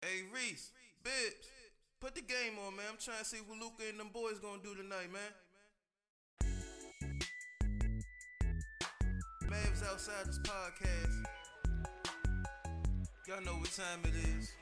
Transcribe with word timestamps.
Hey 0.00 0.22
Reese, 0.32 0.70
Bibs, 1.02 1.48
put 2.00 2.14
the 2.14 2.20
game 2.20 2.56
on, 2.64 2.76
man. 2.76 2.86
I'm 2.88 2.98
trying 3.00 3.18
to 3.18 3.24
see 3.24 3.38
what 3.38 3.58
Luka 3.58 3.82
and 3.90 3.98
them 3.98 4.10
boys 4.12 4.38
gonna 4.38 4.62
do 4.62 4.76
tonight, 4.76 5.10
man. 5.12 5.32
Mavs 9.50 9.82
Outsiders 9.90 10.38
podcast. 10.44 11.24
Y'all 13.26 13.42
know 13.42 13.54
what 13.54 13.72
time 13.72 13.98
it 14.04 14.14
is. 14.38 14.52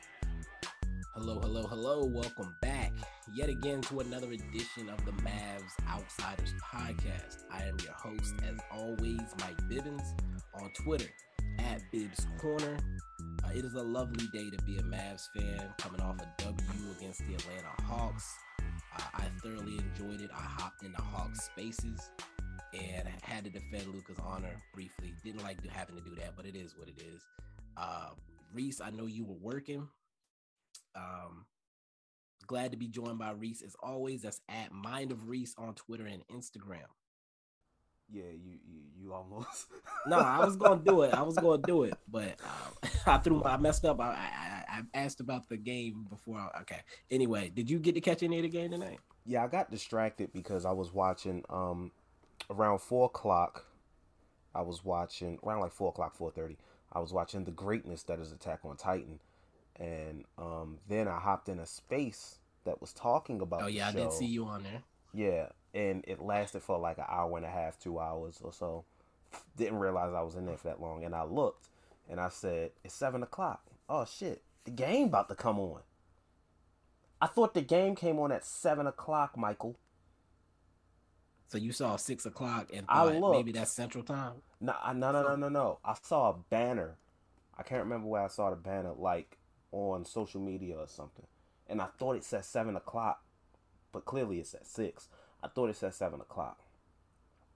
Hello, 1.15 1.39
hello, 1.41 1.67
hello. 1.67 2.07
Welcome 2.07 2.57
back 2.63 2.93
yet 3.35 3.51
again 3.51 3.83
to 3.83 4.01
another 4.01 4.29
edition 4.29 4.89
of 4.89 5.05
the 5.05 5.13
Mavs 5.23 5.75
Outsiders 5.87 6.55
podcast. 6.65 7.45
I 7.53 7.63
am 7.65 7.77
your 7.85 7.93
host, 7.93 8.33
as 8.43 8.59
always, 8.73 9.21
Mike 9.41 9.59
Bibbins 9.69 10.15
on 10.55 10.71
Twitter 10.83 11.11
at 11.59 11.83
Bibs 11.93 12.27
Corner. 12.39 12.79
It 13.55 13.65
is 13.65 13.75
a 13.75 13.83
lovely 13.83 14.27
day 14.33 14.51
to 14.51 14.63
be 14.65 14.77
a 14.77 14.83
Mavs 14.83 15.29
fan 15.35 15.73
coming 15.79 16.01
off 16.01 16.17
a 16.21 16.43
W 16.43 16.91
against 16.99 17.21
the 17.21 17.35
Atlanta 17.35 17.83
Hawks. 17.85 18.35
I 19.15 19.25
thoroughly 19.43 19.79
enjoyed 19.79 20.21
it. 20.21 20.31
I 20.33 20.43
hopped 20.43 20.83
into 20.83 21.01
Hawks 21.01 21.45
spaces 21.47 22.11
and 22.75 23.09
had 23.23 23.45
to 23.45 23.51
defend 23.51 23.87
Luka's 23.95 24.19
honor 24.23 24.63
briefly. 24.75 25.15
Didn't 25.25 25.43
like 25.43 25.65
having 25.69 25.97
to 25.97 26.03
do 26.03 26.15
that, 26.17 26.35
but 26.37 26.47
it 26.47 26.55
is 26.55 26.75
what 26.77 26.89
it 26.89 27.01
is. 27.01 27.23
Uh, 27.77 28.11
Reese, 28.53 28.81
I 28.81 28.91
know 28.91 29.07
you 29.07 29.25
were 29.25 29.39
working. 29.41 29.89
Um, 30.95 31.47
glad 32.47 32.73
to 32.73 32.77
be 32.77 32.89
joined 32.89 33.19
by 33.19 33.33
Reese 33.33 33.63
as 33.63 33.75
always. 33.83 34.23
That's 34.23 34.41
at 34.49 34.73
Mind 34.73 35.13
of 35.13 35.29
Reese 35.29 35.55
on 35.59 35.75
Twitter 35.75 36.07
and 36.07 36.23
Instagram. 36.29 36.89
Yeah, 38.13 38.25
you 38.25 38.59
you, 38.69 38.81
you 38.99 39.13
almost. 39.13 39.67
no, 40.07 40.19
I 40.19 40.45
was 40.45 40.57
gonna 40.57 40.81
do 40.83 41.03
it. 41.03 41.13
I 41.13 41.23
was 41.23 41.37
gonna 41.37 41.63
do 41.63 41.85
it, 41.85 41.95
but 42.09 42.37
uh, 42.45 42.89
I 43.07 43.19
threw. 43.19 43.43
I 43.45 43.57
messed 43.57 43.85
up. 43.85 44.01
I, 44.01 44.13
I, 44.13 44.65
I 44.69 44.83
asked 44.95 45.21
about 45.21 45.49
the 45.49 45.57
game 45.57 46.07
before. 46.09 46.39
I, 46.39 46.61
okay. 46.61 46.81
Anyway, 47.11 47.51
did 47.55 47.69
you 47.69 47.79
get 47.79 47.95
to 47.95 48.01
catch 48.01 48.23
any 48.23 48.39
of 48.39 48.43
the 48.43 48.49
game 48.49 48.71
tonight? 48.71 48.99
Yeah, 49.25 49.43
I 49.43 49.49
got 49.49 49.71
distracted 49.71 50.33
because 50.33 50.65
I 50.65 50.73
was 50.73 50.93
watching 50.93 51.45
um 51.51 51.91
around 52.51 52.81
four 52.81 53.07
o'clock. 53.07 53.67
I 54.55 54.63
was 54.63 54.85
watching 54.85 55.39
around 55.45 55.61
like 55.61 55.73
four 55.73 55.89
o'clock, 55.89 56.15
four 56.15 56.31
thirty. 56.31 56.57
I 56.93 57.01
was 57.01 57.13
watching 57.13 57.45
the 57.45 57.51
greatness 57.51 58.05
that 58.05 58.21
is 58.21 58.33
Attack 58.33 58.61
on 58.65 58.77
Titan, 58.77 59.21
and 59.79 60.25
um, 60.39 60.79
then 60.89 61.09
I 61.09 61.19
hopped 61.19 61.49
in 61.49 61.59
a 61.59 61.67
space 61.67 62.39
that 62.65 62.81
was 62.81 62.93
talking 62.93 63.41
about. 63.41 63.63
Oh 63.63 63.67
yeah, 63.67 63.89
I 63.89 63.93
did 63.93 64.13
see 64.13 64.27
you 64.27 64.47
on 64.47 64.63
there. 64.63 64.83
Yeah, 65.13 65.49
and 65.77 66.05
it 66.09 66.21
lasted 66.21 66.63
for 66.63 66.79
like 66.79 66.99
an 66.99 67.05
hour 67.09 67.37
and 67.37 67.47
a 67.47 67.51
half, 67.51 67.79
two 67.79 68.01
hours 68.01 68.41
or 68.43 68.53
so. 68.53 68.85
Didn't 69.57 69.79
realize 69.79 70.15
I 70.15 70.23
was 70.23 70.35
in 70.35 70.47
there 70.47 70.57
for 70.57 70.69
that 70.69 70.81
long, 70.81 71.05
and 71.05 71.15
I 71.15 71.25
looked, 71.25 71.69
and 72.09 72.19
I 72.19 72.31
said, 72.31 72.71
"It's 72.83 72.95
seven 72.95 73.23
o'clock. 73.23 73.63
Oh 73.89 74.05
shit, 74.05 74.43
the 74.65 74.71
game 74.71 75.09
about 75.09 75.29
to 75.29 75.35
come 75.35 75.59
on." 75.59 75.83
I 77.21 77.27
thought 77.27 77.55
the 77.55 77.63
game 77.63 77.95
came 77.95 78.19
on 78.19 78.33
at 78.33 78.45
seven 78.45 78.87
o'clock, 78.87 79.37
Michael. 79.37 79.77
So 81.49 81.59
you 81.59 81.73
saw 81.73 81.97
six 81.97 82.27
o'clock 82.27 82.71
and 82.75 82.87
I 82.89 83.05
looked, 83.05 83.37
maybe 83.37 83.53
that's 83.53 83.71
Central 83.71 84.03
Time. 84.03 84.43
No, 84.61 84.75
no, 84.95 85.13
no, 85.13 85.23
no, 85.23 85.37
no, 85.37 85.49
no. 85.49 85.79
I 85.85 85.95
saw 86.03 86.31
a 86.31 86.37
banner. 86.51 86.97
I 87.57 87.63
can't 87.63 87.85
remember 87.85 88.09
where 88.09 88.23
I 88.23 88.27
saw 88.27 88.51
the 88.51 88.57
banner, 88.57 88.93
like 88.97 89.39
on 89.71 90.05
social 90.05 90.41
media 90.41 90.77
or 90.77 90.89
something, 90.89 91.27
and 91.69 91.81
I 91.81 91.87
thought 91.99 92.17
it 92.17 92.25
said 92.25 92.45
seven 92.45 92.77
o'clock, 92.77 93.23
but 93.93 94.05
clearly 94.05 94.41
it 94.41 94.47
said 94.47 94.67
six. 94.67 95.09
I 95.47 95.49
thought 95.49 95.71
it 95.71 95.77
said 95.77 95.95
seven 95.95 96.21
o'clock, 96.21 96.59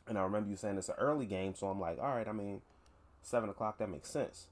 and 0.06 0.16
I 0.16 0.22
remember 0.22 0.48
you 0.48 0.54
saying 0.54 0.78
it's 0.78 0.88
an 0.88 0.94
early 0.96 1.26
game, 1.26 1.56
so 1.56 1.66
I'm 1.66 1.80
like, 1.80 1.98
all 1.98 2.14
right. 2.14 2.28
I 2.28 2.30
mean, 2.30 2.62
seven 3.20 3.50
o'clock 3.50 3.78
that 3.78 3.90
makes 3.90 4.08
sense. 4.08 4.46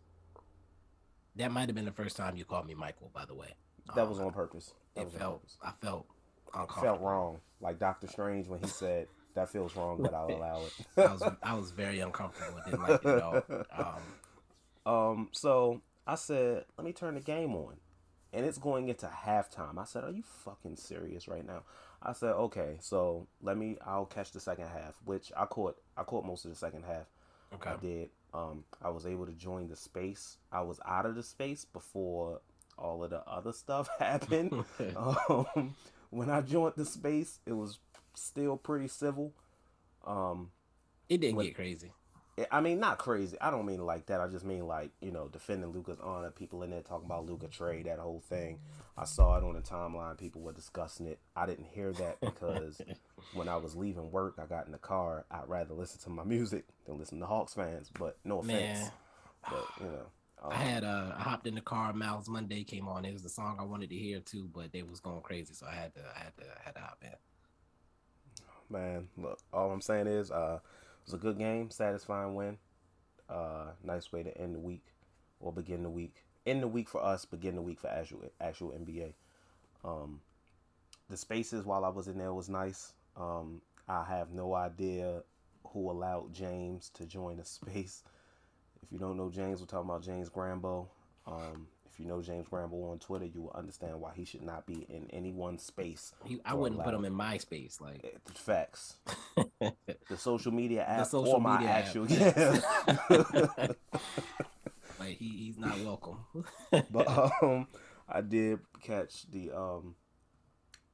That 1.37 1.53
might 1.53 1.69
have 1.69 1.76
been 1.76 1.84
the 1.84 1.93
first 1.93 2.16
time 2.16 2.37
you 2.37 2.44
called 2.44 2.66
me 2.66 2.75
Michael, 2.75 3.12
by 3.15 3.25
the 3.25 3.34
way. 3.34 3.54
That 3.94 4.03
um, 4.03 4.09
was 4.09 4.19
on 4.19 4.32
purpose. 4.32 4.75
That 4.97 5.03
it 5.03 5.12
felt. 5.12 5.43
Purpose. 5.43 5.56
I 5.62 5.71
felt. 5.81 6.06
I 6.53 6.66
felt 6.82 7.00
wrong, 7.00 7.38
like 7.60 7.78
Doctor 7.78 8.09
Strange 8.09 8.49
when 8.49 8.59
he 8.59 8.66
said 8.66 9.06
that 9.34 9.50
feels 9.50 9.76
wrong, 9.76 10.03
but 10.03 10.12
I'll 10.12 10.31
allow 10.37 10.62
it. 10.65 10.72
I 10.97 11.12
was 11.12 11.22
I 11.44 11.55
was 11.55 11.70
very 11.70 12.00
uncomfortable. 12.00 12.59
I 12.66 12.70
didn't 12.70 12.82
like 12.82 13.05
it 13.05 13.06
at 13.06 13.22
all. 13.22 13.43
Um, 14.84 14.93
um, 14.93 15.28
so 15.31 15.81
I 16.09 16.16
said, 16.16 16.65
let 16.76 16.84
me 16.84 16.93
turn 16.93 17.15
the 17.15 17.20
game 17.20 17.55
on, 17.55 17.75
and 18.32 18.44
it's 18.44 18.59
going 18.59 18.88
into 18.88 19.06
halftime. 19.06 19.78
I 19.78 19.84
said, 19.84 20.03
are 20.03 20.10
you 20.10 20.25
fucking 20.44 20.75
serious 20.75 21.28
right 21.28 21.47
now? 21.47 21.62
I 22.03 22.12
said, 22.12 22.31
okay, 22.31 22.76
so 22.81 23.26
let 23.42 23.56
me. 23.56 23.76
I'll 23.84 24.06
catch 24.06 24.31
the 24.31 24.41
second 24.41 24.69
half, 24.69 24.94
which 25.04 25.32
I 25.36 25.47
caught. 25.47 25.76
I 25.97 26.04
caught 26.04 26.25
most 26.25 26.44
of 26.44 26.50
the 26.50 26.56
second 26.56 26.84
half. 26.84 27.06
Okay. 27.54 27.70
I 27.70 27.76
did. 27.76 28.10
Um, 28.32 28.64
I 28.82 28.91
was 28.91 29.06
able 29.06 29.26
to 29.26 29.32
join 29.32 29.69
the 29.69 29.76
space. 29.76 30.37
I 30.53 30.60
was 30.60 30.81
out 30.87 31.06
of 31.06 31.14
the 31.14 31.22
space 31.22 31.64
before 31.64 32.41
all 32.76 33.03
of 33.03 33.10
the 33.10 33.22
other 33.26 33.53
stuff 33.53 33.88
happened. 33.98 34.64
um, 34.97 35.75
when 36.10 36.31
I 36.31 36.41
joined 36.41 36.75
the 36.76 36.84
space, 36.84 37.41
it 37.47 37.53
was 37.53 37.78
still 38.14 38.56
pretty 38.56 38.88
civil. 38.88 39.32
Um, 40.06 40.50
it 41.08 41.20
didn't 41.20 41.41
get 41.41 41.54
crazy. 41.54 41.92
I 42.50 42.60
mean, 42.60 42.81
not 42.81 42.99
crazy. 42.99 43.37
I 43.41 43.50
don't 43.50 43.66
mean 43.66 43.84
like 43.84 44.06
that. 44.06 44.21
I 44.21 44.28
just 44.28 44.44
mean 44.44 44.66
like 44.66 44.91
you 45.00 45.10
know 45.10 45.28
defending 45.28 45.71
Luka's 45.71 45.99
honor. 46.03 46.31
People 46.31 46.62
in 46.62 46.71
there 46.71 46.82
talking 46.82 47.06
about 47.06 47.26
Luka 47.26 47.49
trade, 47.49 47.87
that 47.87 47.99
whole 47.99 48.21
thing. 48.21 48.59
I 48.97 49.04
saw 49.04 49.37
it 49.37 49.44
on 49.44 49.54
the 49.54 49.60
timeline. 49.60 50.19
People 50.19 50.43
were 50.43 50.53
discussing 50.53 51.06
it. 51.06 51.21
I 51.37 51.47
didn't 51.47 51.66
hear 51.66 51.93
that 51.93 52.21
because 52.21 52.81
when 53.34 53.49
I 53.49 53.56
was 53.56 53.76
leaving 53.76 54.10
work, 54.10 54.34
I 54.43 54.47
got 54.47 54.66
in 54.66 54.72
the 54.72 54.78
car. 54.78 55.25
I'd 55.31 55.49
rather 55.49 55.75
listen 55.75 56.00
to 56.03 56.10
my 56.10 56.25
music 56.25 56.65
than 56.84 56.99
listen 56.99 57.21
to 57.21 57.26
Hawks 57.26 57.54
fans. 57.54 57.91
But 57.99 58.19
no 58.25 58.41
offense. 58.41 58.81
Man. 58.81 58.91
But 59.49 59.66
you 59.81 59.87
know. 59.87 60.06
Um, 60.41 60.53
I 60.53 60.56
had 60.56 60.84
uh, 60.84 61.15
I 61.16 61.22
hopped 61.22 61.47
in 61.49 61.56
the 61.56 61.60
car. 61.60 61.93
Miles 61.93 62.28
Monday 62.28 62.62
came 62.62 62.87
on. 62.87 63.05
It 63.05 63.12
was 63.12 63.22
the 63.22 63.28
song 63.28 63.56
I 63.59 63.65
wanted 63.65 63.91
to 63.91 63.97
hear 63.97 64.20
too, 64.20 64.49
but 64.55 64.72
they 64.72 64.82
was 64.82 65.00
going 65.00 65.20
crazy, 65.22 65.53
so 65.55 65.66
I 65.66 65.75
had 65.75 65.94
to 65.94 66.00
I 66.00 66.19
had 66.19 66.37
to 66.37 66.44
I 66.44 66.62
had 66.65 66.75
to 66.76 66.81
hop 66.81 66.99
in 67.03 67.10
man. 68.70 69.09
Look, 69.16 69.38
all 69.53 69.70
I'm 69.70 69.81
saying 69.81 70.06
is, 70.06 70.31
uh, 70.31 70.59
was 71.08 71.14
a 71.14 71.22
good 71.22 71.38
game, 71.38 71.70
satisfying 71.70 72.34
win. 72.34 72.58
Uh, 73.30 73.70
nice 73.82 74.12
way 74.12 74.22
to 74.22 74.36
end 74.38 74.54
the 74.54 74.58
week 74.58 74.84
or 75.41 75.52
begin 75.52 75.82
the 75.82 75.88
week. 75.88 76.24
End 76.46 76.62
the 76.62 76.69
week 76.69 76.88
for 76.88 77.02
us, 77.02 77.24
begin 77.24 77.56
the 77.56 77.62
week 77.62 77.80
for 77.80 77.88
actual 77.88 78.24
actual 78.41 78.72
NBA. 78.72 79.14
Um, 79.84 80.20
the 81.08 81.16
spaces 81.16 81.64
while 81.64 81.86
I 81.86 81.88
was 81.88 82.08
in 82.08 82.19
there 82.19 82.34
was 82.34 82.50
nice. 82.50 82.92
Um, 83.16 83.62
I 83.88 84.04
have 84.04 84.32
no 84.32 84.54
idea 84.54 85.22
who 85.69 85.91
allowed 85.91 86.34
James 86.34 86.91
to 86.94 87.06
join 87.06 87.38
the 87.38 87.44
space. 87.46 88.02
If 88.82 88.92
you 88.92 88.98
don't 88.98 89.16
know 89.16 89.30
James, 89.30 89.60
we're 89.60 89.66
talking 89.66 89.88
about 89.88 90.02
James 90.02 90.28
Grambo. 90.28 90.88
Um, 91.26 91.69
if 91.98 92.04
you 92.04 92.09
know 92.09 92.22
James 92.22 92.47
Gramble 92.48 92.84
on 92.91 92.98
Twitter, 92.98 93.25
you 93.25 93.42
will 93.42 93.53
understand 93.54 94.00
why 94.00 94.12
he 94.14 94.25
should 94.25 94.42
not 94.42 94.66
be 94.66 94.86
in 94.88 95.09
any 95.10 95.32
one 95.32 95.59
space. 95.59 96.12
He, 96.25 96.41
I 96.44 96.54
wouldn't 96.54 96.82
put 96.82 96.94
him 96.94 97.04
in 97.04 97.12
my 97.12 97.38
space, 97.38 97.81
like 97.81 98.04
eh, 98.04 98.19
facts. 98.34 98.97
the 99.60 100.16
social 100.16 100.53
media 100.53 100.84
app 100.84 101.00
the 101.00 101.04
social 101.04 101.34
or 101.34 101.41
my 101.41 101.58
media 101.58 101.72
actual 101.72 102.06
yeah. 102.08 102.60
like 105.00 105.16
he, 105.19 105.28
he's 105.28 105.58
not 105.58 105.78
welcome. 105.81 106.19
but 106.91 107.32
um, 107.42 107.66
I 108.08 108.20
did 108.20 108.60
catch 108.81 109.28
the 109.31 109.50
um 109.50 109.96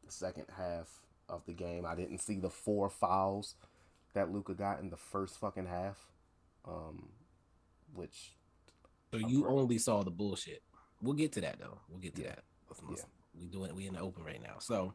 the 0.05 0.13
second 0.13 0.47
half 0.57 0.89
of 1.29 1.45
the 1.47 1.53
game. 1.53 1.85
I 1.85 1.95
didn't 1.95 2.19
see 2.19 2.39
the 2.39 2.51
four 2.51 2.89
fouls 2.89 3.57
that 4.15 4.33
Luka 4.33 4.55
got 4.55 4.81
in 4.81 4.89
the 4.89 4.97
first 4.97 5.39
fucking 5.39 5.67
half. 5.67 5.99
Um, 6.67 7.11
which 7.93 8.33
so 9.13 9.19
you 9.19 9.47
only 9.47 9.77
saw 9.77 10.03
the 10.03 10.11
bullshit. 10.11 10.63
We'll 11.05 11.15
get 11.15 11.33
to 11.33 11.41
that 11.43 11.59
though. 11.61 11.79
We'll 11.89 12.01
get 12.01 12.15
to 12.17 12.23
yeah. 12.23 12.29
that. 12.29 12.45
Yeah. 12.89 12.97
We 13.39 13.47
doing 13.47 13.75
we 13.75 13.87
in 13.87 13.95
the 13.95 14.01
open 14.01 14.25
right 14.25 14.43
now. 14.43 14.57
So 14.59 14.95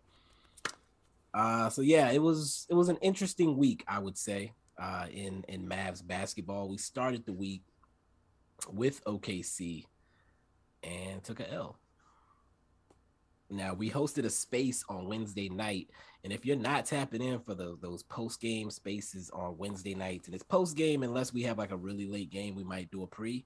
uh 1.33 1.69
so 1.69 1.81
yeah, 1.81 2.11
it 2.11 2.21
was 2.21 2.65
it 2.69 2.73
was 2.73 2.89
an 2.89 2.97
interesting 2.97 3.57
week, 3.57 3.83
I 3.87 3.99
would 3.99 4.17
say, 4.17 4.53
uh 4.81 5.05
in 5.11 5.45
in 5.47 5.67
Mavs 5.67 6.05
basketball. 6.05 6.67
We 6.67 6.77
started 6.77 7.25
the 7.25 7.33
week 7.33 7.61
with 8.71 9.03
OKC 9.05 9.85
and 10.83 11.23
took 11.23 11.39
a 11.39 11.51
L. 11.51 11.77
Now 13.51 13.73
we 13.73 13.89
hosted 13.89 14.25
a 14.25 14.29
space 14.29 14.83
on 14.89 15.07
Wednesday 15.07 15.49
night, 15.49 15.89
and 16.23 16.31
if 16.31 16.45
you're 16.45 16.55
not 16.55 16.85
tapping 16.85 17.23
in 17.23 17.39
for 17.39 17.55
the, 17.55 17.77
those 17.81 18.03
post 18.03 18.39
game 18.39 18.69
spaces 18.69 19.31
on 19.31 19.57
Wednesday 19.57 19.95
nights, 19.95 20.27
and 20.27 20.35
it's 20.35 20.43
post 20.43 20.77
game 20.77 21.01
unless 21.01 21.33
we 21.33 21.41
have 21.43 21.57
like 21.57 21.71
a 21.71 21.77
really 21.77 22.05
late 22.05 22.29
game, 22.29 22.55
we 22.55 22.63
might 22.63 22.91
do 22.91 23.03
a 23.03 23.07
pre. 23.07 23.45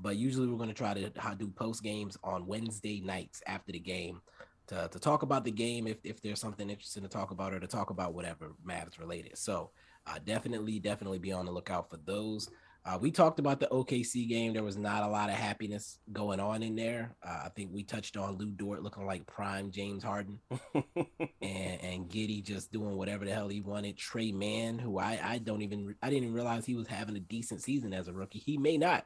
But 0.00 0.16
usually 0.16 0.46
we're 0.46 0.56
going 0.56 0.68
to 0.68 0.74
try 0.74 0.94
to 0.94 1.10
do 1.36 1.48
post 1.48 1.82
games 1.82 2.16
on 2.22 2.46
Wednesday 2.46 3.00
nights 3.00 3.42
after 3.46 3.72
the 3.72 3.80
game 3.80 4.20
to, 4.68 4.88
to 4.90 4.98
talk 4.98 5.22
about 5.22 5.44
the 5.44 5.50
game 5.50 5.86
if, 5.86 5.98
if 6.04 6.22
there's 6.22 6.40
something 6.40 6.70
interesting 6.70 7.02
to 7.02 7.08
talk 7.08 7.30
about 7.30 7.52
or 7.52 7.60
to 7.60 7.66
talk 7.66 7.90
about 7.90 8.14
whatever 8.14 8.52
Mavs 8.66 8.98
related. 8.98 9.36
So 9.36 9.70
uh, 10.06 10.18
definitely, 10.24 10.78
definitely 10.78 11.18
be 11.18 11.32
on 11.32 11.46
the 11.46 11.52
lookout 11.52 11.90
for 11.90 11.98
those. 12.04 12.48
Uh, 12.84 12.96
we 12.98 13.10
talked 13.10 13.38
about 13.38 13.60
the 13.60 13.66
OKC 13.66 14.28
game. 14.28 14.54
There 14.54 14.62
was 14.62 14.78
not 14.78 15.02
a 15.02 15.08
lot 15.08 15.28
of 15.28 15.34
happiness 15.34 15.98
going 16.12 16.40
on 16.40 16.62
in 16.62 16.74
there. 16.74 17.14
Uh, 17.22 17.42
I 17.44 17.48
think 17.50 17.70
we 17.72 17.82
touched 17.82 18.16
on 18.16 18.36
Lu 18.36 18.50
Dort 18.50 18.82
looking 18.82 19.04
like 19.04 19.26
prime 19.26 19.70
James 19.70 20.02
Harden, 20.02 20.38
and 20.74 21.80
and 21.82 22.08
Giddey 22.08 22.42
just 22.42 22.72
doing 22.72 22.96
whatever 22.96 23.26
the 23.26 23.34
hell 23.34 23.48
he 23.48 23.60
wanted. 23.60 23.98
Tre 23.98 24.32
Mann, 24.32 24.78
who 24.78 24.98
I 24.98 25.20
I 25.22 25.38
don't 25.38 25.60
even 25.60 25.96
I 26.02 26.08
didn't 26.08 26.24
even 26.24 26.34
realize 26.34 26.64
he 26.64 26.76
was 26.76 26.86
having 26.86 27.16
a 27.16 27.20
decent 27.20 27.62
season 27.62 27.92
as 27.92 28.08
a 28.08 28.12
rookie. 28.12 28.38
He 28.38 28.56
may 28.56 28.78
not, 28.78 29.04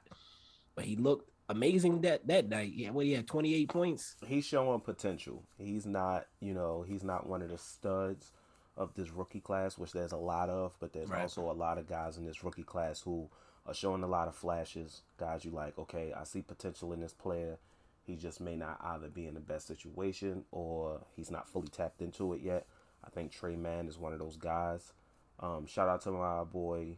but 0.75 0.85
he 0.85 0.97
looked 0.97 1.31
amazing 1.49 2.01
that 2.03 2.27
that 2.27 2.49
night. 2.49 2.73
Yeah, 2.75 2.91
what 2.91 3.07
he 3.07 3.13
had 3.13 3.27
twenty 3.27 3.55
eight 3.55 3.69
points. 3.69 4.17
He's 4.27 4.45
showing 4.45 4.81
potential. 4.81 5.45
He's 5.59 5.87
not 5.87 6.27
you 6.41 6.55
know 6.55 6.85
he's 6.87 7.05
not 7.05 7.29
one 7.29 7.43
of 7.43 7.51
the 7.51 7.59
studs 7.59 8.33
of 8.77 8.95
this 8.95 9.11
rookie 9.11 9.41
class, 9.41 9.77
which 9.77 9.93
there's 9.93 10.13
a 10.13 10.17
lot 10.17 10.49
of, 10.49 10.75
but 10.81 10.93
there's 10.93 11.11
right. 11.11 11.23
also 11.23 11.51
a 11.51 11.53
lot 11.53 11.79
of 11.79 11.87
guys 11.87 12.17
in 12.17 12.25
this 12.25 12.43
rookie 12.43 12.63
class 12.63 13.01
who 13.01 13.29
are 13.67 13.75
showing 13.75 14.03
a 14.03 14.09
lot 14.09 14.29
of 14.29 14.35
flashes. 14.35 15.03
Guys, 15.19 15.45
you 15.45 15.51
like, 15.51 15.79
okay, 15.79 16.13
I 16.19 16.25
see 16.25 16.43
potential 16.43 16.93
in 16.93 17.01
this 17.01 17.13
player. 17.13 17.59
He 18.05 18.17
just 18.17 18.41
may 18.41 18.57
not 18.57 18.81
either 18.83 19.09
be 19.09 19.27
in 19.27 19.35
the 19.35 19.41
best 19.41 19.67
situation 19.67 20.45
or 20.51 21.03
he's 21.15 21.31
not 21.31 21.49
fully 21.49 21.69
tapped 21.69 22.03
into 22.03 22.33
it 22.33 22.41
yet. 22.43 22.67
I 23.05 23.11
think 23.11 23.31
Tre 23.31 23.55
Mann 23.55 23.89
is 23.89 23.99
one 23.99 24.13
of 24.13 24.19
those 24.19 24.37
guys. 24.37 24.93
Um, 25.39 25.67
shout 25.67 25.89
out 25.89 26.03
to 26.03 26.11
my 26.11 26.45
boy 26.45 26.97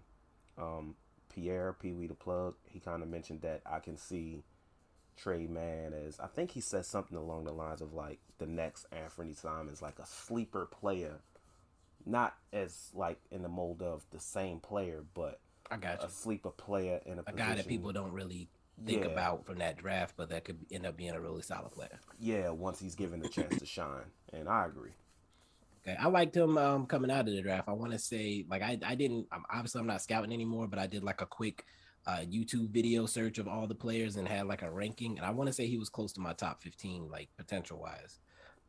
um, 0.56 0.94
Pierre 1.34 1.72
Pee 1.72 1.92
Wee 1.92 2.06
the 2.06 2.14
plug. 2.14 2.54
He 2.68 2.80
kind 2.80 3.02
of 3.02 3.08
mentioned 3.08 3.42
that 3.42 3.62
I 3.66 3.80
can 3.80 3.96
see 3.96 4.44
Tre 5.16 5.46
Mann 5.46 5.92
as 5.92 6.18
I 6.20 6.26
think 6.26 6.50
he 6.50 6.60
said 6.60 6.86
something 6.86 7.16
along 7.16 7.44
the 7.44 7.52
lines 7.52 7.80
of 7.80 7.92
like 7.92 8.20
the 8.38 8.46
next 8.46 8.86
Anthony 8.92 9.34
Simons, 9.34 9.82
like 9.82 9.98
a 9.98 10.06
sleeper 10.06 10.66
player, 10.66 11.20
not 12.06 12.34
as 12.52 12.90
like 12.94 13.18
in 13.30 13.42
the 13.42 13.48
mold 13.48 13.82
of 13.82 14.04
the 14.10 14.20
same 14.20 14.60
player, 14.60 15.04
but 15.14 15.40
I 15.70 15.76
got 15.76 16.00
you. 16.00 16.08
a 16.08 16.10
sleeper 16.10 16.50
player 16.50 17.00
in 17.06 17.18
a, 17.18 17.22
a 17.26 17.32
guy 17.32 17.54
that 17.54 17.66
people 17.66 17.92
don't 17.92 18.12
really 18.12 18.48
think 18.84 19.04
yeah. 19.04 19.10
about 19.10 19.46
from 19.46 19.58
that 19.58 19.76
draft, 19.76 20.14
but 20.16 20.30
that 20.30 20.44
could 20.44 20.58
end 20.70 20.86
up 20.86 20.96
being 20.96 21.12
a 21.12 21.20
really 21.20 21.42
solid 21.42 21.72
player. 21.72 21.98
Yeah, 22.18 22.50
once 22.50 22.80
he's 22.80 22.94
given 22.94 23.20
the 23.20 23.28
chance 23.28 23.58
to 23.58 23.66
shine, 23.66 24.10
and 24.32 24.48
I 24.48 24.66
agree. 24.66 24.90
Okay, 25.86 25.96
I 26.00 26.08
liked 26.08 26.34
him 26.36 26.56
um, 26.56 26.86
coming 26.86 27.10
out 27.10 27.28
of 27.28 27.34
the 27.34 27.42
draft. 27.42 27.68
I 27.68 27.72
want 27.72 27.92
to 27.92 27.98
say, 27.98 28.46
like, 28.48 28.62
I, 28.62 28.78
I 28.84 28.94
didn't. 28.94 29.26
I'm, 29.30 29.44
obviously, 29.52 29.80
I'm 29.80 29.86
not 29.86 30.00
scouting 30.00 30.32
anymore, 30.32 30.66
but 30.66 30.78
I 30.78 30.86
did 30.86 31.04
like 31.04 31.20
a 31.20 31.26
quick 31.26 31.64
uh, 32.06 32.20
YouTube 32.20 32.70
video 32.70 33.06
search 33.06 33.38
of 33.38 33.48
all 33.48 33.66
the 33.66 33.74
players 33.74 34.16
and 34.16 34.26
had 34.26 34.46
like 34.46 34.62
a 34.62 34.70
ranking, 34.70 35.18
and 35.18 35.26
I 35.26 35.30
want 35.30 35.48
to 35.48 35.52
say 35.52 35.66
he 35.66 35.78
was 35.78 35.88
close 35.88 36.12
to 36.14 36.20
my 36.20 36.32
top 36.32 36.62
15, 36.62 37.08
like 37.10 37.28
potential 37.36 37.78
wise. 37.80 38.18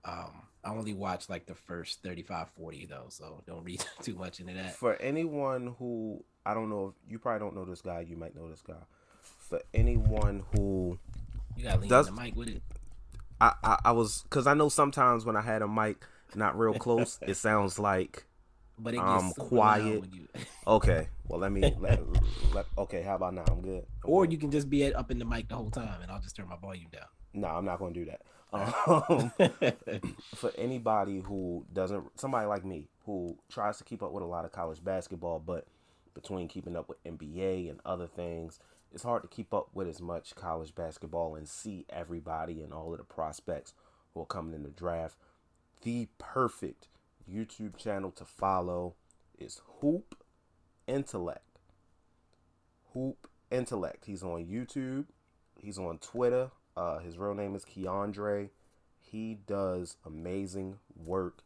Um, 0.03 0.43
I 0.63 0.71
only 0.71 0.93
watched 0.93 1.29
like 1.29 1.47
the 1.47 1.55
first 1.55 2.03
35, 2.03 2.49
40 2.49 2.85
though, 2.85 3.05
so 3.09 3.43
don't 3.47 3.63
read 3.63 3.83
too 4.01 4.15
much 4.15 4.39
into 4.39 4.53
that. 4.53 4.75
For 4.75 4.95
anyone 4.97 5.75
who 5.79 6.23
I 6.45 6.53
don't 6.53 6.69
know 6.69 6.93
if 7.05 7.11
you 7.11 7.17
probably 7.17 7.39
don't 7.39 7.55
know 7.55 7.65
this 7.65 7.81
guy, 7.81 8.01
you 8.01 8.15
might 8.15 8.35
know 8.35 8.49
this 8.49 8.61
guy. 8.61 8.73
For 9.21 9.61
anyone 9.73 10.43
who 10.53 10.99
you 11.55 11.63
got 11.63 11.79
lean 11.79 11.89
does, 11.89 12.07
the 12.07 12.11
mic 12.11 12.35
with 12.35 12.49
it. 12.49 12.63
I, 13.41 13.53
I, 13.63 13.79
I 13.85 13.91
was 13.91 14.23
because 14.23 14.47
I 14.47 14.53
know 14.53 14.69
sometimes 14.69 15.25
when 15.25 15.35
I 15.35 15.41
had 15.41 15.61
a 15.61 15.67
mic 15.67 16.05
not 16.35 16.57
real 16.57 16.73
close, 16.73 17.19
it 17.21 17.35
sounds 17.35 17.79
like 17.79 18.25
but 18.77 18.93
it 18.93 18.99
um 18.99 19.31
quiet. 19.33 20.03
okay, 20.67 21.07
well 21.27 21.39
let 21.39 21.51
me 21.51 21.73
let, 21.79 22.01
let, 22.53 22.65
okay. 22.77 23.01
How 23.01 23.15
about 23.15 23.33
now? 23.33 23.45
I'm 23.47 23.61
good. 23.61 23.85
I'm 24.03 24.09
or 24.09 24.25
good. 24.25 24.33
you 24.33 24.37
can 24.37 24.51
just 24.51 24.69
be 24.69 24.93
up 24.93 25.11
in 25.11 25.19
the 25.19 25.25
mic 25.25 25.47
the 25.47 25.55
whole 25.55 25.69
time, 25.69 26.01
and 26.01 26.11
I'll 26.11 26.21
just 26.21 26.35
turn 26.35 26.49
my 26.49 26.57
volume 26.57 26.89
down. 26.91 27.05
No, 27.33 27.47
I'm 27.47 27.65
not 27.65 27.79
going 27.79 27.93
to 27.93 27.99
do 27.99 28.11
that. 28.11 28.21
Um, 28.55 29.33
for 30.35 30.51
anybody 30.57 31.19
who 31.19 31.65
doesn't, 31.73 32.17
somebody 32.17 32.45
like 32.45 32.63
me 32.63 32.87
who 33.05 33.37
tries 33.49 33.77
to 33.79 33.83
keep 33.83 34.01
up 34.01 34.13
with 34.13 34.23
a 34.23 34.27
lot 34.27 34.45
of 34.45 34.53
college 34.53 34.81
basketball, 34.81 35.39
but 35.39 35.67
between 36.13 36.47
keeping 36.47 36.77
up 36.77 36.87
with 36.87 37.03
NBA 37.03 37.69
and 37.69 37.81
other 37.85 38.07
things, 38.07 38.59
it's 38.93 39.03
hard 39.03 39.23
to 39.23 39.27
keep 39.27 39.53
up 39.53 39.67
with 39.73 39.89
as 39.89 39.99
much 39.99 40.35
college 40.35 40.73
basketball 40.73 41.35
and 41.35 41.49
see 41.49 41.85
everybody 41.89 42.61
and 42.61 42.71
all 42.71 42.93
of 42.93 42.97
the 42.97 43.03
prospects 43.03 43.73
who 44.13 44.21
are 44.21 44.25
coming 44.25 44.53
in 44.53 44.63
the 44.63 44.69
draft. 44.69 45.17
The 45.85 46.07
perfect 46.17 46.87
YouTube 47.31 47.77
channel 47.77 48.09
to 48.13 48.25
follow 48.25 48.95
is 49.37 49.61
Hoop 49.81 50.15
Intellect. 50.87 51.59
Hoop 52.93 53.27
Intellect. 53.51 54.05
He's 54.05 54.23
on 54.23 54.47
YouTube. 54.47 55.05
He's 55.61 55.77
on 55.77 55.99
Twitter. 55.99 56.49
Uh, 56.75 56.97
his 56.97 57.19
real 57.19 57.35
name 57.35 57.53
is 57.53 57.65
Keandre. 57.65 58.49
He 58.99 59.37
does 59.45 59.97
amazing 60.03 60.79
work. 60.95 61.43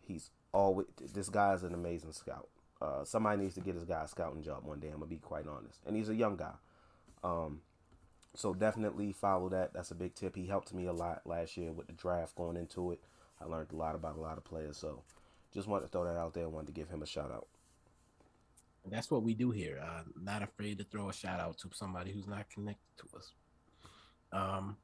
He's 0.00 0.30
always 0.52 0.86
this 1.12 1.28
guy's 1.28 1.62
an 1.62 1.74
amazing 1.74 2.12
scout. 2.12 2.48
Uh, 2.80 3.04
somebody 3.04 3.42
needs 3.42 3.56
to 3.56 3.60
get 3.60 3.74
this 3.74 3.84
guy 3.84 4.04
a 4.04 4.08
scouting 4.08 4.42
job 4.42 4.64
one 4.64 4.80
day. 4.80 4.88
I'm 4.88 5.00
gonna 5.00 5.06
be 5.06 5.18
quite 5.18 5.46
honest, 5.46 5.80
and 5.86 5.94
he's 5.94 6.08
a 6.08 6.14
young 6.14 6.38
guy. 6.38 6.54
Um, 7.22 7.60
so 8.34 8.54
definitely 8.54 9.12
follow 9.12 9.50
that. 9.50 9.74
That's 9.74 9.90
a 9.90 9.94
big 9.94 10.14
tip. 10.14 10.34
He 10.34 10.46
helped 10.46 10.72
me 10.72 10.86
a 10.86 10.94
lot 10.94 11.26
last 11.26 11.58
year 11.58 11.72
with 11.72 11.88
the 11.88 11.92
draft 11.92 12.36
going 12.36 12.56
into 12.56 12.92
it. 12.92 13.00
I 13.40 13.44
learned 13.44 13.72
a 13.72 13.76
lot 13.76 13.94
about 13.94 14.16
a 14.16 14.20
lot 14.20 14.38
of 14.38 14.44
players. 14.44 14.76
So 14.76 15.02
just 15.52 15.68
wanted 15.68 15.86
to 15.86 15.90
throw 15.90 16.04
that 16.04 16.18
out 16.18 16.34
there. 16.34 16.44
I 16.44 16.48
wanted 16.48 16.68
to 16.68 16.72
give 16.72 16.88
him 16.88 17.02
a 17.02 17.06
shout 17.06 17.30
out. 17.30 17.48
That's 18.88 19.10
what 19.10 19.22
we 19.22 19.34
do 19.34 19.50
here. 19.50 19.80
Uh, 19.82 20.02
not 20.20 20.42
afraid 20.42 20.78
to 20.78 20.84
throw 20.84 21.08
a 21.08 21.12
shout 21.12 21.40
out 21.40 21.58
to 21.58 21.70
somebody 21.72 22.12
who's 22.12 22.28
not 22.28 22.48
connected 22.50 22.86
to 22.98 23.16
us. 23.16 23.32
Um, 24.32 24.76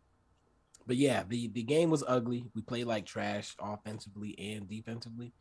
but 0.87 0.97
yeah, 0.97 1.23
the 1.29 1.49
the 1.49 1.63
game 1.63 1.91
was 1.91 2.03
ugly. 2.07 2.45
We 2.55 2.63
played 2.63 2.87
like 2.87 3.07
trash 3.07 3.55
offensively 3.61 4.35
and 4.39 4.69
defensively, 4.69 5.33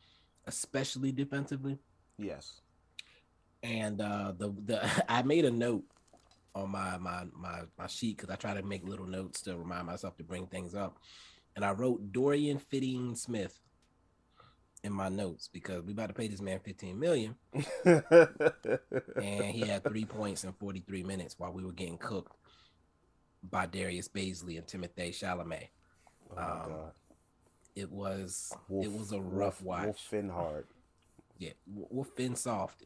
especially 0.45 1.11
defensively. 1.11 1.79
Yes. 2.17 2.61
And 3.63 4.01
uh, 4.01 4.33
the 4.37 4.53
the 4.65 5.03
I 5.11 5.23
made 5.23 5.45
a 5.45 5.51
note 5.51 5.83
on 6.53 6.69
my 6.69 6.97
my 6.97 7.25
my 7.33 7.61
my 7.77 7.87
sheet 7.87 8.17
because 8.17 8.29
I 8.29 8.35
try 8.35 8.53
to 8.53 8.63
make 8.63 8.87
little 8.87 9.07
notes 9.07 9.41
to 9.41 9.57
remind 9.57 9.87
myself 9.87 10.17
to 10.17 10.23
bring 10.23 10.47
things 10.47 10.75
up, 10.75 10.97
and 11.55 11.65
I 11.65 11.71
wrote 11.71 12.11
Dorian 12.11 12.59
Finney 12.59 13.15
Smith 13.15 13.59
in 14.83 14.93
my 14.93 15.09
notes 15.09 15.49
because 15.51 15.83
we 15.83 15.93
about 15.93 16.07
to 16.07 16.13
pay 16.13 16.27
this 16.27 16.41
man 16.41 16.59
15 16.59 16.99
million. 16.99 17.35
and 17.85 19.45
he 19.45 19.61
had 19.61 19.83
three 19.83 20.05
points 20.05 20.43
in 20.43 20.53
43 20.53 21.03
minutes 21.03 21.35
while 21.37 21.51
we 21.51 21.63
were 21.63 21.71
getting 21.71 21.97
cooked 21.97 22.35
by 23.43 23.65
Darius 23.65 24.07
Bazley 24.07 24.57
and 24.57 24.67
Timothée 24.67 25.11
Chalamet. 25.11 25.69
Oh 26.37 26.41
um, 26.41 26.71
it 27.75 27.91
was 27.91 28.53
Wolf, 28.67 28.85
it 28.85 28.91
was 28.91 29.11
a 29.11 29.19
rough 29.19 29.61
Wolf, 29.61 29.79
watch. 29.79 29.85
Wolf 29.85 29.99
Finn 29.99 30.29
hard. 30.29 30.65
Yeah, 31.37 31.51
Wolf 31.67 32.09
Finn 32.15 32.35
soft. 32.35 32.83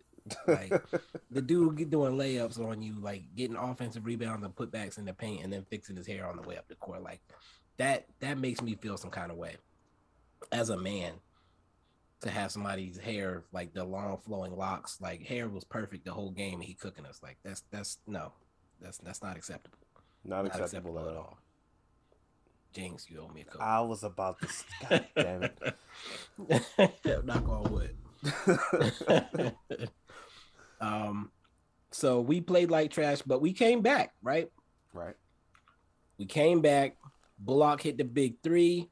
Like 0.47 0.73
the 1.31 1.41
dude 1.41 1.89
doing 1.89 2.17
layups 2.17 2.59
on 2.59 2.81
you, 2.81 2.95
like 2.99 3.23
getting 3.35 3.55
offensive 3.55 4.05
rebounds 4.05 4.43
and 4.43 4.55
putbacks 4.55 4.97
in 4.97 5.05
the 5.05 5.13
paint, 5.13 5.43
and 5.43 5.53
then 5.53 5.65
fixing 5.69 5.95
his 5.95 6.07
hair 6.07 6.27
on 6.27 6.37
the 6.37 6.47
way 6.47 6.57
up 6.57 6.67
the 6.67 6.75
court. 6.75 7.03
Like 7.03 7.21
that 7.77 8.05
that 8.19 8.37
makes 8.37 8.61
me 8.61 8.75
feel 8.75 8.97
some 8.97 9.11
kind 9.11 9.31
of 9.31 9.37
way 9.37 9.55
as 10.51 10.69
a 10.69 10.77
man 10.77 11.13
to 12.21 12.29
have 12.29 12.51
somebody's 12.51 12.97
hair 12.97 13.43
like 13.51 13.73
the 13.73 13.83
long 13.83 14.17
flowing 14.17 14.55
locks 14.55 14.99
like 15.01 15.21
hair 15.21 15.47
was 15.47 15.63
perfect 15.63 16.05
the 16.05 16.11
whole 16.11 16.31
game 16.31 16.59
he 16.59 16.73
cooking 16.73 17.05
us 17.05 17.19
like 17.21 17.37
that's 17.43 17.63
that's 17.71 17.97
no 18.07 18.31
that's 18.81 18.97
that's 18.99 19.21
not 19.21 19.35
acceptable 19.35 19.77
not, 20.25 20.37
not 20.37 20.47
acceptable, 20.47 20.97
acceptable, 20.97 21.09
at 21.09 21.17
all. 21.17 21.37
Jinx, 22.73 23.09
you 23.09 23.21
owe 23.21 23.33
me 23.33 23.41
a 23.41 23.43
coke. 23.45 23.61
I 23.61 23.79
was 23.81 24.03
about 24.03 24.37
to. 24.41 24.47
God 24.89 25.05
damn 25.15 25.43
it. 25.43 27.25
Knock 27.25 27.47
on 27.47 27.71
wood. 27.71 27.95
um, 30.81 31.31
so 31.91 32.19
we 32.19 32.41
played 32.41 32.71
like 32.71 32.91
trash, 32.91 33.21
but 33.21 33.41
we 33.41 33.53
came 33.53 33.81
back, 33.81 34.13
right? 34.21 34.51
Right. 34.93 35.15
We 36.17 36.25
came 36.25 36.61
back. 36.61 36.97
Bullock 37.37 37.81
hit 37.81 37.97
the 37.97 38.03
big 38.03 38.41
three. 38.43 38.89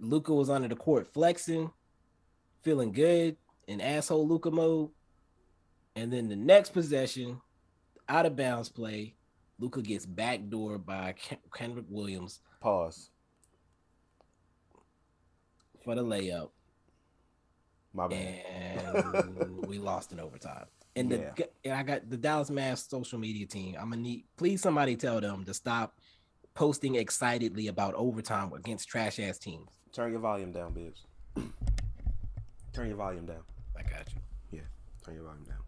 Luka 0.00 0.34
was 0.34 0.50
under 0.50 0.68
the 0.68 0.76
court 0.76 1.06
flexing, 1.12 1.70
feeling 2.62 2.92
good 2.92 3.36
in 3.68 3.80
asshole 3.80 4.26
Luka 4.26 4.50
mode. 4.50 4.90
And 5.94 6.12
then 6.12 6.28
the 6.28 6.36
next 6.36 6.72
possession, 6.72 7.40
out 8.08 8.26
of 8.26 8.36
bounds 8.36 8.68
play, 8.68 9.14
Luka 9.58 9.82
gets 9.82 10.06
backdoored 10.06 10.84
by 10.84 11.14
Kenrich 11.50 11.88
Williams. 11.88 12.40
Pause. 12.60 13.10
For 15.84 15.94
the 15.94 16.02
layup. 16.02 16.50
My 17.92 18.08
bad. 18.08 18.44
And 18.46 19.66
we 19.66 19.78
lost 19.78 20.12
in 20.12 20.20
overtime. 20.20 20.66
And 20.96 21.10
the 21.10 21.32
yeah. 21.38 21.44
and 21.64 21.74
I 21.74 21.82
got 21.82 22.10
the 22.10 22.16
Dallas 22.16 22.50
Mavs 22.50 22.88
social 22.88 23.18
media 23.18 23.46
team. 23.46 23.76
I'm 23.78 23.90
gonna 23.90 24.02
need 24.02 24.24
please 24.36 24.60
somebody 24.60 24.96
tell 24.96 25.20
them 25.20 25.44
to 25.44 25.54
stop 25.54 25.98
posting 26.54 26.96
excitedly 26.96 27.68
about 27.68 27.94
overtime 27.94 28.52
against 28.52 28.88
trash 28.88 29.18
ass 29.18 29.38
teams. 29.38 29.70
Turn 29.92 30.10
your 30.12 30.20
volume 30.20 30.52
down, 30.52 30.72
Bibs. 30.72 31.06
Turn 32.72 32.88
your 32.88 32.96
volume 32.96 33.26
down. 33.26 33.42
I 33.76 33.82
got 33.82 34.08
you. 34.14 34.20
Yeah, 34.50 34.60
turn 35.04 35.14
your 35.14 35.24
volume 35.24 35.44
down. 35.44 35.62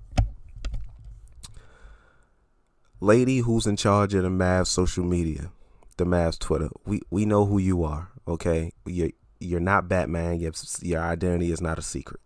lady 3.05 3.39
who's 3.39 3.67
in 3.67 3.77
charge 3.77 4.15
of 4.15 4.23
the 4.23 4.31
Mavs 4.31 4.69
social 4.69 5.05
media, 5.05 5.51
the 5.99 6.05
Mavs 6.05 6.39
Twitter. 6.39 6.69
We 6.87 7.03
we 7.11 7.27
know 7.27 7.45
who 7.45 7.59
you 7.59 7.85
are. 7.85 8.11
Okay, 8.27 8.73
you're 8.87 9.11
you're 9.41 9.61
not 9.61 9.89
Batman. 9.89 10.41
Your 10.41 10.53
your 10.81 11.03
identity 11.03 11.53
is 11.53 11.61
not 11.61 11.79
a 11.79 11.83
secret. 11.83 12.21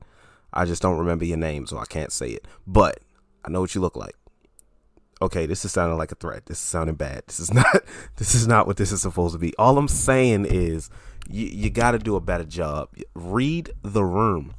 I 0.53 0.65
just 0.65 0.81
don't 0.81 0.99
remember 0.99 1.25
your 1.25 1.37
name, 1.37 1.67
so 1.67 1.79
I 1.79 1.85
can't 1.85 2.13
say 2.13 2.31
it. 2.31 2.47
But 2.67 3.01
I 3.45 3.51
know 3.51 3.61
what 3.61 3.75
you 3.75 3.81
look 3.81 3.97
like. 3.97 4.15
Okay, 5.21 5.47
this 5.47 5.65
is 5.65 5.73
sounding 5.73 5.99
like 5.99 6.13
a 6.13 6.17
threat. 6.17 6.47
This 6.47 6.59
is 6.59 6.65
sounding 6.65 6.95
bad. 6.95 7.23
This 7.27 7.41
is 7.41 7.53
not. 7.55 7.83
This 8.17 8.35
is 8.35 8.47
not 8.47 8.67
what 8.67 8.77
this 8.77 8.93
is 8.93 9.03
supposed 9.03 9.35
to 9.35 9.39
be. 9.39 9.55
All 9.57 9.79
I'm 9.79 9.89
saying 9.89 10.47
is, 10.47 10.91
you 11.29 11.47
you 11.47 11.71
got 11.71 11.93
to 11.93 11.99
do 11.99 12.17
a 12.17 12.21
better 12.21 12.45
job. 12.45 12.91
Read 13.15 13.71
the 13.83 14.05
room. 14.05 14.55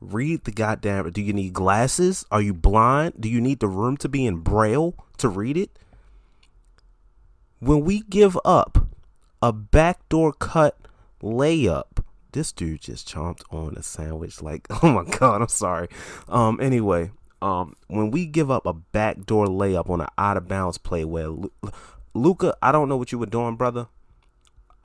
Read 0.00 0.44
the 0.44 0.50
goddamn. 0.52 1.10
Do 1.10 1.22
you 1.22 1.32
need 1.32 1.52
glasses? 1.52 2.24
Are 2.30 2.42
you 2.42 2.54
blind? 2.54 3.14
Do 3.20 3.28
you 3.28 3.40
need 3.40 3.60
the 3.60 3.68
room 3.68 3.96
to 3.98 4.08
be 4.08 4.26
in 4.26 4.38
braille 4.38 4.94
to 5.18 5.28
read 5.28 5.56
it? 5.56 5.78
When 7.60 7.84
we 7.84 8.00
give 8.00 8.36
up 8.44 8.88
a 9.40 9.52
backdoor 9.52 10.32
cut 10.32 10.76
layup, 11.22 12.04
this 12.32 12.50
dude 12.50 12.80
just 12.80 13.08
chomped 13.08 13.42
on 13.52 13.76
a 13.76 13.82
sandwich. 13.82 14.42
Like, 14.42 14.66
oh 14.82 14.90
my 14.90 15.04
god, 15.04 15.42
I'm 15.42 15.48
sorry. 15.48 15.88
Um, 16.28 16.58
anyway, 16.60 17.10
um, 17.42 17.74
when 17.88 18.12
we 18.12 18.24
give 18.24 18.50
up 18.50 18.64
a 18.66 18.72
backdoor 18.72 19.46
layup 19.46 19.90
on 19.90 20.00
an 20.00 20.06
out 20.16 20.36
of 20.36 20.46
bounds 20.46 20.78
play 20.78 21.04
where 21.04 21.28
Luka, 22.14 22.56
I 22.62 22.70
don't 22.70 22.88
know 22.88 22.96
what 22.96 23.10
you 23.10 23.18
were 23.18 23.26
doing, 23.26 23.56
brother. 23.56 23.88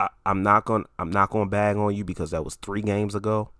I, 0.00 0.08
I'm 0.26 0.42
not 0.42 0.64
going. 0.64 0.84
I'm 0.98 1.10
not 1.10 1.30
going 1.30 1.46
to 1.46 1.50
bag 1.50 1.76
on 1.76 1.94
you 1.94 2.04
because 2.04 2.32
that 2.32 2.44
was 2.44 2.56
three 2.56 2.82
games 2.82 3.14
ago. 3.14 3.50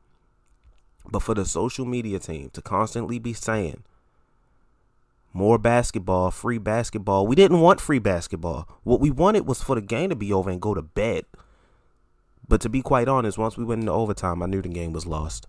But 1.11 1.23
for 1.23 1.35
the 1.35 1.45
social 1.45 1.87
media 1.87 2.19
team 2.19 2.51
to 2.51 2.61
constantly 2.61 3.19
be 3.19 3.33
saying 3.33 3.85
more 5.33 5.59
basketball, 5.59 6.31
free 6.33 6.59
basketball, 6.59 7.27
we 7.27 7.37
didn't 7.37 7.61
want 7.61 7.81
free 7.81 8.01
basketball. 8.01 8.69
What 8.83 9.01
we 9.01 9.11
wanted 9.11 9.47
was 9.47 9.63
for 9.63 9.77
the 9.77 9.81
game 9.81 10.11
to 10.11 10.17
be 10.17 10.33
over 10.33 10.51
and 10.51 10.61
go 10.61 10.75
to 10.75 10.83
bed. 10.83 11.25
But 12.49 12.61
to 12.63 12.69
be 12.69 12.83
quite 12.83 13.09
honest, 13.09 13.39
once 13.39 13.57
we 13.57 13.65
went 13.65 13.81
into 13.81 13.93
overtime, 13.93 14.43
I 14.43 14.47
knew 14.47 14.61
the 14.61 14.69
game 14.69 14.93
was 14.93 15.07
lost. 15.07 15.47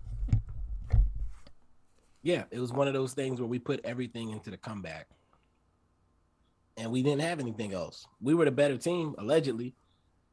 Yeah, 2.21 2.43
it 2.51 2.59
was 2.59 2.73
one 2.73 2.87
of 2.87 2.93
those 2.93 3.13
things 3.13 3.39
where 3.39 3.47
we 3.47 3.59
put 3.59 3.81
everything 3.83 4.31
into 4.31 4.49
the 4.49 4.57
comeback. 4.57 5.07
And 6.77 6.91
we 6.91 7.03
didn't 7.03 7.21
have 7.21 7.39
anything 7.39 7.73
else. 7.73 8.07
We 8.21 8.33
were 8.33 8.45
the 8.45 8.51
better 8.51 8.77
team, 8.77 9.15
allegedly, 9.17 9.75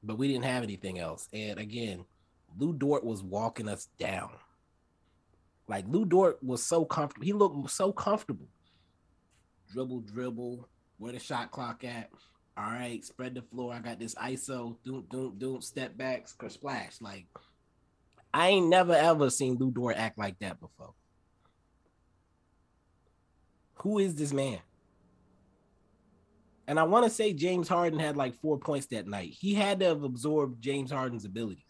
but 0.02 0.19
we 0.19 0.28
didn't 0.28 0.45
have 0.45 0.62
anything 0.62 0.99
else. 0.99 1.28
And 1.33 1.59
again, 1.59 2.05
Lu 2.59 2.73
Dort 2.73 3.05
was 3.05 3.23
walking 3.23 3.69
us 3.69 3.88
down. 3.99 4.31
Like 5.69 5.85
Lu 5.88 6.05
Dort 6.05 6.43
was 6.43 6.62
so 6.64 6.85
comfortable. 6.85 7.25
He 7.25 7.33
looked 7.33 7.71
so 7.71 7.93
comfortable. 7.93 8.47
Dribble, 9.73 10.00
dribble. 10.00 10.69
Where 10.99 11.12
the 11.12 11.19
shot 11.19 11.50
clock 11.50 11.85
at? 11.85 12.11
All 12.57 12.64
right, 12.64 13.05
spread 13.05 13.35
the 13.35 13.43
floor. 13.43 13.75
I 13.75 13.81
got 13.81 13.99
this 13.99 14.14
ISO. 14.14 14.76
Doom, 14.85 15.05
doom, 15.11 15.35
doom. 15.38 15.61
Step 15.61 15.97
back, 15.97 16.26
splash. 16.49 17.00
Like 17.00 17.26
I 18.33 18.49
ain't 18.49 18.69
never 18.69 18.95
ever 18.95 19.28
seen 19.31 19.57
Lu 19.57 19.71
Dort 19.71 19.97
act 19.97 20.16
like 20.16 20.38
that 20.38 20.61
before. 20.61 20.95
Who 23.87 24.00
is 24.00 24.16
this 24.16 24.33
man? 24.33 24.59
And 26.66 26.76
I 26.76 26.83
want 26.83 27.05
to 27.05 27.11
say 27.11 27.33
James 27.33 27.69
Harden 27.69 28.00
had 28.00 28.16
like 28.16 28.35
four 28.35 28.59
points 28.59 28.87
that 28.87 29.07
night. 29.07 29.33
He 29.38 29.55
had 29.55 29.78
to 29.78 29.87
have 29.87 30.02
absorbed 30.02 30.61
James 30.61 30.90
Harden's 30.90 31.25
abilities 31.25 31.62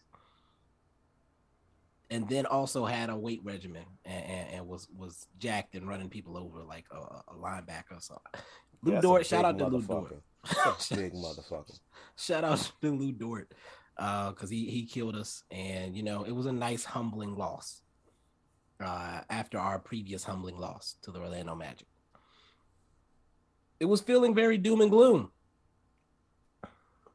and 2.09 2.27
then 2.27 2.47
also 2.47 2.85
had 2.85 3.11
a 3.11 3.15
weight 3.15 3.41
regimen 3.43 3.83
and, 4.03 4.25
and, 4.25 4.49
and, 4.55 4.67
was 4.67 4.87
was 4.97 5.27
jacked 5.37 5.75
and 5.75 5.87
running 5.87 6.09
people 6.09 6.35
over 6.35 6.63
like 6.63 6.85
a, 6.89 6.97
a 6.97 7.35
linebacker. 7.35 8.01
So 8.01 8.19
Lu 8.81 8.93
yeah, 8.93 9.01
Dort, 9.01 9.27
shout 9.27 9.45
out 9.45 9.59
to 9.59 9.67
Lu 9.67 9.83
Dort. 9.83 10.09
big 10.89 11.13
motherfucker. 11.13 11.79
Shout 12.17 12.43
out 12.43 12.71
to 12.81 12.91
Lu 12.91 13.11
Dort 13.11 13.53
because 13.95 14.35
uh, 14.41 14.47
he 14.49 14.71
he 14.71 14.87
killed 14.87 15.15
us, 15.15 15.43
and 15.51 15.95
you 15.95 16.01
know 16.01 16.23
it 16.23 16.31
was 16.31 16.47
a 16.47 16.51
nice 16.51 16.83
humbling 16.83 17.37
loss 17.37 17.83
uh, 18.79 19.21
after 19.29 19.59
our 19.59 19.77
previous 19.77 20.23
humbling 20.23 20.57
loss 20.57 20.95
to 21.03 21.11
the 21.11 21.19
Orlando 21.19 21.53
Magic. 21.53 21.85
It 23.79 23.85
was 23.85 24.01
feeling 24.01 24.33
very 24.33 24.57
doom 24.57 24.81
and 24.81 24.91
gloom, 24.91 25.31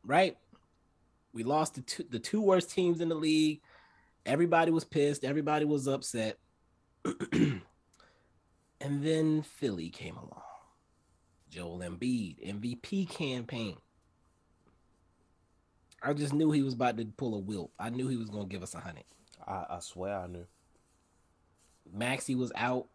right? 0.05 0.37
We 1.33 1.43
lost 1.43 1.75
the 1.75 1.81
two, 1.83 2.05
the 2.09 2.19
two 2.19 2.41
worst 2.41 2.71
teams 2.71 3.01
in 3.01 3.09
the 3.09 3.15
league 3.15 3.63
Everybody 4.25 4.71
was 4.71 4.85
pissed. 4.85 5.25
Everybody 5.25 5.65
was 5.65 5.89
upset. 5.89 6.39
and 7.33 7.63
then 8.81 9.43
Philly 9.43 9.91
came 9.91 10.17
along. 10.17 10.43
Joel 11.51 11.81
Embiid, 11.81 12.47
MVP 12.47 13.09
campaign. 13.09 13.77
I 16.03 16.13
just 16.15 16.33
knew 16.33 16.51
he 16.51 16.63
was 16.63 16.75
about 16.75 16.97
to 16.97 17.05
pull 17.05 17.35
a 17.35 17.39
Wilt. 17.39 17.73
I 17.79 17.91
knew 17.91 18.09
he 18.09 18.17
was 18.17 18.31
going 18.31 18.49
to 18.49 18.53
give 18.53 18.63
us 18.63 18.75
a 18.75 18.81
hundred. 18.81 19.05
I, 19.47 19.67
I 19.71 19.79
swear 19.81 20.17
I 20.17 20.27
knew. 20.27 20.47
Maxi 21.97 22.37
was 22.37 22.53
out, 22.55 22.87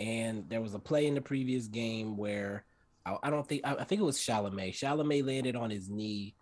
and 0.00 0.48
there 0.48 0.60
was 0.60 0.74
a 0.74 0.78
play 0.78 1.06
in 1.06 1.14
the 1.14 1.20
previous 1.20 1.66
game 1.66 2.16
where 2.16 2.64
I, 3.06 3.16
I 3.24 3.30
don't 3.30 3.46
think 3.46 3.62
I, 3.64 3.74
I 3.74 3.84
think 3.84 4.00
it 4.00 4.04
was 4.04 4.18
Chalamet. 4.18 4.74
Chalamet 4.74 5.26
landed 5.26 5.56
on 5.56 5.70
his 5.70 5.88
knee, 5.88 6.34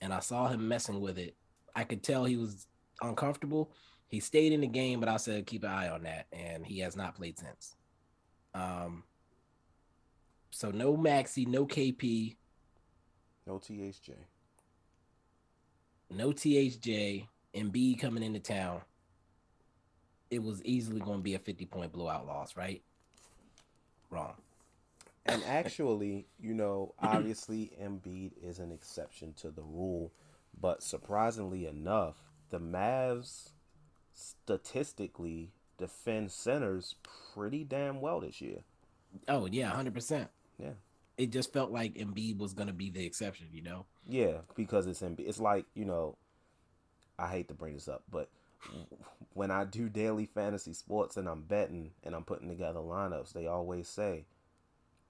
and 0.00 0.12
I 0.12 0.20
saw 0.20 0.48
him 0.48 0.66
messing 0.68 1.00
with 1.00 1.18
it. 1.18 1.36
I 1.74 1.84
could 1.84 2.02
tell 2.02 2.24
he 2.24 2.36
was 2.36 2.66
uncomfortable. 3.02 3.72
He 4.08 4.20
stayed 4.20 4.52
in 4.52 4.62
the 4.62 4.66
game, 4.66 5.00
but 5.00 5.08
I 5.08 5.16
said 5.18 5.46
keep 5.46 5.64
an 5.64 5.70
eye 5.70 5.88
on 5.88 6.02
that, 6.04 6.26
and 6.32 6.64
he 6.66 6.80
has 6.80 6.96
not 6.96 7.14
played 7.14 7.38
since. 7.38 7.76
Um, 8.54 9.04
so 10.50 10.70
no 10.70 10.96
Maxi, 10.96 11.46
no 11.46 11.66
KP, 11.66 12.36
no 13.46 13.58
THJ, 13.58 14.14
no 16.10 16.30
THJ, 16.30 17.26
Embiid 17.54 18.00
coming 18.00 18.22
into 18.22 18.40
town. 18.40 18.80
It 20.30 20.42
was 20.42 20.62
easily 20.64 21.00
going 21.00 21.18
to 21.18 21.22
be 21.22 21.34
a 21.34 21.38
50 21.38 21.64
point 21.66 21.92
blowout 21.92 22.26
loss, 22.26 22.56
right? 22.56 22.82
Wrong. 24.10 24.34
And 25.28 25.42
actually, 25.44 26.26
you 26.40 26.54
know, 26.54 26.94
obviously 26.98 27.72
Embiid 27.80 28.32
is 28.42 28.58
an 28.58 28.72
exception 28.72 29.34
to 29.34 29.50
the 29.50 29.62
rule, 29.62 30.12
but 30.58 30.82
surprisingly 30.82 31.66
enough, 31.66 32.16
the 32.50 32.58
Mavs 32.58 33.50
statistically 34.14 35.52
defend 35.76 36.30
centers 36.30 36.96
pretty 37.34 37.62
damn 37.62 38.00
well 38.00 38.20
this 38.20 38.40
year. 38.40 38.60
Oh 39.28 39.46
yeah, 39.46 39.68
hundred 39.68 39.94
percent. 39.94 40.28
Yeah. 40.58 40.72
It 41.16 41.30
just 41.30 41.52
felt 41.52 41.70
like 41.70 41.94
Embiid 41.94 42.38
was 42.38 42.54
gonna 42.54 42.72
be 42.72 42.90
the 42.90 43.04
exception, 43.04 43.48
you 43.52 43.62
know. 43.62 43.86
Yeah, 44.06 44.38
because 44.54 44.86
it's 44.86 45.02
Embiid. 45.02 45.28
It's 45.28 45.40
like 45.40 45.66
you 45.74 45.84
know, 45.84 46.16
I 47.18 47.28
hate 47.28 47.48
to 47.48 47.54
bring 47.54 47.74
this 47.74 47.88
up, 47.88 48.02
but 48.10 48.30
when 49.34 49.50
I 49.50 49.64
do 49.64 49.88
daily 49.88 50.26
fantasy 50.26 50.72
sports 50.72 51.16
and 51.16 51.28
I'm 51.28 51.42
betting 51.42 51.92
and 52.02 52.14
I'm 52.14 52.24
putting 52.24 52.48
together 52.48 52.80
lineups, 52.80 53.32
they 53.32 53.46
always 53.46 53.88
say 53.88 54.24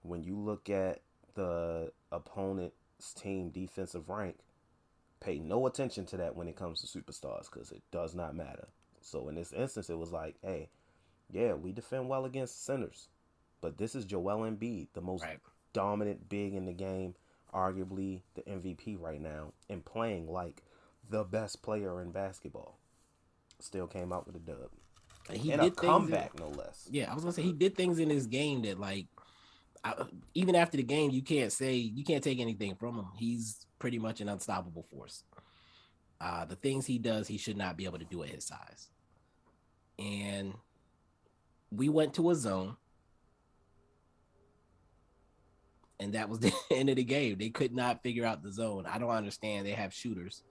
when 0.02 0.22
you 0.22 0.36
look 0.36 0.70
at 0.70 1.00
the 1.34 1.92
opponent's 2.10 3.12
team 3.14 3.50
defensive 3.50 4.08
rank, 4.08 4.38
pay 5.20 5.38
no 5.38 5.66
attention 5.66 6.06
to 6.06 6.16
that 6.16 6.36
when 6.36 6.48
it 6.48 6.56
comes 6.56 6.80
to 6.80 6.86
superstars 6.86 7.50
because 7.50 7.70
it 7.72 7.82
does 7.90 8.14
not 8.14 8.34
matter. 8.34 8.68
So 9.00 9.28
in 9.28 9.34
this 9.34 9.52
instance, 9.52 9.90
it 9.90 9.98
was 9.98 10.12
like, 10.12 10.36
hey, 10.42 10.68
yeah, 11.30 11.54
we 11.54 11.72
defend 11.72 12.08
well 12.08 12.24
against 12.24 12.64
centers, 12.64 13.08
but 13.60 13.78
this 13.78 13.94
is 13.94 14.04
Joel 14.04 14.50
Embiid, 14.50 14.88
the 14.94 15.00
most 15.00 15.24
right. 15.24 15.38
dominant 15.72 16.28
big 16.28 16.54
in 16.54 16.64
the 16.64 16.72
game, 16.72 17.14
arguably 17.52 18.22
the 18.34 18.42
MVP 18.42 19.00
right 19.00 19.20
now, 19.20 19.52
and 19.68 19.84
playing 19.84 20.30
like 20.30 20.62
the 21.08 21.24
best 21.24 21.62
player 21.62 22.00
in 22.00 22.10
basketball. 22.10 22.78
Still 23.60 23.86
came 23.86 24.12
out 24.12 24.26
with 24.26 24.36
a 24.36 24.40
dub. 24.40 24.70
He 25.30 25.52
and 25.52 25.60
did 25.60 25.72
a 25.72 25.76
comeback, 25.76 26.32
in, 26.34 26.40
no 26.40 26.48
less. 26.48 26.88
Yeah, 26.90 27.10
I 27.10 27.14
was 27.14 27.24
gonna 27.24 27.32
say 27.32 27.42
he 27.42 27.52
did 27.52 27.76
things 27.76 27.98
in 27.98 28.08
his 28.08 28.26
game 28.26 28.62
that 28.62 28.78
like 28.78 29.06
I, 29.84 30.04
even 30.34 30.54
after 30.54 30.76
the 30.76 30.82
game, 30.82 31.10
you 31.10 31.22
can't 31.22 31.52
say 31.52 31.74
you 31.74 32.04
can't 32.04 32.22
take 32.22 32.40
anything 32.40 32.74
from 32.76 32.96
him. 32.96 33.06
He's 33.16 33.66
pretty 33.78 33.98
much 33.98 34.20
an 34.20 34.28
unstoppable 34.28 34.86
force. 34.90 35.24
Uh, 36.20 36.44
the 36.44 36.56
things 36.56 36.86
he 36.86 36.98
does, 36.98 37.28
he 37.28 37.38
should 37.38 37.56
not 37.56 37.76
be 37.76 37.84
able 37.84 37.98
to 37.98 38.04
do 38.04 38.22
at 38.22 38.30
his 38.30 38.44
size. 38.44 38.88
And 39.98 40.54
we 41.70 41.88
went 41.88 42.14
to 42.14 42.30
a 42.30 42.34
zone, 42.34 42.76
and 46.00 46.14
that 46.14 46.28
was 46.28 46.38
the 46.40 46.52
end 46.70 46.88
of 46.88 46.96
the 46.96 47.04
game. 47.04 47.38
They 47.38 47.50
could 47.50 47.74
not 47.74 48.02
figure 48.02 48.24
out 48.24 48.42
the 48.42 48.52
zone. 48.52 48.86
I 48.86 48.98
don't 48.98 49.10
understand. 49.10 49.66
They 49.66 49.72
have 49.72 49.92
shooters. 49.92 50.42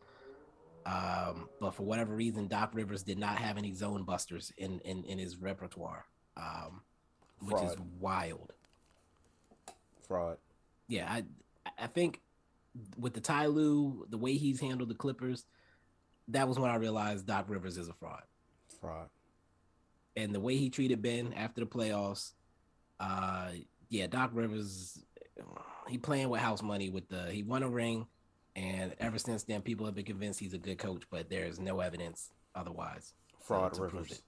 Um, 0.85 1.49
but 1.59 1.75
for 1.75 1.83
whatever 1.83 2.15
reason, 2.15 2.47
Doc 2.47 2.71
Rivers 2.73 3.03
did 3.03 3.17
not 3.17 3.37
have 3.37 3.57
any 3.57 3.73
zone 3.73 4.03
busters 4.03 4.53
in 4.57 4.79
in, 4.85 5.03
in 5.03 5.19
his 5.19 5.35
repertoire, 5.35 6.05
um, 6.37 6.81
which 7.41 7.61
is 7.61 7.75
wild 7.99 8.53
fraud. 10.07 10.37
Yeah, 10.87 11.05
I 11.09 11.23
I 11.77 11.87
think 11.87 12.21
with 12.97 13.13
the 13.13 13.21
Ty 13.21 13.47
Lue, 13.47 14.05
the 14.09 14.17
way 14.17 14.33
he's 14.33 14.59
handled 14.59 14.89
the 14.89 14.95
Clippers, 14.95 15.45
that 16.29 16.47
was 16.47 16.59
when 16.59 16.69
I 16.69 16.75
realized 16.75 17.25
Doc 17.25 17.45
Rivers 17.47 17.77
is 17.77 17.87
a 17.87 17.93
fraud. 17.93 18.23
Fraud. 18.79 19.09
And 20.15 20.33
the 20.33 20.39
way 20.39 20.57
he 20.57 20.69
treated 20.69 21.01
Ben 21.01 21.33
after 21.33 21.61
the 21.61 21.67
playoffs, 21.67 22.33
uh, 22.99 23.49
yeah, 23.89 24.07
Doc 24.07 24.31
Rivers 24.33 24.99
he 25.87 25.97
playing 25.97 26.29
with 26.29 26.41
house 26.41 26.61
money 26.61 26.89
with 26.89 27.07
the 27.09 27.31
he 27.31 27.43
won 27.43 27.63
a 27.63 27.69
ring, 27.69 28.07
and 28.55 28.93
ever 28.99 29.19
since 29.19 29.43
then 29.43 29.61
people 29.61 29.85
have 29.85 29.95
been 29.95 30.05
convinced 30.05 30.39
he's 30.39 30.53
a 30.53 30.57
good 30.57 30.77
coach, 30.77 31.03
but 31.09 31.29
there's 31.29 31.59
no 31.59 31.79
evidence 31.79 32.31
otherwise. 32.55 33.13
Fraud 33.39 33.73
to 33.73 33.79
prove 33.81 33.93
Rivers. 33.93 34.11
it. 34.11 34.21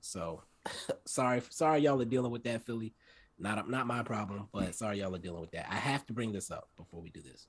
So 0.00 0.42
sorry, 1.04 1.42
sorry 1.50 1.80
y'all 1.80 2.00
are 2.00 2.06
dealing 2.06 2.32
with 2.32 2.44
that, 2.44 2.64
Philly. 2.64 2.94
Not 3.40 3.68
not 3.68 3.86
my 3.86 4.02
problem, 4.02 4.48
but 4.52 4.74
sorry 4.74 5.00
y'all 5.00 5.14
are 5.14 5.18
dealing 5.18 5.40
with 5.40 5.52
that. 5.52 5.66
I 5.70 5.76
have 5.76 6.06
to 6.06 6.12
bring 6.12 6.32
this 6.32 6.50
up 6.50 6.68
before 6.76 7.00
we 7.00 7.10
do 7.10 7.22
this. 7.22 7.46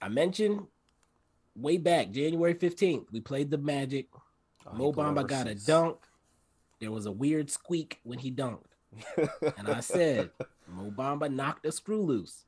I 0.00 0.08
mentioned 0.08 0.66
way 1.56 1.76
back 1.78 2.10
January 2.10 2.54
15th, 2.54 3.06
we 3.12 3.20
played 3.20 3.50
the 3.50 3.58
Magic. 3.58 4.08
Oh, 4.66 4.74
Mo 4.74 4.92
Bamba 4.92 5.26
got 5.26 5.46
a 5.46 5.54
dunk. 5.54 5.98
There 6.80 6.90
was 6.90 7.06
a 7.06 7.12
weird 7.12 7.50
squeak 7.50 8.00
when 8.02 8.18
he 8.18 8.30
dunked. 8.30 8.64
And 9.56 9.68
I 9.68 9.80
said, 9.80 10.30
Mo 10.68 10.90
Bamba 10.90 11.32
knocked 11.32 11.66
a 11.66 11.72
screw 11.72 12.02
loose. 12.02 12.44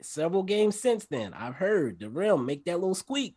Several 0.00 0.42
games 0.42 0.78
since 0.78 1.04
then, 1.06 1.34
I've 1.34 1.56
heard 1.56 1.98
the 1.98 2.08
rim 2.08 2.46
make 2.46 2.64
that 2.64 2.78
little 2.80 2.94
squeak. 2.94 3.36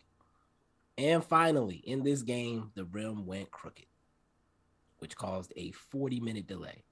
And 0.98 1.24
finally, 1.24 1.78
in 1.78 2.04
this 2.04 2.22
game, 2.22 2.72
the 2.76 2.86
rim 2.86 3.26
went 3.26 3.52
crooked, 3.52 3.86
which 5.02 5.16
caused 5.16 5.52
a 5.56 5.72
40 5.72 6.20
minute 6.20 6.46
delay. 6.48 6.84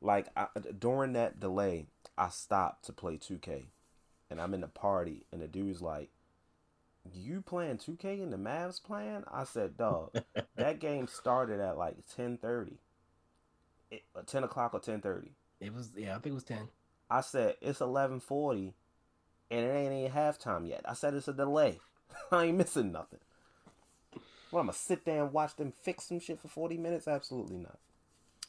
like 0.00 0.26
I, 0.36 0.48
during 0.78 1.12
that 1.12 1.38
delay, 1.38 1.86
I 2.18 2.28
stopped 2.28 2.84
to 2.86 2.92
play 2.92 3.16
2K, 3.18 3.66
and 4.30 4.40
I'm 4.40 4.52
in 4.52 4.60
the 4.62 4.68
party, 4.68 5.24
and 5.32 5.40
the 5.40 5.46
dude's 5.48 5.80
like, 5.80 6.10
"You 7.14 7.40
playing 7.42 7.78
2K 7.78 8.20
and 8.20 8.32
the 8.32 8.36
Mavs 8.36 8.82
playing?" 8.82 9.22
I 9.30 9.44
said, 9.44 9.76
"Dog, 9.76 10.10
that 10.56 10.80
game 10.80 11.06
started 11.06 11.60
at 11.60 11.78
like 11.78 11.96
10:30, 12.16 12.78
It- 13.92 14.02
uh, 14.16 14.22
10 14.22 14.42
o'clock 14.44 14.74
or 14.74 14.80
10:30." 14.80 15.30
It 15.60 15.72
was, 15.72 15.92
yeah, 15.96 16.10
I 16.16 16.18
think 16.18 16.32
it 16.32 16.34
was 16.34 16.44
10. 16.44 16.68
I 17.08 17.20
said 17.20 17.56
it's 17.62 17.78
11:40, 17.80 18.74
and 19.52 19.64
it 19.64 19.68
ain't 19.70 19.92
even 19.92 20.10
halftime 20.12 20.68
yet. 20.68 20.82
I 20.84 20.94
said 20.94 21.14
it's 21.14 21.28
a 21.28 21.32
delay. 21.32 21.78
I 22.32 22.46
ain't 22.46 22.58
missing 22.58 22.90
nothing. 22.92 23.20
What 24.56 24.60
I'm 24.60 24.66
gonna 24.68 24.78
sit 24.78 25.04
there 25.04 25.22
and 25.22 25.34
watch 25.34 25.54
them 25.56 25.70
fix 25.82 26.06
some 26.08 26.18
shit 26.18 26.40
for 26.40 26.48
40 26.48 26.78
minutes? 26.78 27.06
Absolutely 27.06 27.58
not. 27.58 27.78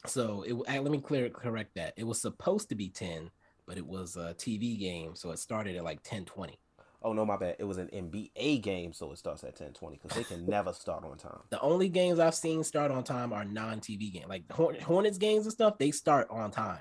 So 0.06 0.40
it, 0.40 0.54
let 0.54 0.90
me 0.90 1.02
clear 1.02 1.28
correct 1.28 1.74
that. 1.74 1.92
It 1.98 2.04
was 2.04 2.18
supposed 2.18 2.70
to 2.70 2.74
be 2.74 2.88
10, 2.88 3.30
but 3.66 3.76
it 3.76 3.86
was 3.86 4.16
a 4.16 4.32
TV 4.32 4.78
game. 4.78 5.16
So 5.16 5.32
it 5.32 5.38
started 5.38 5.76
at 5.76 5.84
like 5.84 5.98
1020. 5.98 6.58
Oh 7.02 7.12
no, 7.12 7.26
my 7.26 7.36
bad. 7.36 7.56
It 7.58 7.64
was 7.64 7.76
an 7.76 7.88
NBA 7.88 8.62
game, 8.62 8.94
so 8.94 9.12
it 9.12 9.18
starts 9.18 9.44
at 9.44 9.54
10:20 9.58 10.00
because 10.00 10.16
they 10.16 10.24
can 10.24 10.46
never 10.48 10.72
start 10.72 11.04
on 11.04 11.18
time. 11.18 11.40
The 11.50 11.60
only 11.60 11.90
games 11.90 12.18
I've 12.18 12.34
seen 12.34 12.64
start 12.64 12.90
on 12.90 13.04
time 13.04 13.34
are 13.34 13.44
non-TV 13.44 14.10
games, 14.10 14.28
like 14.30 14.50
Hornets 14.50 15.18
games 15.18 15.44
and 15.44 15.52
stuff. 15.52 15.76
They 15.76 15.90
start 15.90 16.28
on 16.30 16.50
time 16.52 16.80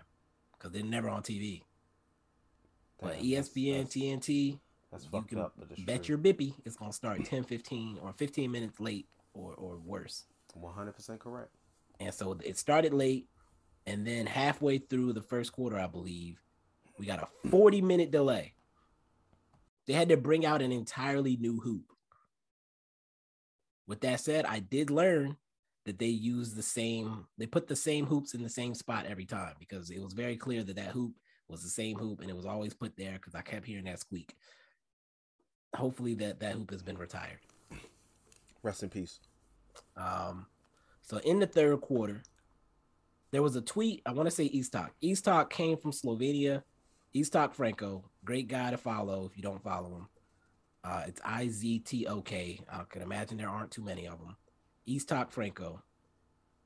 because 0.53 0.71
they're 0.71 0.85
never 0.85 1.09
on 1.09 1.21
TV. 1.21 1.63
But 3.01 3.19
Damn, 3.19 3.29
that's- 3.29 3.49
ESPN, 3.49 3.77
that's, 3.79 3.93
TNT, 3.93 4.59
that's 4.89 5.09
you 5.11 5.21
can 5.23 5.39
up. 5.39 5.53
But 5.59 5.85
bet 5.85 6.03
true. 6.03 6.13
your 6.13 6.17
bippy 6.17 6.53
it's 6.63 6.77
gonna 6.77 6.93
start 6.93 7.25
10, 7.25 7.43
15, 7.43 7.99
or 8.01 8.13
15 8.13 8.49
minutes 8.49 8.79
late 8.79 9.05
or 9.37 9.53
or 9.53 9.77
worse. 9.77 10.25
100% 10.57 11.19
correct. 11.19 11.51
And 11.99 12.13
so 12.13 12.37
it 12.43 12.57
started 12.57 12.93
late, 12.93 13.27
and 13.85 14.05
then 14.05 14.25
halfway 14.25 14.77
through 14.77 15.13
the 15.13 15.21
first 15.21 15.51
quarter, 15.51 15.77
I 15.77 15.87
believe, 15.87 16.41
we 16.97 17.05
got 17.05 17.21
a 17.21 17.49
40 17.49 17.81
minute 17.81 18.11
delay. 18.11 18.53
They 19.85 19.93
had 19.93 20.09
to 20.09 20.17
bring 20.17 20.45
out 20.45 20.61
an 20.61 20.71
entirely 20.71 21.37
new 21.37 21.59
hoop. 21.59 21.85
With 23.87 24.01
that 24.01 24.19
said, 24.19 24.45
I 24.45 24.59
did 24.59 24.89
learn 24.89 25.37
that 25.85 25.97
they 25.97 26.07
use 26.07 26.53
the 26.53 26.61
same, 26.63 27.25
they 27.37 27.45
put 27.45 27.67
the 27.67 27.75
same 27.75 28.05
hoops 28.05 28.33
in 28.33 28.43
the 28.43 28.49
same 28.49 28.73
spot 28.73 29.05
every 29.05 29.25
time 29.25 29.53
because 29.59 29.89
it 29.89 30.03
was 30.03 30.11
very 30.11 30.35
clear 30.35 30.61
that 30.63 30.75
that 30.75 30.91
hoop 30.91 31.13
was 31.47 31.63
the 31.63 31.69
same 31.69 31.97
hoop 31.97 32.19
and 32.19 32.29
it 32.29 32.35
was 32.35 32.45
always 32.45 32.73
put 32.73 32.97
there 32.97 33.13
because 33.13 33.33
I 33.33 33.41
kept 33.41 33.65
hearing 33.65 33.85
that 33.85 33.99
squeak. 33.99 34.35
Hopefully 35.73 36.15
that 36.15 36.41
that 36.41 36.55
hoop 36.55 36.71
has 36.71 36.83
been 36.83 36.97
retired. 36.97 37.39
Rest 38.63 38.83
in 38.83 38.89
peace. 38.89 39.21
Um, 39.95 40.47
so 41.01 41.17
in 41.17 41.39
the 41.39 41.47
third 41.47 41.81
quarter, 41.81 42.21
there 43.31 43.43
was 43.43 43.55
a 43.55 43.61
tweet. 43.61 44.01
I 44.05 44.11
want 44.11 44.27
to 44.27 44.35
say 44.35 44.49
Iztok. 44.49 44.89
Iztok 45.03 45.49
came 45.49 45.77
from 45.77 45.91
Slovenia. 45.91 46.63
Iztok 47.15 47.53
Franko, 47.53 48.03
great 48.23 48.47
guy 48.47 48.71
to 48.71 48.77
follow 48.77 49.25
if 49.25 49.35
you 49.37 49.43
don't 49.43 49.63
follow 49.63 49.89
him. 49.89 50.07
Uh, 50.83 51.03
it's 51.07 51.21
I 51.25 51.47
Z 51.47 51.79
T 51.79 52.07
O 52.07 52.21
K. 52.21 52.61
I 52.71 52.83
can 52.89 53.01
imagine 53.01 53.37
there 53.37 53.49
aren't 53.49 53.71
too 53.71 53.83
many 53.83 54.07
of 54.07 54.19
them. 54.19 54.35
Iztok 54.87 55.31
Franko. 55.31 55.81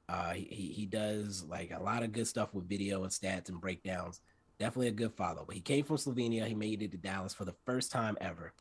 Uh, 0.10 0.34
he 0.34 0.74
he 0.76 0.86
does 0.86 1.43
like 1.45 1.71
a 1.71 1.82
lot 1.82 2.04
of 2.04 2.12
good 2.12 2.28
stuff 2.28 2.54
with 2.54 2.67
video 2.67 3.04
and 3.04 3.12
stats 3.12 3.50
and 3.50 3.62
breakdowns. 3.62 4.19
Definitely 4.60 4.89
a 4.89 4.91
good 4.91 5.13
follow. 5.13 5.45
But 5.45 5.56
he 5.56 5.62
came 5.62 5.86
from 5.86 5.97
Slovenia. 5.97 6.45
He 6.45 6.54
made 6.54 6.84
it 6.84 6.91
to 6.91 6.97
Dallas 6.97 7.34
for 7.34 7.45
the 7.45 7.56
first 7.65 7.91
time 7.91 8.17
ever. 8.19 8.54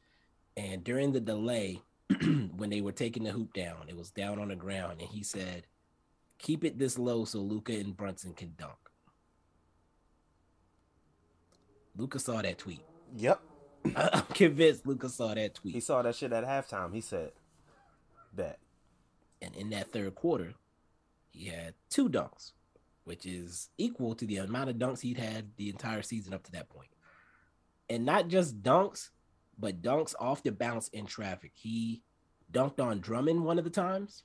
And 0.57 0.85
during 0.85 1.13
the 1.13 1.21
delay, 1.21 1.83
when 2.57 2.71
they 2.71 2.81
were 2.81 2.93
taking 2.93 3.25
the 3.25 3.31
hoop 3.31 3.53
down, 3.53 3.89
it 3.89 3.97
was 3.97 4.11
down 4.11 4.39
on 4.39 4.49
the 4.49 4.57
ground, 4.57 5.01
and 5.01 5.09
he 5.11 5.23
said, 5.23 5.67
"Keep 6.39 6.65
it 6.65 6.79
this 6.79 6.99
low 6.99 7.25
so 7.25 7.39
Luka 7.39 7.73
and 7.73 7.97
Brunson 7.97 8.35
can 8.35 8.55
dunk." 8.59 8.79
Luka 11.97 12.19
saw 12.19 12.43
that 12.43 12.59
tweet. 12.59 12.85
Yep. 13.17 13.41
I'm 13.97 14.23
convinced 14.35 14.87
Luka 14.87 15.09
saw 15.09 15.35
that 15.35 15.55
tweet. 15.55 15.75
He 15.75 15.81
saw 15.81 16.03
that 16.03 16.17
shit 16.17 16.33
at 16.33 16.45
halftime. 16.45 16.95
He 16.95 17.01
said, 17.01 17.33
"Bet." 18.33 18.59
And 19.43 19.55
in 19.55 19.71
that 19.71 19.93
third 19.93 20.15
quarter, 20.15 20.55
he 21.31 21.47
had 21.47 21.75
two 21.89 22.09
dunks, 22.09 22.53
which 23.05 23.25
is 23.25 23.71
equal 23.79 24.15
to 24.17 24.27
the 24.27 24.39
amount 24.39 24.71
of 24.71 24.77
dunks 24.77 25.01
he'd 25.01 25.19
had 25.19 25.51
the 25.57 25.71
entire 25.71 26.03
season 26.03 26.35
up 26.35 26.43
to 26.45 26.53
that 26.53 26.69
point. 26.69 26.91
And 27.89 28.05
not 28.05 28.29
just 28.29 28.63
dunks, 28.63 29.11
but 29.61 29.83
dunks 29.83 30.15
off 30.19 30.43
the 30.43 30.53
bounce 30.53 30.89
in 30.89 31.07
traffic. 31.07 31.53
He 31.55 32.03
dunked 32.53 32.81
on 32.81 33.01
Drummond 33.01 33.45
one 33.45 33.59
of 33.59 33.65
the 33.65 33.71
times. 33.71 34.25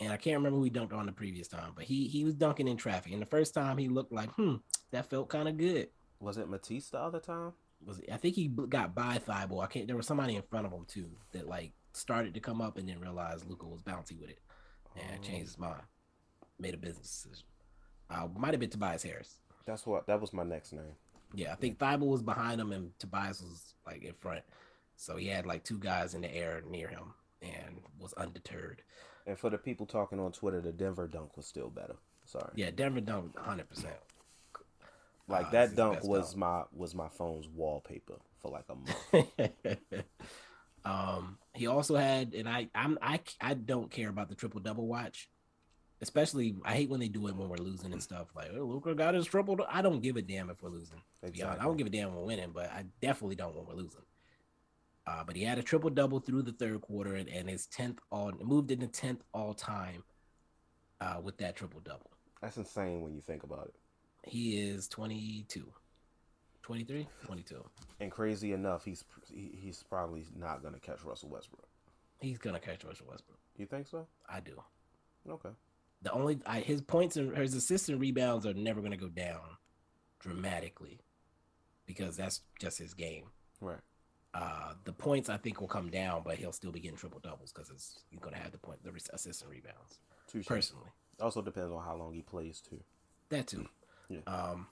And 0.00 0.12
I 0.12 0.16
can't 0.16 0.36
remember 0.38 0.58
who 0.58 0.64
he 0.64 0.70
dunked 0.70 0.92
on 0.92 1.06
the 1.06 1.12
previous 1.12 1.46
time, 1.48 1.72
but 1.76 1.84
he 1.84 2.08
he 2.08 2.24
was 2.24 2.34
dunking 2.34 2.66
in 2.68 2.76
traffic. 2.76 3.12
And 3.12 3.22
the 3.22 3.26
first 3.26 3.54
time 3.54 3.78
he 3.78 3.88
looked 3.88 4.12
like, 4.12 4.30
hmm, 4.32 4.56
that 4.90 5.08
felt 5.08 5.28
kind 5.28 5.48
of 5.48 5.56
good. 5.56 5.88
Was 6.18 6.38
it 6.38 6.48
Matisse 6.48 6.90
the 6.90 6.98
other 6.98 7.20
time? 7.20 7.52
Was 7.84 8.00
I 8.12 8.16
think 8.16 8.34
he 8.34 8.48
got 8.48 8.94
by 8.94 9.18
Thybulle. 9.18 9.62
I 9.62 9.66
can't. 9.66 9.86
There 9.86 9.96
was 9.96 10.06
somebody 10.06 10.34
in 10.36 10.42
front 10.42 10.66
of 10.66 10.72
him 10.72 10.84
too 10.88 11.10
that 11.32 11.46
like 11.48 11.72
started 11.92 12.34
to 12.34 12.40
come 12.40 12.60
up 12.60 12.78
and 12.78 12.88
then 12.88 13.00
realized 13.00 13.48
Luka 13.48 13.66
was 13.66 13.82
bouncy 13.82 14.18
with 14.18 14.30
it 14.30 14.38
and 14.96 15.20
Oh, 15.20 15.22
changed 15.22 15.46
his 15.46 15.58
mind. 15.58 15.82
Made 16.58 16.74
a 16.74 16.78
business 16.78 17.22
decision. 17.22 17.46
Uh, 18.10 18.28
might 18.36 18.52
have 18.54 18.60
been 18.60 18.70
Tobias 18.70 19.02
Harris. 19.04 19.36
That's 19.66 19.86
what. 19.86 20.06
That 20.06 20.20
was 20.20 20.32
my 20.32 20.42
next 20.42 20.72
name. 20.72 20.96
Yeah, 21.34 21.52
I 21.52 21.56
think 21.56 21.78
Thybulle 21.78 22.08
was 22.08 22.22
behind 22.22 22.60
him 22.60 22.72
and 22.72 22.98
Tobias 22.98 23.40
was 23.40 23.74
like 23.86 24.02
in 24.02 24.14
front. 24.20 24.42
So 24.96 25.16
he 25.16 25.28
had 25.28 25.46
like 25.46 25.64
two 25.64 25.78
guys 25.78 26.14
in 26.14 26.22
the 26.22 26.34
air 26.34 26.62
near 26.68 26.88
him 26.88 27.14
and 27.40 27.78
was 27.98 28.12
undeterred. 28.14 28.82
And 29.26 29.38
for 29.38 29.50
the 29.50 29.58
people 29.58 29.86
talking 29.86 30.20
on 30.20 30.32
Twitter, 30.32 30.60
the 30.60 30.72
Denver 30.72 31.06
dunk 31.08 31.36
was 31.36 31.46
still 31.46 31.70
better. 31.70 31.96
Sorry. 32.24 32.50
Yeah, 32.54 32.70
Denver 32.70 33.00
dunk 33.00 33.34
100. 33.34 33.68
percent 33.68 33.94
Like 35.28 35.50
this 35.50 35.70
that 35.70 35.76
dunk 35.76 36.04
was 36.04 36.30
dunk. 36.30 36.38
my 36.38 36.62
was 36.72 36.94
my 36.94 37.08
phone's 37.08 37.48
wallpaper 37.48 38.18
for 38.40 38.50
like 38.50 38.64
a 38.68 38.74
month. 38.74 40.04
um, 40.84 41.38
he 41.54 41.66
also 41.66 41.96
had, 41.96 42.34
and 42.34 42.48
I, 42.48 42.68
I'm, 42.74 42.98
I, 43.00 43.20
I 43.40 43.54
don't 43.54 43.90
care 43.90 44.08
about 44.08 44.28
the 44.28 44.34
triple 44.34 44.60
double 44.60 44.86
watch. 44.86 45.28
Especially, 46.02 46.56
I 46.64 46.74
hate 46.74 46.90
when 46.90 47.00
they 47.00 47.08
do 47.08 47.28
it 47.28 47.36
when 47.36 47.48
we're 47.48 47.56
losing 47.56 47.92
and 47.92 48.02
stuff. 48.02 48.26
Like, 48.34 48.50
oh, 48.54 48.64
Luka 48.64 48.94
got 48.94 49.14
his 49.14 49.24
triple. 49.24 49.56
I 49.70 49.82
don't 49.82 50.02
give 50.02 50.16
a 50.16 50.22
damn 50.22 50.50
if 50.50 50.60
we're 50.60 50.68
losing. 50.68 51.00
Honest, 51.46 51.60
I 51.60 51.64
don't 51.64 51.76
give 51.76 51.86
a 51.86 51.90
damn 51.90 52.08
when 52.08 52.16
we're 52.16 52.26
winning, 52.26 52.50
but 52.52 52.70
I 52.72 52.84
definitely 53.00 53.36
don't 53.36 53.54
when 53.54 53.66
we're 53.66 53.80
losing. 53.80 54.02
Uh, 55.06 55.22
but 55.24 55.36
he 55.36 55.44
had 55.44 55.58
a 55.58 55.62
triple 55.62 55.90
double 55.90 56.18
through 56.18 56.42
the 56.42 56.52
third 56.52 56.80
quarter, 56.80 57.14
and, 57.14 57.28
and 57.28 57.48
his 57.48 57.66
tenth 57.66 58.00
all 58.10 58.32
moved 58.42 58.70
into 58.72 58.88
tenth 58.88 59.22
all 59.32 59.54
time 59.54 60.02
uh, 61.00 61.20
with 61.22 61.38
that 61.38 61.54
triple 61.56 61.80
double. 61.80 62.10
That's 62.40 62.56
insane 62.56 63.02
when 63.02 63.14
you 63.14 63.20
think 63.20 63.44
about 63.44 63.66
it. 63.66 63.74
He 64.28 64.60
is 64.60 64.88
22, 64.88 65.66
23, 66.62 67.08
22. 67.26 67.64
And 68.00 68.10
crazy 68.10 68.52
enough, 68.52 68.84
he's 68.84 69.04
he, 69.32 69.50
he's 69.54 69.82
probably 69.82 70.24
not 70.36 70.62
gonna 70.62 70.78
catch 70.78 71.04
Russell 71.04 71.28
Westbrook. 71.28 71.68
He's 72.20 72.38
gonna 72.38 72.60
catch 72.60 72.84
Russell 72.84 73.06
Westbrook. 73.08 73.38
You 73.56 73.66
think 73.66 73.86
so? 73.86 74.06
I 74.28 74.40
do. 74.40 74.60
Okay. 75.28 75.50
The 76.02 76.12
only 76.12 76.40
I, 76.46 76.60
his 76.60 76.80
points 76.80 77.16
and 77.16 77.36
his 77.36 77.54
assists 77.54 77.88
and 77.88 78.00
rebounds 78.00 78.44
are 78.46 78.54
never 78.54 78.80
going 78.80 78.90
to 78.92 78.96
go 78.98 79.08
down 79.08 79.40
dramatically 80.20 81.00
because 81.86 82.16
that's 82.16 82.40
just 82.60 82.78
his 82.78 82.94
game. 82.94 83.26
Right. 83.60 83.78
Uh, 84.34 84.72
the 84.84 84.92
points 84.92 85.28
I 85.28 85.36
think 85.36 85.60
will 85.60 85.68
come 85.68 85.90
down, 85.90 86.22
but 86.24 86.36
he'll 86.38 86.52
still 86.52 86.72
be 86.72 86.80
getting 86.80 86.96
triple 86.96 87.20
doubles 87.20 87.52
because 87.52 87.70
it's 87.70 88.00
he's 88.10 88.18
going 88.20 88.34
to 88.34 88.40
have 88.40 88.52
the 88.52 88.58
point, 88.58 88.82
the 88.82 88.90
assists 89.12 89.42
and 89.42 89.50
rebounds. 89.50 89.98
Touche. 90.26 90.46
Personally, 90.46 90.88
Also 91.20 91.42
depends 91.42 91.70
on 91.72 91.84
how 91.84 91.94
long 91.96 92.14
he 92.14 92.22
plays 92.22 92.60
too. 92.60 92.80
that 93.28 93.46
too. 93.46 93.66
Yeah. 94.08 94.20
Um, 94.26 94.66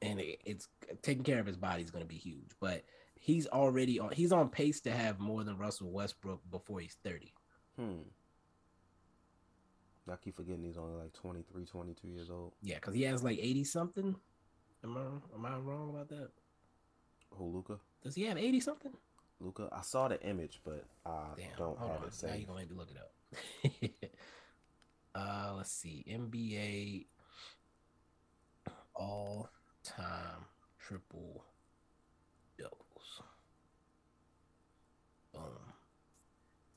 and 0.00 0.18
it, 0.20 0.40
it's 0.44 0.68
taking 1.02 1.22
care 1.22 1.38
of 1.38 1.46
his 1.46 1.56
body 1.56 1.82
is 1.82 1.90
going 1.90 2.02
to 2.04 2.08
be 2.08 2.16
huge, 2.16 2.50
but 2.60 2.82
he's 3.20 3.46
already 3.46 4.00
on. 4.00 4.10
He's 4.12 4.32
on 4.32 4.48
pace 4.48 4.80
to 4.82 4.90
have 4.90 5.20
more 5.20 5.44
than 5.44 5.58
Russell 5.58 5.90
Westbrook 5.90 6.40
before 6.50 6.80
he's 6.80 6.96
thirty. 7.04 7.34
Hmm. 7.78 8.00
I 10.10 10.16
keep 10.16 10.36
forgetting 10.36 10.64
he's 10.64 10.76
only 10.78 10.94
like 11.00 11.12
23, 11.12 11.64
22 11.64 12.08
years 12.08 12.30
old. 12.30 12.52
Yeah, 12.62 12.76
because 12.76 12.94
he 12.94 13.02
has 13.02 13.22
like 13.22 13.38
80 13.40 13.64
something. 13.64 14.16
Am 14.84 14.96
I 14.96 15.36
am 15.36 15.46
I 15.46 15.56
wrong 15.58 15.90
about 15.90 16.08
that? 16.08 16.30
Who 17.30 17.44
Luka? 17.44 17.78
Does 18.02 18.14
he 18.16 18.24
have 18.24 18.36
80 18.36 18.60
something? 18.60 18.92
Luka. 19.40 19.68
I 19.72 19.82
saw 19.82 20.08
the 20.08 20.20
image, 20.22 20.60
but 20.64 20.84
I 21.06 21.26
Damn, 21.36 21.46
don't 21.56 21.78
have 21.78 21.88
on. 22.02 22.08
it 22.08 22.22
Now 22.22 22.34
you're 22.34 22.46
gonna 22.46 22.58
make 22.58 22.70
me 22.70 22.76
look 22.76 22.90
it 22.90 22.96
up. 22.98 24.10
uh 25.14 25.52
let's 25.56 25.70
see. 25.72 26.04
NBA 26.08 27.06
all 28.94 29.48
time 29.84 30.46
triple 30.78 31.44
doubles. 32.58 33.22
Boom. 35.32 35.71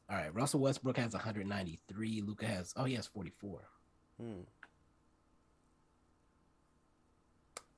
All 0.10 0.15
right, 0.18 0.34
Russell 0.34 0.60
Westbrook 0.60 0.98
has 0.98 1.13
193. 1.13 2.22
Luka 2.22 2.46
has 2.46 2.74
oh 2.78 2.84
he 2.84 2.94
has 2.96 3.08
44. 3.08 3.62
Hmm. 4.22 4.32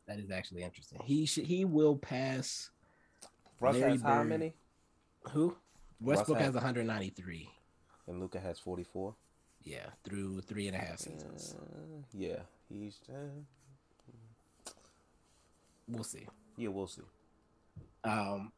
That 0.08 0.20
is 0.20 0.32
actually 0.32 0.63
interesting. 0.63 1.00
He 1.04 1.26
should 1.26 1.46
he 1.46 1.66
will 1.66 1.96
pass 1.98 2.70
Russ 3.60 3.76
Larry 3.76 3.92
has 3.94 4.02
how 4.02 4.24
many? 4.24 4.54
who? 5.32 5.56
Westbrook 6.00 6.38
has- 6.38 6.48
has 6.48 6.56
193. 6.56 7.50
And 8.08 8.20
Luka 8.22 8.40
has 8.40 8.60
44. 8.60 9.16
Yeah, 9.63 9.88
through 10.04 10.42
three 10.42 10.68
and 10.68 10.76
a 10.78 10.80
half 10.80 11.00
seasons. 11.00 11.56
Uh, 11.60 12.04
yeah, 12.13 12.40
he's. 12.70 13.00
Uh, 13.10 13.42
We'll 15.90 16.04
see. 16.04 16.28
yeah, 16.58 16.68
we'll 16.68 16.88
see. 16.88 17.02
Um, 18.04 18.52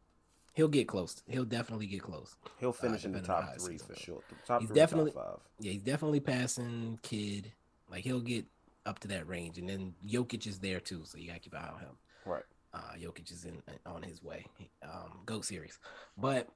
he'll 0.60 0.67
get 0.67 0.89
close. 0.89 1.24
He'll 1.26 1.45
definitely 1.45 1.88
get 1.88 2.02
close. 2.04 2.36
He'll 2.60 2.74
finish 2.74 3.06
in 3.06 3.13
the 3.13 3.19
depending 3.22 3.36
on 3.38 3.43
how 3.43 3.52
top 3.54 3.62
three 3.62 3.78
for 3.78 3.95
sure. 3.95 4.22
Top 4.45 4.60
He's 4.60 4.67
three, 4.67 4.76
definitely- 4.76 5.12
top 5.12 5.26
five. 5.26 5.39
Yeah, 5.62 5.72
he's 5.72 5.82
definitely 5.84 6.19
passing 6.19 7.00
Kidd. 7.02 7.54
Like 7.89 8.04
he'll 8.04 8.19
get 8.19 8.45
up 8.86 9.00
to 9.00 9.08
that 9.08 9.26
range, 9.26 9.58
and 9.58 9.69
then 9.69 9.93
Jokic 10.06 10.45
is 10.48 10.60
there 10.60 10.82
too, 10.82 11.04
so 11.06 11.17
you 11.17 11.28
gotta 11.28 11.39
keep 11.39 11.54
an 11.54 11.60
eye 11.63 11.69
on 11.74 11.80
him. 11.80 11.98
Right. 12.26 12.43
Uh, 12.74 12.91
Jokic 13.00 13.32
is 13.32 13.45
in 13.45 13.62
on 13.86 14.02
his 14.04 14.22
way. 14.22 14.45
Um, 14.84 15.22
Goat 15.26 15.45
series, 15.45 15.80
but 16.17 16.50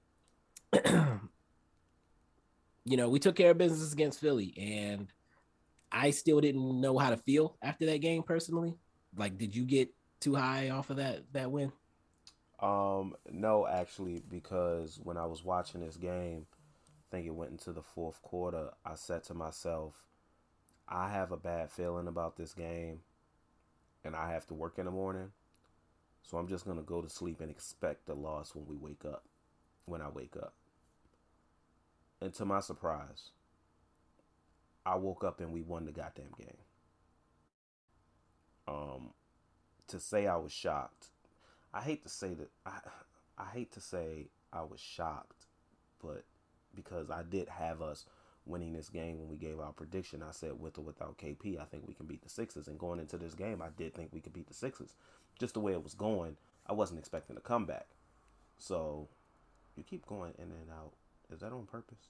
you 2.85 2.97
know 2.97 3.07
we 3.09 3.19
took 3.19 3.35
care 3.37 3.51
of 3.51 3.57
business 3.57 3.93
against 3.93 4.19
Philly, 4.19 4.53
and 4.57 5.07
I 5.93 6.11
still 6.11 6.41
didn't 6.41 6.81
know 6.81 6.97
how 6.97 7.09
to 7.09 7.17
feel 7.17 7.55
after 7.61 7.85
that 7.85 7.99
game 8.01 8.21
personally. 8.23 8.75
Like, 9.15 9.37
did 9.37 9.55
you 9.55 9.63
get 9.63 9.89
too 10.19 10.35
high 10.35 10.71
off 10.71 10.89
of 10.89 10.97
that 10.97 11.23
that 11.31 11.49
win? 11.49 11.71
Um, 12.63 13.17
no, 13.30 13.67
actually, 13.67 14.23
because 14.30 14.97
when 15.04 15.17
I 15.17 15.26
was 15.26 15.43
watching 15.43 15.82
this 15.82 15.97
game, 15.97 16.45
I 16.49 17.04
think 17.12 17.28
it 17.28 17.36
went 17.36 17.52
into 17.52 17.73
the 17.73 17.82
fourth 17.82 18.21
quarter. 18.21 18.69
I 18.86 18.95
said 18.95 19.26
to 19.26 19.34
myself, 19.34 19.95
I 20.88 21.10
have 21.10 21.34
a 21.34 21.38
bad 21.38 21.71
feeling 21.71 22.08
about 22.08 22.38
this 22.38 22.54
game, 22.54 23.02
and 24.06 24.15
I 24.15 24.32
have 24.32 24.47
to 24.47 24.54
work 24.54 24.80
in 24.80 24.86
the 24.86 24.91
morning. 24.91 25.34
So 26.21 26.38
I'm 26.38 26.47
just 26.47 26.65
gonna 26.65 26.84
go 26.84 27.02
to 27.02 27.10
sleep 27.10 27.41
and 27.41 27.52
expect 27.52 28.08
a 28.08 28.13
loss 28.13 28.56
when 28.56 28.65
we 28.65 28.78
wake 28.78 29.04
up. 29.04 29.26
When 29.86 30.02
I 30.02 30.08
wake 30.08 30.38
up, 30.38 30.54
and 32.21 32.34
to 32.36 32.45
my 32.45 32.62
surprise, 32.62 33.32
I 34.86 34.95
woke 34.95 35.26
up 35.26 35.41
and 35.41 35.52
we 35.52 35.62
won 35.62 35.84
the 35.84 35.91
goddamn 35.91 36.32
game. 36.38 36.58
Um, 38.65 39.10
to 39.88 39.99
say 39.99 40.26
I 40.26 40.38
was 40.38 40.54
shocked 40.54 41.10
I 41.73 41.81
hate 41.81 42.03
to 42.03 42.09
say 42.09 42.33
that 42.36 42.49
I 42.65 42.79
I 43.38 43.45
hate 43.45 43.71
to 43.73 43.81
say 43.81 44.27
I 44.51 44.62
was 44.62 44.79
shocked, 44.79 45.45
but 46.01 46.23
because 46.75 47.09
I 47.09 47.23
did 47.23 47.49
have 47.49 47.81
us 47.81 48.05
winning 48.45 48.73
this 48.73 48.89
game 48.89 49.19
when 49.19 49.29
we 49.29 49.38
gave 49.38 49.59
our 49.59 49.71
prediction, 49.71 50.21
I 50.21 50.31
said 50.31 50.59
with 50.59 50.77
or 50.77 50.81
without 50.81 51.17
KP, 51.17 51.59
I 51.59 51.65
think 51.65 51.88
we 51.88 51.93
can 51.93 52.05
beat 52.05 52.21
the 52.21 52.29
Sixers. 52.29 52.67
And 52.67 52.77
going 52.77 52.99
into 52.99 53.17
this 53.17 53.33
game, 53.33 53.62
I 53.62 53.69
did 53.75 53.93
think 53.95 54.09
we 54.12 54.19
could 54.19 54.33
beat 54.33 54.47
the 54.47 54.53
Sixers. 54.53 54.93
Just 55.39 55.53
the 55.53 55.59
way 55.59 55.71
it 55.71 55.83
was 55.83 55.93
going, 55.93 56.38
I 56.67 56.73
wasn't 56.73 56.99
expecting 56.99 57.38
a 57.38 57.41
comeback. 57.41 57.88
So 58.57 59.07
you 59.75 59.83
keep 59.83 60.05
going 60.05 60.33
in 60.38 60.45
and 60.45 60.69
out. 60.71 60.93
Is 61.31 61.39
that 61.39 61.51
on 61.51 61.65
purpose? 61.65 62.09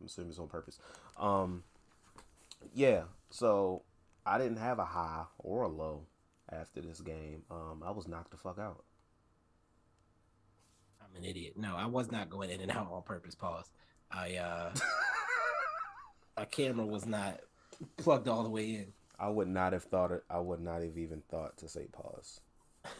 I'm 0.00 0.06
assuming 0.06 0.30
it's 0.30 0.38
on 0.38 0.48
purpose. 0.48 0.78
Um, 1.16 1.64
yeah. 2.74 3.02
So 3.30 3.82
I 4.24 4.38
didn't 4.38 4.58
have 4.58 4.78
a 4.78 4.84
high 4.84 5.24
or 5.38 5.62
a 5.62 5.68
low 5.68 6.02
after 6.52 6.80
this 6.80 7.00
game. 7.00 7.42
Um, 7.50 7.82
I 7.84 7.90
was 7.90 8.08
knocked 8.08 8.30
the 8.30 8.36
fuck 8.36 8.58
out. 8.58 8.84
I'm 11.00 11.16
an 11.16 11.28
idiot. 11.28 11.54
No, 11.56 11.74
I 11.76 11.86
was 11.86 12.10
not 12.10 12.30
going 12.30 12.50
in 12.50 12.60
and 12.60 12.70
out 12.70 12.88
on 12.90 13.02
purpose. 13.02 13.34
Pause. 13.34 13.70
I 14.10 14.36
uh, 14.36 14.72
my 16.36 16.44
camera 16.46 16.86
was 16.86 17.06
not 17.06 17.40
plugged 17.96 18.28
all 18.28 18.42
the 18.42 18.50
way 18.50 18.70
in. 18.70 18.92
I 19.18 19.28
would 19.28 19.48
not 19.48 19.72
have 19.72 19.84
thought 19.84 20.12
it. 20.12 20.24
I 20.30 20.38
would 20.38 20.60
not 20.60 20.82
have 20.82 20.96
even 20.96 21.22
thought 21.30 21.56
to 21.58 21.68
say 21.68 21.86
pause. 21.92 22.40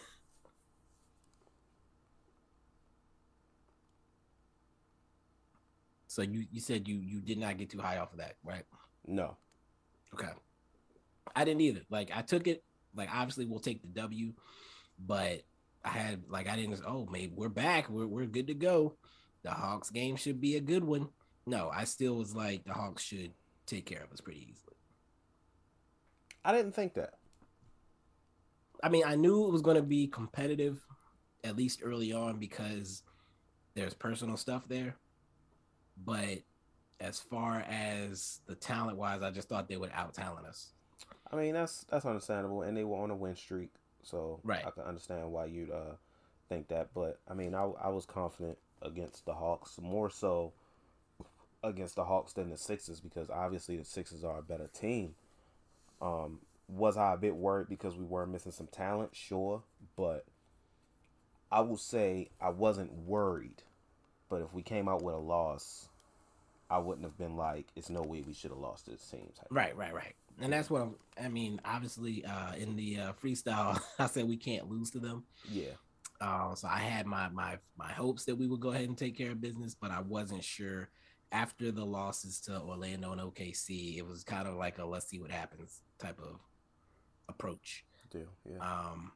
So 6.11 6.23
you 6.23 6.47
you 6.51 6.61
said 6.61 6.89
you 6.89 6.97
you 6.97 7.21
did 7.21 7.39
not 7.39 7.59
get 7.59 7.71
too 7.71 7.79
high 7.79 7.99
off 7.99 8.11
of 8.13 8.19
that, 8.19 8.35
right? 8.43 8.65
No. 9.07 9.37
Okay. 10.15 10.33
I 11.37 11.45
didn't 11.45 11.61
either. 11.61 11.83
Like 11.91 12.11
I 12.13 12.23
took 12.23 12.49
it. 12.49 12.65
Like 12.95 13.09
obviously 13.15 13.47
we'll 13.47 13.61
take 13.61 13.83
the 13.83 13.89
W, 13.89 14.33
but 14.99 15.43
I 15.85 15.91
had 15.91 16.23
like 16.29 16.49
I 16.49 16.57
didn't. 16.57 16.81
Oh, 16.87 17.09
maybe 17.11 17.33
we're 17.35 17.49
back. 17.49 17.89
We're 17.89 18.07
we're 18.07 18.27
good 18.27 18.49
to 18.49 18.55
go. 18.55 18.97
The 19.43 19.51
Hawks 19.51 19.91
game 19.91 20.17
should 20.17 20.41
be 20.41 20.57
a 20.57 20.61
good 20.61 20.85
one. 20.85 21.09
No, 21.47 21.71
I 21.73 21.85
still 21.85 22.17
was 22.17 22.35
like 22.35 22.65
the 22.65 22.73
Hawks 22.73 23.03
should 23.03 23.33
take 23.67 23.87
care 23.87 24.03
of 24.03 24.13
us 24.13 24.21
pretty 24.21 24.41
easily. 24.41 24.77
I 26.45 26.53
didn't 26.53 26.73
think 26.73 26.95
that. 26.95 27.15
I 28.83 28.89
mean, 28.89 29.05
I 29.07 29.17
knew 29.17 29.47
it 29.47 29.53
was 29.53 29.63
going 29.63 29.77
to 29.77 29.83
be 29.83 30.07
competitive, 30.07 30.85
at 31.43 31.57
least 31.57 31.81
early 31.83 32.13
on, 32.13 32.39
because 32.39 33.03
there's 33.75 33.95
personal 33.95 34.37
stuff 34.37 34.69
there. 34.69 34.97
But 36.05 36.39
as 37.01 37.19
far 37.19 37.65
as 37.69 38.41
the 38.47 38.55
talent 38.55 38.99
wise, 38.99 39.23
I 39.23 39.31
just 39.31 39.49
thought 39.49 39.69
they 39.69 39.77
would 39.77 39.91
out 39.93 40.15
talent 40.15 40.47
us. 40.47 40.73
I 41.33 41.37
mean, 41.37 41.55
that's 41.55 41.85
that's 41.85 42.07
understandable, 42.07 42.63
and 42.63 42.77
they 42.77 42.85
were 42.85 42.97
on 42.97 43.11
a 43.11 43.17
win 43.17 43.37
streak, 43.37 43.71
so 44.03 44.41
Right. 44.43 44.65
I 44.67 44.71
can 44.71 44.85
understand 44.85 45.31
why 45.31 45.47
you'd 45.47 45.71
uh, 45.71 45.97
think 46.49 46.69
that. 46.69 46.89
But 46.95 47.19
I 47.29 47.35
mean, 47.35 47.55
I 47.55 47.65
I 47.65 47.89
was 47.89 48.07
confident 48.07 48.59
against 48.83 49.27
the 49.27 49.35
Hawks, 49.35 49.79
more 49.81 50.11
so 50.11 50.53
against 51.63 51.97
the 51.97 52.05
Hawks 52.05 52.33
than 52.33 52.51
the 52.51 52.57
Sixers, 52.57 53.01
because 53.01 53.29
obviously 53.31 53.77
the 53.77 53.85
Sixers 53.85 54.25
are 54.25 54.39
a 54.39 54.43
better 54.43 54.69
team. 54.69 55.15
Um, 56.01 56.41
was 56.69 56.97
I 56.97 57.15
a 57.15 57.17
bit 57.17 57.35
worried 57.35 57.69
because 57.69 57.97
we 57.97 58.05
were 58.05 58.27
missing 58.27 58.53
some 58.53 58.69
talent? 58.69 59.15
Sure, 59.15 59.63
but 59.97 60.25
I 61.51 61.61
will 61.61 61.77
say 61.79 62.29
I 62.41 62.51
wasn't 62.51 62.93
worried. 62.93 63.63
But 64.29 64.43
if 64.43 64.53
we 64.53 64.63
came 64.63 64.89
out 64.89 65.03
with 65.03 65.15
a 65.15 65.19
loss, 65.19 65.89
I 66.71 66.79
wouldn't 66.79 67.05
have 67.05 67.17
been 67.17 67.37
like, 67.37 67.67
"It's 67.75 67.89
no 67.91 68.03
way 68.03 68.23
we 68.23 68.35
should 68.35 68.51
have 68.51 68.61
lost 68.61 68.87
this 68.87 69.03
team." 69.11 69.31
type 69.35 69.47
Right, 69.51 69.77
right, 69.77 69.95
right. 69.95 70.15
And 70.41 70.53
that's 70.53 70.71
what 70.71 70.83
I'm, 70.83 70.95
I 71.23 71.29
mean. 71.29 71.61
Obviously, 71.65 72.25
uh, 72.25 72.55
in 72.57 72.77
the 72.77 73.01
uh, 73.01 73.13
freestyle, 73.13 73.81
I 73.99 74.07
said 74.07 74.29
we 74.29 74.37
can't 74.37 74.71
lose 74.71 74.91
to 74.91 74.99
them. 74.99 75.25
Yeah. 75.51 75.73
Uh, 76.21 76.55
so 76.55 76.69
I 76.69 76.79
had 76.79 77.07
my 77.07 77.29
my 77.29 77.59
my 77.77 77.93
hopes 77.93 78.25
that 78.25 78.37
we 78.37 78.47
would 78.47 78.61
go 78.61 78.71
ahead 78.71 78.89
and 78.89 78.99
take 78.99 79.17
care 79.17 79.33
of 79.33 79.41
business, 79.41 79.75
but 79.75 79.91
I 79.91 80.01
wasn't 80.01 80.45
sure. 80.45 80.91
After 81.31 81.71
the 81.71 81.85
losses 81.85 82.41
to 82.43 82.59
Orlando 82.59 83.13
and 83.13 83.21
OKC, 83.21 83.99
it 83.99 84.07
was 84.07 84.25
kind 84.25 84.49
of 84.49 84.55
like 84.55 84.79
a 84.79 84.85
let's 84.87 85.09
see 85.09 85.21
what 85.21 85.31
happens 85.31 85.83
type 85.99 86.19
of 86.19 86.41
approach. 87.29 87.85
Do 88.11 88.27
yeah. 88.51 88.59
Um, 88.59 89.13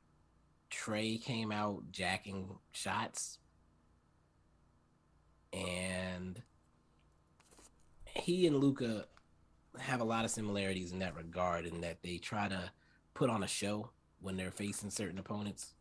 Trae 0.70 1.22
came 1.22 1.50
out 1.50 1.90
jacking 1.90 2.58
shots, 2.72 3.38
and 5.54 6.42
he 8.04 8.46
and 8.46 8.56
Luka 8.56 9.06
have 9.78 10.00
a 10.00 10.04
lot 10.04 10.24
of 10.24 10.30
similarities 10.30 10.92
in 10.92 10.98
that 11.00 11.16
regard, 11.16 11.66
in 11.66 11.80
that 11.82 12.02
they 12.02 12.18
try 12.18 12.48
to 12.48 12.70
put 13.14 13.30
on 13.30 13.42
a 13.42 13.46
show 13.48 13.90
when 14.20 14.36
they're 14.36 14.50
facing 14.50 14.90
certain 14.90 15.18
opponents. 15.18 15.74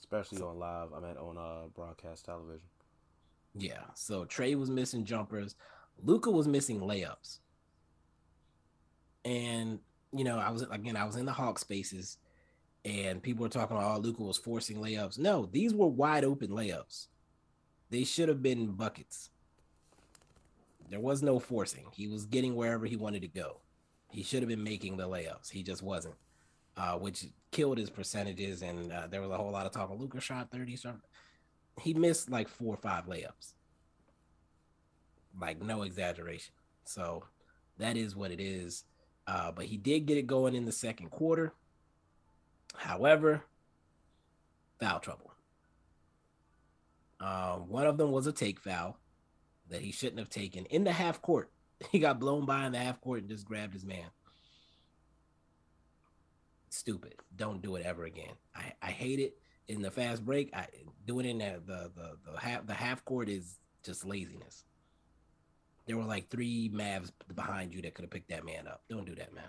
especially 0.00 0.40
on 0.42 0.58
live. 0.58 0.92
I 0.94 1.00
meant 1.00 1.18
on 1.18 1.36
uh 1.38 1.68
broadcast 1.74 2.24
television. 2.24 2.68
Yeah. 3.54 3.84
So 3.94 4.24
Trae 4.24 4.56
was 4.58 4.70
missing 4.70 5.04
jumpers. 5.04 5.54
Luka 6.02 6.30
was 6.30 6.46
missing 6.48 6.80
layups. 6.80 7.38
And 9.24 9.80
you 10.12 10.24
know, 10.24 10.38
I 10.38 10.50
was 10.50 10.62
again, 10.62 10.96
I 10.96 11.04
was 11.04 11.16
in 11.16 11.26
the 11.26 11.32
Hawk 11.32 11.58
spaces, 11.58 12.18
and 12.84 13.22
people 13.22 13.42
were 13.42 13.48
talking 13.48 13.76
about, 13.76 13.96
oh, 13.96 14.00
Luka 14.00 14.22
was 14.22 14.38
forcing 14.38 14.76
layups. 14.78 15.18
No, 15.18 15.46
these 15.50 15.74
were 15.74 15.88
wide 15.88 16.24
open 16.24 16.50
layups. 16.50 17.08
They 17.90 18.04
should 18.04 18.28
have 18.28 18.42
been 18.42 18.72
buckets. 18.72 19.30
There 20.90 21.00
was 21.00 21.22
no 21.22 21.38
forcing. 21.38 21.86
He 21.92 22.06
was 22.06 22.26
getting 22.26 22.54
wherever 22.54 22.86
he 22.86 22.96
wanted 22.96 23.22
to 23.22 23.28
go. 23.28 23.60
He 24.10 24.22
should 24.22 24.42
have 24.42 24.48
been 24.48 24.62
making 24.62 24.96
the 24.96 25.08
layups. 25.08 25.50
He 25.50 25.62
just 25.62 25.82
wasn't, 25.82 26.14
uh, 26.76 26.98
which 26.98 27.26
killed 27.50 27.78
his 27.78 27.90
percentages. 27.90 28.62
And 28.62 28.92
uh, 28.92 29.06
there 29.08 29.20
was 29.20 29.30
a 29.30 29.36
whole 29.36 29.50
lot 29.50 29.66
of 29.66 29.72
talk. 29.72 29.90
Of 29.90 30.00
Luka 30.00 30.20
shot 30.20 30.50
thirty. 30.52 30.76
Shot. 30.76 30.96
He 31.80 31.94
missed 31.94 32.30
like 32.30 32.48
four 32.48 32.74
or 32.74 32.76
five 32.76 33.06
layups. 33.06 33.54
Like 35.40 35.60
no 35.60 35.82
exaggeration. 35.82 36.54
So 36.84 37.24
that 37.78 37.96
is 37.96 38.14
what 38.14 38.30
it 38.30 38.40
is. 38.40 38.84
Uh, 39.26 39.50
but 39.50 39.64
he 39.64 39.76
did 39.76 40.06
get 40.06 40.18
it 40.18 40.26
going 40.26 40.54
in 40.54 40.64
the 40.64 40.72
second 40.72 41.10
quarter. 41.10 41.54
However, 42.76 43.42
foul 44.78 45.00
trouble. 45.00 45.32
Uh, 47.18 47.56
one 47.56 47.86
of 47.86 47.96
them 47.96 48.12
was 48.12 48.26
a 48.26 48.32
take 48.32 48.60
foul 48.60 48.98
that 49.70 49.80
he 49.80 49.92
shouldn't 49.92 50.18
have 50.18 50.30
taken 50.30 50.64
in 50.66 50.84
the 50.84 50.92
half 50.92 51.20
court. 51.22 51.50
He 51.90 51.98
got 51.98 52.20
blown 52.20 52.46
by 52.46 52.64
in 52.64 52.72
the 52.72 52.78
half 52.78 53.00
court 53.00 53.20
and 53.20 53.28
just 53.28 53.44
grabbed 53.44 53.74
his 53.74 53.84
man. 53.84 54.06
Stupid. 56.70 57.16
Don't 57.36 57.60
do 57.60 57.74
it 57.76 57.84
ever 57.84 58.04
again. 58.04 58.32
I, 58.54 58.72
I 58.80 58.90
hate 58.90 59.18
it 59.18 59.36
in 59.68 59.82
the 59.82 59.90
fast 59.90 60.24
break. 60.24 60.54
I 60.54 60.66
doing 61.06 61.26
it 61.26 61.30
in 61.30 61.38
the, 61.38 61.60
the 61.66 61.90
the 61.94 62.32
the 62.32 62.40
half 62.40 62.66
the 62.66 62.74
half 62.74 63.04
court 63.04 63.28
is 63.28 63.58
just 63.82 64.06
laziness. 64.06 64.64
There 65.86 65.96
were 65.96 66.04
like 66.04 66.30
three 66.30 66.70
Mavs 66.72 67.10
behind 67.34 67.74
you 67.74 67.82
that 67.82 67.94
could 67.94 68.04
have 68.04 68.10
picked 68.10 68.30
that 68.30 68.46
man 68.46 68.66
up. 68.66 68.82
Don't 68.88 69.04
do 69.04 69.14
that, 69.16 69.34
man. 69.34 69.44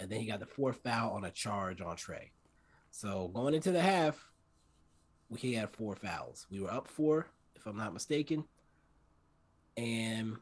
And 0.00 0.10
then 0.10 0.20
he 0.20 0.26
got 0.26 0.40
the 0.40 0.46
fourth 0.46 0.82
foul 0.82 1.12
on 1.12 1.24
a 1.24 1.30
charge 1.30 1.80
on 1.80 1.96
Trae. 1.96 2.30
So 2.90 3.30
going 3.32 3.54
into 3.54 3.70
the 3.70 3.80
half, 3.80 4.28
we 5.28 5.52
had 5.52 5.70
four 5.70 5.94
fouls. 5.96 6.46
We 6.50 6.60
were 6.60 6.72
up 6.72 6.88
four, 6.88 7.28
if 7.66 7.70
I'm 7.70 7.78
not 7.78 7.92
mistaken. 7.92 8.44
And 9.76 10.36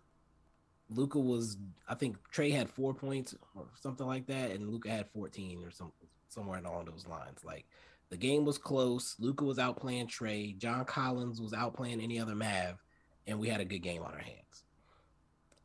Luka 0.91 1.19
was, 1.19 1.57
I 1.89 1.95
think 1.95 2.19
Trae 2.33 2.53
had 2.53 2.71
four 2.71 2.95
points 2.95 3.35
or 3.55 3.67
something 3.81 4.07
like 4.07 4.27
that, 4.27 4.51
and 4.51 4.71
Luka 4.71 4.91
had 4.91 5.11
14 5.11 5.65
or 5.65 5.71
some 5.71 5.93
somewhere 6.29 6.59
along 6.59 6.87
those 6.87 7.07
lines. 7.07 7.45
Like 7.45 7.65
the 8.11 8.17
game 8.17 8.45
was 8.45 8.59
close. 8.59 9.17
Luka 9.19 9.45
was 9.45 9.59
out 9.59 9.77
playing 9.77 10.09
Trae. 10.09 10.57
John 10.59 10.85
Collins 10.85 11.41
was 11.41 11.53
out 11.53 11.75
playing 11.75 12.01
any 12.01 12.21
other 12.21 12.35
Mav, 12.35 12.83
and 13.27 13.39
we 13.39 13.49
had 13.49 13.61
a 13.61 13.65
good 13.65 13.81
game 13.81 14.03
on 14.03 14.13
our 14.13 14.19
hands. 14.19 14.65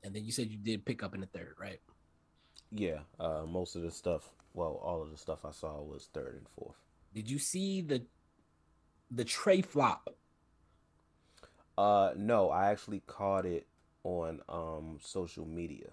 And 0.03 0.15
then 0.15 0.23
you 0.23 0.31
said 0.31 0.49
you 0.49 0.57
did 0.57 0.85
pick 0.85 1.03
up 1.03 1.13
in 1.13 1.21
the 1.21 1.27
third, 1.27 1.55
right? 1.59 1.79
Yeah, 2.71 2.99
uh, 3.19 3.43
most 3.47 3.75
of 3.75 3.81
the 3.81 3.91
stuff, 3.91 4.29
well, 4.53 4.79
all 4.83 5.01
of 5.01 5.11
the 5.11 5.17
stuff 5.17 5.43
I 5.43 5.51
saw 5.51 5.81
was 5.81 6.07
third 6.13 6.35
and 6.35 6.47
fourth. 6.55 6.77
Did 7.13 7.29
you 7.29 7.39
see 7.39 7.81
the 7.81 8.05
the 9.11 9.25
Trae 9.25 9.65
flop? 9.65 10.09
Uh, 11.79 12.11
no, 12.17 12.49
I 12.49 12.71
actually 12.71 13.01
caught 13.07 13.45
it 13.45 13.65
on 14.03 14.41
um 14.49 14.97
social 15.01 15.45
media. 15.45 15.87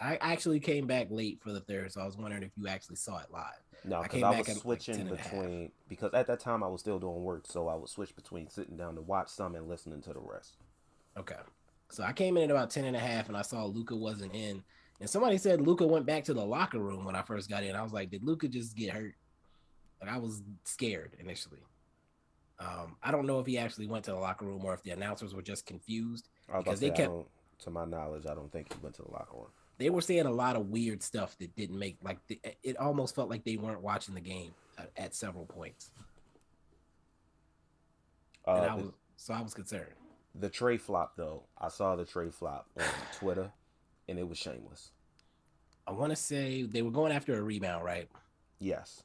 I 0.00 0.16
actually 0.22 0.60
came 0.60 0.86
back 0.86 1.08
late 1.10 1.40
for 1.42 1.52
the 1.52 1.60
third, 1.60 1.92
so 1.92 2.00
I 2.00 2.06
was 2.06 2.16
wondering 2.16 2.42
if 2.42 2.52
you 2.56 2.68
actually 2.68 2.96
saw 2.96 3.18
it 3.18 3.26
live. 3.30 3.44
No, 3.84 4.02
because 4.02 4.22
I, 4.22 4.32
I, 4.32 4.38
was 4.38 4.56
switching 4.56 5.10
like 5.10 5.22
between 5.22 5.72
because 5.90 6.14
at 6.14 6.26
that 6.28 6.40
time 6.40 6.64
I 6.64 6.68
was 6.68 6.80
still 6.80 6.98
doing 6.98 7.22
work, 7.22 7.44
so 7.46 7.68
I 7.68 7.74
would 7.74 7.90
switch 7.90 8.16
between 8.16 8.48
sitting 8.48 8.78
down 8.78 8.94
to 8.94 9.02
watch 9.02 9.28
some 9.28 9.54
and 9.56 9.68
listening 9.68 10.00
to 10.02 10.14
the 10.14 10.20
rest. 10.20 10.56
Okay. 11.18 11.36
So 11.90 12.02
I 12.02 12.12
came 12.12 12.38
in 12.38 12.44
at 12.44 12.50
about 12.50 12.70
10 12.70 12.84
and 12.84 12.96
a 12.96 13.00
half 13.00 13.28
and 13.28 13.36
I 13.36 13.42
saw 13.42 13.64
Luka 13.66 13.96
wasn't 13.96 14.34
in. 14.34 14.62
And 15.00 15.10
somebody 15.10 15.38
said 15.38 15.60
Luka 15.60 15.86
went 15.86 16.06
back 16.06 16.24
to 16.24 16.34
the 16.34 16.44
locker 16.44 16.78
room 16.78 17.04
when 17.04 17.16
I 17.16 17.22
first 17.22 17.50
got 17.50 17.64
in. 17.64 17.74
I 17.74 17.82
was 17.82 17.92
like, 17.92 18.10
did 18.10 18.22
Luka 18.22 18.48
just 18.48 18.76
get 18.76 18.90
hurt? 18.92 19.14
Like 20.00 20.10
I 20.10 20.18
was 20.18 20.42
scared 20.64 21.16
initially. 21.18 21.58
Um, 22.60 22.96
I 23.02 23.10
don't 23.10 23.26
know 23.26 23.40
if 23.40 23.46
he 23.46 23.56
actually 23.56 23.86
went 23.86 24.04
to 24.04 24.10
the 24.10 24.18
locker 24.18 24.44
room 24.44 24.62
or 24.64 24.74
if 24.74 24.82
the 24.82 24.90
announcers 24.90 25.34
were 25.34 25.42
just 25.42 25.64
confused 25.64 26.28
because 26.58 26.80
they 26.80 26.90
kept. 26.90 27.12
To 27.64 27.70
my 27.70 27.84
knowledge, 27.84 28.24
I 28.26 28.34
don't 28.34 28.50
think 28.50 28.72
he 28.72 28.78
went 28.82 28.94
to 28.96 29.02
the 29.02 29.10
locker 29.10 29.36
room. 29.36 29.48
They 29.78 29.90
were 29.90 30.00
saying 30.00 30.26
a 30.26 30.30
lot 30.30 30.56
of 30.56 30.68
weird 30.68 31.02
stuff 31.02 31.36
that 31.38 31.54
didn't 31.56 31.78
make 31.78 31.96
like 32.02 32.18
the, 32.26 32.40
it 32.62 32.76
almost 32.76 33.14
felt 33.14 33.28
like 33.28 33.44
they 33.44 33.56
weren't 33.56 33.82
watching 33.82 34.14
the 34.14 34.20
game 34.20 34.52
at, 34.78 34.90
at 34.96 35.14
several 35.14 35.46
points. 35.46 35.90
Uh, 38.46 38.52
and 38.52 38.64
I 38.66 38.74
was 38.74 38.86
so 39.16 39.34
I 39.34 39.42
was 39.42 39.54
concerned. 39.54 39.92
The 40.34 40.48
Trae 40.48 40.80
flop 40.80 41.16
though, 41.16 41.44
I 41.58 41.68
saw 41.68 41.96
the 41.96 42.04
Trae 42.04 42.32
flop 42.32 42.66
on 42.78 42.84
Twitter, 43.18 43.50
and 44.08 44.18
it 44.18 44.28
was 44.28 44.38
shameless. 44.38 44.92
I 45.86 45.92
want 45.92 46.10
to 46.10 46.16
say 46.16 46.62
they 46.62 46.82
were 46.82 46.90
going 46.90 47.12
after 47.12 47.34
a 47.34 47.42
rebound, 47.42 47.84
right? 47.84 48.08
Yes. 48.58 49.02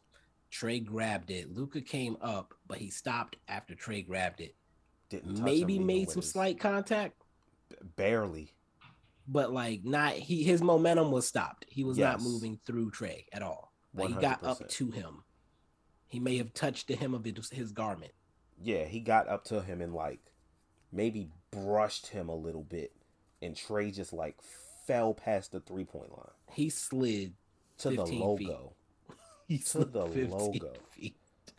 Trae 0.56 0.84
grabbed 0.84 1.32
it. 1.32 1.54
Luka 1.54 1.82
came 1.82 2.18
up, 2.22 2.54
but 2.68 2.78
he 2.78 2.90
stopped 2.90 3.36
after 3.48 3.76
Trae 3.76 4.06
grabbed 4.06 4.40
it. 4.40 4.56
Didn't 5.10 5.44
maybe 5.44 5.80
made 5.80 6.10
some 6.10 6.22
his... 6.22 6.32
slight 6.32 6.60
contact. 6.60 7.22
Barely. 7.96 8.54
But 9.28 9.52
like 9.52 9.84
not 9.84 10.14
he 10.14 10.44
his 10.44 10.62
momentum 10.62 11.12
was 11.12 11.28
stopped. 11.28 11.66
He 11.68 11.84
was 11.84 11.98
yes. 11.98 12.14
not 12.14 12.22
moving 12.22 12.60
through 12.66 12.92
Trae 12.92 13.26
at 13.34 13.42
all. 13.42 13.74
Like 13.94 14.10
100%. 14.10 14.16
he 14.16 14.22
got 14.22 14.44
up 14.44 14.70
to 14.70 14.92
him. 14.92 15.24
He 16.08 16.20
may 16.20 16.38
have 16.38 16.54
touched 16.54 16.88
the 16.88 16.96
hem 16.96 17.14
of 17.14 17.26
his, 17.26 17.50
his 17.50 17.72
garment. 17.72 18.12
Yeah, 18.62 18.86
he 18.86 19.00
got 19.00 19.28
up 19.28 19.44
to 19.46 19.62
him 19.62 19.82
and 19.82 19.94
like 19.94 20.22
maybe 20.92 21.30
brushed 21.52 22.08
him 22.08 22.30
a 22.30 22.36
little 22.36 22.64
bit, 22.64 22.94
and 23.42 23.56
Trae 23.56 23.94
just 23.94 24.14
like 24.14 24.38
fell 24.86 25.14
past 25.14 25.52
the 25.52 25.60
three 25.60 25.86
point 25.86 26.12
line. 26.12 26.30
He 26.52 26.70
slid 26.70 27.34
to 27.80 27.90
the 27.90 28.06
logo. 28.06 28.38
Feet. 28.38 28.75
He 29.48 29.60
to 29.60 29.86
the 29.86 30.06
logo. 30.06 30.74
Feet. 30.92 31.16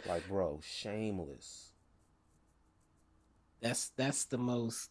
Like, 0.06 0.26
bro, 0.28 0.60
shameless. 0.62 1.72
That's 3.60 3.90
that's 3.96 4.24
the 4.26 4.38
most. 4.38 4.90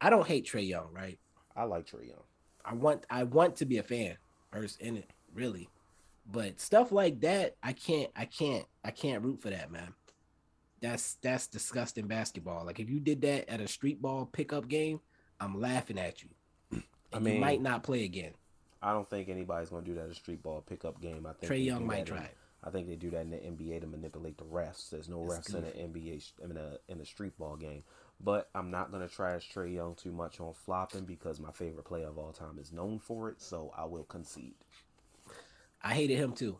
I 0.00 0.10
don't 0.10 0.26
hate 0.26 0.46
Trae 0.46 0.66
Young, 0.66 0.88
right? 0.92 1.18
I 1.54 1.64
like 1.64 1.86
Trae 1.86 2.08
Young. 2.08 2.22
I 2.64 2.74
want 2.74 3.06
I 3.08 3.22
want 3.22 3.56
to 3.56 3.66
be 3.66 3.78
a 3.78 3.82
fan 3.82 4.16
first 4.50 4.80
in 4.80 4.96
it, 4.96 5.10
really. 5.32 5.68
But 6.30 6.60
stuff 6.60 6.90
like 6.90 7.20
that, 7.20 7.54
I 7.62 7.72
can't 7.72 8.10
I 8.16 8.24
can't 8.24 8.64
I 8.84 8.90
can't 8.90 9.22
root 9.22 9.40
for 9.40 9.50
that, 9.50 9.70
man. 9.70 9.94
That's 10.80 11.14
that's 11.22 11.46
disgusting 11.46 12.08
basketball. 12.08 12.66
Like 12.66 12.80
if 12.80 12.90
you 12.90 13.00
did 13.00 13.22
that 13.22 13.48
at 13.48 13.60
a 13.60 13.68
street 13.68 14.02
ball 14.02 14.26
pickup 14.26 14.68
game, 14.68 15.00
I'm 15.40 15.60
laughing 15.60 15.98
at 15.98 16.22
you. 16.22 16.28
I 17.12 17.20
mean, 17.20 17.36
you 17.36 17.40
might 17.40 17.62
not 17.62 17.82
play 17.84 18.04
again. 18.04 18.32
I 18.86 18.92
don't 18.92 19.10
think 19.10 19.28
anybody's 19.28 19.70
gonna 19.70 19.84
do 19.84 19.94
that 19.96 20.04
at 20.04 20.10
a 20.10 20.14
street 20.14 20.44
ball 20.44 20.62
pickup 20.64 21.00
game. 21.00 21.26
I 21.26 21.32
think 21.32 21.52
Trae 21.52 21.64
Young 21.64 21.84
might 21.84 22.06
try. 22.06 22.18
In, 22.18 22.28
I 22.62 22.70
think 22.70 22.86
they 22.86 22.94
do 22.94 23.10
that 23.10 23.22
in 23.22 23.30
the 23.30 23.36
NBA 23.38 23.80
to 23.80 23.86
manipulate 23.88 24.38
the 24.38 24.44
refs. 24.44 24.90
There's 24.90 25.08
no 25.08 25.18
refs 25.18 25.52
in 25.52 25.64
an 25.64 25.92
NBA 25.92 26.22
uh, 26.40 26.44
in 26.44 26.56
a 26.56 26.78
in 26.88 27.00
a 27.00 27.04
street 27.04 27.36
ball 27.36 27.56
game. 27.56 27.82
But 28.20 28.48
I'm 28.54 28.70
not 28.70 28.92
gonna 28.92 29.08
trash 29.08 29.50
Trae 29.52 29.74
Young 29.74 29.96
too 29.96 30.12
much 30.12 30.38
on 30.38 30.54
flopping 30.54 31.04
because 31.04 31.40
my 31.40 31.50
favorite 31.50 31.84
player 31.84 32.06
of 32.06 32.16
all 32.16 32.30
time 32.30 32.60
is 32.60 32.72
known 32.72 33.00
for 33.00 33.28
it. 33.28 33.42
So 33.42 33.72
I 33.76 33.86
will 33.86 34.04
concede. 34.04 34.54
I 35.82 35.92
hated 35.92 36.16
him 36.16 36.32
too, 36.32 36.56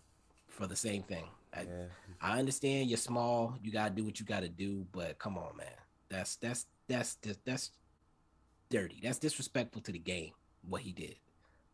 for 0.49 0.67
the 0.67 0.77
same 0.77 1.05
thing. 1.05 1.29
I, 1.55 1.61
yeah. 1.61 1.85
I 2.21 2.41
understand 2.41 2.91
you're 2.91 2.97
small. 2.97 3.57
You 3.63 3.71
gotta 3.71 3.95
do 3.95 4.05
what 4.05 4.19
you 4.19 4.27
gotta 4.27 4.49
do, 4.49 4.85
but 4.91 5.21
come 5.21 5.39
on, 5.39 5.57
man. 5.57 5.69
That's 6.09 6.35
that's 6.35 6.67
that's 6.89 7.15
that's, 7.23 7.39
that's 7.45 7.71
dirty. 8.69 8.99
That's 9.01 9.21
disrespectful 9.21 9.83
to 9.83 9.93
the 9.93 10.01
game. 10.01 10.33
What 10.69 10.83
he 10.83 10.91
did. 10.91 11.15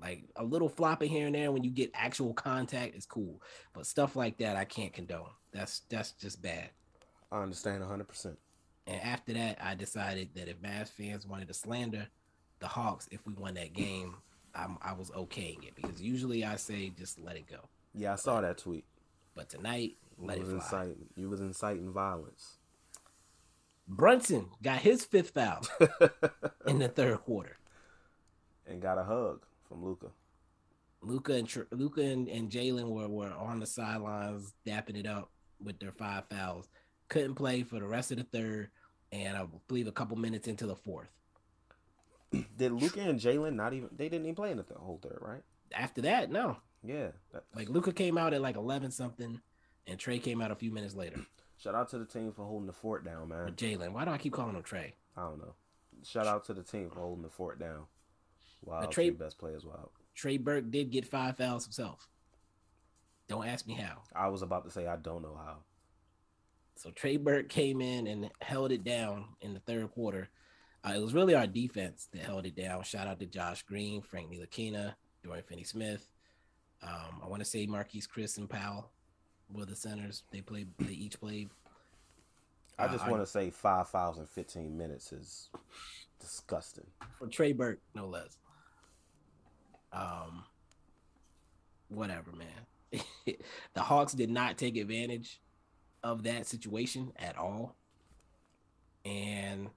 Like 0.03 0.25
a 0.35 0.43
little 0.43 0.69
flopping 0.69 1.11
here 1.11 1.27
and 1.27 1.35
there 1.35 1.53
when 1.53 1.63
you 1.63 1.71
get 1.71 1.93
actual 1.95 2.35
contact 2.35 2.97
is 2.97 3.07
cool, 3.07 3.41
but 3.73 3.87
stuff 3.87 4.17
like 4.17 4.37
that 4.39 4.57
I 4.57 4.65
can't 4.65 4.93
condone. 4.93 5.31
That's 5.53 5.83
that's 5.89 6.11
just 6.13 6.43
bad. 6.43 6.71
I 7.31 7.41
understand 7.41 7.81
100. 7.81 8.09
percent 8.09 8.39
And 8.89 9.01
after 9.01 9.33
that, 9.35 9.59
I 9.63 9.77
decided 9.77 10.31
that 10.35 10.49
if 10.49 10.61
Mavs 10.61 10.89
fans 10.89 11.25
wanted 11.25 11.47
to 11.49 11.55
slander 11.55 12.09
the 12.59 12.67
Hawks 12.67 13.09
if 13.13 13.25
we 13.27 13.33
won 13.35 13.55
that 13.55 13.75
game, 13.75 14.17
I'm, 14.57 14.77
i 14.83 14.93
was 14.93 15.11
okaying 15.11 15.65
it 15.65 15.77
because 15.77 16.03
usually 16.03 16.45
I 16.45 16.57
say 16.57 16.91
just 16.99 17.21
let 17.21 17.37
it 17.37 17.47
go. 17.47 17.69
Yeah, 17.95 18.15
I 18.15 18.17
saw 18.17 18.41
that 18.41 18.59
tweet. 18.59 18.85
But 19.37 19.51
tonight, 19.51 19.99
let 20.19 20.39
you 20.39 20.43
it 20.43 20.63
fly. 20.63 20.83
Inciting, 20.83 21.07
you 21.15 21.31
was 21.31 21.41
inciting 21.41 21.93
violence. 21.93 22.59
Brunson 23.87 24.49
got 24.63 24.81
his 24.81 25.05
fifth 25.05 25.31
foul 25.31 25.65
in 26.67 26.81
the 26.81 26.89
third 26.89 27.19
quarter, 27.19 27.57
and 28.67 28.83
got 28.83 28.99
a 28.99 29.05
hug 29.05 29.45
from 29.73 29.85
Luka. 29.85 30.09
Luka 31.03 31.33
and 31.33 31.67
Luka 31.73 32.03
and, 32.03 32.29
and 32.29 32.51
Jalen 32.51 32.89
were, 32.89 33.09
were 33.09 33.33
on 33.33 33.59
the 33.59 33.67
sidelines 33.67 34.53
dapping 34.67 34.97
it 34.97 35.07
up 35.07 35.31
with 35.63 35.79
their 35.81 35.93
five 35.93 36.25
fouls. 36.31 36.69
Couldn't 37.09 37.35
play 37.35 37.63
for 37.63 37.81
the 37.81 37.87
rest 37.87 38.13
of 38.13 38.19
the 38.19 38.25
third, 38.25 38.71
and 39.11 39.37
I 39.37 39.47
believe 39.67 39.89
a 39.89 39.93
couple 39.93 40.17
minutes 40.17 40.47
into 40.47 40.67
the 40.67 40.77
fourth. 40.77 41.09
Did 42.57 42.73
Luka 42.73 43.01
and 43.01 43.19
Jalen 43.19 43.55
not 43.55 43.73
even? 43.73 43.89
They 43.97 44.09
didn't 44.09 44.27
even 44.27 44.37
play 44.37 44.51
in 44.53 44.59
the 44.59 44.65
whole 44.77 45.01
third, 45.03 45.19
right? 45.21 45.43
After 45.75 46.03
that, 46.03 46.31
no. 46.31 46.59
Yeah. 46.85 47.09
Like 47.55 47.69
Luka 47.69 47.93
came 47.93 48.17
out 48.17 48.33
at 48.33 48.41
like 48.41 48.57
eleven 48.57 48.91
something, 48.91 49.41
and 49.87 49.99
Trey 49.99 50.19
came 50.19 50.41
out 50.41 50.51
a 50.51 50.57
few 50.57 50.71
minutes 50.71 50.95
later. 50.95 51.21
Shout 51.59 51.75
out 51.75 51.89
to 51.91 51.99
the 51.99 52.07
team 52.07 52.33
for 52.33 52.45
holding 52.45 52.67
the 52.67 52.73
fort 52.73 53.05
down, 53.05 53.29
man. 53.29 53.53
Jalen, 53.53 53.93
why 53.93 54.05
do 54.05 54.11
I 54.11 54.19
keep 54.19 54.33
calling 54.33 54.57
him 54.57 54.63
Trey? 54.63 54.95
I 55.17 55.23
don't 55.23 55.39
know. 55.39 55.55
Shout 56.05 56.27
out 56.27 56.45
to 56.47 56.55
the 56.55 56.63
team 56.63 56.91
for 56.91 57.01
holding 57.01 57.23
the 57.23 57.29
fort 57.29 57.61
down. 57.61 57.85
Wow, 58.65 58.87
Trey 58.87 59.11
best 59.11 59.39
players 59.39 59.65
out. 59.65 59.91
Trey 60.15 60.37
Burke 60.37 60.71
did 60.71 60.91
get 60.91 61.07
five 61.07 61.37
fouls 61.37 61.65
himself. 61.65 62.09
Don't 63.29 63.47
ask 63.47 63.67
me 63.67 63.75
how. 63.75 64.03
I 64.15 64.29
was 64.29 64.43
about 64.43 64.65
to 64.65 64.71
say 64.71 64.87
I 64.87 64.97
don't 64.97 65.23
know 65.23 65.35
how. 65.35 65.59
So 66.77 66.91
Trey 66.91 67.17
Burke 67.17 67.49
came 67.49 67.81
in 67.81 68.07
and 68.07 68.31
held 68.41 68.73
it 68.73 68.85
down 68.85 69.25
in 69.41 69.55
the 69.55 69.61
third 69.61 69.91
quarter. 69.93 70.29
Uh, 70.85 70.95
it 70.97 71.01
was 71.01 71.15
really 71.15 71.35
our 71.35 71.47
defense 71.47 72.09
that 72.13 72.23
held 72.23 72.45
it 72.45 72.57
down. 72.57 72.83
Shout 72.83 73.07
out 73.07 73.21
to 73.21 73.27
Josh 73.27 73.63
Green, 73.63 74.03
Frank 74.03 74.31
Ntilikina, 74.31 74.95
Dorian 75.23 75.45
Finney-Smith. 75.45 76.05
Um, 76.83 77.21
I 77.23 77.29
want 77.29 77.41
to 77.41 77.49
say 77.49 77.67
Marquese 77.67 78.09
Chriss 78.09 78.39
and 78.39 78.51
Powell 78.51 78.91
were 79.53 79.65
the 79.65 79.77
centers. 79.77 80.25
They 80.33 80.41
played. 80.41 80.69
They 80.81 80.93
each 80.93 81.21
played. 81.21 81.51
I 82.79 82.89
just 82.89 83.07
uh, 83.07 83.11
want 83.11 83.23
to 83.23 83.27
say 83.27 83.51
five 83.51 83.89
fouls 83.89 84.19
in 84.19 84.27
15 84.27 84.77
minutes 84.77 85.13
is 85.13 85.51
disgusting. 86.19 86.87
For 87.19 87.29
Trey 87.29 87.53
Burke, 87.53 87.81
no 87.95 88.07
less. 88.07 88.39
Um, 89.93 90.45
whatever, 91.89 92.33
man. 92.33 93.03
the 93.75 93.81
Hawks 93.81 94.13
did 94.13 94.31
not 94.31 94.59
take 94.59 94.77
advantage 94.77 95.41
of 96.03 96.25
that 96.25 96.47
situation 96.47 97.13
at 97.17 97.37
all. 97.37 97.77
And, 99.05 99.69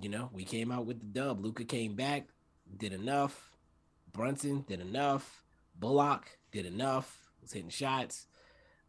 you 0.00 0.08
know, 0.08 0.30
we 0.32 0.44
came 0.44 0.70
out 0.70 0.86
with 0.86 1.00
the 1.00 1.20
dub. 1.20 1.44
Luka 1.44 1.64
came 1.64 1.94
back, 1.94 2.28
did 2.76 2.92
enough. 2.92 3.50
Brunson 4.12 4.64
did 4.66 4.80
enough. 4.80 5.44
Bullock 5.78 6.38
did 6.52 6.66
enough, 6.66 7.32
was 7.42 7.52
hitting 7.52 7.68
shots. 7.68 8.26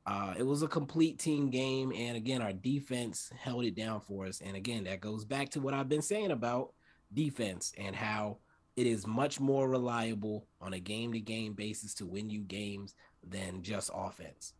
Uh, 0.05 0.35
it 0.37 0.43
was 0.43 0.61
a 0.61 0.67
complete 0.67 1.17
team 1.17 1.49
game. 1.49 1.91
And 1.91 2.15
again, 2.15 2.41
our 2.41 2.53
defense 2.53 3.31
held 3.37 3.65
it 3.65 3.75
down 3.75 4.01
for 4.01 4.27
us. 4.27 4.39
And 4.39 4.55
again, 4.55 4.83
that 4.83 5.01
goes 5.01 5.25
back 5.25 5.49
to 5.51 5.59
what 5.59 5.73
I've 5.73 5.89
been 5.89 6.03
saying 6.03 6.31
about 6.31 6.73
defense 7.11 7.73
and 7.77 7.95
how 7.95 8.37
it 8.75 8.87
is 8.87 9.07
much 9.07 9.39
more 9.39 9.69
reliable 9.69 10.47
on 10.61 10.73
a 10.73 10.79
game 10.79 11.13
to 11.13 11.19
game 11.19 11.53
basis 11.53 11.93
to 11.95 12.05
win 12.05 12.29
you 12.29 12.41
games 12.41 12.95
than 13.27 13.61
just 13.61 13.89
offense. 13.93 14.53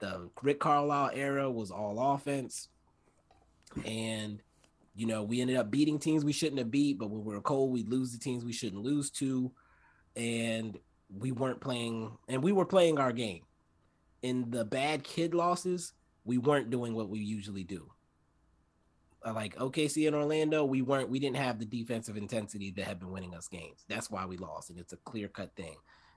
The 0.00 0.28
Rick 0.42 0.60
Carlisle 0.60 1.10
era 1.14 1.50
was 1.50 1.70
all 1.70 2.14
offense. 2.14 2.68
And, 3.84 4.42
you 4.94 5.06
know, 5.06 5.22
we 5.22 5.40
ended 5.40 5.56
up 5.56 5.70
beating 5.70 5.98
teams 5.98 6.24
we 6.24 6.32
shouldn't 6.32 6.58
have 6.58 6.70
beat, 6.70 6.98
but 6.98 7.10
when 7.10 7.24
we 7.24 7.34
were 7.34 7.40
cold, 7.40 7.72
we'd 7.72 7.88
lose 7.88 8.12
the 8.12 8.18
teams 8.18 8.44
we 8.44 8.52
shouldn't 8.52 8.82
lose 8.82 9.10
to. 9.12 9.52
And 10.16 10.76
we 11.16 11.30
weren't 11.30 11.60
playing, 11.60 12.18
and 12.28 12.42
we 12.42 12.52
were 12.52 12.66
playing 12.66 12.98
our 12.98 13.12
game 13.12 13.42
in 14.22 14.50
the 14.50 14.64
bad 14.64 15.04
kid 15.04 15.34
losses, 15.34 15.92
we 16.24 16.38
weren't 16.38 16.70
doing 16.70 16.94
what 16.94 17.08
we 17.08 17.18
usually 17.18 17.64
do. 17.64 17.91
Uh, 19.24 19.32
like 19.32 19.56
OKC 19.56 20.06
and 20.06 20.16
Orlando, 20.16 20.64
we 20.64 20.82
weren't, 20.82 21.08
we 21.08 21.20
didn't 21.20 21.36
have 21.36 21.58
the 21.58 21.64
defensive 21.64 22.16
intensity 22.16 22.72
that 22.72 22.86
had 22.86 22.98
been 22.98 23.10
winning 23.10 23.34
us 23.34 23.46
games. 23.46 23.84
That's 23.88 24.10
why 24.10 24.26
we 24.26 24.36
lost, 24.36 24.70
and 24.70 24.78
it's 24.78 24.92
a 24.92 24.96
clear 24.98 25.28
cut 25.28 25.54
thing. 25.54 25.76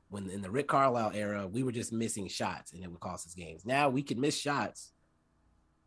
When 0.09 0.29
in 0.29 0.41
the 0.41 0.49
Rick 0.49 0.67
Carlisle 0.67 1.11
era, 1.13 1.47
we 1.47 1.63
were 1.63 1.71
just 1.71 1.93
missing 1.93 2.27
shots, 2.27 2.73
and 2.73 2.83
it 2.83 2.89
would 2.89 2.99
cost 2.99 3.27
us 3.27 3.35
games. 3.35 3.65
Now 3.65 3.89
we 3.89 4.01
can 4.01 4.19
miss 4.19 4.37
shots, 4.37 4.93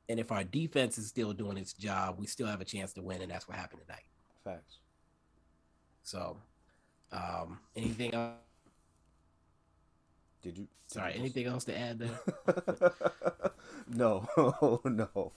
and 0.09 0.21
if 0.21 0.31
our 0.31 0.45
defense 0.45 0.97
is 0.97 1.09
still 1.09 1.33
doing 1.33 1.57
its 1.57 1.73
job, 1.73 2.17
we 2.19 2.27
still 2.27 2.47
have 2.47 2.61
a 2.61 2.65
chance 2.65 2.93
to 2.95 3.03
win, 3.03 3.21
and 3.21 3.31
that's 3.31 3.49
what 3.49 3.57
happened 3.57 3.83
tonight. 3.87 4.05
Facts. 4.45 4.79
So, 6.03 6.39
um, 7.13 7.59
anything 7.77 8.15
else? 8.15 8.35
Did 10.43 10.59
you? 10.59 10.69
Sorry, 10.87 11.15
anything 11.15 11.47
else 11.47 11.65
to 11.65 11.79
add 11.79 11.99
there? 11.99 12.93
no, 13.89 14.27
Oh 14.37 14.81
no. 14.85 15.33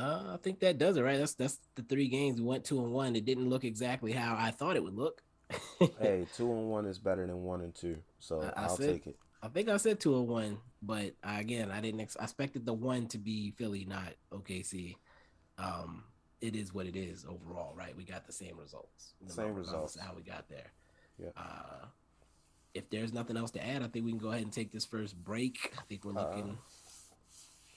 Uh, 0.00 0.32
I 0.32 0.36
think 0.38 0.60
that 0.60 0.78
does 0.78 0.96
it, 0.96 1.02
right? 1.02 1.18
That's 1.18 1.34
that's 1.34 1.58
the 1.74 1.82
three 1.82 2.08
games 2.08 2.40
we 2.40 2.46
went 2.46 2.64
two 2.64 2.82
and 2.82 2.90
one. 2.90 3.14
It 3.16 3.26
didn't 3.26 3.50
look 3.50 3.64
exactly 3.64 4.12
how 4.12 4.34
I 4.38 4.50
thought 4.50 4.76
it 4.76 4.82
would 4.82 4.96
look. 4.96 5.22
hey, 6.00 6.26
two 6.34 6.50
and 6.50 6.70
one 6.70 6.86
is 6.86 6.98
better 6.98 7.26
than 7.26 7.42
one 7.42 7.60
and 7.60 7.74
two, 7.74 7.98
so 8.18 8.40
I, 8.56 8.68
will 8.68 8.76
take 8.78 9.06
it. 9.08 9.16
I 9.42 9.48
think 9.48 9.68
I 9.68 9.76
said 9.76 10.00
two 10.00 10.16
and 10.16 10.26
one, 10.26 10.58
but 10.80 11.12
again, 11.22 11.70
I 11.70 11.80
didn't. 11.80 12.00
Ex- 12.00 12.16
I 12.18 12.24
expected 12.24 12.64
the 12.64 12.72
one 12.72 13.08
to 13.08 13.18
be 13.18 13.50
Philly, 13.58 13.84
not 13.84 14.14
OKC. 14.32 14.96
Um, 15.58 16.04
it 16.40 16.56
is 16.56 16.72
what 16.72 16.86
it 16.86 16.96
is 16.96 17.26
overall, 17.28 17.74
right? 17.74 17.94
We 17.94 18.04
got 18.04 18.26
the 18.26 18.32
same 18.32 18.56
results. 18.58 19.12
Same 19.26 19.54
results. 19.54 19.98
How 20.00 20.14
we 20.14 20.22
got 20.22 20.48
there. 20.48 20.72
Yeah. 21.18 21.30
Uh, 21.36 21.86
if 22.72 22.88
there's 22.88 23.12
nothing 23.12 23.36
else 23.36 23.50
to 23.50 23.66
add, 23.66 23.82
I 23.82 23.88
think 23.88 24.06
we 24.06 24.12
can 24.12 24.20
go 24.20 24.30
ahead 24.30 24.44
and 24.44 24.52
take 24.52 24.72
this 24.72 24.86
first 24.86 25.22
break. 25.22 25.74
I 25.76 25.82
think 25.90 26.06
we're 26.06 26.18
uh, 26.18 26.22
looking. 26.22 26.58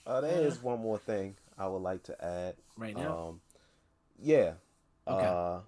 Uh, 0.06 0.10
uh 0.10 0.20
there 0.22 0.46
is 0.46 0.62
one 0.62 0.80
more 0.80 0.98
thing 0.98 1.34
I 1.58 1.66
would 1.68 1.82
like 1.82 2.02
to 2.04 2.24
add. 2.24 2.56
Right 2.76 2.96
now. 2.96 3.28
Um, 3.28 3.40
yeah. 4.18 4.54
Okay. 5.06 5.26
Uh, 5.26 5.60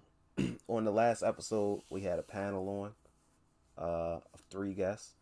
on 0.68 0.84
the 0.84 0.92
last 0.92 1.22
episode, 1.22 1.82
we 1.90 2.02
had 2.02 2.18
a 2.18 2.22
panel 2.22 2.68
on 2.68 2.92
uh, 3.78 4.20
of 4.34 4.40
three 4.50 4.74
guests: 4.74 5.14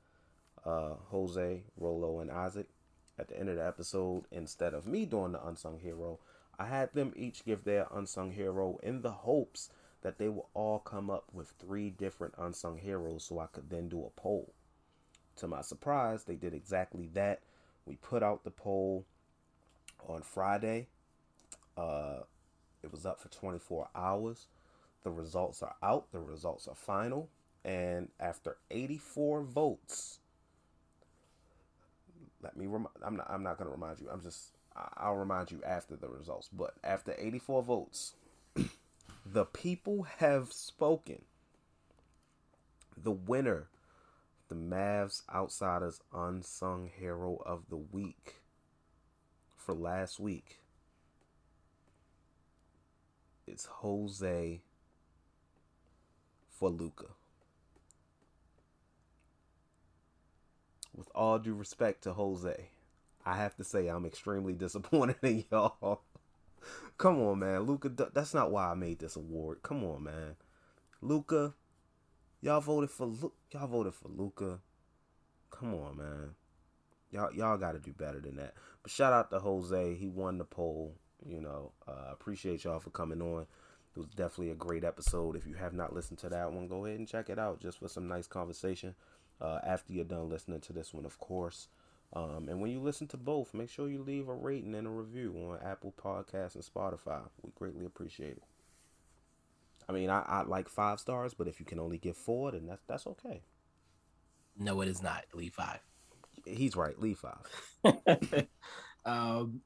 uh, 0.64 0.94
Jose, 1.10 1.62
Rolo, 1.76 2.20
and 2.20 2.30
Isaac. 2.30 2.68
At 3.16 3.28
the 3.28 3.38
end 3.38 3.48
of 3.48 3.56
the 3.56 3.64
episode, 3.66 4.24
instead 4.32 4.74
of 4.74 4.88
me 4.88 5.06
doing 5.06 5.32
the 5.32 5.46
unsung 5.46 5.78
hero, 5.78 6.18
I 6.58 6.66
had 6.66 6.92
them 6.94 7.12
each 7.14 7.44
give 7.44 7.62
their 7.62 7.86
unsung 7.92 8.32
hero 8.32 8.80
in 8.82 9.02
the 9.02 9.12
hopes 9.12 9.70
that 10.02 10.18
they 10.18 10.28
will 10.28 10.48
all 10.52 10.80
come 10.80 11.10
up 11.10 11.24
with 11.32 11.54
three 11.58 11.90
different 11.90 12.34
unsung 12.36 12.78
heroes 12.78 13.24
so 13.24 13.38
I 13.38 13.46
could 13.46 13.70
then 13.70 13.88
do 13.88 14.04
a 14.04 14.10
poll. 14.20 14.52
To 15.36 15.48
my 15.48 15.62
surprise, 15.62 16.24
they 16.24 16.34
did 16.34 16.54
exactly 16.54 17.08
that. 17.14 17.40
We 17.86 17.96
put 17.96 18.22
out 18.22 18.44
the 18.44 18.50
poll 18.50 19.06
on 20.08 20.22
Friday. 20.22 20.88
Uh, 21.76 22.20
it 22.82 22.92
was 22.92 23.06
up 23.06 23.20
for 23.20 23.28
24 23.28 23.88
hours. 23.94 24.46
The 25.02 25.10
results 25.10 25.62
are 25.62 25.74
out, 25.82 26.12
the 26.12 26.20
results 26.20 26.68
are 26.68 26.74
final. 26.74 27.28
And 27.64 28.08
after 28.20 28.58
84 28.70 29.42
votes, 29.42 30.18
let 32.42 32.56
me 32.56 32.66
remind 32.66 32.94
I'm 33.02 33.16
not 33.16 33.26
I'm 33.30 33.42
not 33.42 33.58
gonna 33.58 33.70
remind 33.70 34.00
you. 34.00 34.08
I'm 34.10 34.20
just 34.20 34.52
I'll 34.96 35.16
remind 35.16 35.50
you 35.50 35.60
after 35.66 35.96
the 35.96 36.08
results. 36.08 36.48
But 36.52 36.74
after 36.84 37.14
84 37.18 37.62
votes, 37.62 38.14
the 39.26 39.46
people 39.46 40.06
have 40.18 40.52
spoken. 40.52 41.22
The 42.96 43.10
winner, 43.10 43.68
the 44.48 44.54
Mavs 44.54 45.22
Outsiders 45.34 46.00
Unsung 46.12 46.90
Hero 46.98 47.42
of 47.44 47.70
the 47.70 47.76
Week 47.76 48.43
for 49.64 49.74
last 49.74 50.20
week, 50.20 50.60
it's 53.46 53.66
Jose 53.66 54.60
for 56.50 56.68
Luka. 56.68 57.06
With 60.94 61.08
all 61.14 61.38
due 61.38 61.54
respect 61.54 62.04
to 62.04 62.12
Jose, 62.12 62.68
I 63.26 63.36
have 63.36 63.56
to 63.56 63.64
say 63.64 63.88
I'm 63.88 64.06
extremely 64.06 64.52
disappointed 64.64 65.16
in 65.22 65.44
y'all. 65.50 66.02
Come 66.96 67.20
on, 67.20 67.40
man, 67.40 67.62
Luka, 67.62 67.88
That's 67.88 68.34
not 68.34 68.50
why 68.50 68.70
I 68.70 68.74
made 68.74 69.00
this 69.00 69.16
award. 69.16 69.62
Come 69.62 69.84
on, 69.84 70.04
man, 70.04 70.36
Luka, 71.02 71.54
Y'all 72.44 72.60
voted 72.60 72.90
for 72.90 73.10
y'all 73.52 73.66
voted 73.66 73.94
for 73.94 74.08
Luka. 74.08 74.58
Come 75.50 75.72
on, 75.72 75.96
man. 75.96 76.34
Y'all 77.14 77.32
y'all 77.32 77.56
got 77.56 77.72
to 77.72 77.78
do 77.78 77.92
better 77.92 78.20
than 78.20 78.34
that. 78.36 78.54
But 78.82 78.90
shout 78.90 79.12
out 79.12 79.30
to 79.30 79.38
Jose. 79.38 79.94
He 79.94 80.08
won 80.08 80.38
the 80.38 80.44
poll. 80.44 80.96
You 81.24 81.40
know, 81.40 81.70
uh, 81.86 82.10
appreciate 82.12 82.64
y'all 82.64 82.80
for 82.80 82.90
coming 82.90 83.22
on. 83.22 83.46
It 83.96 84.00
was 84.00 84.08
definitely 84.08 84.50
a 84.50 84.56
great 84.56 84.82
episode. 84.82 85.36
If 85.36 85.46
you 85.46 85.54
have 85.54 85.72
not 85.72 85.94
listened 85.94 86.18
to 86.18 86.28
that 86.30 86.52
one, 86.52 86.66
go 86.66 86.84
ahead 86.84 86.98
and 86.98 87.08
check 87.08 87.30
it 87.30 87.38
out 87.38 87.60
just 87.60 87.78
for 87.78 87.88
some 87.88 88.08
nice 88.08 88.26
conversation. 88.26 88.96
Uh, 89.40 89.60
after 89.64 89.92
you're 89.92 90.04
done 90.04 90.28
listening 90.28 90.60
to 90.62 90.72
this 90.72 90.92
one, 90.92 91.06
of 91.06 91.18
course. 91.20 91.68
Um, 92.12 92.48
and 92.48 92.60
when 92.60 92.70
you 92.70 92.80
listen 92.80 93.06
to 93.08 93.16
both, 93.16 93.54
make 93.54 93.70
sure 93.70 93.88
you 93.88 94.02
leave 94.02 94.28
a 94.28 94.34
rating 94.34 94.74
and 94.74 94.86
a 94.86 94.90
review 94.90 95.34
on 95.36 95.58
Apple 95.64 95.94
Podcasts 95.96 96.56
and 96.56 96.64
Spotify. 96.64 97.22
We 97.42 97.52
greatly 97.54 97.84
appreciate 97.86 98.36
it. 98.36 98.42
I 99.88 99.92
mean, 99.92 100.10
I, 100.10 100.22
I 100.26 100.42
like 100.42 100.68
five 100.68 100.98
stars, 100.98 101.34
but 101.34 101.46
if 101.48 101.60
you 101.60 101.66
can 101.66 101.78
only 101.78 101.98
give 101.98 102.16
four, 102.16 102.50
then 102.50 102.66
that's 102.66 102.82
that's 102.86 103.06
okay. 103.06 103.42
No, 104.58 104.80
it 104.80 104.88
is 104.88 105.02
not. 105.02 105.24
Leave 105.34 105.54
five. 105.54 105.80
He's 106.44 106.76
right. 106.76 106.98
Leave 106.98 107.18
five. 107.84 108.46
um, 109.04 109.60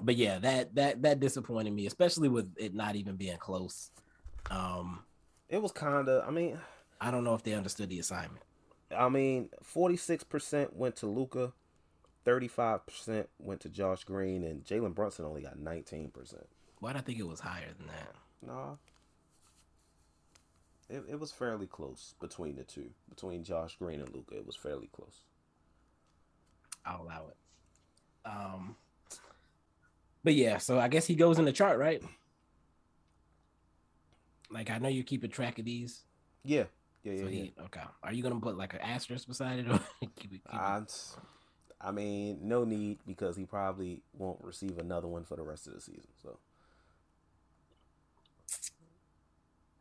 but 0.00 0.16
yeah, 0.16 0.38
that 0.38 0.74
that 0.74 1.02
that 1.02 1.20
disappointed 1.20 1.72
me, 1.72 1.86
especially 1.86 2.28
with 2.28 2.52
it 2.56 2.74
not 2.74 2.96
even 2.96 3.16
being 3.16 3.38
close. 3.38 3.90
Um, 4.50 5.04
it 5.48 5.60
was 5.60 5.72
kind 5.72 6.08
of. 6.08 6.26
I 6.26 6.30
mean, 6.30 6.58
I 7.00 7.10
don't 7.10 7.24
know 7.24 7.34
if 7.34 7.42
they 7.42 7.54
understood 7.54 7.88
the 7.88 7.98
assignment. 7.98 8.42
I 8.96 9.08
mean, 9.08 9.50
46% 9.64 10.72
went 10.74 10.96
to 10.96 11.06
Luka, 11.06 11.52
35% 12.26 13.26
went 13.38 13.60
to 13.60 13.68
Josh 13.68 14.04
Green, 14.04 14.42
and 14.42 14.64
Jalen 14.64 14.94
Brunson 14.94 15.24
only 15.24 15.42
got 15.42 15.58
19%. 15.58 16.10
Why 16.80 16.92
did 16.92 16.98
I 16.98 17.02
think 17.02 17.18
it 17.18 17.26
was 17.26 17.40
higher 17.40 17.72
than 17.78 17.86
that? 17.86 18.14
Nah. 18.42 18.74
It, 20.88 21.04
it 21.10 21.20
was 21.20 21.30
fairly 21.30 21.66
close 21.66 22.14
between 22.20 22.56
the 22.56 22.64
two. 22.64 22.90
Between 23.08 23.44
Josh 23.44 23.76
Green 23.76 24.00
and 24.00 24.12
Luka, 24.12 24.36
it 24.36 24.46
was 24.46 24.56
fairly 24.56 24.90
close. 24.92 25.20
I'll 26.84 27.02
allow 27.02 27.28
it. 27.28 27.36
Um, 28.24 28.76
but 30.22 30.34
yeah, 30.34 30.58
so 30.58 30.78
I 30.78 30.88
guess 30.88 31.06
he 31.06 31.14
goes 31.14 31.38
in 31.38 31.44
the 31.44 31.52
chart, 31.52 31.78
right? 31.78 32.02
Like 34.50 34.70
I 34.70 34.78
know 34.78 34.88
you're 34.88 35.04
keeping 35.04 35.30
track 35.30 35.58
of 35.58 35.64
these. 35.64 36.02
Yeah, 36.44 36.64
yeah, 37.02 37.12
yeah, 37.12 37.22
so 37.22 37.28
he, 37.28 37.52
yeah. 37.56 37.64
Okay. 37.64 37.80
Are 38.02 38.12
you 38.12 38.22
gonna 38.22 38.40
put 38.40 38.56
like 38.56 38.74
an 38.74 38.80
asterisk 38.80 39.28
beside 39.28 39.60
it, 39.60 39.70
or 39.70 39.80
keep 40.16 40.32
it? 40.32 40.42
Keep 40.50 40.54
I, 40.54 40.82
I 41.80 41.90
mean, 41.92 42.40
no 42.42 42.64
need 42.64 42.98
because 43.06 43.36
he 43.36 43.46
probably 43.46 44.02
won't 44.12 44.42
receive 44.42 44.78
another 44.78 45.08
one 45.08 45.24
for 45.24 45.36
the 45.36 45.42
rest 45.42 45.66
of 45.66 45.74
the 45.74 45.80
season. 45.80 46.10
So 46.22 46.38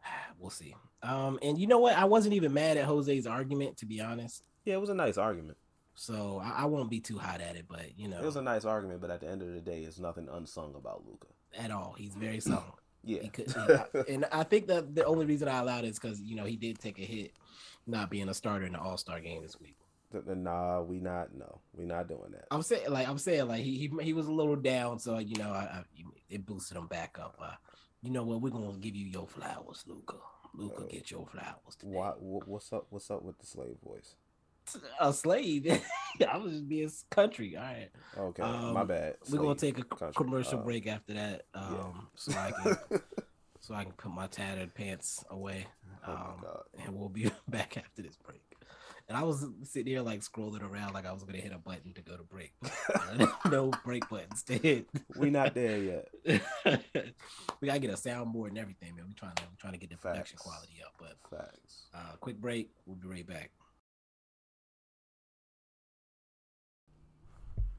we'll 0.40 0.50
see. 0.50 0.76
Um, 1.04 1.40
and 1.42 1.58
you 1.58 1.68
know 1.68 1.80
what? 1.80 1.98
I 1.98 2.06
wasn't 2.06 2.36
even 2.36 2.54
mad 2.54 2.78
at 2.78 2.86
Jose's 2.86 3.28
argument, 3.28 3.78
to 3.78 3.86
be 3.86 4.00
honest. 4.00 4.44
Yeah, 4.64 4.76
it 4.76 4.82
was 4.82 4.90
a 4.90 4.96
nice 4.96 5.18
argument. 5.18 5.58
So 6.00 6.42
I, 6.42 6.62
I, 6.62 6.66
won't 6.66 6.90
be 6.90 7.02
too 7.02 7.18
hot 7.18 7.42
at 7.42 7.58
it, 7.58 7.66
but 7.68 8.00
you 8.00 8.08
know, 8.08 8.20
it 8.20 8.24
was 8.24 8.38
a 8.38 8.42
nice 8.42 8.64
argument. 8.64 9.02
But 9.02 9.12
at 9.12 9.20
the 9.20 9.28
end 9.28 9.42
of 9.42 9.54
the 9.54 9.60
day, 9.60 9.82
it's 9.82 10.00
nothing 10.00 10.30
unsung 10.32 10.74
about 10.76 11.04
Luka 11.06 11.28
at 11.58 11.72
all. 11.72 11.94
He's 11.98 12.16
very 12.16 12.40
sung. 12.40 12.64
yeah, 13.04 13.22
he 13.22 13.28
could, 13.28 13.54
and 14.08 14.24
I 14.32 14.44
think 14.44 14.68
that 14.68 14.96
the 14.96 15.04
only 15.04 15.26
reason 15.26 15.50
I 15.50 15.60
allowed 15.60 15.84
it 15.84 15.90
is 15.90 16.00
because 16.00 16.22
you 16.22 16.38
know 16.38 16.46
he 16.46 16.56
did 16.56 16.80
take 16.80 17.00
a 17.00 17.04
hit, 17.04 17.34
not 17.86 18.10
being 18.10 18.30
a 18.30 18.34
starter 18.34 18.66
in 18.66 18.72
the 18.72 18.80
All 18.80 18.96
Star 18.96 19.20
game 19.20 19.42
this 19.42 19.60
week. 19.60 19.76
Nah, 20.26 20.82
we 20.84 21.02
not. 21.02 21.36
No, 21.36 21.60
we 21.74 21.84
not 21.84 22.08
doing 22.08 22.32
that. 22.32 22.46
I'm 22.50 22.62
saying, 22.62 22.90
like, 22.90 23.10
I'm 23.10 23.18
saying, 23.18 23.50
like, 23.50 23.62
he 23.62 23.78
he, 23.78 23.92
he 24.02 24.14
was 24.14 24.28
a 24.28 24.32
little 24.32 24.56
down, 24.56 25.00
so 25.00 25.18
you 25.18 25.36
know, 25.36 25.52
I, 25.52 25.64
I 25.64 25.84
it 26.30 26.46
boosted 26.46 26.78
him 26.78 26.88
back 26.88 27.18
up. 27.20 27.36
Uh, 27.42 27.56
you 28.02 28.10
know 28.10 28.24
what? 28.24 28.40
We're 28.40 28.52
gonna 28.52 28.72
give 28.80 28.96
you 28.96 29.06
your 29.06 29.28
flowers, 29.28 29.84
Luka. 29.86 30.16
Luka, 30.54 30.84
uh, 30.84 30.88
get 30.88 31.12
your 31.12 31.28
flowers. 31.28 31.76
Today. 31.78 31.92
Why, 31.92 32.12
what's 32.12 32.72
up? 32.72 32.88
What's 32.90 33.12
up 33.12 33.22
with 33.22 33.38
the 33.38 33.46
slave 33.46 33.76
voice? 33.84 34.16
A 35.00 35.14
slave. 35.14 35.82
I 36.30 36.38
was 36.38 36.52
just 36.54 36.68
being 36.68 36.92
country. 37.10 37.56
All 37.56 37.64
right. 37.64 37.90
Okay, 38.18 38.44
um, 38.44 38.74
my 38.74 38.84
bad. 38.84 39.16
Slave 39.24 39.40
we're 39.40 39.48
gonna 39.48 39.60
take 39.60 39.78
a 39.78 39.84
country. 39.84 40.14
commercial 40.16 40.60
uh, 40.60 40.64
break 40.64 40.88
after 40.88 41.14
that, 41.14 41.44
um, 41.54 41.74
yeah. 41.74 41.92
so 42.16 42.32
I 42.34 42.52
can 42.52 43.00
so 43.60 43.74
I 43.74 43.84
can 43.84 43.94
put 43.94 44.12
my 44.12 44.28
tattered 44.28 44.74
pants 44.74 45.24
away. 45.30 45.68
Oh 46.08 46.12
um, 46.12 46.46
and 46.84 46.96
we'll 46.96 47.10
be 47.10 47.30
back 47.48 47.78
after 47.78 48.02
this 48.02 48.18
break. 48.18 48.42
And 49.08 49.18
I 49.18 49.24
was 49.24 49.44
sitting 49.64 49.88
here 49.88 50.02
like 50.02 50.20
scrolling 50.22 50.62
around 50.62 50.94
like 50.94 51.08
I 51.08 51.12
was 51.12 51.24
gonna 51.24 51.40
hit 51.40 51.52
a 51.52 51.58
button 51.58 51.94
to 51.94 52.02
go 52.02 52.16
to 52.16 52.24
break. 52.24 52.54
no 53.50 53.72
break 53.84 54.08
buttons 54.08 54.44
to 54.44 54.54
hit. 54.54 54.88
We're 55.16 55.32
not 55.32 55.56
there 55.56 55.78
yet. 55.80 56.08
we 57.60 57.68
gotta 57.68 57.80
get 57.80 57.90
a 57.90 57.94
soundboard 57.94 58.50
and 58.50 58.60
everything, 58.60 58.96
man. 58.96 59.06
We 59.08 59.14
trying 59.16 59.36
to 59.36 59.44
we 59.50 59.58
trying 59.58 59.74
to 59.74 59.80
get 59.80 59.90
the 59.90 59.98
Facts. 59.98 60.14
production 60.14 60.38
quality 60.38 60.78
up. 60.86 60.94
But 61.00 61.16
Facts. 61.38 61.88
Uh, 61.94 62.18
quick 62.20 62.38
break. 62.40 62.70
We'll 62.86 62.98
be 62.98 63.08
right 63.08 63.26
back. 63.26 63.50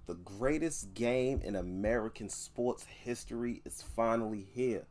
The 0.07 0.15
greatest 0.15 0.95
game 0.95 1.41
in 1.43 1.55
American 1.55 2.29
sports 2.29 2.85
history 2.85 3.63
is 3.65 3.83
finally 3.83 4.47
here. 4.53 4.87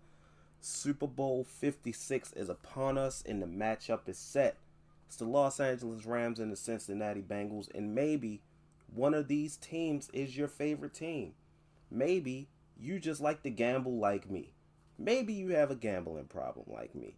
Super 0.62 1.08
Bowl 1.08 1.44
56 1.44 2.34
is 2.34 2.50
upon 2.50 2.98
us 2.98 3.24
and 3.26 3.42
the 3.42 3.48
matchup 3.48 4.08
is 4.08 4.18
set. 4.18 4.58
It's 5.08 5.18
the 5.18 5.26
Los 5.26 5.60
Angeles 5.60 6.06
Rams 6.06 6.40
and 6.40 6.52
the 6.52 6.56
Cincinnati 6.56 7.22
Bengals, 7.22 7.74
and 7.74 7.96
maybe 7.96 8.42
one 8.94 9.14
of 9.14 9.28
these 9.28 9.58
teams 9.58 10.10
is 10.14 10.38
your 10.38 10.48
favorite 10.48 10.94
team. 10.94 11.34
Maybe 11.90 12.48
you 12.78 13.00
just 13.00 13.20
like 13.20 13.42
to 13.44 13.50
gamble 13.50 13.98
like 13.98 14.30
me. 14.30 14.54
Maybe 14.98 15.34
you 15.34 15.50
have 15.50 15.72
a 15.72 15.76
gambling 15.76 16.26
problem 16.26 16.66
like 16.68 16.94
me. 16.94 17.16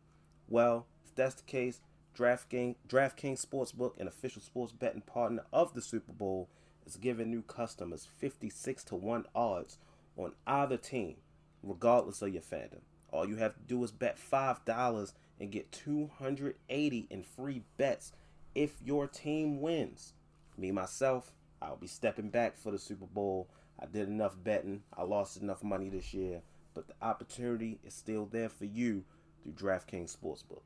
Well, 0.47 0.85
if 1.05 1.15
that's 1.15 1.35
the 1.35 1.43
case, 1.43 1.81
DraftKings, 2.15 2.75
DraftKings 2.87 3.45
Sportsbook, 3.45 3.99
an 3.99 4.07
official 4.07 4.41
sports 4.41 4.71
betting 4.71 5.01
partner 5.01 5.43
of 5.51 5.73
the 5.73 5.81
Super 5.81 6.13
Bowl, 6.13 6.47
is 6.85 6.95
giving 6.95 7.29
new 7.29 7.41
customers 7.41 8.07
56 8.19 8.83
to 8.85 8.95
1 8.95 9.25
odds 9.35 9.77
on 10.17 10.33
either 10.45 10.77
team, 10.77 11.15
regardless 11.63 12.21
of 12.21 12.33
your 12.33 12.41
fandom. 12.41 12.81
All 13.11 13.27
you 13.27 13.35
have 13.37 13.55
to 13.55 13.61
do 13.61 13.83
is 13.83 13.91
bet 13.91 14.17
$5 14.17 15.13
and 15.39 15.51
get 15.51 15.71
280 15.71 17.07
in 17.09 17.23
free 17.23 17.63
bets 17.77 18.13
if 18.55 18.81
your 18.83 19.07
team 19.07 19.61
wins. 19.61 20.13
Me 20.57 20.71
myself, 20.71 21.33
I'll 21.61 21.77
be 21.77 21.87
stepping 21.87 22.29
back 22.29 22.57
for 22.57 22.71
the 22.71 22.79
Super 22.79 23.05
Bowl. 23.05 23.49
I 23.79 23.85
did 23.85 24.07
enough 24.07 24.35
betting. 24.43 24.83
I 24.95 25.03
lost 25.03 25.41
enough 25.41 25.63
money 25.63 25.89
this 25.89 26.13
year, 26.13 26.41
but 26.73 26.87
the 26.87 26.93
opportunity 27.01 27.79
is 27.83 27.93
still 27.93 28.25
there 28.25 28.49
for 28.49 28.65
you 28.65 29.03
through 29.41 29.53
DraftKings 29.53 30.15
Sportsbook. 30.15 30.61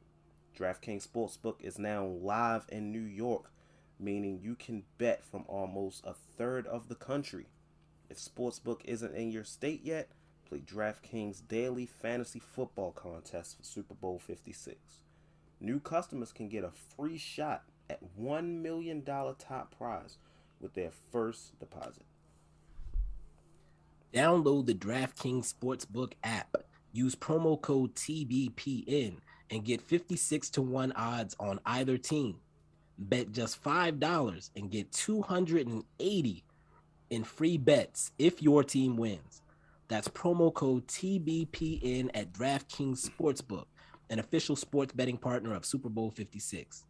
DraftKings 0.58 1.08
Sportsbook 1.08 1.62
is 1.62 1.80
now 1.80 2.06
live 2.06 2.66
in 2.70 2.92
New 2.92 3.00
York, 3.02 3.52
meaning 4.00 4.40
you 4.42 4.56
can 4.56 4.84
bet 4.98 5.24
from 5.24 5.46
almost 5.48 6.06
a 6.06 6.14
third 6.14 6.68
of 6.68 6.88
the 6.88 6.96
country. 6.96 7.48
If 8.10 8.18
Sportsbook 8.18 8.82
isn't 8.86 9.16
in 9.16 9.32
your 9.32 9.44
state 9.44 9.82
yet, 9.84 10.10
play 10.48 10.60
DraftKings 10.60 11.48
Daily 11.48 11.86
Fantasy 11.86 12.40
Football 12.40 12.92
Contest 12.92 13.58
for 13.58 13.64
Super 13.64 13.96
Bowl 13.96 14.20
56. 14.20 14.78
New 15.60 15.80
customers 15.80 16.32
can 16.32 16.50
get 16.50 16.64
a 16.64 16.72
free 16.96 17.18
shot 17.18 17.64
at 17.90 18.00
$1 18.20 18.62
million 18.62 19.04
top 19.04 19.76
prize 19.78 20.18
with 20.60 20.74
their 20.74 20.92
first 21.12 21.58
deposit. 21.60 22.06
Download 24.14 24.66
the 24.66 24.74
DraftKings 24.74 25.54
Sportsbook 25.54 26.14
app. 26.24 26.56
Use 26.94 27.16
promo 27.16 27.60
code 27.60 27.94
TBPN 27.96 29.18
and 29.50 29.66
get 29.66 29.82
56 29.82 30.50
to 30.52 30.62
1 30.62 30.94
odds 30.94 31.36
on 31.40 31.60
either 31.66 31.98
team. 31.98 32.38
Bet 32.98 33.32
just 33.32 33.64
$5 33.64 34.50
and 34.56 34.72
get 34.72 34.92
280 34.92 36.44
in 37.10 37.24
free 37.24 37.58
bets 37.58 38.12
if 38.18 38.42
your 38.42 38.64
team 38.64 38.96
wins. 38.98 39.42
That's 39.88 40.08
promo 40.08 40.54
code 40.54 40.88
TBPN 40.88 42.10
at 42.14 42.34
DraftKings 42.34 43.08
Sportsbook, 43.08 43.66
an 44.10 44.20
official 44.20 44.56
sports 44.56 44.94
betting 44.94 45.18
partner 45.18 45.54
of 45.54 45.66
Super 45.66 45.90
Bowl 45.90 46.10
56. 46.10 46.86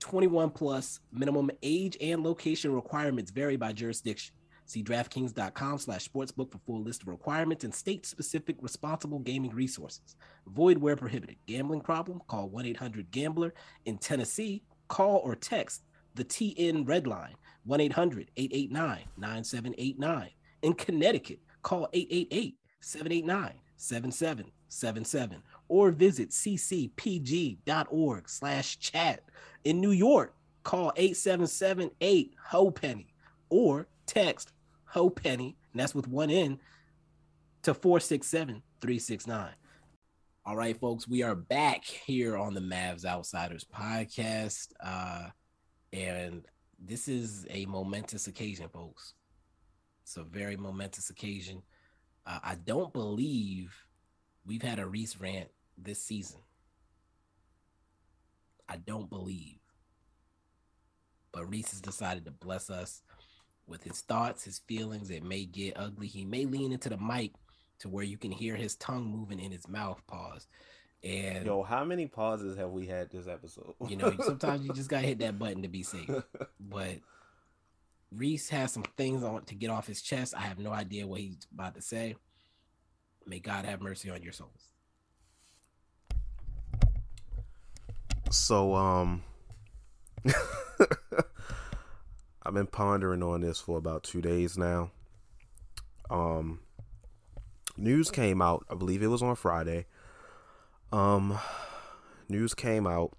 21 0.00 0.50
plus 0.50 1.00
minimum 1.12 1.50
age 1.62 1.96
and 2.00 2.24
location 2.24 2.74
requirements 2.74 3.30
vary 3.30 3.56
by 3.56 3.72
jurisdiction. 3.72 4.34
See 4.64 4.82
DraftKings.com 4.84 5.78
slash 5.78 6.08
sportsbook 6.08 6.52
for 6.52 6.58
full 6.64 6.82
list 6.82 7.02
of 7.02 7.08
requirements 7.08 7.64
and 7.64 7.74
state-specific 7.74 8.56
responsible 8.60 9.18
gaming 9.18 9.50
resources. 9.50 10.14
Void 10.46 10.78
where 10.78 10.94
prohibited. 10.94 11.36
Gambling 11.46 11.80
problem? 11.80 12.20
Call 12.28 12.48
1-800-GAMBLER. 12.50 13.52
In 13.84 13.98
Tennessee, 13.98 14.62
call 14.90 15.22
or 15.24 15.34
text 15.34 15.84
the 16.14 16.24
TN 16.24 16.86
Red 16.86 17.06
Line, 17.06 17.36
1-800-889-9789. 17.66 20.28
In 20.62 20.74
Connecticut, 20.74 21.40
Call 21.62 21.88
888 21.92 22.56
789 22.80 23.52
7777 23.76 25.42
or 25.68 25.90
visit 25.90 26.30
ccpg.org 26.30 28.28
slash 28.28 28.78
chat. 28.78 29.22
In 29.64 29.80
New 29.80 29.90
York, 29.90 30.34
call 30.64 30.92
8778 30.96 32.34
HOPENY 32.50 33.14
or 33.48 33.88
text 34.06 34.52
HOPENY, 34.86 35.56
and 35.72 35.80
that's 35.80 35.94
with 35.94 36.08
one 36.08 36.30
N, 36.30 36.58
to 37.62 37.74
467 37.74 38.62
369. 38.80 39.50
All 40.50 40.56
right, 40.56 40.76
folks, 40.76 41.06
we 41.06 41.22
are 41.22 41.36
back 41.36 41.84
here 41.84 42.36
on 42.36 42.54
the 42.54 42.60
Mavs 42.60 43.04
Outsiders 43.04 43.64
podcast. 43.72 44.72
Uh, 44.84 45.28
and 45.92 46.44
this 46.76 47.06
is 47.06 47.46
a 47.50 47.66
momentous 47.66 48.26
occasion, 48.26 48.68
folks. 48.68 49.14
It's 50.02 50.16
a 50.16 50.24
very 50.24 50.56
momentous 50.56 51.08
occasion. 51.08 51.62
Uh, 52.26 52.40
I 52.42 52.56
don't 52.56 52.92
believe 52.92 53.72
we've 54.44 54.60
had 54.60 54.80
a 54.80 54.86
Reese 54.88 55.20
rant 55.20 55.50
this 55.78 56.02
season. 56.02 56.40
I 58.68 58.78
don't 58.78 59.08
believe. 59.08 59.60
But 61.30 61.48
Reese 61.48 61.70
has 61.70 61.80
decided 61.80 62.24
to 62.24 62.32
bless 62.32 62.70
us 62.70 63.02
with 63.68 63.84
his 63.84 64.00
thoughts, 64.00 64.42
his 64.42 64.58
feelings. 64.66 65.10
It 65.10 65.22
may 65.22 65.44
get 65.44 65.74
ugly. 65.76 66.08
He 66.08 66.24
may 66.24 66.44
lean 66.44 66.72
into 66.72 66.88
the 66.88 66.98
mic 66.98 67.34
to 67.80 67.88
where 67.88 68.04
you 68.04 68.16
can 68.16 68.30
hear 68.30 68.56
his 68.56 68.76
tongue 68.76 69.04
moving 69.04 69.40
in 69.40 69.50
his 69.50 69.68
mouth. 69.68 70.00
Pause. 70.06 70.46
And 71.02 71.46
yo, 71.46 71.62
how 71.62 71.84
many 71.84 72.06
pauses 72.06 72.56
have 72.58 72.70
we 72.70 72.86
had 72.86 73.10
this 73.10 73.26
episode? 73.26 73.74
you 73.88 73.96
know, 73.96 74.14
sometimes 74.22 74.64
you 74.64 74.72
just 74.72 74.90
gotta 74.90 75.06
hit 75.06 75.18
that 75.20 75.38
button 75.38 75.62
to 75.62 75.68
be 75.68 75.82
safe. 75.82 76.10
But 76.58 76.98
Reese 78.12 78.50
has 78.50 78.72
some 78.72 78.84
things 78.96 79.22
on 79.22 79.44
to 79.44 79.54
get 79.54 79.70
off 79.70 79.86
his 79.86 80.02
chest. 80.02 80.34
I 80.36 80.40
have 80.40 80.58
no 80.58 80.72
idea 80.72 81.06
what 81.06 81.20
he's 81.20 81.46
about 81.52 81.74
to 81.76 81.82
say. 81.82 82.16
May 83.26 83.38
God 83.38 83.64
have 83.64 83.80
mercy 83.80 84.10
on 84.10 84.22
your 84.22 84.32
souls. 84.32 84.68
So, 88.30 88.74
um, 88.74 89.22
I've 92.42 92.54
been 92.54 92.66
pondering 92.66 93.22
on 93.22 93.40
this 93.40 93.60
for 93.60 93.78
about 93.78 94.02
two 94.02 94.20
days 94.20 94.56
now. 94.58 94.90
Um, 96.10 96.60
news 97.80 98.10
came 98.10 98.40
out. 98.42 98.64
I 98.70 98.74
believe 98.74 99.02
it 99.02 99.08
was 99.08 99.22
on 99.22 99.36
Friday. 99.36 99.86
Um, 100.92 101.38
news 102.28 102.54
came 102.54 102.86
out 102.86 103.12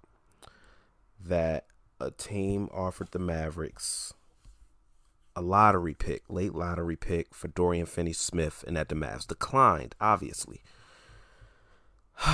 that 1.24 1.66
a 2.00 2.10
team 2.10 2.68
offered 2.72 3.12
the 3.12 3.18
Mavericks 3.18 4.14
a 5.34 5.40
lottery 5.40 5.94
pick, 5.94 6.22
late 6.28 6.54
lottery 6.54 6.96
pick 6.96 7.34
for 7.34 7.48
Dorian 7.48 7.86
Finney 7.86 8.12
Smith 8.12 8.64
and 8.66 8.76
that 8.76 8.88
the 8.88 8.94
Mavs. 8.94 9.26
Declined, 9.26 9.94
obviously. 10.00 10.60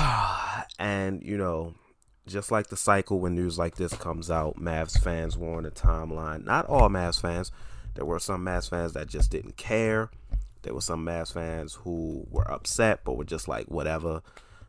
and, 0.79 1.22
you 1.22 1.37
know, 1.37 1.74
just 2.26 2.51
like 2.51 2.68
the 2.68 2.76
cycle 2.76 3.20
when 3.20 3.35
news 3.35 3.59
like 3.59 3.76
this 3.76 3.95
comes 3.95 4.31
out, 4.31 4.57
Mavs 4.57 5.01
fans 5.01 5.37
were 5.37 5.57
on 5.57 5.62
the 5.62 5.70
timeline. 5.70 6.45
Not 6.45 6.66
all 6.66 6.89
Mavs 6.89 7.20
fans. 7.20 7.53
There 7.95 8.05
were 8.05 8.18
some 8.18 8.45
Mavs 8.45 8.68
fans 8.68 8.93
that 8.93 9.09
just 9.09 9.31
didn't 9.31 9.57
care. 9.57 10.11
There 10.63 10.75
were 10.75 10.81
some 10.81 11.05
Mavs 11.05 11.33
fans 11.33 11.75
who 11.75 12.27
were 12.31 12.51
upset 12.51 13.01
but 13.05 13.17
were 13.17 13.25
just 13.25 13.49
like, 13.49 13.67
whatever. 13.67 14.23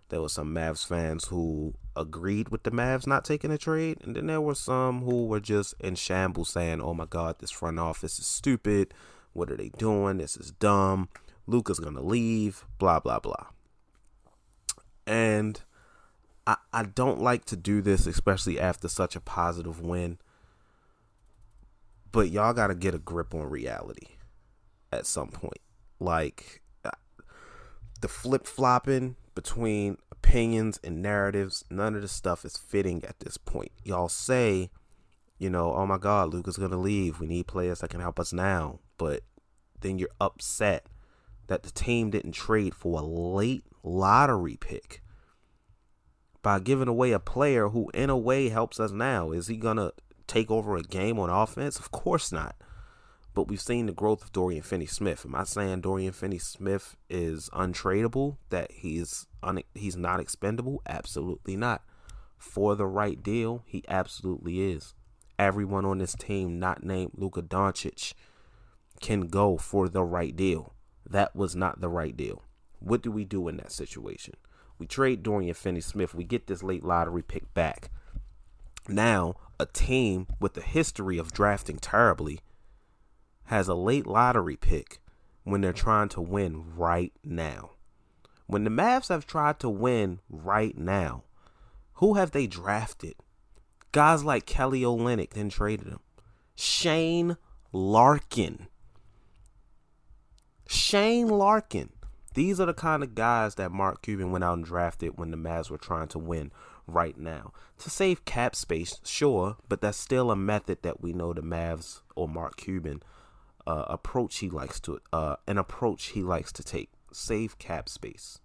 There 0.09 0.21
were 0.21 0.29
some 0.29 0.53
Mavs 0.53 0.85
fans 0.85 1.25
who 1.25 1.75
agreed 1.95 2.49
with 2.49 2.63
the 2.63 2.71
Mavs 2.71 3.05
not 3.05 3.23
taking 3.23 3.51
a 3.51 3.57
trade, 3.57 3.99
and 4.03 4.15
then 4.15 4.27
there 4.27 4.41
were 4.41 4.55
some 4.55 5.03
who 5.03 5.27
were 5.27 5.39
just 5.39 5.75
in 5.79 5.95
shambles 5.95 6.49
saying, 6.49 6.81
"Oh 6.81 6.95
my 6.95 7.05
God, 7.05 7.37
this 7.39 7.51
front 7.51 7.77
office 7.79 8.17
is 8.17 8.25
stupid. 8.25 8.93
What 9.33 9.51
are 9.51 9.57
they 9.57 9.69
doing? 9.69 10.17
This 10.17 10.35
is 10.35 10.51
dumb. 10.51 11.09
Luka's 11.45 11.79
gonna 11.79 12.01
leave. 12.01 12.65
Blah 12.79 13.01
blah 13.01 13.19
blah." 13.19 13.47
And 15.05 15.61
I 16.47 16.57
I 16.73 16.83
don't 16.83 17.21
like 17.21 17.45
to 17.45 17.55
do 17.55 17.81
this, 17.81 18.07
especially 18.07 18.59
after 18.59 18.87
such 18.87 19.15
a 19.15 19.21
positive 19.21 19.79
win. 19.79 20.17
But 22.11 22.31
y'all 22.31 22.53
got 22.53 22.67
to 22.67 22.75
get 22.75 22.95
a 22.95 22.99
grip 22.99 23.35
on 23.35 23.47
reality 23.47 24.07
at 24.91 25.05
some 25.05 25.29
point. 25.29 25.61
Like 25.99 26.61
uh, 26.83 26.91
the 28.01 28.07
flip 28.07 28.45
flopping 28.45 29.15
between 29.35 29.97
opinions 30.11 30.79
and 30.83 31.01
narratives, 31.01 31.63
none 31.69 31.95
of 31.95 32.01
the 32.01 32.07
stuff 32.07 32.45
is 32.45 32.57
fitting 32.57 33.03
at 33.05 33.19
this 33.19 33.37
point. 33.37 33.71
Y'all 33.83 34.09
say, 34.09 34.69
you 35.37 35.49
know, 35.49 35.73
oh 35.73 35.85
my 35.85 35.97
God, 35.97 36.33
Luka's 36.33 36.57
gonna 36.57 36.77
leave. 36.77 37.19
We 37.19 37.27
need 37.27 37.47
players 37.47 37.79
that 37.79 37.89
can 37.89 38.01
help 38.01 38.19
us 38.19 38.33
now. 38.33 38.79
But 38.97 39.23
then 39.81 39.97
you're 39.97 40.09
upset 40.19 40.87
that 41.47 41.63
the 41.63 41.71
team 41.71 42.09
didn't 42.09 42.33
trade 42.33 42.75
for 42.75 42.99
a 42.99 43.03
late 43.03 43.63
lottery 43.83 44.57
pick 44.59 45.01
by 46.41 46.59
giving 46.59 46.87
away 46.87 47.11
a 47.11 47.19
player 47.19 47.69
who 47.69 47.89
in 47.93 48.09
a 48.09 48.17
way 48.17 48.49
helps 48.49 48.79
us 48.79 48.91
now. 48.91 49.31
Is 49.31 49.47
he 49.47 49.57
gonna 49.57 49.91
take 50.27 50.51
over 50.51 50.75
a 50.75 50.83
game 50.83 51.19
on 51.19 51.29
offense? 51.29 51.79
Of 51.79 51.91
course 51.91 52.31
not. 52.31 52.55
But 53.33 53.47
we've 53.47 53.61
seen 53.61 53.85
the 53.85 53.93
growth 53.93 54.23
of 54.23 54.31
Dorian 54.31 54.63
Finney 54.63 54.85
Smith. 54.85 55.25
Am 55.25 55.35
I 55.35 55.43
saying 55.43 55.81
Dorian 55.81 56.13
Finney 56.13 56.39
Smith 56.39 56.97
is 57.09 57.49
untradeable? 57.53 58.37
That 58.49 58.71
he's 58.71 59.27
un- 59.43 59.63
he's 59.73 59.95
not 59.95 60.19
expendable? 60.19 60.81
Absolutely 60.87 61.55
not. 61.55 61.83
For 62.37 62.75
the 62.75 62.87
right 62.87 63.21
deal, 63.21 63.63
he 63.65 63.83
absolutely 63.87 64.61
is. 64.61 64.93
Everyone 65.37 65.85
on 65.85 65.99
this 65.99 66.15
team, 66.15 66.59
not 66.59 66.83
named 66.83 67.11
Luka 67.15 67.41
Doncic, 67.41 68.13
can 68.99 69.27
go 69.27 69.57
for 69.57 69.87
the 69.87 70.03
right 70.03 70.35
deal. 70.35 70.73
That 71.09 71.35
was 71.35 71.55
not 71.55 71.81
the 71.81 71.89
right 71.89 72.15
deal. 72.15 72.43
What 72.79 73.01
do 73.01 73.11
we 73.11 73.25
do 73.25 73.47
in 73.47 73.57
that 73.57 73.71
situation? 73.71 74.35
We 74.77 74.87
trade 74.87 75.23
Dorian 75.23 75.53
Finney 75.53 75.81
Smith. 75.81 76.15
We 76.15 76.23
get 76.23 76.47
this 76.47 76.63
late 76.63 76.83
lottery 76.83 77.21
pick 77.21 77.53
back. 77.53 77.91
Now, 78.87 79.35
a 79.59 79.65
team 79.65 80.27
with 80.39 80.57
a 80.57 80.61
history 80.61 81.17
of 81.17 81.33
drafting 81.33 81.77
terribly 81.77 82.39
has 83.49 83.67
a 83.67 83.73
late 83.73 84.05
lottery 84.05 84.55
pick 84.55 84.99
when 85.43 85.61
they're 85.61 85.73
trying 85.73 86.07
to 86.07 86.21
win 86.21 86.75
right 86.75 87.11
now. 87.23 87.71
When 88.45 88.63
the 88.63 88.69
Mavs 88.69 89.09
have 89.09 89.25
tried 89.25 89.59
to 89.61 89.69
win 89.69 90.19
right 90.29 90.77
now, 90.77 91.23
who 91.93 92.13
have 92.13 92.29
they 92.29 92.45
drafted? 92.45 93.15
Guys 93.91 94.23
like 94.23 94.45
Kelly 94.45 94.81
Olynyk 94.81 95.31
then 95.31 95.49
traded 95.49 95.87
him. 95.87 95.99
Shane 96.53 97.37
Larkin. 97.71 98.67
Shane 100.67 101.27
Larkin. 101.27 101.89
These 102.35 102.59
are 102.59 102.67
the 102.67 102.73
kind 102.75 103.01
of 103.01 103.15
guys 103.15 103.55
that 103.55 103.71
Mark 103.71 104.03
Cuban 104.03 104.31
went 104.31 104.43
out 104.43 104.57
and 104.57 104.65
drafted 104.65 105.17
when 105.17 105.31
the 105.31 105.37
Mavs 105.37 105.71
were 105.71 105.79
trying 105.79 106.09
to 106.09 106.19
win 106.19 106.51
right 106.85 107.17
now. 107.17 107.51
To 107.79 107.89
save 107.89 108.25
cap 108.25 108.55
space, 108.55 108.99
sure, 109.03 109.57
but 109.67 109.81
that's 109.81 109.97
still 109.97 110.29
a 110.29 110.35
method 110.35 110.83
that 110.83 111.01
we 111.01 111.13
know 111.13 111.33
the 111.33 111.41
Mavs 111.41 112.01
or 112.15 112.27
Mark 112.27 112.55
Cuban 112.57 113.01
uh, 113.69 113.85
approach 113.87 114.39
he 114.39 114.49
likes 114.49 114.79
to 114.79 114.99
uh, 115.13 115.35
an 115.47 115.59
approach 115.59 116.07
he 116.07 116.23
likes 116.23 116.51
to 116.51 116.63
take. 116.63 116.89
Save 117.11 117.59
cap 117.59 117.87
space. 117.87 118.39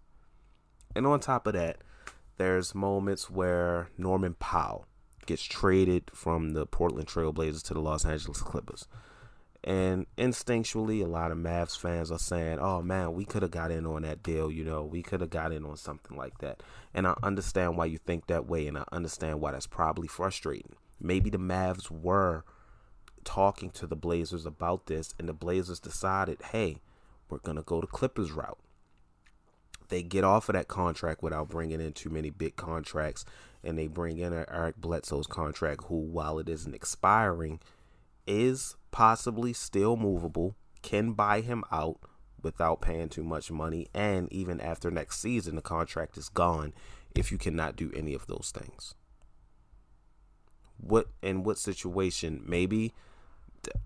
And 0.95 1.07
on 1.07 1.21
top 1.21 1.47
of 1.47 1.55
that, 1.55 1.79
there's 2.37 2.75
moments 2.75 3.31
where 3.31 3.89
Norman 3.97 4.35
Powell 4.35 4.87
gets 5.27 5.43
traded 5.43 6.11
from 6.13 6.51
the 6.51 6.67
Portland 6.67 7.09
Trailblazers 7.09 7.63
to 7.65 7.75
the 7.75 7.81
Los 7.81 8.05
Angeles 8.05 8.43
Clippers. 8.43 8.87
And 9.63 10.07
instinctually, 10.19 11.03
a 11.03 11.09
lot 11.09 11.33
of 11.33 11.39
Mavs 11.39 11.79
fans 11.79 12.13
are 12.13 12.19
saying, 12.19 12.59
oh 12.59 12.83
man, 12.83 13.15
we 13.15 13.25
could 13.25 13.41
have 13.41 13.51
got 13.51 13.71
in 13.71 13.87
on 13.87 14.03
that 14.03 14.23
deal. 14.23 14.51
You 14.51 14.63
know, 14.65 14.85
we 14.85 15.03
could 15.03 15.23
have 15.23 15.31
got 15.31 15.53
in 15.53 15.65
on 15.65 15.79
something 15.79 16.19
like 16.19 16.37
that. 16.39 16.63
And 16.93 17.07
I 17.07 17.15
understand 17.23 17.79
why 17.79 17.87
you 17.87 17.97
think 17.97 18.27
that 18.27 18.47
way. 18.47 18.67
And 18.67 18.77
I 18.77 18.85
understand 18.93 19.41
why 19.41 19.53
that's 19.53 19.67
probably 19.67 20.07
frustrating. 20.07 20.75
Maybe 21.01 21.31
the 21.31 21.39
Mavs 21.39 21.91
were 21.91 22.45
talking 23.25 23.71
to 23.71 23.87
the 23.87 23.97
Blazers 23.97 24.47
about 24.47 24.87
this, 24.87 25.15
and 25.19 25.29
the 25.29 25.33
Blazers 25.33 25.81
decided, 25.81 26.41
hey, 26.53 26.79
we're 27.29 27.39
going 27.39 27.57
to 27.57 27.63
go 27.63 27.81
the 27.81 27.87
Clippers 27.87 28.33
route. 28.33 28.59
They 29.89 30.03
get 30.03 30.25
off 30.25 30.49
of 30.49 30.55
that 30.55 30.69
contract 30.69 31.23
without 31.23 31.49
bringing 31.49 31.81
in 31.81 31.93
too 31.93 32.11
many 32.11 32.31
big 32.31 32.57
contracts, 32.57 33.25
and 33.63 33.79
they 33.79 33.87
bring 33.87 34.19
in 34.19 34.33
Eric 34.33 34.77
Bledsoe's 34.77 35.27
contract, 35.27 35.85
who, 35.89 35.97
while 35.97 36.39
it 36.39 36.49
isn't 36.49 36.75
expiring, 36.75 37.61
is 38.27 38.77
possibly 38.91 39.53
still 39.53 39.97
movable, 39.97 40.55
can 40.83 41.13
buy 41.13 41.41
him 41.41 41.65
out 41.71 41.99
without 42.43 42.81
paying 42.81 43.09
too 43.09 43.25
much 43.25 43.51
money, 43.51 43.89
and 43.95 44.33
even 44.33 44.61
after 44.61 44.91
next 44.91 45.21
season, 45.21 45.57
the 45.57 45.63
contract 45.63 46.17
is 46.17 46.29
gone 46.29 46.73
if 47.15 47.33
you 47.33 47.39
cannot 47.39 47.77
do 47.77 47.91
any 47.95 48.15
of 48.15 48.27
those 48.27 48.53
things. 48.55 48.95
What 50.77 51.07
in 51.23 51.43
what 51.45 51.59
situation? 51.59 52.43
Maybe 52.45 52.93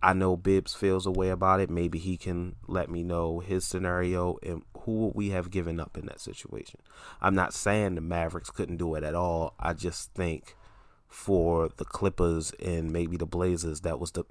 I 0.02 0.12
know 0.12 0.36
Bibs 0.36 0.74
feels 0.74 1.06
a 1.06 1.10
way 1.10 1.30
about 1.30 1.60
it. 1.60 1.70
Maybe 1.70 1.98
he 1.98 2.16
can 2.16 2.56
let 2.66 2.90
me 2.90 3.02
know 3.02 3.40
his 3.40 3.64
scenario 3.64 4.38
and 4.42 4.62
who 4.80 4.92
would 5.06 5.14
we 5.14 5.30
have 5.30 5.50
given 5.50 5.80
up 5.80 5.96
in 5.96 6.06
that 6.06 6.20
situation. 6.20 6.80
I'm 7.20 7.34
not 7.34 7.54
saying 7.54 7.94
the 7.94 8.00
Mavericks 8.00 8.50
couldn't 8.50 8.76
do 8.76 8.94
it 8.94 9.04
at 9.04 9.14
all. 9.14 9.54
I 9.58 9.72
just 9.72 10.12
think 10.14 10.56
for 11.08 11.70
the 11.76 11.84
Clippers 11.84 12.52
and 12.62 12.92
maybe 12.92 13.16
the 13.16 13.26
Blazers, 13.26 13.80
that 13.80 13.98
was 13.98 14.12
the 14.12 14.24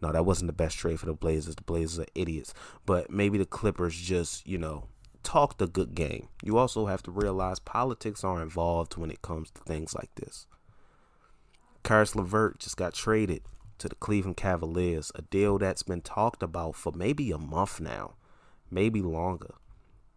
no, 0.00 0.12
that 0.12 0.26
wasn't 0.26 0.48
the 0.48 0.52
best 0.52 0.76
trade 0.76 1.00
for 1.00 1.06
the 1.06 1.14
Blazers. 1.14 1.54
The 1.54 1.62
Blazers 1.62 2.00
are 2.00 2.06
idiots. 2.14 2.52
But 2.84 3.10
maybe 3.10 3.38
the 3.38 3.46
Clippers 3.46 3.96
just, 3.96 4.46
you 4.46 4.58
know, 4.58 4.88
talked 5.22 5.62
a 5.62 5.66
good 5.66 5.94
game. 5.94 6.28
You 6.42 6.58
also 6.58 6.86
have 6.86 7.02
to 7.04 7.10
realize 7.10 7.58
politics 7.58 8.22
are 8.22 8.42
involved 8.42 8.96
when 8.96 9.10
it 9.10 9.22
comes 9.22 9.50
to 9.52 9.62
things 9.62 9.94
like 9.94 10.14
this. 10.16 10.46
Caris 11.82 12.14
LeVert 12.14 12.58
just 12.58 12.76
got 12.76 12.94
traded 12.94 13.42
to 13.78 13.88
the 13.88 13.94
Cleveland 13.96 14.36
Cavaliers, 14.36 15.10
a 15.14 15.22
deal 15.22 15.58
that's 15.58 15.82
been 15.82 16.00
talked 16.00 16.42
about 16.42 16.76
for 16.76 16.92
maybe 16.92 17.30
a 17.30 17.38
month 17.38 17.80
now, 17.80 18.14
maybe 18.70 19.02
longer. 19.02 19.54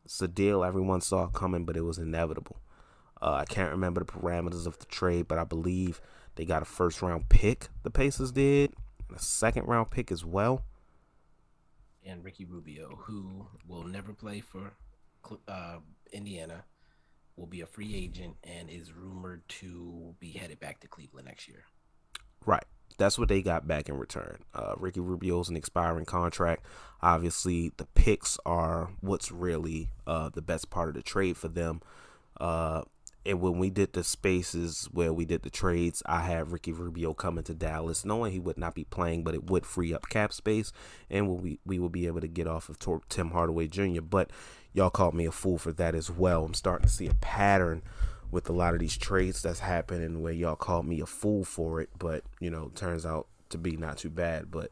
It's 0.06 0.22
a 0.22 0.28
deal 0.28 0.64
everyone 0.64 1.02
saw 1.02 1.28
coming, 1.28 1.66
but 1.66 1.76
it 1.76 1.82
was 1.82 1.98
inevitable. 1.98 2.58
Uh, 3.22 3.34
I 3.34 3.46
can't 3.46 3.72
remember 3.72 4.02
the 4.04 4.12
parameters 4.12 4.68
of 4.68 4.80
the 4.80 4.86
trade, 4.86 5.28
but 5.28 5.40
I 5.40 5.44
believe 5.44 6.00
they 6.36 6.46
got 6.46 6.62
a 6.62 6.66
first 6.66 7.02
round 7.02 7.30
pick, 7.30 7.70
the 7.84 7.90
Pacers 7.90 8.32
did, 8.32 8.74
a 9.14 9.20
second 9.20 9.68
round 9.68 9.90
pick 9.90 10.12
as 10.12 10.24
well. 10.24 10.64
And 12.06 12.24
Ricky 12.24 12.46
Rubio, 12.46 13.00
who 13.04 13.48
will 13.68 13.84
never 13.84 14.14
play 14.14 14.40
for 14.40 14.72
uh, 15.48 15.80
Indiana, 16.14 16.64
will 17.36 17.48
be 17.48 17.62
a 17.62 17.66
free 17.66 17.94
agent 17.96 18.36
and 18.44 18.70
is 18.70 18.94
rumored 18.94 19.48
to 19.50 20.16
be 20.20 20.32
headed 20.32 20.60
back 20.60 20.80
to 20.82 20.88
Cleveland 20.88 21.28
next 21.28 21.48
year. 21.48 21.64
Right 22.46 22.64
that's 22.98 23.18
what 23.18 23.30
they 23.30 23.42
got 23.42 23.68
back 23.68 23.90
in 23.90 23.98
return. 23.98 24.40
Uh, 24.54 24.74
Ricky 24.78 25.00
Rubio's 25.00 25.50
an 25.50 25.56
expiring 25.56 26.06
contract. 26.06 26.66
Obviously, 27.02 27.72
the 27.78 27.86
picks 27.86 28.38
are 28.46 28.90
what's 29.02 29.32
really 29.32 29.90
uh, 30.06 30.30
the 30.30 30.42
best 30.42 30.70
part 30.70 30.90
of 30.90 30.96
the 30.96 31.04
trade 31.04 31.38
for 31.38 31.48
them. 31.48 31.82
Uh, 32.40 32.82
and 33.28 33.42
when 33.42 33.60
we 33.60 33.70
did 33.70 33.92
the 33.92 34.06
spaces 34.06 34.88
where 34.92 35.12
we 35.12 35.26
did 35.26 35.44
the 35.44 35.50
trades, 35.50 36.02
I 36.06 36.22
had 36.22 36.52
Ricky 36.52 36.72
Rubio 36.72 37.14
coming 37.14 37.44
to 37.44 37.54
Dallas, 37.54 38.06
knowing 38.06 38.32
he 38.32 38.40
would 38.40 38.58
not 38.58 38.74
be 38.74 38.86
playing, 38.86 39.24
but 39.24 39.34
it 39.34 39.50
would 39.50 39.66
free 39.66 39.94
up 39.94 40.08
cap 40.08 40.32
space, 40.32 40.72
and 41.10 41.28
we 41.42 41.60
we 41.66 41.78
will 41.78 41.90
be 41.90 42.08
able 42.08 42.22
to 42.22 42.28
get 42.28 42.48
off 42.48 42.70
of 42.70 42.80
Tim 43.10 43.32
Hardaway 43.32 43.68
Jr. 43.68 44.02
But 44.02 44.32
y'all 44.74 44.90
called 44.90 45.14
me 45.14 45.26
a 45.26 45.32
fool 45.32 45.58
for 45.58 45.74
that 45.74 45.94
as 45.94 46.10
well. 46.10 46.46
I'm 46.46 46.54
starting 46.54 46.88
to 46.88 46.94
see 46.94 47.08
a 47.08 47.14
pattern 47.16 47.82
with 48.32 48.50
a 48.50 48.54
lot 48.54 48.74
of 48.74 48.80
these 48.80 48.98
trades 48.98 49.42
that's 49.42 49.60
happening 49.60 50.22
where 50.22 50.34
y'all 50.34 50.56
called 50.56 50.86
me 50.86 51.00
a 51.00 51.06
fool 51.06 51.44
for 51.44 51.82
it, 51.82 51.90
but 51.98 52.24
you 52.40 52.50
know, 52.50 52.72
turns 52.76 53.06
out 53.06 53.28
to 53.50 53.58
be 53.58 53.78
not 53.78 53.98
too 53.98 54.10
bad. 54.10 54.52
But 54.52 54.72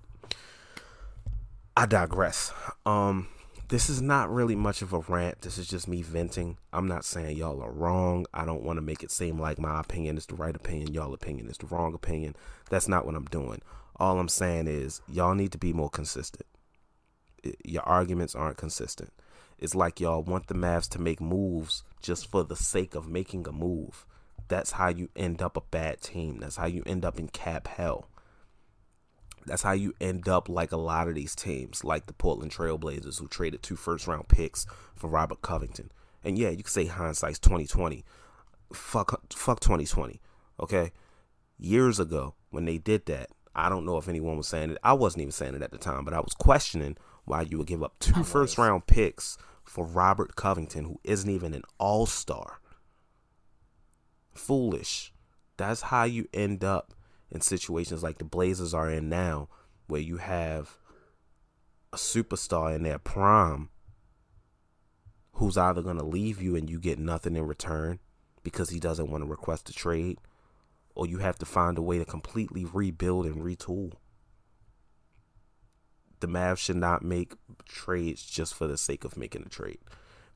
I 1.78 1.86
digress. 1.86 2.54
Um, 2.86 3.28
this 3.70 3.90
is 3.90 4.02
not 4.02 4.32
really 4.32 4.56
much 4.56 4.82
of 4.82 4.94
a 4.94 5.00
rant. 5.00 5.42
This 5.42 5.58
is 5.58 5.68
just 5.68 5.88
me 5.88 6.02
venting. 6.02 6.58
I'm 6.72 6.88
not 6.88 7.04
saying 7.04 7.38
y'all 7.38 7.62
are 7.62 7.72
wrong. 7.72 8.26
I 8.34 8.46
don't 8.46 8.64
want 8.64 8.78
to 8.78 8.82
make 8.82 9.04
it 9.04 9.12
seem 9.12 9.40
like 9.40 9.58
my 9.58 9.80
opinion 9.80 10.18
is 10.18 10.26
the 10.26 10.36
right 10.36 10.56
opinion, 10.56 10.94
y'all 10.94 11.14
opinion 11.14 11.48
is 11.50 11.58
the 11.58 11.66
wrong 11.68 11.94
opinion. 11.94 12.36
That's 12.70 12.88
not 12.88 13.06
what 13.06 13.16
I'm 13.16 13.26
doing. 13.26 13.62
All 13.98 14.20
I'm 14.20 14.30
saying 14.30 14.68
is 14.68 15.02
y'all 15.08 15.34
need 15.34 15.52
to 15.54 15.58
be 15.58 15.74
more 15.74 15.90
consistent. 15.90 16.46
Your 17.64 17.84
arguments 17.84 18.36
aren't 18.36 18.58
consistent. 18.58 19.12
It's 19.58 19.76
like 19.76 20.00
y'all 20.00 20.24
want 20.24 20.48
the 20.48 20.54
Mavs 20.54 20.90
to 20.90 21.00
make 21.00 21.22
moves 21.22 21.84
just 22.02 22.30
for 22.30 22.44
the 22.44 22.56
sake 22.56 22.96
of 22.96 23.08
making 23.08 23.48
a 23.48 23.52
move. 23.52 24.06
That's 24.48 24.72
how 24.72 24.90
you 24.90 25.10
end 25.16 25.42
up 25.42 25.58
a 25.58 25.62
bad 25.62 26.02
team. 26.02 26.40
That's 26.40 26.58
how 26.58 26.68
you 26.68 26.84
end 26.86 27.06
up 27.06 27.18
in 27.18 27.30
cap 27.30 27.68
hell. 27.68 28.10
That's 29.46 29.62
how 29.62 29.74
you 29.74 29.94
end 30.02 30.28
up 30.28 30.50
like 30.50 30.72
a 30.72 30.78
lot 30.78 31.08
of 31.08 31.16
these 31.16 31.36
teams, 31.36 31.84
like 31.84 32.08
the 32.08 32.14
Portland 32.14 32.52
Trailblazers, 32.52 33.20
who 33.20 33.28
traded 33.28 33.62
two 33.62 33.76
first 33.76 34.08
round 34.08 34.28
picks 34.28 34.66
for 34.96 35.08
Robert 35.08 35.42
Covington. 35.42 35.92
And 36.24 36.38
yeah, 36.38 36.50
you 36.50 36.64
can 36.64 36.66
say 36.66 36.86
hindsight's 36.86 37.40
2020. 37.40 38.04
Fuck 38.74 39.34
fuck 39.34 39.60
2020. 39.60 40.20
Okay? 40.60 40.92
Years 41.58 42.00
ago 42.00 42.34
when 42.50 42.66
they 42.66 42.78
did 42.78 43.06
that, 43.06 43.30
I 43.56 43.70
don't 43.70 43.86
know 43.86 43.98
if 43.98 44.10
anyone 44.10 44.38
was 44.38 44.48
saying 44.48 44.72
it. 44.72 44.78
I 44.84 44.94
wasn't 44.94 45.22
even 45.22 45.32
saying 45.32 45.56
it 45.56 45.62
at 45.62 45.72
the 45.72 45.78
time, 45.78 46.04
but 46.04 46.14
I 46.14 46.20
was 46.20 46.34
questioning 46.34 46.98
why 47.26 47.42
you 47.42 47.58
would 47.58 47.68
give 47.68 47.84
up 47.84 48.00
two 48.00 48.24
first 48.24 48.58
round 48.58 48.88
picks 48.88 49.38
for 49.64 49.86
Robert 49.86 50.36
Covington, 50.36 50.86
who 50.86 51.00
isn't 51.04 51.30
even 51.30 51.54
an 51.54 51.64
all 51.78 52.06
star. 52.06 52.60
Foolish. 54.34 55.14
That's 55.58 55.82
how 55.82 56.04
you 56.04 56.28
end 56.34 56.64
up 56.64 56.94
in 57.32 57.42
situations 57.42 58.04
like 58.04 58.18
the 58.18 58.26
Blazers 58.26 58.74
are 58.74 58.90
in 58.90 59.10
now, 59.10 59.50
where 59.88 60.02
you 60.02 60.18
have 60.18 60.78
a 61.94 61.98
superstar 61.98 62.76
in 62.76 62.84
their 62.84 63.00
prime 63.00 63.70
who's 65.34 65.58
either 65.58 65.82
going 65.82 65.98
to 65.98 66.06
leave 66.06 66.42
you 66.42 66.56
and 66.56 66.70
you 66.70 66.80
get 66.80 67.00
nothing 67.00 67.36
in 67.36 67.46
return 67.46 68.00
because 68.44 68.70
he 68.70 68.80
doesn't 68.80 69.10
want 69.10 69.24
to 69.24 69.30
request 69.30 69.70
a 69.70 69.74
trade, 69.74 70.20
or 70.94 71.06
you 71.06 71.18
have 71.18 71.38
to 71.38 71.46
find 71.46 71.78
a 71.78 71.82
way 71.82 71.98
to 71.98 72.06
completely 72.06 72.66
rebuild 72.66 73.26
and 73.26 73.42
retool. 73.42 73.94
The 76.26 76.32
Mavs 76.32 76.58
should 76.58 76.78
not 76.78 77.04
make 77.04 77.36
trades 77.66 78.26
just 78.26 78.56
for 78.56 78.66
the 78.66 78.80
sake 78.80 79.04
of 79.04 79.16
making 79.16 79.44
a 79.46 79.50
trade. 79.50 79.78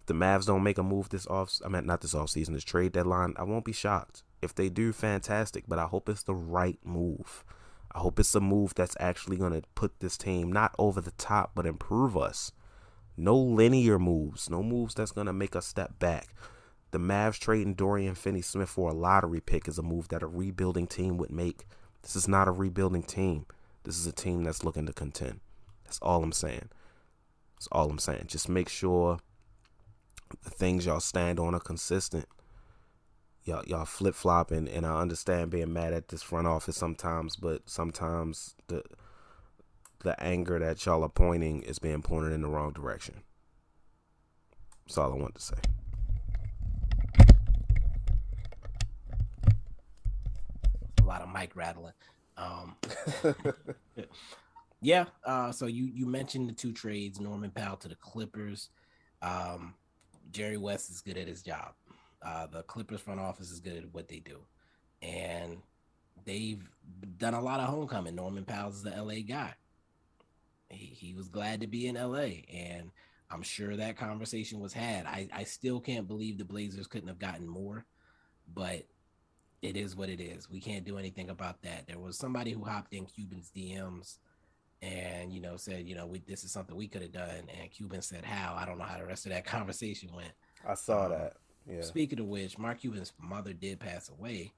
If 0.01 0.05
the 0.05 0.13
Mavs 0.13 0.45
don't 0.45 0.61
make 0.61 0.77
a 0.77 0.83
move 0.83 1.09
this 1.09 1.25
off, 1.25 1.59
I 1.65 1.67
mean 1.67 1.87
not 1.87 2.01
this 2.01 2.13
off 2.13 2.29
season, 2.29 2.53
this 2.53 2.63
trade 2.63 2.91
deadline, 2.91 3.33
I 3.37 3.41
won't 3.41 3.65
be 3.65 3.73
shocked. 3.73 4.21
If 4.39 4.53
they 4.53 4.69
do, 4.69 4.93
fantastic. 4.93 5.63
But 5.67 5.79
I 5.79 5.85
hope 5.85 6.07
it's 6.07 6.21
the 6.21 6.35
right 6.35 6.77
move. 6.83 7.43
I 7.91 8.01
hope 8.01 8.19
it's 8.19 8.35
a 8.35 8.39
move 8.39 8.75
that's 8.75 8.95
actually 8.99 9.37
going 9.37 9.53
to 9.53 9.67
put 9.73 9.99
this 9.99 10.15
team 10.15 10.51
not 10.51 10.75
over 10.77 11.01
the 11.01 11.09
top, 11.09 11.53
but 11.55 11.65
improve 11.65 12.15
us. 12.15 12.51
No 13.17 13.35
linear 13.35 13.97
moves, 13.97 14.47
no 14.47 14.61
moves 14.61 14.93
that's 14.93 15.11
going 15.11 15.25
to 15.25 15.33
make 15.33 15.55
us 15.55 15.65
step 15.65 15.97
back. 15.97 16.35
The 16.91 16.99
Mavs 16.99 17.39
trading 17.39 17.73
Dorian 17.73 18.13
Finney 18.13 18.43
Smith 18.43 18.69
for 18.69 18.91
a 18.91 18.93
lottery 18.93 19.41
pick 19.41 19.67
is 19.67 19.79
a 19.79 19.81
move 19.81 20.09
that 20.09 20.21
a 20.21 20.27
rebuilding 20.27 20.85
team 20.85 21.17
would 21.17 21.31
make. 21.31 21.65
This 22.03 22.15
is 22.15 22.27
not 22.27 22.47
a 22.47 22.51
rebuilding 22.51 23.01
team. 23.01 23.47
This 23.85 23.97
is 23.97 24.05
a 24.05 24.11
team 24.11 24.43
that's 24.43 24.63
looking 24.63 24.85
to 24.85 24.93
contend. 24.93 25.39
That's 25.89 25.99
all 26.03 26.23
I'm 26.23 26.31
saying. 26.31 26.69
That's 27.55 27.67
all 27.71 27.89
I'm 27.89 27.99
saying. 27.99 28.25
Just 28.27 28.47
make 28.47 28.69
sure 28.69 29.17
the 30.43 30.51
things 30.51 30.85
y'all 30.85 30.99
stand 30.99 31.39
on 31.39 31.55
are 31.55 31.59
consistent 31.59 32.27
y'all 33.49 33.63
y'all 33.65 33.85
flip 33.85 34.15
flopping, 34.15 34.67
and 34.69 34.85
I 34.85 35.01
understand 35.01 35.49
being 35.49 35.73
mad 35.73 35.93
at 35.93 36.09
this 36.09 36.21
front 36.21 36.47
office 36.47 36.77
sometimes, 36.77 37.35
but 37.35 37.69
sometimes 37.69 38.55
the 38.67 38.83
the 40.03 40.21
anger 40.23 40.59
that 40.59 40.85
y'all 40.85 41.03
are 41.03 41.09
pointing 41.09 41.63
is 41.63 41.79
being 41.79 42.01
pointed 42.01 42.31
in 42.31 42.41
the 42.41 42.47
wrong 42.47 42.71
direction. 42.71 43.23
That's 44.85 44.97
all 44.97 45.11
I 45.11 45.15
want 45.17 45.35
to 45.35 45.41
say. 45.41 45.55
A 51.01 51.03
lot 51.03 51.21
of 51.21 51.33
mic 51.33 51.55
rattling. 51.55 51.93
Um, 52.37 52.75
yeah. 54.81 55.05
Uh, 55.23 55.51
so 55.51 55.65
you 55.65 55.85
you 55.85 56.05
mentioned 56.05 56.49
the 56.49 56.53
two 56.53 56.71
trades: 56.71 57.19
Norman 57.19 57.51
Powell 57.51 57.77
to 57.77 57.87
the 57.87 57.95
Clippers. 57.95 58.69
Um, 59.21 59.73
Jerry 60.31 60.57
West 60.57 60.89
is 60.89 61.01
good 61.01 61.17
at 61.17 61.27
his 61.27 61.41
job. 61.41 61.73
Uh, 62.21 62.47
the 62.47 62.63
Clippers 62.63 63.01
front 63.01 63.19
office 63.19 63.51
is 63.51 63.59
good 63.59 63.77
at 63.77 63.93
what 63.93 64.07
they 64.07 64.19
do, 64.19 64.39
and 65.01 65.57
they've 66.25 66.63
done 67.17 67.33
a 67.33 67.41
lot 67.41 67.59
of 67.59 67.69
homecoming. 67.69 68.15
Norman 68.15 68.45
Powell 68.45 68.69
is 68.69 68.83
the 68.83 68.91
LA 68.91 69.21
guy. 69.27 69.53
He, 70.69 70.85
he 70.85 71.13
was 71.13 71.27
glad 71.27 71.61
to 71.61 71.67
be 71.67 71.87
in 71.87 71.95
LA, 71.95 72.43
and 72.53 72.91
I'm 73.31 73.41
sure 73.41 73.75
that 73.75 73.97
conversation 73.97 74.59
was 74.59 74.73
had. 74.73 75.05
I, 75.05 75.27
I 75.33 75.43
still 75.43 75.79
can't 75.79 76.07
believe 76.07 76.37
the 76.37 76.45
Blazers 76.45 76.87
couldn't 76.87 77.07
have 77.07 77.19
gotten 77.19 77.47
more, 77.47 77.85
but 78.53 78.83
it 79.61 79.75
is 79.75 79.95
what 79.95 80.09
it 80.09 80.21
is. 80.21 80.49
We 80.49 80.61
can't 80.61 80.85
do 80.85 80.97
anything 80.97 81.29
about 81.29 81.61
that. 81.63 81.87
There 81.87 81.99
was 81.99 82.17
somebody 82.17 82.51
who 82.51 82.63
hopped 82.63 82.93
in 82.93 83.05
Cuban's 83.05 83.51
DMs 83.55 84.17
and 84.81 85.33
you 85.33 85.41
know 85.41 85.57
said, 85.57 85.87
you 85.87 85.95
know, 85.95 86.05
we, 86.05 86.19
this 86.19 86.43
is 86.43 86.51
something 86.51 86.75
we 86.75 86.87
could 86.87 87.01
have 87.01 87.11
done, 87.11 87.49
and 87.59 87.71
Cuban 87.71 88.01
said, 88.01 88.23
"How?" 88.23 88.55
I 88.55 88.65
don't 88.65 88.77
know 88.77 88.85
how 88.85 88.97
the 88.97 89.05
rest 89.05 89.25
of 89.25 89.31
that 89.31 89.45
conversation 89.45 90.09
went. 90.13 90.31
I 90.67 90.73
saw 90.75 91.05
um, 91.05 91.11
that. 91.11 91.33
Yeah. 91.69 91.81
Speaking 91.81 92.19
of 92.19 92.25
which, 92.25 92.57
Mark 92.57 92.79
Cuban's 92.79 93.13
mother 93.19 93.53
did 93.53 93.79
pass 93.79 94.09
away 94.09 94.53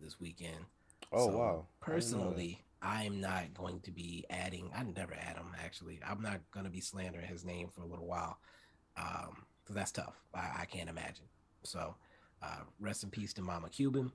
this 0.00 0.20
weekend. 0.20 0.64
Oh 1.12 1.30
so 1.30 1.36
wow! 1.36 1.66
Personally, 1.80 2.62
I'm 2.82 3.20
not 3.20 3.54
going 3.54 3.80
to 3.80 3.90
be 3.90 4.24
adding. 4.28 4.70
I 4.74 4.82
never 4.82 5.14
add 5.14 5.36
him 5.36 5.54
actually. 5.64 6.00
I'm 6.06 6.20
not 6.20 6.40
going 6.50 6.64
to 6.64 6.70
be 6.70 6.80
slandering 6.80 7.26
his 7.26 7.44
name 7.44 7.68
for 7.74 7.82
a 7.82 7.86
little 7.86 8.06
while, 8.06 8.38
um, 8.96 9.44
because 9.62 9.74
that's 9.74 9.92
tough. 9.92 10.20
I, 10.34 10.60
I, 10.60 10.64
can't 10.66 10.90
imagine. 10.90 11.24
So, 11.62 11.94
uh, 12.42 12.60
rest 12.80 13.04
in 13.04 13.10
peace 13.10 13.32
to 13.34 13.42
Mama 13.42 13.68
Cuban, 13.70 14.12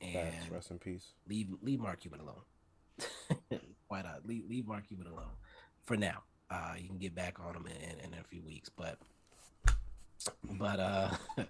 and 0.00 0.32
Thanks. 0.32 0.50
rest 0.50 0.70
in 0.70 0.78
peace. 0.78 1.12
Leave 1.28 1.48
leave 1.62 1.80
Mark 1.80 2.00
Cuban 2.00 2.20
alone. 2.20 3.60
Why 3.90 4.02
not? 4.02 4.24
Leave 4.24 4.44
leave 4.48 4.68
Mark 4.68 4.86
Cuban 4.86 5.08
alone 5.08 5.34
for 5.84 5.96
now. 5.96 6.22
Uh, 6.48 6.74
you 6.78 6.86
can 6.86 6.98
get 6.98 7.12
back 7.12 7.38
on 7.44 7.56
him 7.56 7.66
in, 7.66 7.90
in, 7.90 8.12
in 8.12 8.18
a 8.20 8.24
few 8.24 8.40
weeks, 8.42 8.68
but 8.68 8.98
but 10.44 10.78
uh 10.78 11.10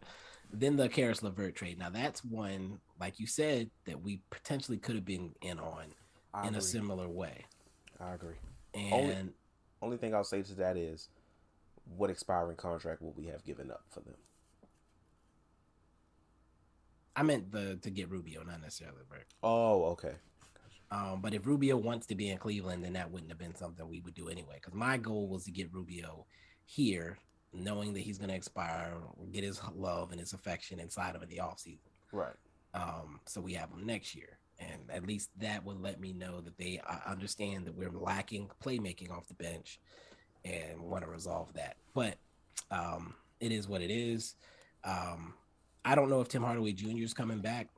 then 0.53 0.77
the 0.77 0.89
Caris 0.89 1.23
LeVert 1.23 1.55
trade. 1.55 1.79
Now 1.79 1.91
that's 1.91 2.25
one, 2.25 2.79
like 2.99 3.21
you 3.21 3.27
said, 3.27 3.71
that 3.85 4.03
we 4.03 4.23
potentially 4.31 4.79
could 4.79 4.95
have 4.95 5.05
been 5.05 5.35
in 5.43 5.59
on 5.61 5.95
I 6.33 6.43
in 6.43 6.49
agree. 6.49 6.59
a 6.59 6.63
similar 6.63 7.09
way. 7.09 7.45
I 8.01 8.15
agree. 8.15 8.37
And 8.73 8.93
only, 8.95 9.29
only 9.83 9.97
thing 9.99 10.15
I'll 10.15 10.25
say 10.25 10.41
to 10.41 10.55
that 10.55 10.79
is 10.79 11.11
what 11.95 12.09
expiring 12.09 12.57
contract 12.57 13.03
will 13.03 13.13
we 13.13 13.27
have 13.27 13.45
given 13.45 13.71
up 13.71 13.83
for 13.91 14.01
them? 14.01 14.15
I 17.15 17.23
meant 17.23 17.53
the 17.53 17.77
to 17.83 17.91
get 17.91 18.11
Rubio, 18.11 18.45
not 18.45 18.63
necessarily 18.63 19.01
LeVert. 19.11 19.27
Oh, 19.43 19.85
okay. 19.91 20.15
Um, 20.91 21.21
but 21.21 21.35
if 21.35 21.47
Rubio 21.47 21.77
wants 21.77 22.07
to 22.09 22.15
be 22.15 22.31
in 22.31 22.39
Cleveland, 22.39 22.85
then 22.85 22.95
that 22.95 23.11
wouldn't 23.11 23.31
have 23.31 23.39
been 23.39 23.55
something 23.55 23.89
we 23.89 24.01
would 24.01 24.15
do 24.15 24.29
anyway. 24.29 24.57
Because 24.57 24.75
my 24.75 24.97
goal 24.97 25.29
was 25.29 25.45
to 25.45 25.53
get 25.53 25.73
Rubio 25.73 26.27
here 26.65 27.19
knowing 27.53 27.93
that 27.95 28.01
he's 28.01 28.19
going 28.19 28.31
to 28.31 28.37
expire, 28.37 28.95
get 29.33 29.45
his 29.45 29.61
love 29.75 30.11
and 30.11 30.21
his 30.21 30.33
affection 30.33 30.81
inside 30.81 31.17
of 31.17 31.23
in 31.23 31.29
the 31.29 31.39
offseason. 31.39 31.79
Right. 32.13 32.35
Um, 32.75 33.21
so 33.27 33.41
we 33.41 33.55
have 33.55 33.71
him 33.71 33.87
next 33.87 34.15
year. 34.15 34.39
And 34.59 34.83
at 34.91 35.07
least 35.07 35.31
that 35.39 35.65
would 35.65 35.81
let 35.81 36.01
me 36.01 36.13
know 36.13 36.41
that 36.43 36.59
they 36.59 36.81
understand 37.07 37.65
that 37.67 37.75
we're 37.75 37.91
lacking 37.91 38.51
playmaking 38.63 39.11
off 39.11 39.27
the 39.27 39.35
bench 39.35 39.81
and 40.45 40.81
want 40.81 41.03
to 41.03 41.11
resolve 41.11 41.53
that. 41.55 41.77
But 41.95 42.17
um, 42.71 43.15
it 43.41 43.53
is 43.53 43.69
what 43.69 43.81
it 43.81 43.91
is. 43.91 44.35
Um, 44.85 45.35
I 45.85 45.95
don't 45.95 46.11
know 46.11 46.21
if 46.21 46.29
Tim 46.29 46.43
Hardaway 46.43 46.73
Jr. 46.73 47.03
is 47.03 47.15
coming 47.15 47.39
back. 47.39 47.69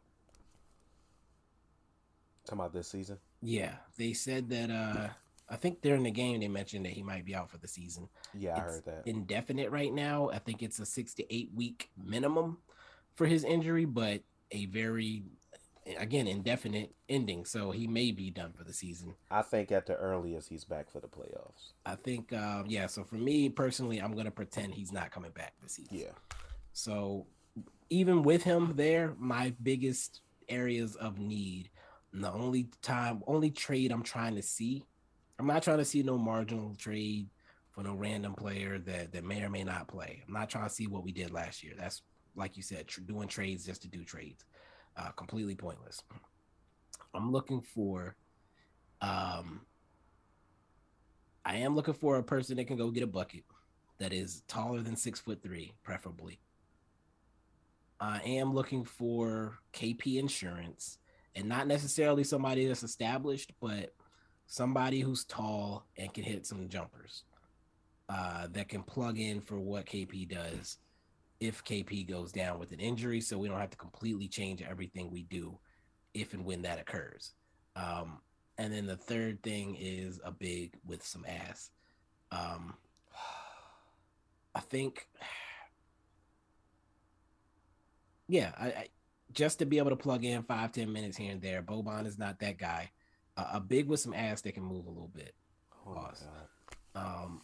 Talking 2.45 2.61
about 2.61 2.73
this 2.73 2.89
season? 2.89 3.19
Yeah. 3.41 3.75
They 3.97 4.13
said 4.13 4.49
that 4.51 4.71
uh, 4.71 5.09
I 5.53 5.57
think 5.57 5.83
during 5.83 6.03
the 6.03 6.11
game 6.11 6.41
they 6.41 6.49
mentioned 6.49 6.87
that 6.87 6.93
he 6.93 7.03
might 7.03 7.25
be 7.25 7.35
out 7.35 7.51
for 7.51 7.59
the 7.59 7.69
season. 7.69 8.09
Yeah, 8.33 8.53
it's 8.53 8.61
I 8.61 8.63
heard 8.63 8.85
that. 8.87 9.03
Indefinite 9.07 9.71
right 9.71 9.93
now. 9.93 10.31
I 10.31 10.39
think 10.39 10.63
it's 10.63 10.79
a 10.79 10.87
six 10.87 11.13
to 11.15 11.35
eight 11.35 11.51
week 11.55 11.91
minimum 12.03 12.59
for 13.15 13.27
his 13.27 13.45
injury, 13.45 13.85
but 13.85 14.23
a 14.51 14.67
very 14.67 15.25
again 15.99 16.27
indefinite 16.27 16.95
ending. 17.09 17.45
So 17.45 17.71
he 17.71 17.87
may 17.87 18.13
be 18.13 18.31
done 18.31 18.53
for 18.53 18.65
the 18.65 18.73
season. 18.73 19.15
I 19.31 19.43
think 19.43 19.71
at 19.73 19.87
the 19.87 19.95
earliest 19.95 20.49
he's 20.49 20.65
back 20.65 20.91
for 20.91 21.01
the 21.01 21.09
playoffs. 21.09 21.73
I 21.85 21.97
think 21.97 22.33
um, 22.33 22.65
yeah. 22.67 22.87
So 22.87 23.05
for 23.05 23.17
me 23.17 23.51
personally, 23.51 23.99
I'm 23.99 24.17
gonna 24.17 24.31
pretend 24.31 24.75
he's 24.75 24.91
not 24.91 25.11
coming 25.11 25.33
back 25.33 25.53
this 25.63 25.73
season. 25.73 25.99
Yeah. 25.99 26.39
So 26.73 27.27
even 27.91 28.23
with 28.23 28.43
him 28.43 28.73
there, 28.77 29.15
my 29.19 29.53
biggest 29.63 30.23
areas 30.49 30.97
of 30.97 31.19
need, 31.19 31.69
the 32.21 32.33
only 32.33 32.69
time, 32.83 33.23
only 33.27 33.51
trade 33.51 33.91
I'm 33.91 34.03
trying 34.03 34.35
to 34.37 34.43
see 34.43 34.85
I'm 35.43 35.49
not 35.49 35.65
trying 35.65 35.79
to 35.79 35.85
see 35.85 36.05
no 36.05 36.17
marginal 36.17 36.75
trade 36.77 37.29
for 37.73 37.83
no 37.83 37.95
random 37.95 38.35
player 38.35 38.79
that 38.79 39.13
that 39.13 39.25
may 39.25 39.43
or 39.43 39.51
may 39.51 39.65
not 39.65 39.89
play. 39.89 40.23
I'm 40.25 40.33
not 40.33 40.49
trying 40.49 40.69
to 40.69 40.75
see 40.75 40.87
what 40.87 41.03
we 41.03 41.11
did 41.11 41.33
last 41.33 41.65
year. 41.65 41.75
That's 41.77 42.03
like 42.37 42.57
you 42.57 42.63
said, 42.63 42.87
tr- 42.87 43.01
doing 43.01 43.27
trades 43.27 43.67
just 43.67 43.83
to 43.83 43.89
do 43.89 44.05
trades, 44.05 44.45
uh, 44.97 45.11
completely 45.11 45.57
pointless. 45.57 46.01
I'm 47.13 47.33
looking 47.33 47.61
for, 47.61 48.15
um, 49.01 49.63
I 51.45 51.57
am 51.57 51.75
looking 51.75 51.95
for 51.95 52.19
a 52.19 52.23
person 52.23 52.57
that 52.59 52.67
can 52.67 52.77
go 52.77 52.93
get 52.93 53.03
a 53.03 53.09
bucket 53.09 53.43
that 53.99 54.13
is 54.13 54.43
taller 54.47 54.81
than 54.81 54.95
six 54.95 55.19
foot 55.19 55.43
three, 55.43 55.73
preferably. 55.83 56.39
I 57.99 58.21
am 58.21 58.55
looking 58.55 58.85
for 58.85 59.59
KP 59.73 60.19
insurance 60.19 60.99
and 61.35 61.49
not 61.49 61.67
necessarily 61.67 62.25
somebody 62.25 62.67
that's 62.67 62.83
established, 62.83 63.53
but 63.61 63.95
somebody 64.47 65.01
who's 65.01 65.25
tall 65.25 65.87
and 65.97 66.13
can 66.13 66.25
hit 66.25 66.47
some 66.47 66.69
jumpers 66.69 67.25
uh, 68.09 68.47
that 68.53 68.69
can 68.69 68.83
plug 68.83 69.19
in 69.19 69.41
for 69.41 69.59
what 69.59 69.87
KP 69.87 70.29
does 70.29 70.79
if 71.41 71.65
KP 71.65 72.09
goes 72.09 72.31
down 72.31 72.59
with 72.59 72.73
an 72.73 72.79
injury, 72.79 73.21
so 73.21 73.37
we 73.39 73.49
don't 73.49 73.59
have 73.59 73.71
to 73.71 73.77
completely 73.77 74.29
change 74.29 74.63
everything 74.63 75.11
we 75.11 75.23
do 75.25 75.59
if 76.15 76.35
and 76.35 76.45
when 76.45 76.63
that 76.63 76.79
occurs. 76.79 77.33
Um, 77.75 78.19
and 78.59 78.73
then 78.73 78.87
the 78.87 78.97
third 78.97 79.43
thing 79.43 79.77
is 79.81 80.21
a 80.25 80.31
big 80.31 80.75
with 80.87 81.05
some 81.05 81.25
ass. 81.27 81.71
Um, 82.31 82.75
I 84.55 84.61
think 84.61 85.09
Yeah, 88.29 88.53
I, 88.59 88.67
I, 88.67 88.87
just 89.33 89.59
to 89.59 89.67
be 89.67 89.79
able 89.79 89.91
to 89.91 89.97
plug 89.97 90.25
in 90.25 90.43
five 90.43 90.73
ten 90.73 90.93
minutes 90.93 91.17
here 91.17 91.33
and 91.33 91.41
there. 91.41 91.63
Boban 91.63 92.07
is 92.07 92.19
not 92.19 92.39
that 92.41 92.59
guy. 92.59 92.91
Uh, 93.37 93.51
a 93.55 93.61
big 93.61 93.89
with 93.89 94.01
some 94.01 94.15
ass 94.15 94.43
that 94.43 94.53
can 94.53 94.63
move 94.63 94.87
a 94.87 94.91
little 94.91 95.11
bit. 95.15 95.35
Oh 95.87 95.95
god. 95.95 96.17
Um, 96.95 97.41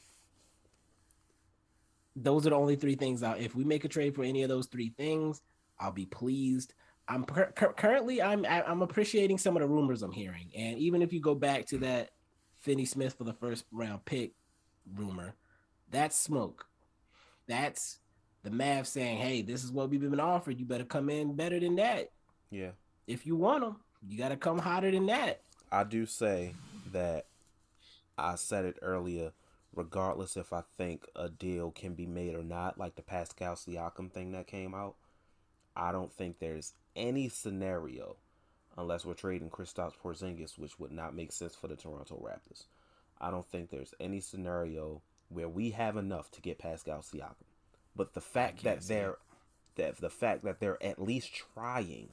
those 2.14 2.47
are 2.47 2.51
the 2.51 2.57
only 2.57 2.76
three 2.76 2.95
things 2.97 3.22
out. 3.22 3.41
If 3.41 3.55
we 3.55 3.64
make 3.64 3.84
a 3.84 3.89
trade 3.89 4.14
for 4.14 4.24
any 4.24 4.43
of 4.43 4.49
those 4.49 4.66
three 4.66 4.93
things, 4.97 5.41
I'll 5.78 5.93
be 5.93 6.07
pleased. 6.07 6.74
I'm 7.07 7.24
per- 7.24 7.53
currently 7.53 8.20
I'm 8.20 8.45
I'm 8.45 8.82
appreciating 8.82 9.39
some 9.39 9.57
of 9.57 9.62
the 9.62 9.68
rumors 9.68 10.03
I'm 10.03 10.12
hearing, 10.12 10.51
and 10.55 10.78
even 10.78 11.01
if 11.01 11.12
you 11.12 11.20
go 11.20 11.34
back 11.34 11.64
to 11.66 11.78
that 11.78 12.11
Finney 12.61 12.84
Smith 12.84 13.14
for 13.14 13.24
the 13.24 13.32
first 13.32 13.64
round 13.72 14.05
pick 14.05 14.32
rumor, 14.95 15.34
that's 15.91 16.18
smoke. 16.18 16.66
That's 17.47 17.99
the 18.43 18.51
Mavs 18.51 18.86
saying, 18.86 19.18
"Hey, 19.18 19.43
this 19.43 19.64
is 19.64 19.72
what 19.72 19.91
we've 19.91 20.01
been 20.01 20.20
offered. 20.20 20.59
You 20.59 20.64
better 20.64 20.84
come 20.84 21.11
in 21.11 21.34
better 21.34 21.59
than 21.59 21.76
that. 21.76 22.11
Yeah. 22.51 22.70
If 23.07 23.26
you 23.26 23.36
want 23.36 23.62
them, 23.62 23.76
you 24.07 24.18
got 24.18 24.28
to 24.30 24.36
come 24.36 24.59
hotter 24.59 24.91
than 24.91 25.07
that." 25.07 25.43
I 25.70 25.84
do 25.84 26.07
say 26.07 26.55
that 26.93 27.26
I 28.16 28.36
said 28.36 28.64
it 28.64 28.78
earlier. 28.82 29.32
Regardless 29.74 30.36
if 30.36 30.53
I 30.53 30.62
think 30.76 31.07
a 31.14 31.28
deal 31.28 31.70
can 31.70 31.95
be 31.95 32.07
made 32.07 32.34
or 32.34 32.43
not, 32.43 32.78
like 32.78 32.97
the 32.97 33.03
Pascal 33.03 33.55
Siakam 33.55 34.11
thing 34.11 34.32
that 34.32 34.47
came 34.47 34.74
out, 34.74 34.97
I 35.76 35.93
don't 35.93 36.12
think 36.12 36.39
there's 36.39 36.72
any 36.97 37.28
scenario, 37.28 38.16
unless 38.76 39.05
we're 39.05 39.14
trading 39.14 39.51
Kristaps 39.51 39.93
Porzingis, 40.03 40.59
which 40.59 40.80
would 40.80 40.91
not 40.91 41.14
make 41.14 41.32
sense 41.32 41.55
for 41.55 41.68
the 41.68 41.76
Toronto 41.76 42.16
Raptors. 42.16 42.64
I 43.20 43.30
don't 43.30 43.47
think 43.47 43.70
there's 43.70 43.95
any 44.01 44.20
scenario 44.20 45.03
where 45.28 45.49
we 45.49 45.70
have 45.70 45.97
enough 45.97 46.30
to 46.32 46.41
get 46.41 46.59
Pascal 46.59 47.01
Siakam. 47.01 47.47
But 47.99 48.14
the 48.14 48.20
fact 48.20 48.62
that 48.62 48.82
they're 48.82 49.16
that 49.74 49.96
the 49.96 50.09
fact 50.09 50.44
that 50.44 50.61
they're 50.61 50.82
at 50.82 51.03
least 51.03 51.34
trying 51.34 52.11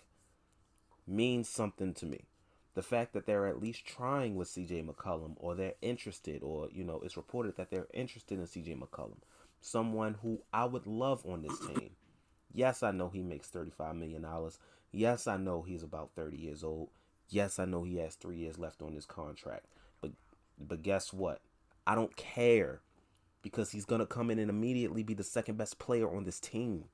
means 1.07 1.47
something 1.47 1.93
to 1.93 2.07
me. 2.07 2.25
The 2.73 2.81
fact 2.81 3.13
that 3.13 3.27
they're 3.27 3.45
at 3.45 3.61
least 3.61 3.85
trying 3.85 4.35
with 4.35 4.49
CJ 4.49 4.83
McCollum 4.85 5.35
or 5.37 5.53
they're 5.53 5.75
interested 5.83 6.41
or 6.41 6.69
you 6.73 6.83
know 6.83 7.01
it's 7.03 7.15
reported 7.15 7.55
that 7.57 7.69
they're 7.69 7.87
interested 7.93 8.39
in 8.39 8.45
CJ 8.45 8.79
McCollum, 8.79 9.19
someone 9.61 10.15
who 10.23 10.41
I 10.51 10.65
would 10.65 10.87
love 10.87 11.23
on 11.23 11.43
this 11.43 11.59
team. 11.59 11.91
Yes, 12.51 12.81
I 12.81 12.89
know 12.89 13.09
he 13.09 13.21
makes 13.21 13.49
$35 13.49 13.95
million. 13.95 14.25
Yes, 14.91 15.27
I 15.27 15.37
know 15.37 15.61
he's 15.61 15.83
about 15.83 16.11
30 16.15 16.37
years 16.37 16.63
old. 16.63 16.89
Yes, 17.29 17.59
I 17.59 17.65
know 17.65 17.83
he 17.83 17.97
has 17.97 18.15
3 18.15 18.37
years 18.37 18.57
left 18.57 18.81
on 18.81 18.95
his 18.95 19.05
contract. 19.05 19.67
But 20.01 20.13
but 20.59 20.81
guess 20.81 21.13
what? 21.13 21.41
I 21.85 21.93
don't 21.93 22.15
care 22.15 22.81
because 23.45 23.69
he's 23.69 23.85
going 23.85 23.99
to 23.99 24.07
come 24.07 24.31
in 24.31 24.39
and 24.39 24.49
immediately 24.49 25.03
be 25.03 25.13
the 25.13 25.23
second 25.23 25.55
best 25.55 25.77
player 25.77 26.09
on 26.09 26.23
this 26.23 26.39
team. 26.39 26.85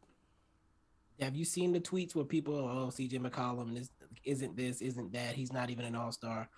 Have 1.21 1.33
you 1.33 1.45
seen 1.45 1.71
the 1.71 1.79
tweets 1.79 2.13
where 2.13 2.25
people, 2.25 2.55
oh, 2.55 2.91
CJ 2.91 3.25
McCollum 3.25 3.73
this 3.73 3.89
isn't 4.25 4.57
this, 4.57 4.81
isn't 4.81 5.13
that? 5.13 5.35
He's 5.35 5.53
not 5.53 5.69
even 5.69 5.85
an 5.85 5.95
all 5.95 6.11
star. 6.11 6.49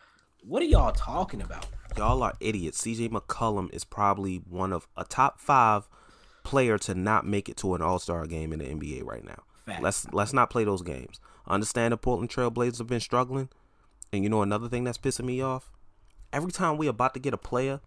What 0.42 0.64
are 0.64 0.66
y'all 0.66 0.94
talking 0.94 1.44
about? 1.44 1.68
Y'all 1.96 2.24
are 2.24 2.34
idiots. 2.40 2.82
CJ 2.82 3.10
McCollum 3.10 3.72
is 3.72 3.84
probably 3.84 4.38
one 4.38 4.74
of 4.74 4.88
a 4.98 5.04
top 5.04 5.40
five 5.40 5.88
player 6.44 6.80
to 6.80 6.96
not 6.96 7.28
make 7.28 7.48
it 7.48 7.58
to 7.58 7.76
an 7.76 7.84
All 7.84 8.00
Star 8.00 8.26
game 8.26 8.52
in 8.52 8.60
the 8.60 8.66
NBA 8.66 9.06
right 9.06 9.24
now. 9.24 9.44
Fact. 9.68 9.84
Let's 9.84 10.12
let's 10.12 10.34
not 10.34 10.50
play 10.50 10.64
those 10.64 10.82
games. 10.82 11.20
understand 11.48 11.92
the 11.92 11.98
Portland 11.98 12.32
Trailblazers 12.32 12.80
have 12.80 12.88
been 12.88 13.00
struggling, 13.00 13.48
and 14.12 14.24
you 14.24 14.30
know 14.30 14.42
another 14.42 14.70
thing 14.70 14.86
that's 14.86 14.98
pissing 14.98 15.26
me 15.26 15.40
off. 15.40 15.72
Every 16.34 16.52
time 16.52 16.78
we 16.78 16.88
about 16.88 17.14
to 17.14 17.20
get 17.20 17.36
a 17.36 17.38
player, 17.38 17.80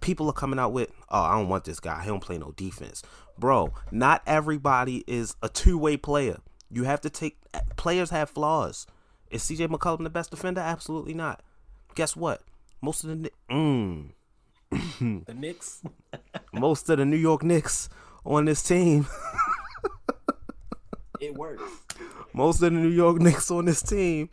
people 0.00 0.28
are 0.28 0.34
coming 0.34 0.58
out 0.58 0.72
with, 0.72 0.90
"Oh, 1.08 1.22
I 1.22 1.32
don't 1.36 1.48
want 1.48 1.64
this 1.64 1.80
guy. 1.80 2.02
He 2.02 2.08
don't 2.08 2.22
play 2.22 2.38
no 2.38 2.52
defense." 2.52 3.02
Bro, 3.38 3.72
not 3.90 4.22
everybody 4.26 5.04
is 5.06 5.36
a 5.42 5.48
two 5.48 5.78
way 5.78 5.96
player. 5.96 6.38
You 6.70 6.84
have 6.84 7.00
to 7.02 7.10
take 7.10 7.38
players 7.76 8.10
have 8.10 8.30
flaws. 8.30 8.86
Is 9.30 9.42
CJ 9.42 9.68
McCollum 9.68 10.02
the 10.02 10.10
best 10.10 10.30
defender? 10.30 10.60
Absolutely 10.60 11.14
not. 11.14 11.42
Guess 11.94 12.16
what? 12.16 12.42
Most 12.82 13.04
of 13.04 13.22
the 13.22 13.30
mm, 13.50 14.10
the 14.70 15.34
Knicks. 15.34 15.82
Most 16.52 16.88
of 16.88 16.98
the 16.98 17.04
New 17.04 17.16
York 17.16 17.42
Knicks 17.42 17.88
on 18.24 18.44
this 18.44 18.62
team. 18.62 19.06
it 21.20 21.34
works. 21.34 21.62
Most 22.32 22.56
of 22.56 22.72
the 22.72 22.78
New 22.78 22.88
York 22.88 23.18
Knicks 23.18 23.50
on 23.50 23.64
this 23.64 23.82
team 23.82 24.30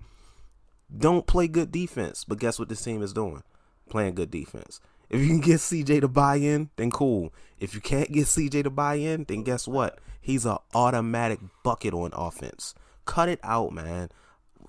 don't 0.95 1.26
play 1.26 1.47
good 1.47 1.72
defense. 1.72 2.24
But 2.24 2.39
guess 2.39 2.59
what 2.59 2.70
this 2.70 2.84
team 2.84 3.01
is 3.01 3.13
doing? 3.13 3.43
Playing 3.89 4.15
good 4.15 4.32
defense. 4.32 4.80
If 5.10 5.22
you 5.22 5.28
can 5.28 5.39
get 5.39 5.60
CJ 5.60 6.01
to 6.01 6.08
buy 6.08 6.36
in, 6.36 6.70
then 6.76 6.91
cool. 6.91 7.34
If 7.60 7.74
you 7.74 7.82
can't 7.82 8.12
get 8.12 8.26
CJ 8.26 8.64
to 8.64 8.70
buy 8.70 8.95
in, 8.95 9.24
then 9.24 9.43
guess 9.43 9.68
what? 9.68 9.99
He's 10.20 10.45
an 10.45 10.58
automatic 10.74 11.39
bucket 11.64 11.93
on 11.93 12.12
offense. 12.14 12.76
Cut 13.05 13.30
it 13.30 13.39
out, 13.43 13.72
man. 13.72 14.10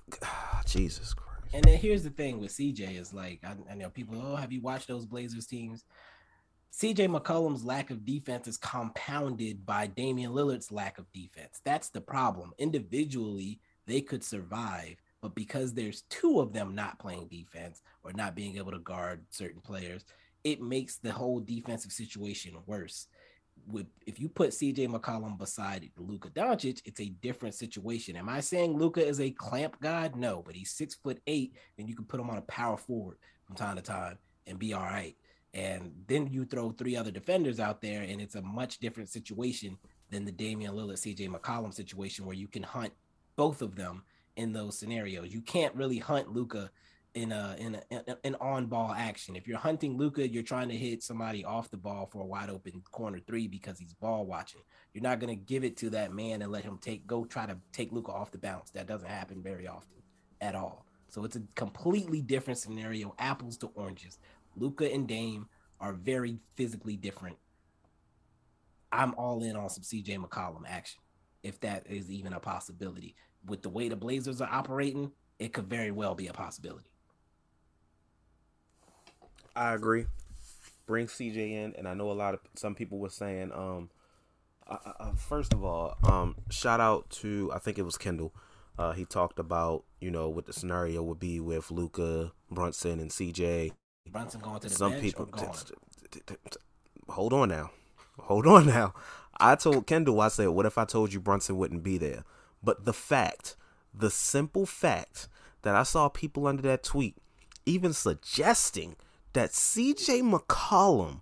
Jesus 0.65 1.13
Christ. 1.13 1.29
And 1.53 1.63
then 1.63 1.77
here's 1.77 2.03
the 2.03 2.09
thing 2.09 2.39
with 2.39 2.51
CJ 2.51 2.99
is 2.99 3.13
like 3.13 3.41
I, 3.43 3.55
I 3.69 3.75
know 3.75 3.89
people, 3.89 4.21
oh, 4.21 4.35
have 4.35 4.51
you 4.51 4.61
watched 4.61 4.87
those 4.87 5.05
Blazers 5.05 5.45
teams? 5.45 5.83
CJ 6.71 7.09
McCollum's 7.09 7.65
lack 7.65 7.89
of 7.89 8.05
defense 8.05 8.47
is 8.47 8.57
compounded 8.57 9.65
by 9.65 9.87
Damian 9.87 10.31
Lillard's 10.31 10.71
lack 10.71 10.99
of 10.99 11.11
defense. 11.11 11.59
That's 11.65 11.89
the 11.89 12.01
problem. 12.01 12.53
Individually, 12.59 13.59
they 13.87 14.01
could 14.01 14.23
survive, 14.23 15.01
but 15.21 15.33
because 15.33 15.73
there's 15.73 16.03
two 16.03 16.39
of 16.39 16.53
them 16.53 16.75
not 16.75 16.99
playing 16.99 17.27
defense 17.27 17.81
or 18.03 18.13
not 18.13 18.35
being 18.35 18.57
able 18.57 18.71
to 18.71 18.79
guard 18.79 19.25
certain 19.31 19.61
players, 19.61 20.05
it 20.43 20.61
makes 20.61 20.97
the 20.97 21.11
whole 21.11 21.39
defensive 21.39 21.91
situation 21.91 22.55
worse 22.65 23.07
with 23.67 23.87
if 24.05 24.19
you 24.19 24.29
put 24.29 24.51
CJ 24.51 24.87
McCollum 24.87 25.37
beside 25.37 25.89
Luka 25.97 26.29
Doncic, 26.29 26.81
it's 26.85 26.99
a 26.99 27.09
different 27.09 27.55
situation. 27.55 28.15
Am 28.15 28.29
I 28.29 28.39
saying 28.39 28.77
Luka 28.77 29.05
is 29.05 29.19
a 29.19 29.31
clamp 29.31 29.79
god? 29.81 30.15
No, 30.15 30.41
but 30.45 30.55
he's 30.55 30.71
six 30.71 30.95
foot 30.95 31.19
eight, 31.27 31.55
and 31.77 31.87
you 31.87 31.95
can 31.95 32.05
put 32.05 32.19
him 32.19 32.29
on 32.29 32.37
a 32.37 32.43
power 32.43 32.77
forward 32.77 33.17
from 33.45 33.55
time 33.55 33.75
to 33.75 33.81
time 33.81 34.17
and 34.47 34.59
be 34.59 34.73
all 34.73 34.83
right. 34.83 35.15
And 35.53 35.91
then 36.07 36.27
you 36.27 36.45
throw 36.45 36.71
three 36.71 36.95
other 36.95 37.11
defenders 37.11 37.59
out 37.59 37.81
there, 37.81 38.03
and 38.03 38.21
it's 38.21 38.35
a 38.35 38.41
much 38.41 38.79
different 38.79 39.09
situation 39.09 39.77
than 40.09 40.25
the 40.25 40.31
Damian 40.31 40.73
Lillard, 40.73 40.93
CJ 40.93 41.29
McCollum 41.29 41.73
situation 41.73 42.25
where 42.25 42.35
you 42.35 42.47
can 42.47 42.63
hunt 42.63 42.93
both 43.35 43.61
of 43.61 43.75
them 43.75 44.03
in 44.35 44.53
those 44.53 44.77
scenarios. 44.77 45.33
You 45.33 45.41
can't 45.41 45.75
really 45.75 45.97
hunt 45.97 46.33
Luka 46.33 46.71
in 47.15 47.31
a 47.31 47.55
in 47.57 47.75
a, 47.91 48.17
an 48.23 48.35
on 48.39 48.67
ball 48.67 48.93
action. 48.95 49.35
If 49.35 49.47
you're 49.47 49.57
hunting 49.57 49.97
Luka, 49.97 50.27
you're 50.27 50.43
trying 50.43 50.69
to 50.69 50.75
hit 50.75 51.01
somebody 51.01 51.43
off 51.43 51.69
the 51.71 51.77
ball 51.77 52.07
for 52.11 52.21
a 52.21 52.25
wide 52.25 52.49
open 52.49 52.81
corner 52.91 53.19
three 53.25 53.47
because 53.47 53.79
he's 53.79 53.93
ball 53.93 54.25
watching. 54.25 54.61
You're 54.93 55.03
not 55.03 55.19
gonna 55.19 55.35
give 55.35 55.63
it 55.63 55.77
to 55.77 55.89
that 55.91 56.13
man 56.13 56.41
and 56.41 56.51
let 56.51 56.63
him 56.63 56.77
take 56.79 57.07
go 57.07 57.25
try 57.25 57.45
to 57.45 57.57
take 57.71 57.91
Luka 57.91 58.11
off 58.11 58.31
the 58.31 58.37
bounce. 58.37 58.71
That 58.71 58.87
doesn't 58.87 59.09
happen 59.09 59.41
very 59.41 59.67
often 59.67 59.97
at 60.41 60.55
all. 60.55 60.85
So 61.07 61.25
it's 61.25 61.35
a 61.35 61.41
completely 61.55 62.21
different 62.21 62.59
scenario, 62.59 63.15
apples 63.17 63.57
to 63.57 63.67
oranges. 63.73 64.19
Luka 64.55 64.91
and 64.91 65.07
Dame 65.07 65.47
are 65.79 65.93
very 65.93 66.39
physically 66.55 66.95
different. 66.95 67.37
I'm 68.91 69.13
all 69.15 69.43
in 69.43 69.55
on 69.55 69.69
some 69.69 69.83
CJ 69.83 70.17
McCollum 70.17 70.63
action, 70.67 71.01
if 71.43 71.59
that 71.61 71.87
is 71.89 72.11
even 72.11 72.33
a 72.33 72.39
possibility. 72.39 73.15
With 73.45 73.61
the 73.61 73.69
way 73.69 73.89
the 73.89 73.95
Blazers 73.95 74.41
are 74.41 74.49
operating, 74.51 75.11
it 75.39 75.53
could 75.53 75.67
very 75.67 75.91
well 75.91 76.15
be 76.15 76.27
a 76.27 76.33
possibility. 76.33 76.91
I 79.59 79.73
agree. 79.73 80.05
Bring 80.87 81.07
CJ 81.07 81.51
in, 81.51 81.75
and 81.77 81.85
I 81.85 81.93
know 81.93 82.09
a 82.09 82.13
lot 82.13 82.33
of 82.33 82.39
some 82.55 82.75
people 82.75 82.97
were 82.97 83.09
saying, 83.09 83.51
um, 83.53 83.89
uh, 84.65 84.77
uh, 84.99 85.11
first 85.11 85.51
of 85.51 85.65
all, 85.65 85.97
um, 86.03 86.37
shout 86.49 86.79
out 86.79 87.09
to 87.09 87.51
I 87.53 87.59
think 87.59 87.77
it 87.77 87.83
was 87.83 87.97
Kendall. 87.97 88.33
Uh, 88.77 88.93
he 88.93 89.03
talked 89.03 89.37
about 89.37 89.83
you 89.99 90.09
know 90.11 90.29
what 90.29 90.45
the 90.45 90.53
scenario 90.53 91.03
would 91.03 91.19
be 91.19 91.41
with 91.41 91.71
Luka 91.71 92.31
Brunson 92.49 93.01
and 93.01 93.11
CJ. 93.11 93.73
Brunson 94.09 94.39
going 94.39 94.61
to 94.61 94.69
the 94.69 94.73
some 94.73 94.93
people. 94.93 95.25
T- 95.25 95.45
t- 96.11 96.21
t- 96.25 96.57
hold 97.09 97.33
on 97.33 97.49
now, 97.49 97.71
hold 98.19 98.47
on 98.47 98.65
now. 98.65 98.93
I 99.41 99.55
told 99.55 99.87
Kendall, 99.87 100.21
I 100.21 100.29
said, 100.29 100.47
what 100.49 100.65
if 100.65 100.77
I 100.77 100.85
told 100.85 101.11
you 101.11 101.19
Brunson 101.19 101.57
wouldn't 101.57 101.83
be 101.83 101.97
there? 101.97 102.23
But 102.63 102.85
the 102.85 102.93
fact, 102.93 103.57
the 103.93 104.09
simple 104.09 104.65
fact 104.65 105.27
that 105.63 105.75
I 105.75 105.83
saw 105.83 106.07
people 106.07 106.47
under 106.47 106.61
that 106.63 106.81
tweet 106.81 107.17
even 107.65 107.91
suggesting 107.93 108.95
that 109.33 109.51
CJ 109.51 110.21
McCollum, 110.21 111.21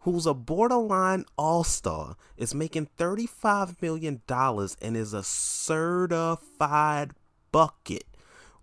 who's 0.00 0.26
a 0.26 0.34
borderline 0.34 1.24
all 1.36 1.64
star, 1.64 2.16
is 2.36 2.54
making 2.54 2.88
$35 2.98 3.80
million 3.82 4.22
and 4.28 4.96
is 4.96 5.12
a 5.12 5.22
certified 5.22 7.12
bucket, 7.52 8.04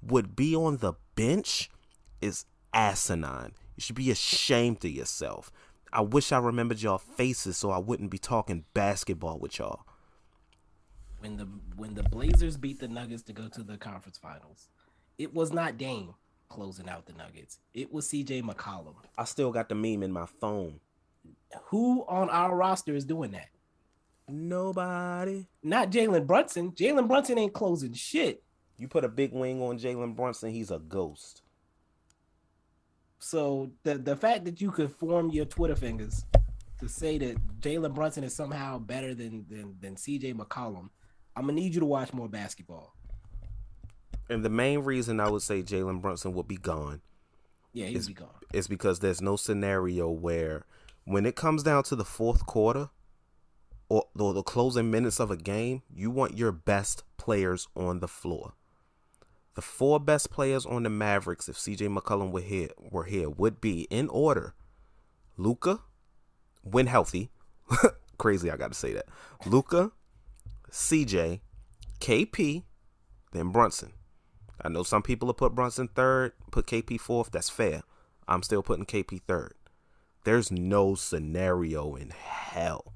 would 0.02 0.36
be 0.36 0.56
on 0.56 0.78
the 0.78 0.94
bench 1.16 1.70
is 2.22 2.46
asinine. 2.74 3.54
You 3.76 3.82
should 3.82 3.96
be 3.96 4.12
ashamed 4.12 4.84
of 4.86 4.92
yourself. 4.92 5.52
I 5.92 6.02
wish 6.02 6.32
I 6.32 6.40
remembered 6.40 6.82
y'all 6.82 6.98
faces 6.98 7.58
so 7.58 7.72
I 7.72 7.78
wouldn't 7.78 8.12
be 8.12 8.18
talking 8.18 8.66
basketball 8.74 9.40
with 9.40 9.60
y'all. 9.60 9.86
When 11.20 11.38
the 11.38 11.48
when 11.76 11.96
the 11.96 12.04
Blazers 12.04 12.58
beat 12.58 12.80
the 12.80 12.88
Nuggets 12.88 13.24
to 13.24 13.34
go 13.34 13.48
to 13.48 13.64
the 13.64 13.78
conference 13.78 14.18
finals, 14.18 14.68
it 15.18 15.34
was 15.34 15.52
not 15.52 15.78
Dame 15.78 16.14
closing 16.50 16.90
out 16.90 17.06
the 17.06 17.14
Nuggets. 17.14 17.60
It 17.74 17.92
was 17.92 18.08
CJ 18.08 18.44
McCollum. 18.44 18.96
I 19.18 19.24
still 19.26 19.52
got 19.52 19.70
the 19.70 19.76
meme 19.76 20.04
in 20.04 20.12
my 20.12 20.26
phone. 20.26 20.80
Who 21.66 22.06
on 22.08 22.30
our 22.30 22.56
roster 22.56 22.96
is 22.96 23.06
doing 23.06 23.32
that? 23.32 23.50
Nobody. 24.28 25.46
Not 25.64 25.92
Jalen 25.92 26.26
Brunson. 26.26 26.72
Jalen 26.72 27.08
Brunson 27.08 27.38
ain't 27.38 27.54
closing 27.54 27.94
shit. 27.94 28.44
You 28.78 28.88
put 28.88 29.06
a 29.06 29.10
big 29.10 29.32
wing 29.32 29.62
on 29.62 29.78
Jalen 29.78 30.16
Brunson, 30.16 30.52
he's 30.52 30.72
a 30.72 30.80
ghost. 30.80 31.44
So 33.20 33.72
the 33.84 33.98
the 33.98 34.16
fact 34.16 34.46
that 34.46 34.62
you 34.62 34.72
could 34.72 34.92
form 34.92 35.30
your 35.30 35.46
Twitter 35.46 35.76
fingers 35.76 36.26
to 36.80 36.90
say 36.90 37.18
that 37.18 37.38
Jalen 37.62 37.94
Brunson 37.94 38.24
is 38.24 38.36
somehow 38.36 38.78
better 38.80 39.14
than 39.14 39.46
than 39.50 39.76
than 39.80 39.96
CJ 39.96 40.36
McCollum, 40.36 40.90
I'm 41.36 41.44
gonna 41.44 41.54
need 41.54 41.74
you 41.74 41.80
to 41.80 41.86
watch 41.86 42.14
more 42.14 42.28
basketball. 42.28 42.94
And 44.30 44.44
the 44.44 44.50
main 44.50 44.80
reason 44.80 45.20
I 45.20 45.30
would 45.30 45.42
say 45.42 45.62
Jalen 45.62 46.02
Brunson 46.02 46.34
will 46.34 46.44
be 46.44 46.58
gone 46.58 47.02
Yeah, 47.74 47.86
he'd 47.88 48.08
be 48.08 48.14
gone. 48.14 48.30
is 48.54 48.68
because 48.68 49.00
there's 49.00 49.22
no 49.22 49.36
scenario 49.36 50.10
where 50.10 50.66
when 51.04 51.26
it 51.26 51.36
comes 51.36 51.62
down 51.64 51.84
to 51.84 51.96
the 51.96 52.06
fourth 52.06 52.46
quarter 52.46 52.90
or, 53.88 54.06
or 54.18 54.34
the 54.34 54.42
closing 54.42 54.90
minutes 54.90 55.20
of 55.20 55.30
a 55.30 55.38
game, 55.38 55.84
you 55.94 56.10
want 56.10 56.38
your 56.38 56.52
best 56.52 57.04
players 57.18 57.68
on 57.76 58.00
the 58.00 58.08
floor. 58.08 58.54
The 59.54 59.62
four 59.62 60.00
best 60.00 60.32
players 60.32 60.66
on 60.66 60.84
the 60.84 60.90
Mavericks, 60.90 61.48
if 61.48 61.56
CJ 61.56 61.96
McCollum 61.96 62.32
were 62.32 62.42
here, 62.42 62.70
were 62.78 63.06
here, 63.06 63.30
would 63.30 63.62
be 63.62 63.84
in 63.90 64.10
order: 64.10 64.54
Luka, 65.38 65.80
when 66.64 66.88
healthy. 66.88 67.30
Crazy, 68.18 68.50
I 68.52 68.58
got 68.58 68.72
to 68.74 68.78
say 68.78 68.92
that. 68.94 69.06
Luka, 69.46 69.92
CJ, 70.72 71.40
KP, 72.00 72.64
then 73.32 73.52
Brunson. 73.52 73.94
I 74.66 74.70
know 74.70 74.84
some 74.84 75.04
people 75.04 75.28
have 75.30 75.38
put 75.38 75.54
Brunson 75.54 75.88
third, 75.88 76.34
put 76.52 76.66
KP 76.66 77.00
fourth. 77.00 77.32
That's 77.32 77.50
fair. 77.50 77.84
I'm 78.28 78.42
still 78.42 78.64
putting 78.64 78.86
KP 78.86 79.22
third. 79.28 79.54
There's 80.24 80.52
no 80.52 80.96
scenario 80.96 81.96
in 81.96 82.10
hell 82.10 82.94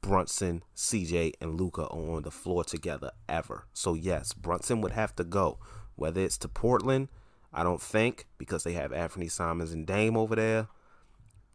Brunson, 0.00 0.62
CJ, 0.74 1.34
and 1.40 1.60
Luka 1.60 1.82
are 1.86 2.16
on 2.16 2.22
the 2.22 2.30
floor 2.30 2.64
together 2.64 3.10
ever. 3.28 3.66
So 3.74 3.94
yes, 3.94 4.32
Brunson 4.32 4.80
would 4.80 4.92
have 4.92 5.14
to 5.16 5.24
go. 5.24 5.58
Whether 5.96 6.22
it's 6.22 6.38
to 6.38 6.48
Portland, 6.48 7.08
I 7.52 7.62
don't 7.62 7.82
think 7.82 8.26
because 8.38 8.62
they 8.64 8.72
have 8.72 8.92
Anthony 8.92 9.28
Simons 9.28 9.72
and 9.72 9.86
Dame 9.86 10.16
over 10.16 10.36
there. 10.36 10.68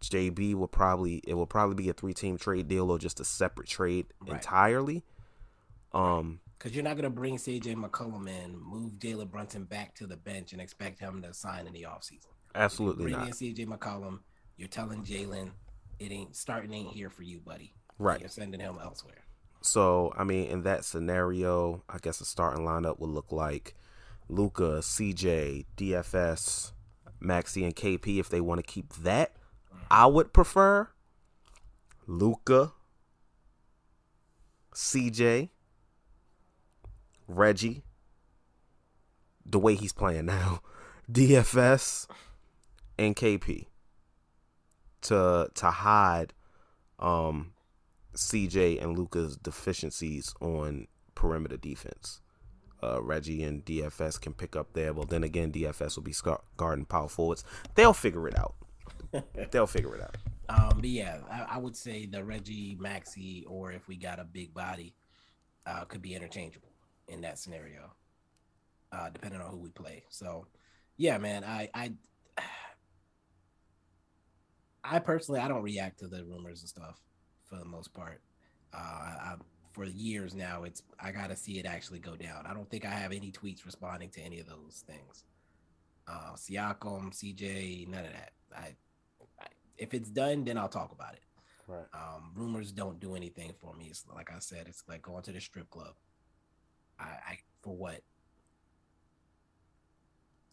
JB 0.01 0.53
will 0.55 0.67
probably 0.67 1.21
it 1.25 1.33
will 1.35 1.47
probably 1.47 1.75
be 1.75 1.89
a 1.89 1.93
three 1.93 2.13
team 2.13 2.37
trade 2.37 2.67
deal 2.67 2.91
or 2.91 2.99
just 2.99 3.21
a 3.21 3.25
separate 3.25 3.69
trade 3.69 4.07
Right. 4.21 4.33
entirely. 4.33 5.03
Um, 5.93 6.41
Because 6.64 6.78
you're 6.78 6.84
not 6.86 6.95
gonna 6.95 7.09
bring 7.09 7.36
CJ 7.36 7.76
McCollum 7.76 8.30
in, 8.30 8.57
move 8.57 8.93
Jalen 8.93 9.30
Brunson 9.30 9.66
back 9.66 9.93
to 9.95 10.07
the 10.07 10.16
bench, 10.16 10.53
and 10.53 10.61
expect 10.61 10.97
him 10.97 11.22
to 11.22 11.34
sign 11.34 11.68
in 11.68 11.74
the 11.74 11.82
offseason. 11.82 12.28
absolutely 12.55 13.03
Bring 13.03 13.18
not. 13.18 13.28
in 13.28 13.34
CJ 13.34 13.68
McCollum. 13.68 14.20
You're 14.55 14.70
telling 14.70 15.03
Jalen 15.03 15.51
it 15.99 16.11
ain't 16.14 16.38
starting 16.38 16.74
ain't 16.74 16.93
here 16.93 17.09
for 17.09 17.24
you, 17.24 17.41
buddy. 17.41 17.74
Right. 17.99 18.22
You're 18.22 18.30
sending 18.30 18.61
him 18.61 18.78
elsewhere. 18.82 19.26
So, 19.59 20.14
I 20.18 20.24
mean, 20.24 20.47
in 20.47 20.64
that 20.64 20.86
scenario, 20.86 21.84
I 21.89 21.97
guess 21.97 22.20
the 22.20 22.26
starting 22.26 22.66
lineup 22.66 22.97
would 22.99 23.09
look 23.09 23.34
like 23.34 23.76
Luka, 24.30 24.80
CJ, 24.80 25.66
DFS, 25.76 26.72
Maxi, 27.22 27.66
and 27.66 27.76
KP 27.76 28.20
if 28.20 28.30
they 28.30 28.39
want 28.39 28.66
to 28.66 28.72
keep 28.72 28.93
that. 28.93 29.34
Mm-hmm. 29.34 29.84
I 29.91 30.05
would 30.05 30.32
prefer 30.32 30.89
Luka, 32.07 32.72
CJ, 34.74 35.49
Reggie, 37.28 37.84
the 39.45 39.59
way 39.59 39.76
he's 39.76 39.93
playing 39.93 40.26
now, 40.26 40.61
DFS, 41.11 42.07
and 42.97 43.15
KP 43.15 43.67
to 45.01 45.49
to 45.53 45.65
hide 45.65 46.34
um 46.99 47.53
CJ 48.15 48.82
and 48.82 48.97
Luka's 48.97 49.36
deficiencies 49.38 50.34
on 50.39 50.88
perimeter 51.15 51.57
defense. 51.57 52.21
Uh, 52.82 53.01
Reggie 53.01 53.43
and 53.43 53.63
DFS 53.63 54.19
can 54.19 54.34
pick 54.34 54.57
up 54.57 54.74
there. 54.74 54.93
Well, 54.93 55.05
then 55.05 55.24
again, 55.24 55.53
DFS 55.53 55.95
will 55.95 56.03
be 56.03 56.13
guarding 56.57 56.86
power 56.86 57.07
forwards. 57.07 57.45
They'll 57.76 57.93
figure 57.93 58.28
it 58.28 58.38
out. 58.38 58.55
They'll 59.51 59.67
figure 59.67 59.95
it 59.95 60.01
out. 60.01 60.17
Um, 60.49 60.82
but 60.82 60.89
yeah, 60.89 61.19
I, 61.32 61.55
I 61.55 61.57
would 61.59 61.78
say 61.78 62.05
the 62.05 62.24
Reggie 62.26 62.76
Maxi, 62.76 63.45
or 63.47 63.71
if 63.71 63.88
we 63.88 63.95
got 63.95 64.19
a 64.19 64.26
big 64.26 64.53
body, 64.53 64.95
uh, 65.65 65.86
could 65.86 66.01
be 66.01 66.13
interchangeable 66.13 66.72
in 67.07 67.21
that 67.21 67.39
scenario, 67.39 67.93
uh, 68.91 69.09
depending 69.09 69.41
on 69.41 69.49
who 69.51 69.57
we 69.57 69.69
play. 69.69 70.03
So, 70.09 70.47
yeah, 70.97 71.17
man, 71.17 71.43
I, 71.43 71.69
I, 71.73 71.91
I 74.83 74.99
personally, 74.99 75.39
I 75.39 75.47
don't 75.47 75.63
react 75.63 75.99
to 75.99 76.07
the 76.07 76.23
rumors 76.25 76.61
and 76.61 76.69
stuff 76.69 76.99
for 77.45 77.55
the 77.57 77.65
most 77.65 77.93
part. 77.93 78.21
Uh, 78.73 78.77
I, 78.77 79.35
for 79.73 79.85
years 79.85 80.35
now, 80.35 80.63
it's 80.63 80.83
I 80.99 81.11
gotta 81.11 81.35
see 81.35 81.59
it 81.59 81.65
actually 81.65 81.99
go 81.99 82.15
down. 82.15 82.45
I 82.45 82.53
don't 82.53 82.69
think 82.69 82.85
I 82.85 82.91
have 82.91 83.11
any 83.11 83.31
tweets 83.31 83.65
responding 83.65 84.09
to 84.11 84.21
any 84.21 84.39
of 84.39 84.47
those 84.47 84.83
things. 84.87 85.23
Uh, 86.07 86.33
Siakam, 86.35 87.11
CJ, 87.11 87.87
none 87.87 88.05
of 88.05 88.11
that. 88.11 88.31
I, 88.55 88.75
I 89.41 89.47
if 89.77 89.93
it's 89.93 90.09
done, 90.09 90.43
then 90.43 90.57
I'll 90.57 90.69
talk 90.69 90.91
about 90.91 91.13
it. 91.13 91.21
Right. 91.67 91.85
Um, 91.93 92.31
rumors 92.35 92.71
don't 92.71 92.99
do 92.99 93.15
anything 93.15 93.53
for 93.59 93.73
me. 93.73 93.87
It's 93.89 94.05
like 94.13 94.31
I 94.31 94.39
said, 94.39 94.67
it's 94.67 94.83
like 94.87 95.01
going 95.01 95.23
to 95.23 95.31
the 95.31 95.41
strip 95.41 95.69
club. 95.69 95.93
I, 97.03 97.31
I 97.33 97.39
for 97.61 97.75
what? 97.75 98.01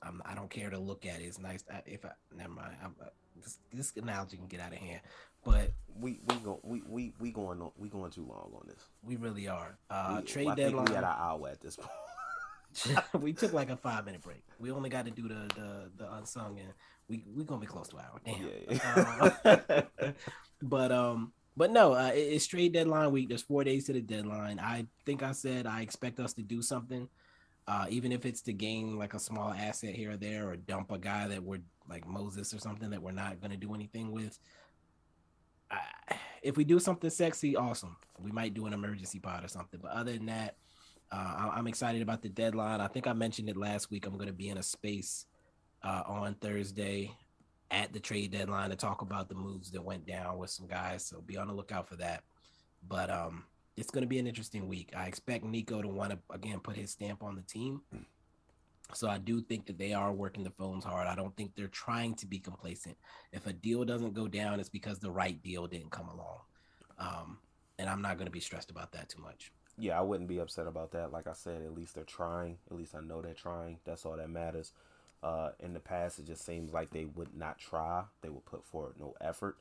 I'm, 0.02 0.22
I 0.24 0.34
don't 0.34 0.50
care 0.50 0.70
to 0.70 0.78
look 0.78 1.04
at 1.06 1.20
it. 1.20 1.24
It's 1.24 1.38
nice. 1.38 1.62
I, 1.72 1.82
if 1.86 2.04
I 2.04 2.10
never 2.36 2.50
mind, 2.50 2.72
I'm, 2.82 2.94
uh, 3.00 3.06
this, 3.42 3.58
this 3.72 3.92
analogy 3.96 4.36
can 4.38 4.46
get 4.46 4.60
out 4.60 4.72
of 4.72 4.78
hand, 4.78 5.00
but 5.44 5.72
We 5.98 6.20
we 6.26 6.34
go 6.36 6.60
we 6.62 6.82
we 6.88 7.12
we 7.20 7.30
going 7.30 7.60
on, 7.60 7.70
we 7.76 7.88
going 7.88 8.10
too 8.10 8.26
long 8.26 8.50
on 8.54 8.66
this. 8.66 8.82
we 9.02 9.16
really 9.16 9.46
are. 9.48 9.76
Uh, 9.90 10.16
we, 10.20 10.26
trade 10.26 10.46
I 10.48 10.54
think 10.54 10.68
deadline. 10.70 10.86
we 10.90 10.96
at 10.96 11.04
an 11.04 11.14
hour 11.18 11.48
at 11.48 11.60
this 11.60 11.76
point. 11.76 13.02
we 13.22 13.32
took 13.32 13.52
like 13.52 13.68
a 13.70 13.76
five 13.88 14.04
minute 14.06 14.22
break. 14.22 14.42
We 14.58 14.70
only 14.70 14.88
got 14.90 15.04
to 15.04 15.10
do 15.10 15.28
the 15.28 15.48
the 15.54 15.90
the 15.98 16.12
unsung, 16.14 16.58
and 16.58 16.68
we 17.08 17.22
we 17.36 17.44
gonna 17.44 17.60
be 17.60 17.66
close 17.66 17.88
to 17.88 17.96
an 17.96 18.04
hour. 18.10 18.20
Damn. 18.24 18.50
Yeah, 18.70 19.80
Uh, 20.04 20.12
but 20.62 20.92
um, 20.92 21.32
but 21.56 21.70
no, 21.70 21.94
uh, 21.94 22.12
it- 22.14 22.18
it's 22.34 22.46
trade 22.46 22.72
deadline 22.72 23.10
week. 23.12 23.28
There's 23.28 23.42
four 23.42 23.64
days 23.64 23.86
to 23.86 23.92
the 23.92 24.00
deadline. 24.00 24.58
I 24.58 24.86
think 25.04 25.22
I 25.22 25.32
said 25.32 25.66
I 25.66 25.82
expect 25.82 26.20
us 26.20 26.32
to 26.34 26.42
do 26.42 26.62
something, 26.62 27.08
uh, 27.66 27.86
even 27.90 28.12
if 28.12 28.24
it's 28.24 28.42
to 28.42 28.52
gain 28.52 28.98
like 28.98 29.14
a 29.14 29.18
small 29.18 29.52
asset 29.52 29.94
here 29.94 30.12
or 30.12 30.16
there, 30.16 30.48
or 30.48 30.56
dump 30.56 30.90
a 30.92 30.98
guy 30.98 31.28
that 31.28 31.42
we're 31.42 31.60
like 31.88 32.06
Moses 32.06 32.54
or 32.54 32.58
something 32.58 32.90
that 32.90 33.02
we're 33.02 33.10
not 33.12 33.40
gonna 33.40 33.56
do 33.56 33.74
anything 33.74 34.12
with. 34.12 34.38
I, 35.70 35.80
if 36.42 36.56
we 36.56 36.64
do 36.64 36.78
something 36.80 37.10
sexy, 37.10 37.56
awesome. 37.56 37.96
We 38.18 38.30
might 38.30 38.54
do 38.54 38.66
an 38.66 38.72
emergency 38.72 39.18
pod 39.18 39.44
or 39.44 39.48
something. 39.48 39.80
But 39.82 39.92
other 39.92 40.12
than 40.12 40.26
that, 40.26 40.56
uh, 41.12 41.50
I'm 41.54 41.66
excited 41.66 42.02
about 42.02 42.22
the 42.22 42.28
deadline. 42.28 42.80
I 42.80 42.88
think 42.88 43.06
I 43.06 43.12
mentioned 43.12 43.48
it 43.48 43.56
last 43.56 43.90
week. 43.90 44.06
I'm 44.06 44.14
going 44.14 44.26
to 44.28 44.32
be 44.32 44.48
in 44.48 44.58
a 44.58 44.62
space 44.62 45.26
uh, 45.82 46.02
on 46.06 46.34
Thursday 46.34 47.12
at 47.70 47.92
the 47.92 48.00
trade 48.00 48.32
deadline 48.32 48.70
to 48.70 48.76
talk 48.76 49.02
about 49.02 49.28
the 49.28 49.34
moves 49.34 49.70
that 49.70 49.84
went 49.84 50.06
down 50.06 50.38
with 50.38 50.50
some 50.50 50.66
guys. 50.66 51.04
So 51.04 51.20
be 51.20 51.36
on 51.36 51.48
the 51.48 51.54
lookout 51.54 51.88
for 51.88 51.96
that. 51.96 52.24
But 52.88 53.10
um, 53.10 53.44
it's 53.76 53.90
going 53.90 54.02
to 54.02 54.08
be 54.08 54.18
an 54.18 54.26
interesting 54.26 54.66
week. 54.68 54.92
I 54.96 55.06
expect 55.06 55.44
Nico 55.44 55.80
to 55.82 55.88
want 55.88 56.10
to 56.10 56.18
again 56.30 56.60
put 56.60 56.76
his 56.76 56.90
stamp 56.90 57.22
on 57.22 57.36
the 57.36 57.42
team. 57.42 57.82
So 58.92 59.08
I 59.08 59.18
do 59.18 59.40
think 59.40 59.66
that 59.66 59.78
they 59.78 59.92
are 59.92 60.12
working 60.12 60.42
the 60.42 60.50
phones 60.50 60.84
hard. 60.84 61.06
I 61.06 61.14
don't 61.14 61.36
think 61.36 61.54
they're 61.54 61.68
trying 61.68 62.14
to 62.16 62.26
be 62.26 62.40
complacent. 62.40 62.96
If 63.32 63.46
a 63.46 63.52
deal 63.52 63.84
doesn't 63.84 64.14
go 64.14 64.26
down, 64.26 64.58
it's 64.58 64.68
because 64.68 64.98
the 64.98 65.12
right 65.12 65.40
deal 65.42 65.68
didn't 65.68 65.90
come 65.90 66.08
along. 66.08 66.38
Um, 66.98 67.38
and 67.78 67.88
I'm 67.88 68.02
not 68.02 68.16
going 68.16 68.26
to 68.26 68.32
be 68.32 68.40
stressed 68.40 68.70
about 68.70 68.90
that 68.92 69.08
too 69.08 69.22
much. 69.22 69.52
yeah, 69.78 69.98
I 69.98 70.02
wouldn't 70.02 70.28
be 70.28 70.38
upset 70.38 70.66
about 70.66 70.90
that. 70.92 71.12
Like 71.12 71.26
I 71.26 71.32
said, 71.32 71.62
at 71.62 71.72
least 71.72 71.94
they're 71.94 72.04
trying. 72.04 72.58
At 72.70 72.76
least 72.76 72.94
I 72.94 73.00
know 73.00 73.22
they're 73.22 73.32
trying. 73.32 73.78
That's 73.84 74.04
all 74.04 74.16
that 74.16 74.28
matters. 74.28 74.72
Uh, 75.22 75.50
in 75.60 75.74
the 75.74 75.80
past, 75.80 76.18
it 76.18 76.26
just 76.26 76.46
seems 76.46 76.72
like 76.72 76.90
they 76.90 77.04
would 77.04 77.36
not 77.36 77.58
try. 77.58 78.04
They 78.22 78.30
would 78.30 78.46
put 78.46 78.64
forward 78.64 78.94
no 78.98 79.14
effort. 79.20 79.58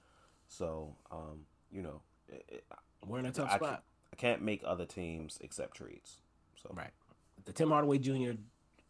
So, 0.48 0.96
um, 1.12 1.46
you 1.72 1.82
know, 1.82 2.02
it, 2.30 2.46
it, 2.48 2.64
We're 3.06 3.20
in 3.20 3.26
a 3.26 3.32
tough 3.32 3.50
I, 3.52 3.58
spot. 3.58 3.84
I 4.14 4.16
can't 4.16 4.42
make 4.42 4.62
other 4.66 4.86
teams 4.86 5.38
accept 5.44 5.76
trades. 5.76 6.22
So, 6.62 6.72
Right. 6.74 6.92
The 7.46 7.54
Tim 7.54 7.70
Hardaway 7.70 7.98
Jr. 8.00 8.32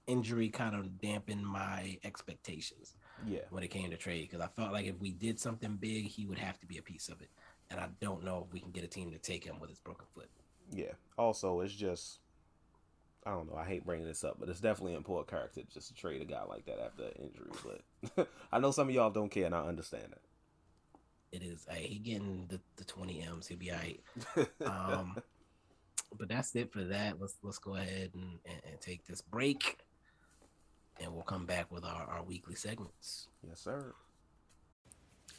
injury 0.08 0.50
kind 0.50 0.76
of 0.76 1.00
dampened 1.00 1.46
my 1.46 1.98
expectations 2.04 2.96
yeah, 3.28 3.42
when 3.52 3.64
it 3.64 3.70
came 3.70 3.90
to 3.92 3.98
trade 3.98 4.30
because 4.30 4.42
I 4.44 4.48
felt 4.48 4.72
like 4.72 4.86
if 4.86 5.00
we 5.00 5.12
did 5.12 5.40
something 5.40 5.76
big, 5.76 6.08
he 6.08 6.26
would 6.26 6.40
have 6.40 6.60
to 6.60 6.66
be 6.66 6.78
a 6.78 6.82
piece 6.82 7.10
of 7.10 7.22
it. 7.22 7.30
And 7.70 7.80
I 7.80 7.88
don't 8.02 8.24
know 8.24 8.46
if 8.48 8.54
we 8.54 8.60
can 8.60 8.72
get 8.72 8.84
a 8.84 8.88
team 8.88 9.12
to 9.12 9.18
take 9.20 9.44
him 9.44 9.60
with 9.60 9.70
his 9.70 9.80
broken 9.80 10.06
foot. 10.16 10.30
yeah. 10.72 10.94
Also, 11.18 11.60
it's 11.62 11.74
just, 11.74 12.20
I 13.26 13.32
don't 13.32 13.50
know. 13.50 13.58
I 13.58 13.66
hate 13.66 13.86
bringing 13.86 14.08
this 14.08 14.24
up, 14.24 14.38
but 14.40 14.50
it's 14.50 14.62
definitely 14.62 14.94
an 14.94 14.98
important 14.98 15.30
character 15.30 15.62
just 15.74 15.90
to 15.90 15.94
trade 15.94 16.22
a 16.22 16.26
guy 16.26 16.44
like 16.46 16.66
that 16.66 16.80
after 16.80 17.04
an 17.04 17.12
injury. 17.22 17.82
But 18.16 18.28
I 18.52 18.60
know 18.60 18.72
some 18.72 18.88
of 18.88 18.96
y'all 18.96 19.10
don't 19.10 19.30
care, 19.30 19.46
and 19.46 19.56
I 19.56 19.68
understand 19.68 20.08
that. 20.10 20.22
It 21.32 21.44
is, 21.44 21.68
hey, 21.70 21.86
he 21.86 22.00
getting 22.00 22.48
the, 22.50 22.60
the 22.78 22.86
20 22.86 23.22
M's. 23.22 23.48
He'll 23.48 23.58
be 23.58 23.72
all 23.72 23.78
right. 23.78 24.02
Um, 24.66 25.22
but 26.18 26.28
that's 26.28 26.56
it 26.56 26.72
for 26.72 26.84
that. 26.86 27.20
Let's 27.20 27.36
let's 27.44 27.60
go 27.60 27.76
ahead 27.76 28.12
and, 28.14 28.40
and, 28.46 28.62
and 28.68 28.82
take 28.82 29.06
this 29.06 29.22
break, 29.22 29.78
and 31.00 31.14
we'll 31.14 31.24
come 31.24 31.46
back 31.46 31.72
with 31.72 31.86
our, 31.86 32.04
our 32.04 32.24
weekly 32.24 32.56
segments. 32.56 33.28
yes, 33.48 33.60
sir. 33.60 33.94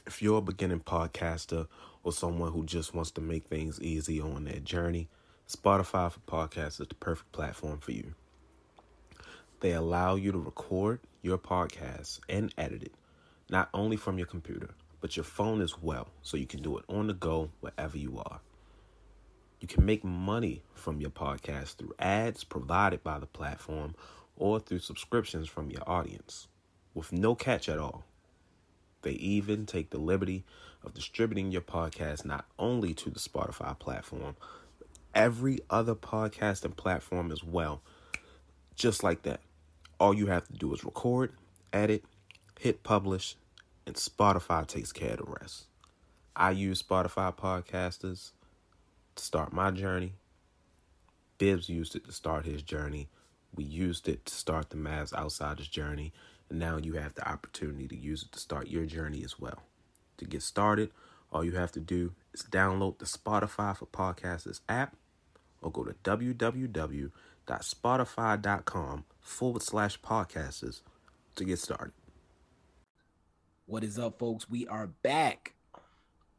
If 0.07 0.23
you're 0.23 0.39
a 0.39 0.43
beginning 0.43 0.81
podcaster 0.81 1.67
or 2.03 2.13
someone 2.13 2.53
who 2.53 2.65
just 2.65 2.95
wants 2.95 3.11
to 3.13 3.21
make 3.21 3.47
things 3.47 3.81
easy 3.81 4.21
on 4.21 4.45
their 4.45 4.61
journey, 4.61 5.09
Spotify 5.51 6.13
for 6.13 6.21
Podcasts 6.21 6.81
is 6.81 6.87
the 6.87 6.95
perfect 6.95 7.33
platform 7.33 7.81
for 7.81 7.91
you. 7.91 8.15
They 9.59 9.73
allow 9.73 10.15
you 10.15 10.31
to 10.31 10.39
record 10.39 11.01
your 11.23 11.39
podcast 11.39 12.21
and 12.29 12.55
edit 12.57 12.85
it, 12.85 12.95
not 13.51 13.69
only 13.75 13.97
from 13.97 14.17
your 14.17 14.29
computer, 14.29 14.71
but 15.01 15.17
your 15.17 15.25
phone 15.25 15.61
as 15.61 15.83
well, 15.83 16.07
so 16.23 16.37
you 16.37 16.47
can 16.47 16.63
do 16.63 16.79
it 16.79 16.85
on 16.89 17.09
the 17.09 17.15
go 17.15 17.51
wherever 17.59 17.99
you 17.99 18.19
are. 18.19 18.41
You 19.61 19.67
can 19.67 19.85
make 19.85 20.05
money 20.05 20.63
from 20.73 21.01
your 21.01 21.11
podcast 21.11 21.75
through 21.75 21.95
ads 21.99 22.45
provided 22.45 23.03
by 23.03 23.19
the 23.19 23.27
platform 23.27 23.97
or 24.37 24.61
through 24.61 24.79
subscriptions 24.79 25.49
from 25.49 25.69
your 25.69 25.83
audience 25.85 26.47
with 26.95 27.13
no 27.13 27.35
catch 27.35 27.69
at 27.69 27.81
all. 27.81 28.05
They 29.03 29.13
even 29.13 29.67
take 29.67 29.91
the 29.91 29.99
liberty 29.99 30.45
of 30.85 30.95
distributing 30.95 31.51
your 31.51 31.63
podcast 31.63 32.25
not 32.25 32.47
only 32.57 32.95
to 32.95 33.11
the 33.11 33.19
Spotify 33.19 33.77
platform, 33.77 34.37
every 35.15 35.59
other 35.69 35.95
podcasting 35.95 36.77
platform 36.77 37.33
as 37.33 37.43
well. 37.43 37.83
Just 38.75 39.03
like 39.03 39.23
that. 39.23 39.41
All 39.99 40.15
you 40.15 40.27
have 40.27 40.47
to 40.47 40.53
do 40.55 40.73
is 40.73 40.85
record, 40.85 41.33
edit, 41.73 42.05
hit 42.59 42.83
publish, 42.83 43.37
and 43.87 43.95
Spotify 43.95 44.67
takes 44.67 44.93
care 44.93 45.13
of 45.13 45.19
the 45.19 45.25
rest. 45.41 45.67
I 46.35 46.53
use 46.53 46.83
Spotify 46.83 47.37
podcasters 47.37 48.31
to 49.17 49.23
start 49.23 49.53
my 49.53 49.71
journey. 49.71 50.15
Bibs 51.39 51.69
used 51.69 51.97
it 51.97 52.05
to 52.07 52.13
start 52.13 52.47
his 52.47 52.63
journey. 52.63 53.09
We 53.55 53.65
used 53.65 54.09
it 54.09 54.27
to 54.27 54.35
start 54.35 54.71
the 54.71 54.77
Mavs 54.77 55.13
Outsiders 55.13 55.69
journey. 55.69 56.13
And 56.49 56.59
now 56.59 56.77
you 56.77 56.95
have 56.95 57.15
the 57.15 57.29
opportunity 57.29 57.89
to 57.89 57.97
use 57.97 58.23
it 58.23 58.33
to 58.33 58.39
start 58.39 58.69
your 58.69 58.87
journey 58.87 59.23
as 59.25 59.39
well. 59.39 59.63
To 60.19 60.25
get 60.25 60.43
started, 60.43 60.91
all 61.33 61.45
you 61.45 61.53
have 61.53 61.73
to 61.73 61.81
do 61.81 62.13
is 62.33 62.43
download 62.43 62.99
the 62.99 63.05
Spotify 63.05 63.77
for 63.77 63.87
Podcasters 63.87 64.61
app 64.69 64.97
or 65.63 65.71
go 65.71 65.85
to 65.85 65.95
www.spotify.com 66.05 69.05
forward 69.21 69.63
slash 69.63 70.01
podcasters 70.01 70.83
to 71.37 71.45
get 71.45 71.59
started. 71.59 71.93
What 73.67 73.85
is 73.85 73.99
up, 73.99 74.19
folks? 74.19 74.51
We 74.51 74.67
are 74.67 74.89
back 74.89 75.55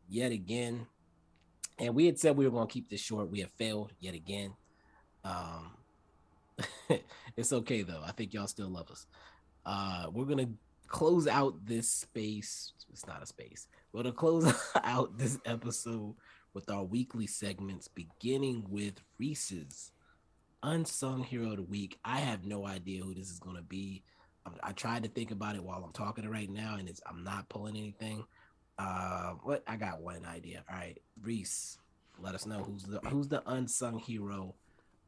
yet 0.09 0.32
again. 0.32 0.88
And 1.80 1.95
we 1.95 2.05
had 2.05 2.19
said 2.19 2.36
we 2.36 2.45
were 2.45 2.51
going 2.51 2.67
to 2.67 2.74
keep 2.74 2.89
this 2.89 3.01
short. 3.01 3.32
We 3.32 3.39
have 3.39 3.51
failed 3.57 3.93
yet 3.99 4.13
again. 4.13 4.53
Um, 5.24 5.72
it's 7.38 7.53
okay, 7.53 7.84
though. 7.84 8.03
I 8.05 8.11
think 8.11 8.34
y'all 8.34 8.47
still 8.47 8.69
love 8.69 8.91
us. 8.91 9.05
Uh, 9.65 10.07
we're 10.11 10.26
going 10.26 10.45
to 10.45 10.49
close 10.88 11.28
out 11.28 11.65
this 11.65 11.89
space. 11.89 12.74
It's 12.91 13.07
not 13.07 13.24
a 13.24 13.26
space. 13.26 13.67
We're 13.91 14.03
going 14.03 14.13
to 14.13 14.19
close 14.19 14.53
out 14.84 15.17
this 15.17 15.39
episode 15.45 16.15
with 16.54 16.70
our 16.70 16.84
weekly 16.84 17.28
segments, 17.28 17.88
beginning 17.88 18.66
with 18.70 19.02
Reese's 19.18 19.91
Unsung 20.64 21.24
Hero 21.24 21.52
of 21.52 21.58
the 21.58 21.64
Week. 21.64 21.97
I 22.04 22.20
have 22.20 22.45
no 22.45 22.66
idea 22.66 23.04
who 23.04 23.14
this 23.14 23.30
is 23.30 23.39
going 23.39 23.56
to 23.56 23.62
be. 23.62 24.04
I, 24.45 24.70
I 24.70 24.72
tried 24.74 25.04
to 25.04 25.10
think 25.10 25.32
about 25.32 25.56
it 25.56 25.64
while 25.64 25.84
I'm 25.84 25.93
talking 25.93 26.28
right 26.30 26.49
now, 26.49 26.76
and 26.78 26.89
it's 26.89 27.02
I'm 27.06 27.24
not 27.24 27.49
pulling 27.49 27.78
anything. 27.78 28.26
Uh, 28.78 29.34
what 29.43 29.64
I 29.68 29.78
got 29.78 30.02
one 30.02 30.26
idea. 30.26 30.64
All 30.70 30.76
right, 30.78 30.97
Reese, 31.22 31.78
let 32.20 32.36
us 32.36 32.45
know 32.45 32.64
who's 32.64 32.84
the 32.84 32.99
who's 33.10 33.28
the 33.28 33.43
unsung 33.49 33.99
hero 33.99 34.56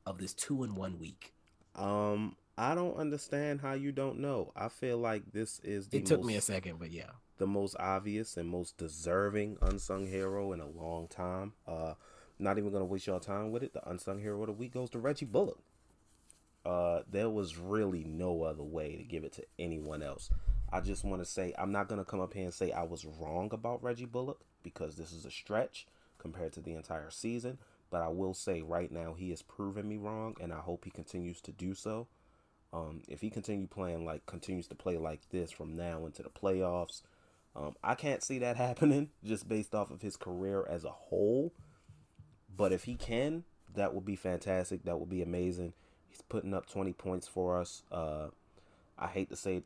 of 0.05 0.17
this 0.17 0.33
two 0.33 0.63
in 0.63 0.75
one 0.75 0.99
week. 0.99 1.33
Um, 1.75 2.35
I 2.57 2.75
don't 2.75 2.97
understand 2.97 3.61
how 3.61 3.73
you 3.73 3.91
don't 3.91 4.19
know. 4.19 4.51
I 4.55 4.69
feel 4.69 4.97
like 4.97 5.31
this 5.31 5.59
is 5.63 5.87
the 5.87 5.97
It 5.97 6.05
took 6.05 6.19
most, 6.19 6.27
me 6.27 6.35
a 6.35 6.41
second, 6.41 6.77
but 6.79 6.91
yeah. 6.91 7.11
The 7.43 7.47
most 7.47 7.75
obvious 7.77 8.37
and 8.37 8.47
most 8.47 8.77
deserving 8.77 9.57
unsung 9.61 10.07
hero 10.07 10.53
in 10.53 10.61
a 10.61 10.65
long 10.65 11.09
time. 11.09 11.51
Uh 11.67 11.95
not 12.39 12.57
even 12.57 12.71
gonna 12.71 12.85
waste 12.85 13.05
your 13.05 13.19
time 13.19 13.51
with 13.51 13.63
it. 13.63 13.73
The 13.73 13.85
unsung 13.85 14.21
hero 14.21 14.39
of 14.39 14.47
the 14.47 14.53
week 14.53 14.73
goes 14.73 14.89
to 14.91 14.99
Reggie 14.99 15.25
Bullock. 15.25 15.59
Uh, 16.65 17.01
there 17.11 17.29
was 17.29 17.57
really 17.57 18.05
no 18.05 18.43
other 18.43 18.63
way 18.63 18.95
to 18.95 19.03
give 19.03 19.25
it 19.25 19.33
to 19.33 19.43
anyone 19.59 20.01
else. 20.01 20.29
I 20.71 20.79
just 20.79 21.03
want 21.03 21.21
to 21.21 21.25
say 21.25 21.53
I'm 21.57 21.73
not 21.73 21.89
gonna 21.89 22.05
come 22.05 22.21
up 22.21 22.33
here 22.33 22.45
and 22.45 22.53
say 22.53 22.71
I 22.71 22.83
was 22.83 23.03
wrong 23.03 23.49
about 23.51 23.83
Reggie 23.83 24.05
Bullock 24.05 24.39
because 24.63 24.95
this 24.95 25.11
is 25.11 25.25
a 25.25 25.29
stretch 25.29 25.85
compared 26.17 26.53
to 26.53 26.61
the 26.61 26.75
entire 26.75 27.11
season. 27.11 27.57
But 27.89 28.03
I 28.03 28.07
will 28.07 28.33
say 28.33 28.61
right 28.61 28.89
now 28.89 29.15
he 29.15 29.31
has 29.31 29.41
proven 29.41 29.89
me 29.89 29.97
wrong, 29.97 30.37
and 30.39 30.53
I 30.53 30.59
hope 30.59 30.85
he 30.85 30.91
continues 30.91 31.41
to 31.41 31.51
do 31.51 31.73
so. 31.73 32.07
Um, 32.71 33.01
if 33.09 33.19
he 33.19 33.29
continue 33.29 33.67
playing 33.67 34.05
like 34.05 34.25
continues 34.27 34.67
to 34.67 34.75
play 34.75 34.97
like 34.97 35.29
this 35.29 35.51
from 35.51 35.75
now 35.75 36.05
into 36.05 36.23
the 36.23 36.29
playoffs, 36.29 37.01
um, 37.55 37.75
I 37.83 37.95
can't 37.95 38.23
see 38.23 38.39
that 38.39 38.57
happening 38.57 39.09
just 39.23 39.47
based 39.47 39.75
off 39.75 39.91
of 39.91 40.01
his 40.01 40.17
career 40.17 40.65
as 40.69 40.83
a 40.83 40.91
whole. 40.91 41.53
But 42.55 42.71
if 42.71 42.83
he 42.83 42.95
can, 42.95 43.43
that 43.73 43.93
would 43.93 44.05
be 44.05 44.15
fantastic. 44.15 44.83
That 44.85 44.99
would 44.99 45.09
be 45.09 45.21
amazing. 45.21 45.73
He's 46.09 46.21
putting 46.21 46.53
up 46.53 46.67
20 46.67 46.93
points 46.93 47.27
for 47.27 47.59
us. 47.59 47.83
Uh, 47.91 48.27
I 48.97 49.07
hate 49.07 49.29
to 49.29 49.35
say 49.35 49.63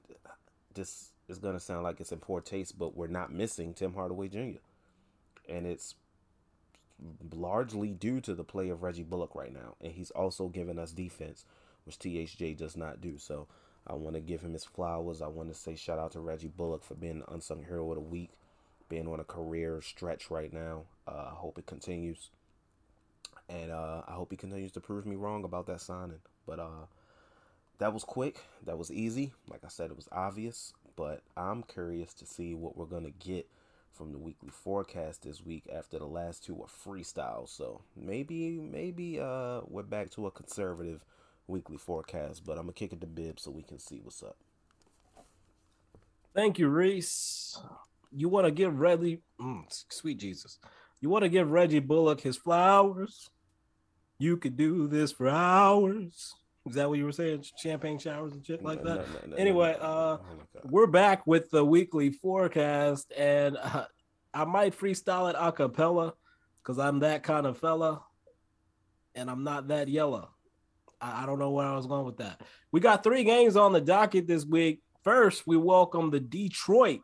this 0.73 1.11
is 1.27 1.39
going 1.39 1.55
to 1.55 1.59
sound 1.59 1.83
like 1.83 1.99
it's 1.99 2.11
in 2.11 2.19
poor 2.19 2.39
taste, 2.39 2.79
but 2.79 2.95
we're 2.95 3.07
not 3.07 3.31
missing 3.31 3.73
Tim 3.73 3.93
Hardaway 3.93 4.29
Jr. 4.29 4.59
And 5.49 5.65
it's 5.65 5.95
largely 7.33 7.89
due 7.89 8.21
to 8.21 8.33
the 8.33 8.43
play 8.43 8.69
of 8.69 8.83
Reggie 8.83 9.03
Bullock 9.03 9.35
right 9.35 9.53
now. 9.53 9.75
And 9.81 9.91
he's 9.91 10.11
also 10.11 10.47
giving 10.47 10.79
us 10.79 10.91
defense, 10.91 11.45
which 11.85 11.99
THJ 11.99 12.57
does 12.57 12.77
not 12.77 13.01
do. 13.01 13.17
So 13.17 13.47
I 13.87 13.93
want 13.93 14.15
to 14.15 14.21
give 14.21 14.41
him 14.41 14.53
his 14.53 14.65
flowers. 14.65 15.21
I 15.21 15.27
want 15.27 15.49
to 15.49 15.55
say 15.55 15.75
shout 15.75 15.99
out 15.99 16.11
to 16.11 16.19
Reggie 16.19 16.51
Bullock 16.55 16.83
for 16.83 16.95
being 16.95 17.19
the 17.19 17.31
unsung 17.31 17.63
hero 17.63 17.89
of 17.89 17.95
the 17.95 18.01
week, 18.01 18.31
being 18.89 19.07
on 19.07 19.19
a 19.19 19.23
career 19.23 19.81
stretch 19.81 20.29
right 20.29 20.51
now. 20.51 20.83
Uh, 21.07 21.29
I 21.31 21.35
hope 21.35 21.57
it 21.57 21.65
continues. 21.65 22.29
And 23.49 23.71
uh, 23.71 24.01
I 24.07 24.11
hope 24.11 24.31
he 24.31 24.37
continues 24.37 24.73
to 24.73 24.81
prove 24.81 25.05
me 25.05 25.15
wrong 25.15 25.45
about 25.45 25.67
that 25.67 25.79
signing. 25.79 26.19
But 26.45 26.59
uh, 26.59 26.85
that 27.79 27.93
was 27.93 28.03
quick. 28.03 28.41
That 28.65 28.77
was 28.77 28.91
easy. 28.91 29.31
Like 29.49 29.63
I 29.63 29.69
said, 29.69 29.89
it 29.89 29.95
was 29.95 30.09
obvious. 30.11 30.73
But 30.97 31.21
I'm 31.37 31.63
curious 31.63 32.13
to 32.15 32.25
see 32.25 32.53
what 32.53 32.75
we're 32.75 32.85
gonna 32.85 33.11
get 33.11 33.47
from 33.93 34.11
the 34.11 34.17
weekly 34.17 34.49
forecast 34.49 35.23
this 35.23 35.43
week 35.43 35.63
after 35.73 35.97
the 35.97 36.05
last 36.05 36.43
two 36.43 36.53
were 36.53 36.65
freestyle. 36.65 37.47
So 37.47 37.81
maybe 37.95 38.59
maybe 38.59 39.19
uh 39.19 39.61
we're 39.67 39.83
back 39.83 40.11
to 40.11 40.27
a 40.27 40.31
conservative 40.31 41.03
weekly 41.47 41.77
forecast. 41.77 42.45
But 42.45 42.57
I'm 42.57 42.63
gonna 42.63 42.73
kick 42.73 42.93
it 42.93 43.01
to 43.01 43.07
Bib 43.07 43.39
so 43.39 43.51
we 43.51 43.63
can 43.63 43.79
see 43.79 43.99
what's 44.03 44.23
up. 44.23 44.37
Thank 46.35 46.59
you, 46.59 46.67
Reese. 46.67 47.59
You 48.11 48.29
want 48.29 48.45
to 48.45 48.51
give 48.51 48.79
Reggie, 48.79 49.21
mm, 49.41 49.63
sweet 49.89 50.19
Jesus, 50.19 50.59
you 51.01 51.09
want 51.09 51.23
to 51.23 51.29
give 51.29 51.51
Reggie 51.51 51.79
Bullock 51.79 52.21
his 52.21 52.37
flowers? 52.37 53.29
You 54.19 54.37
could 54.37 54.57
do 54.57 54.87
this 54.87 55.11
for 55.11 55.29
hours. 55.29 56.33
Is 56.67 56.75
that 56.75 56.89
what 56.89 56.97
you 56.97 57.05
were 57.05 57.11
saying? 57.11 57.45
Champagne 57.57 57.99
showers 57.99 58.33
and 58.33 58.45
shit 58.45 58.63
like 58.63 58.83
that. 58.83 58.95
No, 58.95 59.01
no, 59.01 59.27
no, 59.27 59.35
anyway, 59.37 59.77
uh, 59.79 59.85
oh 59.85 60.19
we're 60.65 60.87
back 60.87 61.25
with 61.25 61.49
the 61.49 61.63
weekly 61.63 62.11
forecast, 62.11 63.11
and 63.15 63.57
uh, 63.57 63.85
I 64.33 64.45
might 64.45 64.77
freestyle 64.77 65.29
it 65.29 65.35
a 65.39 65.51
cappella 65.51 66.13
because 66.57 66.77
I'm 66.77 66.99
that 66.99 67.23
kind 67.23 67.45
of 67.45 67.57
fella, 67.57 68.03
and 69.15 69.29
I'm 69.29 69.43
not 69.43 69.69
that 69.69 69.87
yellow. 69.87 70.29
I, 70.99 71.25
don't 71.25 71.39
know 71.39 71.51
where 71.51 71.65
I 71.65 71.75
was 71.75 71.87
going 71.87 72.05
with 72.05 72.17
that. 72.17 72.41
We 72.71 72.79
got 72.79 73.03
three 73.03 73.23
games 73.23 73.55
on 73.55 73.73
the 73.73 73.81
docket 73.81 74.27
this 74.27 74.45
week. 74.45 74.81
First, 75.03 75.45
we 75.45 75.57
welcome 75.57 76.09
the 76.09 76.19
Detroit 76.19 77.01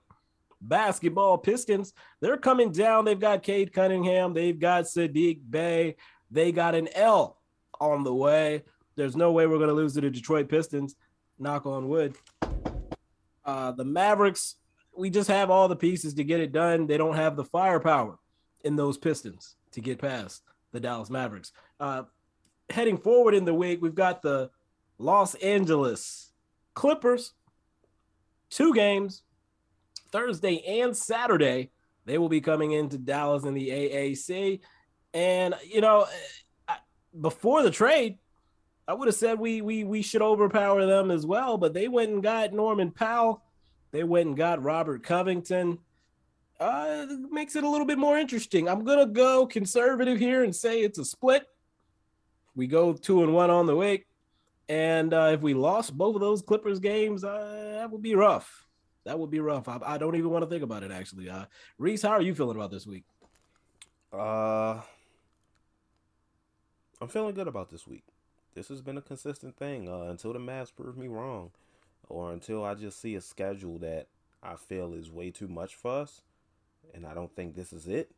basketball 0.59 1.37
Pistons. 1.37 1.93
They're 2.19 2.37
coming 2.37 2.71
down. 2.71 3.05
They've 3.05 3.19
got 3.19 3.43
Cade 3.43 3.73
Cunningham. 3.73 4.33
They've 4.33 4.59
got 4.59 4.85
Saddiq 4.85 5.39
Bey. 5.49 5.95
They 6.31 6.51
got 6.51 6.75
an 6.75 6.89
L 6.95 7.37
on 7.79 8.03
the 8.03 8.13
way. 8.13 8.63
There's 8.95 9.15
no 9.15 9.31
way 9.31 9.47
we're 9.47 9.57
going 9.57 9.69
to 9.69 9.75
lose 9.75 9.93
to 9.93 10.01
the 10.01 10.09
Detroit 10.09 10.49
Pistons. 10.49 10.95
Knock 11.39 11.65
on 11.65 11.87
wood. 11.87 12.15
Uh, 13.45 13.71
the 13.71 13.85
Mavericks, 13.85 14.55
we 14.97 15.09
just 15.09 15.29
have 15.29 15.49
all 15.49 15.67
the 15.67 15.75
pieces 15.75 16.13
to 16.15 16.23
get 16.23 16.39
it 16.39 16.51
done. 16.51 16.87
They 16.87 16.97
don't 16.97 17.15
have 17.15 17.35
the 17.35 17.43
firepower 17.43 18.17
in 18.63 18.75
those 18.75 18.97
Pistons 18.97 19.55
to 19.71 19.81
get 19.81 19.99
past 19.99 20.43
the 20.71 20.79
Dallas 20.79 21.09
Mavericks. 21.09 21.51
Uh, 21.79 22.03
heading 22.69 22.97
forward 22.97 23.33
in 23.33 23.45
the 23.45 23.53
week, 23.53 23.81
we've 23.81 23.95
got 23.95 24.21
the 24.21 24.49
Los 24.97 25.35
Angeles 25.35 26.31
Clippers. 26.73 27.33
Two 28.49 28.73
games, 28.73 29.23
Thursday 30.11 30.63
and 30.81 30.95
Saturday. 30.95 31.71
They 32.05 32.17
will 32.17 32.29
be 32.29 32.41
coming 32.41 32.71
into 32.71 32.97
Dallas 32.97 33.45
in 33.45 33.53
the 33.53 33.69
AAC. 33.69 34.59
And 35.13 35.55
you 35.65 35.81
know, 35.81 36.05
before 37.19 37.63
the 37.63 37.71
trade, 37.71 38.19
I 38.87 38.93
would 38.93 39.07
have 39.07 39.15
said 39.15 39.39
we 39.39 39.61
we 39.61 39.83
we 39.83 40.01
should 40.01 40.21
overpower 40.21 40.85
them 40.85 41.09
as 41.09 41.25
well, 41.25 41.57
but 41.57 41.73
they 41.73 41.87
went 41.87 42.11
and 42.11 42.21
got 42.21 42.53
Norman 42.53 42.91
Powell. 42.91 43.43
They 43.91 44.03
went 44.03 44.27
and 44.27 44.37
got 44.37 44.61
Robert 44.61 45.03
Covington. 45.03 45.79
Uh, 46.59 47.07
makes 47.31 47.55
it 47.55 47.63
a 47.63 47.69
little 47.69 47.85
bit 47.85 47.97
more 47.97 48.17
interesting. 48.17 48.67
I'm 48.67 48.83
gonna 48.83 49.05
go 49.05 49.45
conservative 49.45 50.19
here 50.19 50.43
and 50.43 50.55
say 50.55 50.81
it's 50.81 50.99
a 50.99 51.05
split. 51.05 51.45
We 52.55 52.67
go 52.67 52.93
two 52.93 53.23
and 53.23 53.33
one 53.33 53.49
on 53.49 53.65
the 53.65 53.75
week, 53.75 54.05
and 54.69 55.13
uh, 55.13 55.31
if 55.33 55.41
we 55.41 55.53
lost 55.53 55.97
both 55.97 56.15
of 56.15 56.21
those 56.21 56.41
Clippers 56.41 56.79
games, 56.79 57.23
uh, 57.23 57.77
that 57.79 57.91
would 57.91 58.01
be 58.01 58.15
rough. 58.15 58.67
That 59.05 59.19
would 59.19 59.31
be 59.31 59.39
rough. 59.39 59.67
I, 59.67 59.79
I 59.83 59.97
don't 59.97 60.15
even 60.15 60.29
want 60.29 60.43
to 60.43 60.49
think 60.49 60.63
about 60.63 60.83
it. 60.83 60.91
Actually, 60.91 61.29
uh, 61.29 61.45
Reese, 61.77 62.03
how 62.03 62.11
are 62.11 62.21
you 62.21 62.35
feeling 62.35 62.55
about 62.55 62.71
this 62.71 62.85
week? 62.85 63.05
Uh, 64.13 64.81
I'm 67.01 67.07
feeling 67.09 67.33
good 67.33 67.47
about 67.47 67.69
this 67.69 67.87
week. 67.87 68.03
This 68.53 68.67
has 68.67 68.81
been 68.81 68.97
a 68.97 69.01
consistent 69.01 69.57
thing 69.57 69.89
uh, 69.89 70.09
until 70.09 70.31
the 70.31 70.39
Mavs 70.39 70.73
prove 70.73 70.95
me 70.95 71.07
wrong, 71.07 71.51
or 72.07 72.31
until 72.31 72.63
I 72.63 72.75
just 72.75 73.01
see 73.01 73.15
a 73.15 73.21
schedule 73.21 73.79
that 73.79 74.07
I 74.43 74.55
feel 74.55 74.93
is 74.93 75.11
way 75.11 75.31
too 75.31 75.47
much 75.47 75.73
for 75.75 76.01
us, 76.01 76.21
and 76.93 77.05
I 77.05 77.15
don't 77.15 77.35
think 77.35 77.55
this 77.55 77.73
is 77.73 77.87
it. 77.87 78.11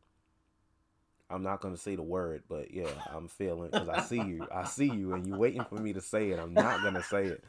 I'm 1.30 1.44
not 1.44 1.62
gonna 1.62 1.78
say 1.78 1.96
the 1.96 2.04
word, 2.04 2.44
but 2.48 2.72
yeah, 2.72 2.92
I'm 3.12 3.28
feeling 3.28 3.70
because 3.72 3.90
I 3.90 4.02
see 4.02 4.22
you, 4.22 4.48
I 4.54 4.66
see 4.66 4.86
you, 4.86 5.14
and 5.14 5.26
you're 5.26 5.38
waiting 5.38 5.64
for 5.66 5.76
me 5.76 5.94
to 5.94 6.02
say 6.02 6.30
it. 6.30 6.40
I'm 6.40 6.54
not 6.54 6.84
gonna 6.84 7.04
say 7.04 7.26
it. 7.26 7.44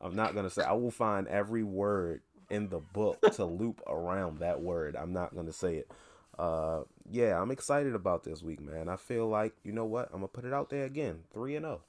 I'm 0.00 0.14
not 0.14 0.34
gonna 0.34 0.50
say. 0.50 0.62
I 0.62 0.72
will 0.72 0.92
find 0.92 1.26
every 1.26 1.64
word 1.64 2.22
in 2.50 2.68
the 2.68 2.78
book 2.78 3.20
to 3.32 3.44
loop 3.44 3.82
around 3.88 4.38
that 4.38 4.60
word. 4.60 4.96
I'm 4.96 5.12
not 5.12 5.34
gonna 5.34 5.52
say 5.52 5.76
it. 5.76 5.90
Uh, 6.38 6.82
yeah, 7.10 7.40
I'm 7.40 7.50
excited 7.50 7.94
about 7.94 8.22
this 8.22 8.42
week, 8.42 8.60
man. 8.60 8.88
I 8.88 8.96
feel 8.96 9.28
like 9.28 9.54
you 9.64 9.72
know 9.72 9.86
what? 9.86 10.08
I'm 10.12 10.18
gonna 10.18 10.28
put 10.28 10.44
it 10.44 10.52
out 10.52 10.70
there 10.70 10.84
again. 10.84 11.24
Three 11.32 11.56
and 11.56 11.64
zero. 11.64 11.80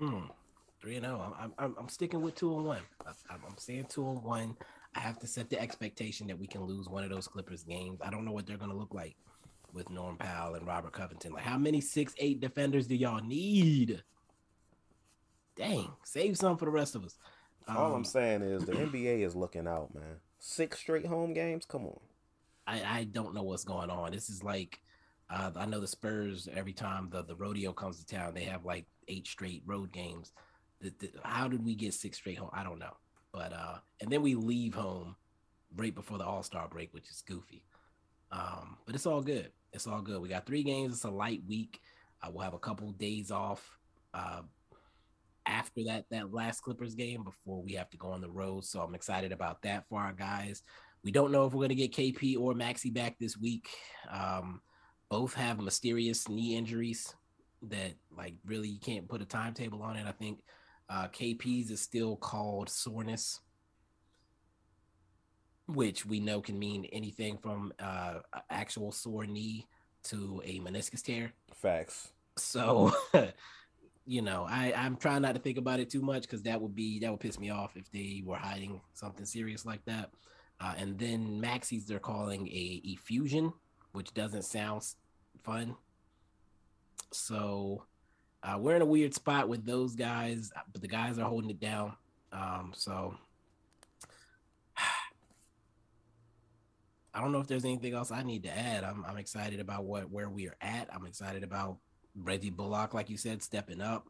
Hmm. 0.00 0.26
Three 0.80 0.96
and 0.96 1.04
zero. 1.04 1.36
I'm, 1.38 1.52
I'm 1.58 1.76
I'm 1.78 1.88
sticking 1.88 2.22
with 2.22 2.34
two 2.34 2.56
and 2.56 2.64
one. 2.64 2.82
I'm, 3.06 3.40
I'm 3.46 3.58
saying 3.58 3.86
two 3.88 4.08
and 4.08 4.22
one. 4.24 4.56
I 4.96 5.00
have 5.00 5.20
to 5.20 5.28
set 5.28 5.48
the 5.48 5.60
expectation 5.60 6.26
that 6.26 6.38
we 6.38 6.48
can 6.48 6.64
lose 6.64 6.88
one 6.88 7.04
of 7.04 7.10
those 7.10 7.28
Clippers 7.28 7.62
games. 7.62 8.00
I 8.02 8.10
don't 8.10 8.24
know 8.24 8.32
what 8.32 8.46
they're 8.46 8.56
gonna 8.56 8.74
look 8.76 8.92
like 8.92 9.14
with 9.74 9.90
Norm 9.90 10.16
Powell 10.16 10.54
and 10.54 10.66
Robert 10.66 10.92
Covington. 10.92 11.32
Like, 11.32 11.44
how 11.44 11.58
many 11.58 11.80
six 11.80 12.14
eight 12.18 12.40
defenders 12.40 12.86
do 12.86 12.94
y'all 12.96 13.22
need? 13.22 14.02
Dang, 15.56 15.90
save 16.04 16.36
some 16.36 16.56
for 16.56 16.64
the 16.64 16.70
rest 16.70 16.94
of 16.94 17.04
us. 17.04 17.16
All 17.68 17.90
I'm 17.90 17.96
um, 17.96 18.04
saying 18.04 18.42
is 18.42 18.64
the 18.64 18.72
NBA 18.72 19.20
is 19.20 19.36
looking 19.36 19.66
out, 19.66 19.94
man. 19.94 20.16
Six 20.38 20.78
straight 20.78 21.06
home 21.06 21.34
games. 21.34 21.66
Come 21.66 21.86
on. 21.86 22.00
I, 22.66 22.82
I 23.00 23.04
don't 23.04 23.34
know 23.34 23.42
what's 23.42 23.64
going 23.64 23.90
on. 23.90 24.12
This 24.12 24.30
is 24.30 24.42
like 24.42 24.80
uh, 25.30 25.50
I 25.54 25.66
know 25.66 25.80
the 25.80 25.86
Spurs 25.86 26.48
every 26.54 26.72
time 26.72 27.08
the, 27.10 27.22
the 27.22 27.36
rodeo 27.36 27.72
comes 27.72 28.02
to 28.02 28.06
town, 28.06 28.34
they 28.34 28.44
have 28.44 28.64
like 28.64 28.86
eight 29.08 29.26
straight 29.26 29.62
road 29.64 29.92
games. 29.92 30.32
The, 30.80 30.92
the, 30.98 31.10
how 31.22 31.46
did 31.46 31.64
we 31.64 31.74
get 31.74 31.94
six 31.94 32.16
straight 32.18 32.38
home? 32.38 32.50
I 32.52 32.64
don't 32.64 32.78
know. 32.78 32.96
But 33.32 33.52
uh, 33.52 33.76
and 34.00 34.10
then 34.10 34.22
we 34.22 34.34
leave 34.34 34.74
home 34.74 35.14
right 35.76 35.94
before 35.94 36.18
the 36.18 36.24
All 36.24 36.42
Star 36.42 36.66
break, 36.68 36.92
which 36.92 37.08
is 37.10 37.22
goofy. 37.26 37.62
Um, 38.32 38.76
but 38.86 38.94
it's 38.94 39.06
all 39.06 39.22
good. 39.22 39.50
It's 39.72 39.86
all 39.86 40.02
good. 40.02 40.20
We 40.20 40.28
got 40.28 40.46
three 40.46 40.62
games. 40.62 40.94
It's 40.94 41.04
a 41.04 41.10
light 41.10 41.42
week. 41.48 41.80
Uh, 42.22 42.30
we'll 42.32 42.44
have 42.44 42.54
a 42.54 42.58
couple 42.58 42.90
days 42.92 43.30
off 43.30 43.78
uh, 44.14 44.42
after 45.46 45.84
that 45.84 46.04
that 46.10 46.32
last 46.32 46.60
Clippers 46.60 46.94
game 46.94 47.24
before 47.24 47.62
we 47.62 47.72
have 47.72 47.90
to 47.90 47.96
go 47.96 48.08
on 48.08 48.20
the 48.20 48.30
road. 48.30 48.64
So 48.64 48.80
I'm 48.80 48.94
excited 48.94 49.32
about 49.32 49.62
that 49.62 49.84
for 49.88 50.00
our 50.00 50.12
guys. 50.12 50.62
We 51.02 51.12
don't 51.12 51.32
know 51.32 51.46
if 51.46 51.52
we're 51.52 51.66
going 51.66 51.70
to 51.70 51.74
get 51.74 51.92
KP 51.92 52.38
or 52.38 52.52
Maxi 52.52 52.92
back 52.92 53.18
this 53.18 53.38
week. 53.38 53.68
Um, 54.10 54.60
both 55.08 55.34
have 55.34 55.58
mysterious 55.58 56.28
knee 56.28 56.56
injuries 56.56 57.14
that, 57.62 57.94
like, 58.16 58.34
really 58.44 58.68
you 58.68 58.80
can't 58.80 59.08
put 59.08 59.22
a 59.22 59.24
timetable 59.24 59.82
on 59.82 59.96
it. 59.96 60.06
I 60.06 60.12
think 60.12 60.40
uh, 60.90 61.08
KP's 61.08 61.70
is 61.70 61.80
still 61.80 62.16
called 62.16 62.68
soreness, 62.68 63.40
which 65.74 66.06
we 66.06 66.20
know 66.20 66.40
can 66.40 66.58
mean 66.58 66.86
anything 66.92 67.38
from 67.38 67.72
uh, 67.78 68.20
actual 68.50 68.92
sore 68.92 69.26
knee 69.26 69.66
to 70.04 70.40
a 70.44 70.60
meniscus 70.60 71.02
tear. 71.02 71.32
Facts. 71.54 72.12
So, 72.36 72.92
you 74.06 74.22
know, 74.22 74.46
I 74.48 74.72
I'm 74.76 74.96
trying 74.96 75.22
not 75.22 75.34
to 75.34 75.40
think 75.40 75.58
about 75.58 75.80
it 75.80 75.90
too 75.90 76.02
much 76.02 76.22
because 76.22 76.42
that 76.42 76.60
would 76.60 76.74
be 76.74 77.00
that 77.00 77.10
would 77.10 77.20
piss 77.20 77.38
me 77.38 77.50
off 77.50 77.76
if 77.76 77.90
they 77.90 78.22
were 78.24 78.36
hiding 78.36 78.80
something 78.94 79.26
serious 79.26 79.64
like 79.64 79.84
that. 79.84 80.10
Uh, 80.60 80.74
and 80.76 80.98
then 80.98 81.40
Maxi's 81.40 81.86
they're 81.86 81.98
calling 81.98 82.46
a 82.48 82.82
effusion, 82.84 83.52
which 83.92 84.12
doesn't 84.12 84.44
sound 84.44 84.82
fun. 85.42 85.74
So 87.12 87.84
uh, 88.42 88.56
we're 88.58 88.76
in 88.76 88.82
a 88.82 88.86
weird 88.86 89.14
spot 89.14 89.48
with 89.48 89.64
those 89.64 89.94
guys, 89.94 90.52
but 90.72 90.82
the 90.82 90.88
guys 90.88 91.18
are 91.18 91.28
holding 91.28 91.50
it 91.50 91.60
down. 91.60 91.94
Um, 92.32 92.72
so 92.74 93.14
I 97.12 97.20
don't 97.20 97.32
know 97.32 97.40
if 97.40 97.46
there's 97.46 97.64
anything 97.64 97.94
else 97.94 98.10
I 98.10 98.22
need 98.22 98.44
to 98.44 98.56
add. 98.56 98.84
I'm, 98.84 99.04
I'm 99.06 99.16
excited 99.16 99.60
about 99.60 99.84
what 99.84 100.10
where 100.10 100.28
we 100.28 100.46
are 100.48 100.56
at. 100.60 100.88
I'm 100.94 101.06
excited 101.06 101.42
about 101.42 101.78
Reggie 102.14 102.50
Bullock, 102.50 102.94
like 102.94 103.10
you 103.10 103.16
said, 103.16 103.42
stepping 103.42 103.80
up, 103.80 104.08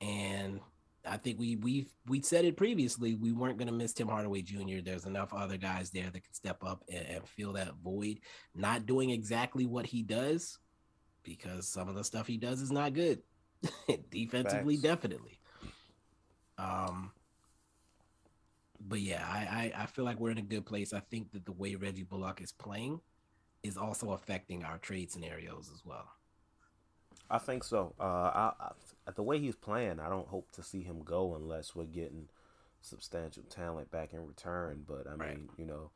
and 0.00 0.60
I 1.06 1.16
think 1.16 1.38
we 1.38 1.56
we 1.56 1.86
we 2.06 2.20
said 2.20 2.44
it 2.44 2.56
previously. 2.56 3.14
We 3.14 3.32
weren't 3.32 3.58
going 3.58 3.68
to 3.68 3.74
miss 3.74 3.92
Tim 3.92 4.08
Hardaway 4.08 4.42
Jr. 4.42 4.80
There's 4.84 5.06
enough 5.06 5.32
other 5.32 5.56
guys 5.56 5.90
there 5.90 6.10
that 6.10 6.24
can 6.24 6.34
step 6.34 6.62
up 6.64 6.82
and, 6.92 7.06
and 7.06 7.28
fill 7.28 7.54
that 7.54 7.74
void. 7.82 8.20
Not 8.54 8.86
doing 8.86 9.10
exactly 9.10 9.66
what 9.66 9.86
he 9.86 10.02
does, 10.02 10.58
because 11.22 11.68
some 11.68 11.88
of 11.88 11.94
the 11.94 12.04
stuff 12.04 12.26
he 12.26 12.36
does 12.36 12.60
is 12.60 12.70
not 12.70 12.92
good. 12.92 13.20
Defensively, 14.10 14.76
Facts. 14.76 14.82
definitely. 14.82 15.38
Um, 16.58 17.12
but 18.80 19.00
yeah, 19.00 19.24
I, 19.26 19.72
I 19.76 19.82
I 19.82 19.86
feel 19.86 20.04
like 20.04 20.18
we're 20.18 20.30
in 20.30 20.38
a 20.38 20.42
good 20.42 20.66
place. 20.66 20.92
I 20.92 21.00
think 21.00 21.32
that 21.32 21.44
the 21.44 21.52
way 21.52 21.74
Reggie 21.74 22.02
Bullock 22.02 22.40
is 22.40 22.52
playing 22.52 23.00
is 23.62 23.76
also 23.76 24.12
affecting 24.12 24.64
our 24.64 24.78
trade 24.78 25.10
scenarios 25.10 25.70
as 25.74 25.84
well. 25.84 26.08
I 27.28 27.38
think 27.38 27.64
so. 27.64 27.94
Uh, 27.98 28.02
I, 28.02 28.52
I, 29.06 29.10
the 29.12 29.22
way 29.22 29.38
he's 29.38 29.56
playing, 29.56 29.98
I 29.98 30.08
don't 30.08 30.28
hope 30.28 30.52
to 30.52 30.62
see 30.62 30.82
him 30.82 31.02
go 31.02 31.34
unless 31.34 31.74
we're 31.74 31.84
getting 31.84 32.28
substantial 32.80 33.42
talent 33.44 33.90
back 33.90 34.12
in 34.12 34.24
return. 34.24 34.84
But 34.86 35.06
I 35.06 35.10
mean, 35.10 35.18
right. 35.18 35.38
you 35.56 35.66
know, 35.66 35.90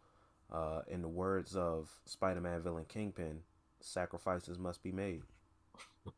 uh, 0.52 0.82
in 0.88 1.02
the 1.02 1.08
words 1.08 1.54
of 1.54 1.88
Spider-Man 2.04 2.62
villain 2.62 2.84
Kingpin, 2.88 3.40
sacrifices 3.80 4.58
must 4.58 4.82
be 4.82 4.92
made. 4.92 5.22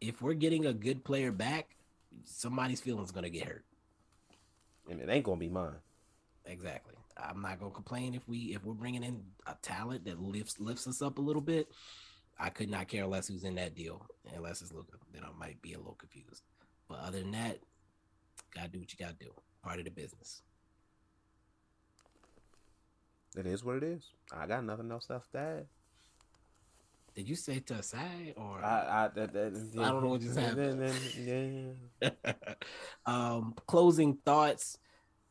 if 0.00 0.20
we're 0.20 0.34
getting 0.34 0.66
a 0.66 0.72
good 0.72 1.04
player 1.04 1.30
back, 1.30 1.76
somebody's 2.24 2.80
feelings 2.80 3.12
gonna 3.12 3.30
get 3.30 3.46
hurt, 3.46 3.64
and 4.92 5.00
it 5.00 5.12
ain't 5.12 5.24
gonna 5.24 5.38
be 5.38 5.48
mine. 5.48 5.80
Exactly. 6.44 6.94
I'm 7.16 7.42
not 7.42 7.58
gonna 7.58 7.72
complain 7.72 8.14
if 8.14 8.28
we 8.28 8.54
if 8.54 8.64
we're 8.64 8.74
bringing 8.74 9.02
in 9.02 9.22
a 9.46 9.54
talent 9.62 10.04
that 10.04 10.20
lifts 10.20 10.60
lifts 10.60 10.86
us 10.86 11.02
up 11.02 11.18
a 11.18 11.22
little 11.22 11.42
bit. 11.42 11.68
I 12.38 12.48
could 12.48 12.70
not 12.70 12.88
care 12.88 13.06
less 13.06 13.28
who's 13.28 13.44
in 13.44 13.54
that 13.56 13.74
deal, 13.74 14.04
unless 14.34 14.62
it's 14.62 14.72
Luka. 14.72 14.96
Then 15.12 15.22
I 15.24 15.38
might 15.38 15.60
be 15.62 15.74
a 15.74 15.78
little 15.78 15.94
confused. 15.94 16.42
But 16.88 17.00
other 17.00 17.20
than 17.20 17.32
that, 17.32 17.58
gotta 18.54 18.68
do 18.68 18.80
what 18.80 18.92
you 18.92 18.98
gotta 18.98 19.16
do. 19.18 19.32
Part 19.62 19.78
of 19.78 19.84
the 19.84 19.90
business. 19.90 20.42
It 23.36 23.46
is 23.46 23.64
what 23.64 23.76
it 23.76 23.82
is. 23.84 24.02
I 24.30 24.46
got 24.46 24.64
nothing 24.64 24.90
else 24.90 25.06
to 25.06 25.22
add. 25.34 25.66
Did 27.14 27.28
you 27.28 27.36
say 27.36 27.60
to 27.60 27.82
side 27.82 28.34
or 28.36 28.64
I 28.64 29.04
I, 29.04 29.08
that, 29.14 29.32
that. 29.34 29.70
I 29.78 29.90
don't 29.90 30.02
know 30.02 30.10
what 30.10 30.22
just 30.22 30.38
happened. 30.38 31.76
yeah. 32.00 32.10
um, 33.06 33.54
closing 33.66 34.16
thoughts. 34.24 34.78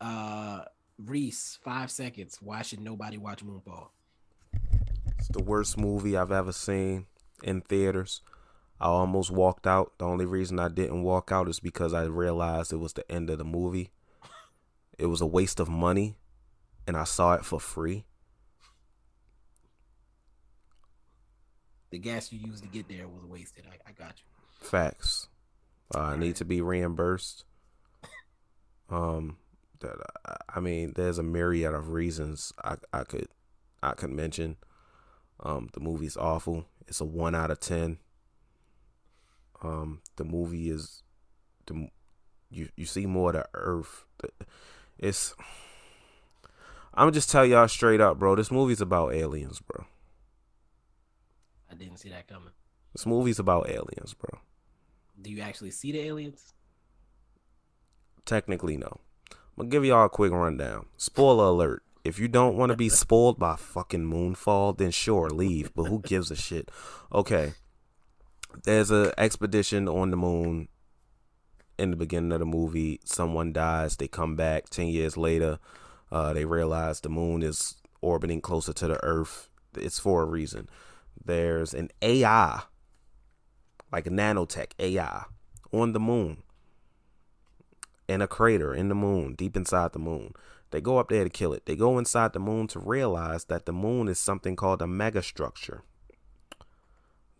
Uh, 0.01 0.63
Reese, 0.97 1.59
five 1.63 1.91
seconds. 1.91 2.39
Why 2.41 2.63
should 2.63 2.81
nobody 2.81 3.17
watch 3.17 3.45
Moonfall? 3.45 3.89
It's 5.17 5.27
the 5.27 5.43
worst 5.43 5.77
movie 5.77 6.17
I've 6.17 6.31
ever 6.31 6.51
seen 6.51 7.05
in 7.43 7.61
theaters. 7.61 8.21
I 8.79 8.85
almost 8.85 9.29
walked 9.29 9.67
out. 9.67 9.93
The 9.99 10.05
only 10.05 10.25
reason 10.25 10.57
I 10.59 10.67
didn't 10.67 11.03
walk 11.03 11.31
out 11.31 11.47
is 11.47 11.59
because 11.59 11.93
I 11.93 12.05
realized 12.05 12.73
it 12.73 12.77
was 12.77 12.93
the 12.93 13.09
end 13.11 13.29
of 13.29 13.37
the 13.37 13.43
movie. 13.43 13.91
It 14.97 15.05
was 15.05 15.21
a 15.21 15.25
waste 15.27 15.59
of 15.59 15.69
money, 15.69 16.15
and 16.87 16.97
I 16.97 17.03
saw 17.03 17.35
it 17.35 17.45
for 17.45 17.59
free. 17.59 18.05
The 21.91 21.99
gas 21.99 22.31
you 22.31 22.39
used 22.39 22.63
to 22.63 22.69
get 22.69 22.87
there 22.87 23.07
was 23.07 23.23
wasted. 23.23 23.65
I, 23.67 23.89
I 23.89 23.91
got 23.91 24.15
you. 24.17 24.67
Facts. 24.67 25.27
Uh, 25.93 25.99
I 25.99 26.17
need 26.17 26.35
to 26.37 26.45
be 26.45 26.61
reimbursed. 26.61 27.43
Um, 28.89 29.37
that 29.81 29.97
I 30.53 30.59
mean, 30.59 30.93
there's 30.95 31.17
a 31.17 31.23
myriad 31.23 31.73
of 31.73 31.89
reasons 31.89 32.53
I 32.63 32.77
I 32.93 33.03
could 33.03 33.27
I 33.83 33.93
could 33.93 34.11
mention. 34.11 34.57
Um, 35.39 35.69
the 35.73 35.79
movie's 35.79 36.17
awful. 36.17 36.65
It's 36.87 37.01
a 37.01 37.05
one 37.05 37.35
out 37.35 37.51
of 37.51 37.59
ten. 37.59 37.97
Um, 39.63 40.01
the 40.15 40.23
movie 40.23 40.69
is 40.69 41.03
the 41.65 41.89
you 42.49 42.69
you 42.75 42.85
see 42.85 43.05
more 43.05 43.29
of 43.29 43.35
the 43.35 43.47
earth. 43.53 44.05
It's 44.97 45.35
I'm 46.93 47.03
gonna 47.03 47.11
just 47.11 47.31
tell 47.31 47.45
y'all 47.45 47.67
straight 47.67 48.01
up, 48.01 48.19
bro. 48.19 48.35
This 48.35 48.51
movie's 48.51 48.81
about 48.81 49.13
aliens, 49.13 49.59
bro. 49.59 49.85
I 51.71 51.75
didn't 51.75 51.97
see 51.97 52.09
that 52.09 52.27
coming. 52.27 52.51
This 52.93 53.05
movie's 53.05 53.39
about 53.39 53.69
aliens, 53.69 54.13
bro. 54.13 54.39
Do 55.21 55.31
you 55.31 55.41
actually 55.41 55.71
see 55.71 55.91
the 55.91 55.99
aliens? 56.01 56.53
Technically, 58.25 58.77
no. 58.77 58.99
I'm 59.57 59.63
gonna 59.63 59.69
give 59.69 59.85
y'all 59.85 60.05
a 60.05 60.09
quick 60.09 60.31
rundown. 60.31 60.85
Spoiler 60.97 61.45
alert. 61.45 61.83
If 62.03 62.17
you 62.17 62.27
don't 62.27 62.57
want 62.57 62.71
to 62.71 62.75
be 62.77 62.89
spoiled 62.89 63.37
by 63.37 63.55
fucking 63.55 64.09
Moonfall, 64.09 64.77
then 64.77 64.91
sure, 64.91 65.29
leave. 65.29 65.73
But 65.75 65.83
who 65.83 65.99
gives 65.99 66.31
a 66.31 66.35
shit? 66.35 66.69
Okay. 67.13 67.53
There's 68.63 68.89
an 68.89 69.11
expedition 69.17 69.87
on 69.87 70.09
the 70.09 70.17
moon 70.17 70.67
in 71.77 71.91
the 71.91 71.95
beginning 71.95 72.31
of 72.31 72.39
the 72.39 72.45
movie. 72.45 72.99
Someone 73.05 73.53
dies. 73.53 73.97
They 73.97 74.07
come 74.07 74.35
back 74.35 74.69
10 74.69 74.87
years 74.87 75.15
later. 75.15 75.59
Uh, 76.11 76.33
they 76.33 76.45
realize 76.45 76.99
the 76.99 77.09
moon 77.09 77.43
is 77.43 77.75
orbiting 78.01 78.41
closer 78.41 78.73
to 78.73 78.87
the 78.87 79.03
Earth. 79.03 79.49
It's 79.75 79.99
for 79.99 80.23
a 80.23 80.25
reason. 80.25 80.69
There's 81.23 81.73
an 81.73 81.89
AI, 82.01 82.63
like 83.91 84.07
a 84.07 84.09
nanotech 84.09 84.71
AI, 84.79 85.25
on 85.71 85.93
the 85.93 85.99
moon 85.99 86.43
in 88.11 88.21
a 88.21 88.27
crater 88.27 88.73
in 88.73 88.89
the 88.89 88.95
moon, 88.95 89.33
deep 89.33 89.55
inside 89.55 89.93
the 89.93 89.99
moon. 89.99 90.33
They 90.71 90.81
go 90.81 90.97
up 90.97 91.09
there 91.09 91.23
to 91.23 91.29
kill 91.29 91.53
it. 91.53 91.65
They 91.65 91.75
go 91.75 91.97
inside 91.97 92.33
the 92.33 92.39
moon 92.39 92.67
to 92.67 92.79
realize 92.79 93.45
that 93.45 93.65
the 93.65 93.73
moon 93.73 94.07
is 94.07 94.19
something 94.19 94.55
called 94.55 94.81
a 94.81 94.85
megastructure. 94.85 95.81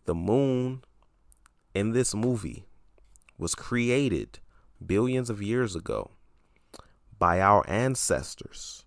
The 0.06 0.16
moon 0.16 0.84
in 1.74 1.92
this 1.92 2.14
movie 2.14 2.66
was 3.38 3.56
created 3.56 4.40
billions 4.86 5.30
of 5.30 5.42
years 5.42 5.76
ago 5.76 6.12
by 7.18 7.40
our 7.40 7.64
ancestors 7.70 8.84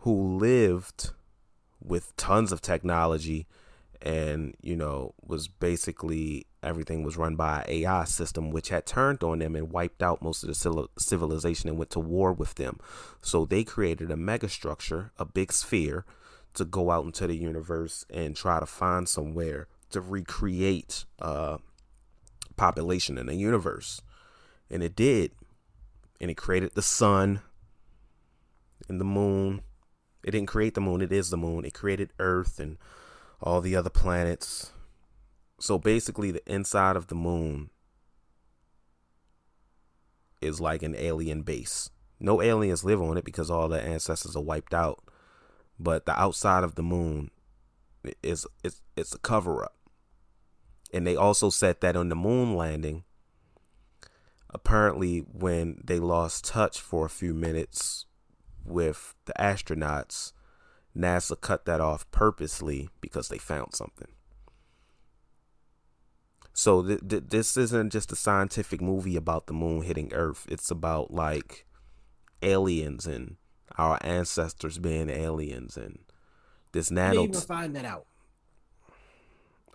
who 0.00 0.38
lived 0.38 1.10
with 1.82 2.16
tons 2.16 2.52
of 2.52 2.60
technology 2.60 3.46
and 4.00 4.54
you 4.62 4.76
know 4.76 5.14
was 5.20 5.48
basically 5.48 6.46
everything 6.62 7.02
was 7.02 7.16
run 7.16 7.36
by 7.36 7.60
an 7.60 7.70
AI 7.70 8.04
system 8.04 8.50
which 8.50 8.68
had 8.68 8.86
turned 8.86 9.22
on 9.22 9.38
them 9.38 9.54
and 9.54 9.70
wiped 9.70 10.02
out 10.02 10.22
most 10.22 10.42
of 10.42 10.48
the 10.48 10.88
civilization 10.98 11.68
and 11.68 11.78
went 11.78 11.90
to 11.90 12.00
war 12.00 12.32
with 12.32 12.54
them. 12.56 12.78
So 13.22 13.44
they 13.44 13.64
created 13.64 14.10
a 14.10 14.16
megastructure, 14.16 15.10
a 15.18 15.24
big 15.24 15.52
sphere 15.52 16.04
to 16.54 16.64
go 16.64 16.90
out 16.90 17.04
into 17.04 17.26
the 17.26 17.36
universe 17.36 18.04
and 18.10 18.34
try 18.34 18.58
to 18.58 18.66
find 18.66 19.08
somewhere 19.08 19.68
to 19.90 20.00
recreate 20.00 21.04
uh 21.20 21.58
population 22.56 23.16
in 23.16 23.26
the 23.26 23.36
universe. 23.36 24.02
And 24.70 24.82
it 24.82 24.94
did. 24.94 25.32
And 26.20 26.30
it 26.30 26.36
created 26.36 26.72
the 26.74 26.82
sun 26.82 27.40
and 28.88 29.00
the 29.00 29.04
moon. 29.04 29.62
It 30.24 30.32
didn't 30.32 30.48
create 30.48 30.74
the 30.74 30.80
moon, 30.80 31.00
it 31.00 31.12
is 31.12 31.30
the 31.30 31.36
moon. 31.36 31.64
It 31.64 31.72
created 31.72 32.12
Earth 32.18 32.58
and 32.58 32.76
all 33.40 33.60
the 33.60 33.76
other 33.76 33.88
planets. 33.90 34.72
So 35.60 35.78
basically, 35.78 36.30
the 36.30 36.52
inside 36.52 36.96
of 36.96 37.08
the 37.08 37.14
moon 37.14 37.70
is 40.40 40.60
like 40.60 40.82
an 40.82 40.94
alien 40.96 41.42
base. 41.42 41.90
No 42.20 42.42
aliens 42.42 42.84
live 42.84 43.00
on 43.02 43.16
it 43.16 43.24
because 43.24 43.50
all 43.50 43.68
their 43.68 43.84
ancestors 43.84 44.36
are 44.36 44.42
wiped 44.42 44.74
out. 44.74 45.02
But 45.78 46.06
the 46.06 46.20
outside 46.20 46.64
of 46.64 46.74
the 46.74 46.82
moon 46.82 47.30
is 48.22 48.46
it's 48.64 48.82
it's 48.96 49.14
a 49.14 49.18
cover 49.18 49.64
up. 49.64 49.76
And 50.92 51.06
they 51.06 51.16
also 51.16 51.50
said 51.50 51.80
that 51.80 51.96
on 51.96 52.08
the 52.08 52.16
moon 52.16 52.56
landing, 52.56 53.04
apparently 54.50 55.18
when 55.18 55.82
they 55.84 55.98
lost 55.98 56.44
touch 56.44 56.80
for 56.80 57.06
a 57.06 57.10
few 57.10 57.34
minutes 57.34 58.06
with 58.64 59.14
the 59.26 59.34
astronauts, 59.38 60.32
NASA 60.96 61.40
cut 61.40 61.66
that 61.66 61.80
off 61.80 62.10
purposely 62.10 62.88
because 63.00 63.28
they 63.28 63.38
found 63.38 63.74
something. 63.74 64.08
So 66.58 66.82
th- 66.82 67.08
th- 67.08 67.22
this 67.28 67.56
isn't 67.56 67.92
just 67.92 68.10
a 68.10 68.16
scientific 68.16 68.80
movie 68.80 69.14
about 69.14 69.46
the 69.46 69.52
moon 69.52 69.82
hitting 69.82 70.12
Earth. 70.12 70.44
It's 70.48 70.72
about 70.72 71.14
like 71.14 71.64
aliens 72.42 73.06
and 73.06 73.36
our 73.76 73.96
ancestors 74.00 74.78
being 74.78 75.08
aliens 75.08 75.76
and 75.76 76.00
this 76.72 76.90
nano. 76.90 77.14
How 77.14 77.22
even 77.22 77.40
find 77.42 77.76
that 77.76 77.84
out? 77.84 78.06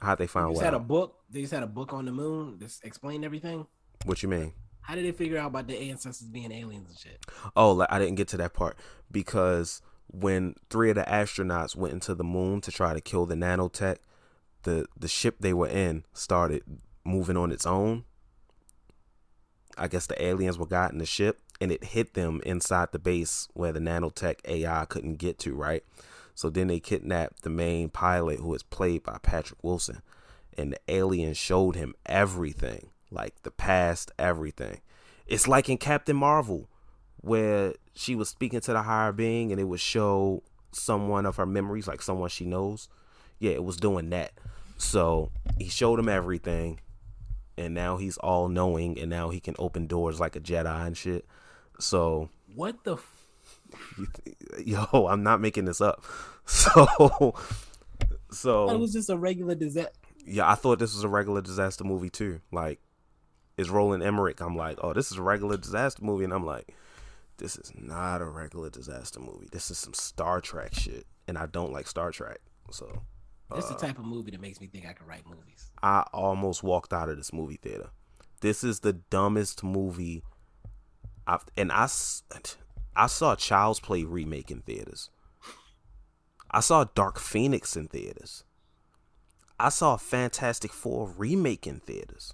How 0.02 0.16
they 0.16 0.28
find 0.28 0.50
they 0.50 0.56
what? 0.56 0.66
Had 0.66 0.74
a 0.74 0.80
book. 0.80 1.20
They 1.30 1.40
just 1.40 1.54
had 1.54 1.64
a 1.64 1.68
book 1.68 1.94
on 1.94 2.04
the 2.04 2.12
moon. 2.12 2.58
Just 2.60 2.84
explain 2.84 3.24
everything. 3.24 3.66
What 4.04 4.22
you 4.22 4.28
mean? 4.28 4.52
How 4.82 4.96
did 4.96 5.06
they 5.06 5.14
figure 5.14 5.38
out 5.38 5.48
about 5.48 5.68
the 5.68 5.78
ancestors 5.90 6.28
being 6.28 6.52
aliens 6.52 6.90
and 6.90 7.00
shit? 7.00 7.26
Oh, 7.56 7.72
like, 7.72 7.94
I 7.94 7.98
didn't 7.98 8.16
get 8.16 8.28
to 8.28 8.38
that 8.38 8.54
part 8.54 8.78
because 9.10 9.82
when 10.08 10.56
three 10.70 10.90
of 10.90 10.98
the 10.98 11.04
astronauts 11.04 11.78
went 11.78 11.94
into 11.94 12.14
the 12.14 12.26
moon 12.26 12.60
to 12.60 12.74
try 12.74 12.94
to 12.94 13.00
kill 13.00 13.26
the 13.26 13.36
nanotech, 13.36 14.00
the 14.64 14.86
the 14.98 15.08
ship 15.08 15.38
they 15.40 15.54
were 15.54 15.68
in 15.68 16.06
started 16.14 16.64
moving 17.04 17.38
on 17.38 17.52
its 17.52 17.66
own. 17.66 18.06
I 19.78 19.88
guess 19.88 20.08
the 20.08 20.22
aliens 20.24 20.58
were 20.58 20.68
got 20.68 20.92
in 20.92 21.00
the 21.00 21.06
ship 21.06 21.40
and 21.60 21.72
it 21.72 21.84
hit 21.84 22.14
them 22.14 22.42
inside 22.46 22.92
the 22.92 23.00
base 23.00 23.48
where 23.54 23.72
the 23.72 23.80
nanotech 23.80 24.40
AI 24.46 24.86
couldn't 24.86 25.16
get 25.16 25.40
to, 25.40 25.56
right? 25.56 25.84
So 26.36 26.50
then 26.50 26.68
they 26.68 26.80
kidnapped 26.80 27.44
the 27.44 27.50
main 27.50 27.90
pilot 27.90 28.40
who 28.40 28.54
is 28.54 28.64
played 28.64 29.04
by 29.04 29.18
Patrick 29.22 29.64
Wilson. 29.64 30.02
And 30.58 30.74
the 30.74 30.80
alien 30.88 31.34
showed 31.34 31.76
him 31.76 31.96
everything, 32.06 32.90
like 33.10 33.42
the 33.44 33.52
past, 33.52 34.12
everything. 34.20 34.82
It's 35.26 35.48
like 35.48 35.70
in 35.70 35.78
Captain 35.78 36.16
Marvel, 36.16 36.70
where 37.22 37.74
she 37.96 38.16
was 38.16 38.30
speaking 38.30 38.60
to 38.62 38.74
the 38.74 38.84
higher 38.84 39.12
being 39.12 39.52
and 39.52 39.60
it 39.60 39.66
would 39.66 39.80
show 39.80 40.44
someone 40.72 41.26
of 41.26 41.38
her 41.38 41.46
memories, 41.46 41.88
like 41.88 42.02
someone 42.02 42.30
she 42.30 42.46
knows. 42.46 42.90
Yeah, 43.40 43.52
it 43.52 43.64
was 43.64 43.78
doing 43.78 44.10
that. 44.10 44.34
So 44.84 45.32
he 45.58 45.70
showed 45.70 45.98
him 46.00 46.10
everything, 46.10 46.80
and 47.58 47.74
now 47.74 47.98
he's 47.98 48.18
all 48.18 48.50
knowing, 48.50 49.00
and 49.00 49.10
now 49.10 49.30
he 49.30 49.40
can 49.40 49.56
open 49.58 49.88
doors 49.88 50.20
like 50.20 50.36
a 50.36 50.40
Jedi 50.40 50.86
and 50.88 50.98
shit. 50.98 51.26
So 51.80 52.30
what 52.54 52.84
the? 52.84 52.96
F- 52.96 53.26
yo, 54.66 55.08
I'm 55.08 55.24
not 55.24 55.42
making 55.42 55.66
this 55.66 55.82
up. 55.82 56.04
So, 56.46 57.34
so 58.30 58.70
it 58.70 58.78
was 58.78 58.92
just 58.92 59.10
a 59.10 59.16
regular 59.16 59.56
disaster. 59.56 59.94
Yeah, 60.26 60.50
I 60.50 60.56
thought 60.56 60.78
this 60.78 60.94
was 60.94 61.06
a 61.06 61.08
regular 61.08 61.42
disaster 61.42 61.86
movie 61.86 62.10
too. 62.10 62.42
Like, 62.52 62.82
it's 63.56 63.70
Roland 63.70 64.04
Emmerich. 64.04 64.42
I'm 64.42 64.58
like, 64.58 64.78
oh, 64.82 64.92
this 64.92 65.10
is 65.10 65.18
a 65.18 65.22
regular 65.22 65.56
disaster 65.56 66.04
movie, 66.04 66.26
and 66.26 66.34
I'm 66.34 66.46
like, 66.46 66.76
this 67.38 67.56
is 67.56 67.72
not 67.80 68.22
a 68.22 68.26
regular 68.26 68.70
disaster 68.70 69.22
movie. 69.22 69.48
This 69.54 69.72
is 69.72 69.78
some 69.78 69.94
Star 69.94 70.42
Trek 70.42 70.74
shit, 70.74 71.06
and 71.30 71.38
I 71.38 71.46
don't 71.46 71.72
like 71.72 71.88
Star 71.88 72.12
Trek. 72.12 72.40
So, 72.72 73.04
this 73.56 73.66
is 73.66 73.72
the 73.72 73.76
uh, 73.78 73.80
type 73.80 74.00
of 74.00 74.06
movie 74.06 74.32
that 74.32 74.42
makes 74.42 74.60
me 74.60 74.68
think 74.68 74.86
I 74.88 74.94
can 74.94 75.06
write 75.06 75.26
movies. 75.28 75.72
I 75.82 76.06
almost 76.14 76.64
walked 76.64 76.94
out 76.94 77.10
of 77.10 77.18
this 77.18 77.34
movie 77.34 77.60
theater. 77.62 77.90
This 78.42 78.64
is 78.64 78.82
the 78.82 78.94
dumbest 78.94 79.64
movie 79.64 80.24
I've, 81.26 81.46
and 81.56 81.72
I, 81.72 81.88
I 82.96 83.08
saw 83.08 83.36
Child's 83.36 83.80
Play 83.80 84.04
remake 84.04 84.52
in 84.52 84.62
theaters. 84.62 85.10
I 86.52 86.60
saw 86.60 86.86
Dark 86.96 87.20
Phoenix 87.20 87.76
in 87.76 87.88
theaters. 87.88 88.44
I 89.60 89.70
saw 89.70 89.98
Fantastic 89.98 90.72
Four 90.72 91.08
remake 91.18 91.66
in 91.66 91.80
theaters. 91.80 92.34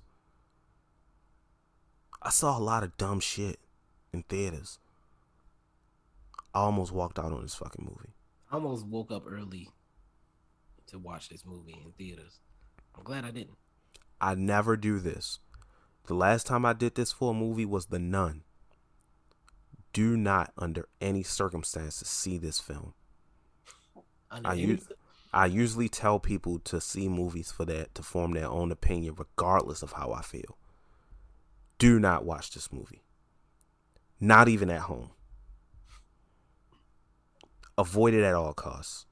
I 2.22 2.30
saw 2.30 2.58
a 2.58 2.60
lot 2.60 2.84
of 2.84 2.98
dumb 2.98 3.20
shit 3.20 3.60
in 4.12 4.24
theaters. 4.24 4.80
I 6.54 6.60
almost 6.60 6.92
walked 6.92 7.20
out 7.20 7.32
on 7.32 7.44
this 7.44 7.56
fucking 7.56 7.86
movie. 7.86 8.14
I 8.52 8.56
almost 8.56 8.86
woke 8.86 9.12
up 9.12 9.24
early 9.28 9.70
to 10.90 11.00
watch 11.00 11.30
this 11.30 11.46
movie 11.46 11.80
in 11.84 11.92
theaters. 11.94 12.40
I'm 12.96 13.04
glad 13.04 13.26
I 13.26 13.32
didn't. 13.32 13.58
I 14.22 14.36
never 14.36 14.76
do 14.76 15.00
this. 15.00 15.40
The 16.08 16.14
last 16.14 16.48
time 16.48 16.66
I 16.66 16.74
did 16.74 16.96
this 16.96 17.12
for 17.12 17.32
a 17.32 17.36
movie 17.36 17.66
was 17.66 17.88
The 17.88 18.00
Nun. 18.00 18.44
Do 19.94 20.18
not, 20.18 20.52
under 20.58 20.88
any 21.02 21.24
circumstances, 21.24 22.08
see 22.08 22.38
this 22.38 22.60
film. 22.60 22.94
I, 24.32 24.54
u- 24.54 24.80
I 25.34 25.46
usually 25.46 25.90
tell 25.90 26.20
people 26.20 26.60
to 26.60 26.80
see 26.82 27.08
movies 27.08 27.52
for 27.52 27.66
that 27.66 27.96
to 27.96 28.04
form 28.04 28.32
their 28.32 28.48
own 28.48 28.72
opinion, 28.72 29.16
regardless 29.18 29.82
of 29.82 29.94
how 29.94 30.12
I 30.12 30.22
feel. 30.22 30.58
Do 31.78 32.00
not 32.00 32.26
watch 32.26 32.52
this 32.52 32.72
movie. 32.72 33.04
Not 34.20 34.48
even 34.50 34.70
at 34.70 34.82
home. 34.82 35.12
Avoid 37.78 38.14
it 38.14 38.24
at 38.24 38.36
all 38.36 38.54
costs. 38.54 39.06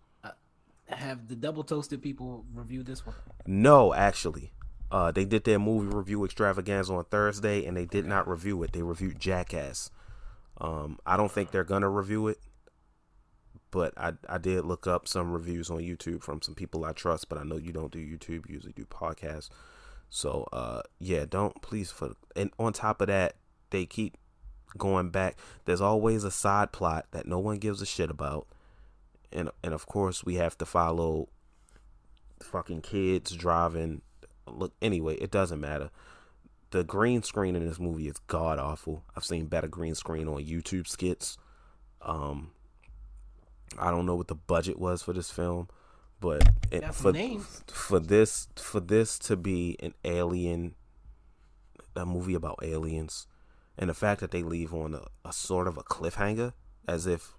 Have 0.90 1.28
the 1.28 1.36
double 1.36 1.64
toasted 1.64 2.02
people 2.02 2.46
reviewed 2.54 2.86
this 2.86 3.06
one? 3.06 3.16
No, 3.46 3.94
actually. 3.94 4.54
Uh, 4.90 5.12
they 5.12 5.26
did 5.26 5.44
their 5.44 5.60
movie 5.60 5.94
review 5.94 6.24
extravaganza 6.24 6.94
on 6.94 7.04
Thursday, 7.06 7.66
and 7.66 7.76
they 7.76 7.86
did 7.86 8.06
not 8.06 8.28
review 8.28 8.64
it. 8.64 8.72
They 8.72 8.82
reviewed 8.82 9.20
Jackass. 9.20 9.92
Um, 10.60 10.98
I 11.06 11.18
don't 11.18 11.32
think 11.32 11.52
they're 11.52 11.66
gonna 11.66 11.90
review 11.90 12.30
it, 12.30 12.40
but 13.70 13.94
I 13.98 14.14
I 14.30 14.38
did 14.38 14.66
look 14.66 14.88
up 14.88 15.08
some 15.08 15.32
reviews 15.32 15.70
on 15.70 15.80
YouTube 15.80 16.24
from 16.24 16.42
some 16.42 16.56
people 16.56 16.86
I 16.86 16.94
trust. 16.94 17.28
But 17.28 17.38
I 17.38 17.44
know 17.44 17.58
you 17.58 17.74
don't 17.74 17.92
do 17.92 18.00
YouTube; 18.00 18.48
you 18.48 18.56
usually 18.56 18.74
do 18.74 18.86
podcasts. 18.86 19.50
So 20.10 20.48
uh, 20.54 20.82
yeah, 21.00 21.26
don't 21.30 21.62
please 21.62 21.92
for 21.92 22.14
and 22.36 22.52
on 22.58 22.72
top 22.74 23.02
of 23.02 23.08
that, 23.08 23.36
they 23.72 23.86
keep 23.86 24.18
going 24.78 25.10
back. 25.10 25.38
There's 25.66 25.82
always 25.82 26.24
a 26.24 26.32
side 26.32 26.72
plot 26.72 27.08
that 27.12 27.28
no 27.28 27.40
one 27.40 27.58
gives 27.58 27.82
a 27.82 27.86
shit 27.86 28.10
about, 28.10 28.48
and 29.32 29.50
and 29.64 29.74
of 29.74 29.86
course 29.86 30.24
we 30.24 30.36
have 30.36 30.58
to 30.58 30.66
follow 30.66 31.30
fucking 32.42 32.82
kids 32.82 33.32
driving. 33.32 34.02
Look, 34.48 34.74
anyway, 34.82 35.16
it 35.16 35.32
doesn't 35.32 35.60
matter 35.60 35.90
the 36.72 36.84
green 36.84 37.24
screen 37.24 37.56
in 37.56 37.66
this 37.66 37.80
movie 37.80 38.08
is 38.08 38.18
god 38.28 38.60
awful. 38.60 39.04
I've 39.16 39.26
seen 39.26 39.46
better 39.46 39.68
green 39.68 39.96
screen 39.96 40.28
on 40.28 40.44
YouTube 40.44 40.88
skits. 40.88 41.38
Um, 42.02 42.52
I 43.78 43.90
don't 43.90 44.06
know 44.06 44.16
what 44.16 44.28
the 44.28 44.36
budget 44.36 44.78
was 44.80 45.02
for 45.02 45.14
this 45.14 45.32
film, 45.32 45.70
but 46.20 46.44
it, 46.72 46.94
for 46.94 47.14
for 47.68 48.00
this 48.00 48.48
for 48.56 48.80
this 48.80 49.18
to 49.20 49.36
be 49.36 49.78
an 49.80 49.94
alien, 50.04 50.76
a 51.96 52.06
movie 52.06 52.36
about 52.36 52.60
aliens, 52.62 53.28
And 53.78 53.90
the 53.90 53.94
fact 53.94 54.22
that 54.22 54.32
they 54.32 54.44
leave 54.44 54.74
on 54.74 54.94
a, 54.94 55.04
a 55.26 55.34
sort 55.34 55.68
of 55.68 55.78
a 55.78 55.84
cliffhanger, 55.84 56.54
as 56.88 57.08
if 57.08 57.37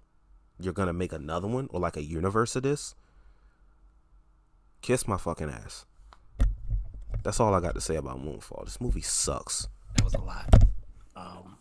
you're 0.59 0.73
gonna 0.73 0.93
make 0.93 1.13
another 1.13 1.47
one 1.47 1.67
or 1.71 1.79
like 1.79 1.97
a 1.97 2.03
universe 2.03 2.55
of 2.55 2.63
this. 2.63 2.95
Kiss 4.81 5.07
my 5.07 5.17
fucking 5.17 5.49
ass. 5.49 5.85
That's 7.23 7.39
all 7.39 7.53
I 7.53 7.59
got 7.59 7.75
to 7.75 7.81
say 7.81 7.95
about 7.97 8.23
Moonfall. 8.23 8.63
This 8.65 8.79
movie 8.79 9.01
sucks. 9.01 9.67
That 9.95 10.05
was 10.05 10.13
a 10.13 10.21
lot. 10.21 10.47
Um, 11.15 11.57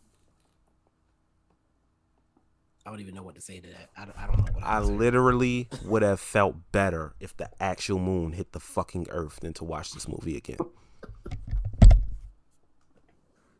I 2.87 2.91
don't 2.91 3.01
even 3.01 3.15
know 3.15 3.23
what 3.23 3.35
to 3.35 3.41
say 3.41 3.59
to 3.59 3.69
that. 3.69 3.91
I 3.97 4.05
don't, 4.05 4.19
I 4.19 4.27
don't 4.27 4.39
know 4.39 4.53
what 4.53 4.65
I 4.65 4.77
I, 4.77 4.81
literally 4.81 5.69
would 5.85 6.03
have 6.03 6.21
felt 6.21 6.57
better 6.71 7.15
if 7.19 7.37
the 7.37 7.51
actual 7.61 7.99
moon 7.99 8.33
hit 8.33 8.53
the 8.53 8.61
fucking 8.61 9.09
earth 9.11 9.41
than 9.41 9.53
to 9.55 9.65
watch 9.65 9.93
this 9.93 10.07
movie 10.07 10.37
again. 10.37 10.59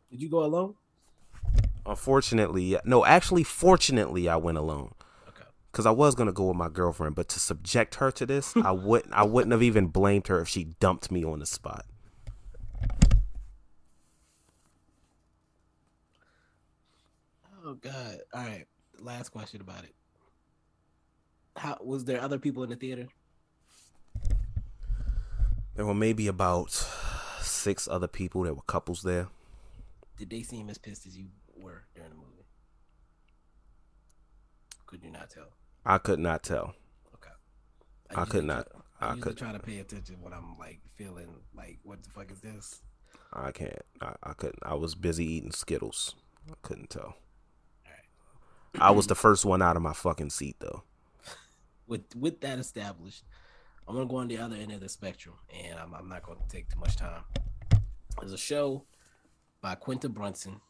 Did 0.09 0.21
you 0.21 0.29
go 0.29 0.43
alone? 0.43 0.75
Unfortunately, 1.85 2.77
no, 2.85 3.05
actually, 3.05 3.43
fortunately, 3.43 4.29
I 4.29 4.37
went 4.37 4.57
alone. 4.57 4.93
Because 5.71 5.85
I 5.85 5.91
was 5.91 6.15
gonna 6.15 6.31
go 6.31 6.47
with 6.47 6.57
my 6.57 6.69
girlfriend, 6.69 7.15
but 7.15 7.29
to 7.29 7.39
subject 7.39 7.95
her 7.95 8.11
to 8.11 8.25
this, 8.25 8.55
I 8.63 8.71
wouldn't. 8.71 9.13
I 9.13 9.23
wouldn't 9.23 9.51
have 9.51 9.63
even 9.63 9.87
blamed 9.87 10.27
her 10.27 10.41
if 10.41 10.47
she 10.47 10.65
dumped 10.79 11.11
me 11.11 11.23
on 11.23 11.39
the 11.39 11.45
spot. 11.45 11.85
Oh 17.65 17.75
God. 17.75 18.17
All 18.33 18.43
right. 18.43 18.65
Last 18.99 19.29
question 19.29 19.61
about 19.61 19.83
it. 19.83 19.93
How 21.55 21.77
was 21.83 22.05
there 22.05 22.21
other 22.21 22.39
people 22.39 22.63
in 22.63 22.69
the 22.69 22.75
theater? 22.75 23.07
There 25.75 25.85
were 25.85 25.93
maybe 25.93 26.27
about 26.27 26.71
six 27.41 27.87
other 27.87 28.07
people. 28.07 28.43
There 28.43 28.53
were 28.53 28.61
couples 28.63 29.03
there. 29.03 29.27
Did 30.17 30.29
they 30.29 30.41
seem 30.41 30.69
as 30.69 30.77
pissed 30.77 31.05
as 31.05 31.17
you 31.17 31.27
were 31.55 31.83
during 31.95 32.09
the 32.09 32.15
movie? 32.15 32.45
Could 34.85 35.03
you 35.03 35.11
not 35.11 35.29
tell? 35.29 35.47
I 35.85 35.97
could 35.97 36.19
not 36.19 36.43
tell. 36.43 36.75
Okay. 37.15 37.31
I 38.15 38.25
could 38.25 38.43
not- 38.45 38.67
try- 38.69 38.81
I 39.01 39.13
I, 39.13 39.17
could- 39.17 39.37
try 39.37 39.51
to 39.53 39.59
pay 39.59 39.79
attention 39.79 40.17
when 40.21 40.33
I'm 40.33 40.57
like 40.57 40.81
feeling 40.95 41.27
like, 41.55 41.79
what 41.83 42.03
the 42.03 42.09
fuck 42.09 42.31
is 42.31 42.41
this? 42.41 42.81
I 43.31 43.51
can't. 43.51 43.81
I, 44.01 44.13
I 44.23 44.33
couldn't. 44.33 44.59
I 44.63 44.73
was 44.73 44.95
busy 44.95 45.25
eating 45.25 45.51
Skittles. 45.51 46.15
I 46.49 46.55
couldn't 46.61 46.89
tell. 46.89 47.15
I 48.79 48.91
was 48.91 49.07
the 49.07 49.15
first 49.15 49.45
one 49.45 49.61
out 49.63 49.75
of 49.75 49.81
my 49.81 49.93
fucking 49.93 50.29
seat 50.29 50.57
though. 50.59 50.83
With 51.87 52.15
with 52.15 52.41
that 52.41 52.59
established, 52.59 53.23
I'm 53.87 53.95
gonna 53.95 54.07
go 54.07 54.17
on 54.17 54.27
the 54.27 54.37
other 54.37 54.55
end 54.55 54.71
of 54.71 54.79
the 54.79 54.89
spectrum, 54.89 55.35
and 55.65 55.79
I'm, 55.79 55.93
I'm 55.95 56.07
not 56.07 56.21
gonna 56.23 56.39
take 56.49 56.69
too 56.69 56.79
much 56.79 56.95
time. 56.95 57.23
There's 58.19 58.33
a 58.33 58.37
show 58.37 58.85
by 59.61 59.73
Quinta 59.75 60.07
Brunson, 60.07 60.61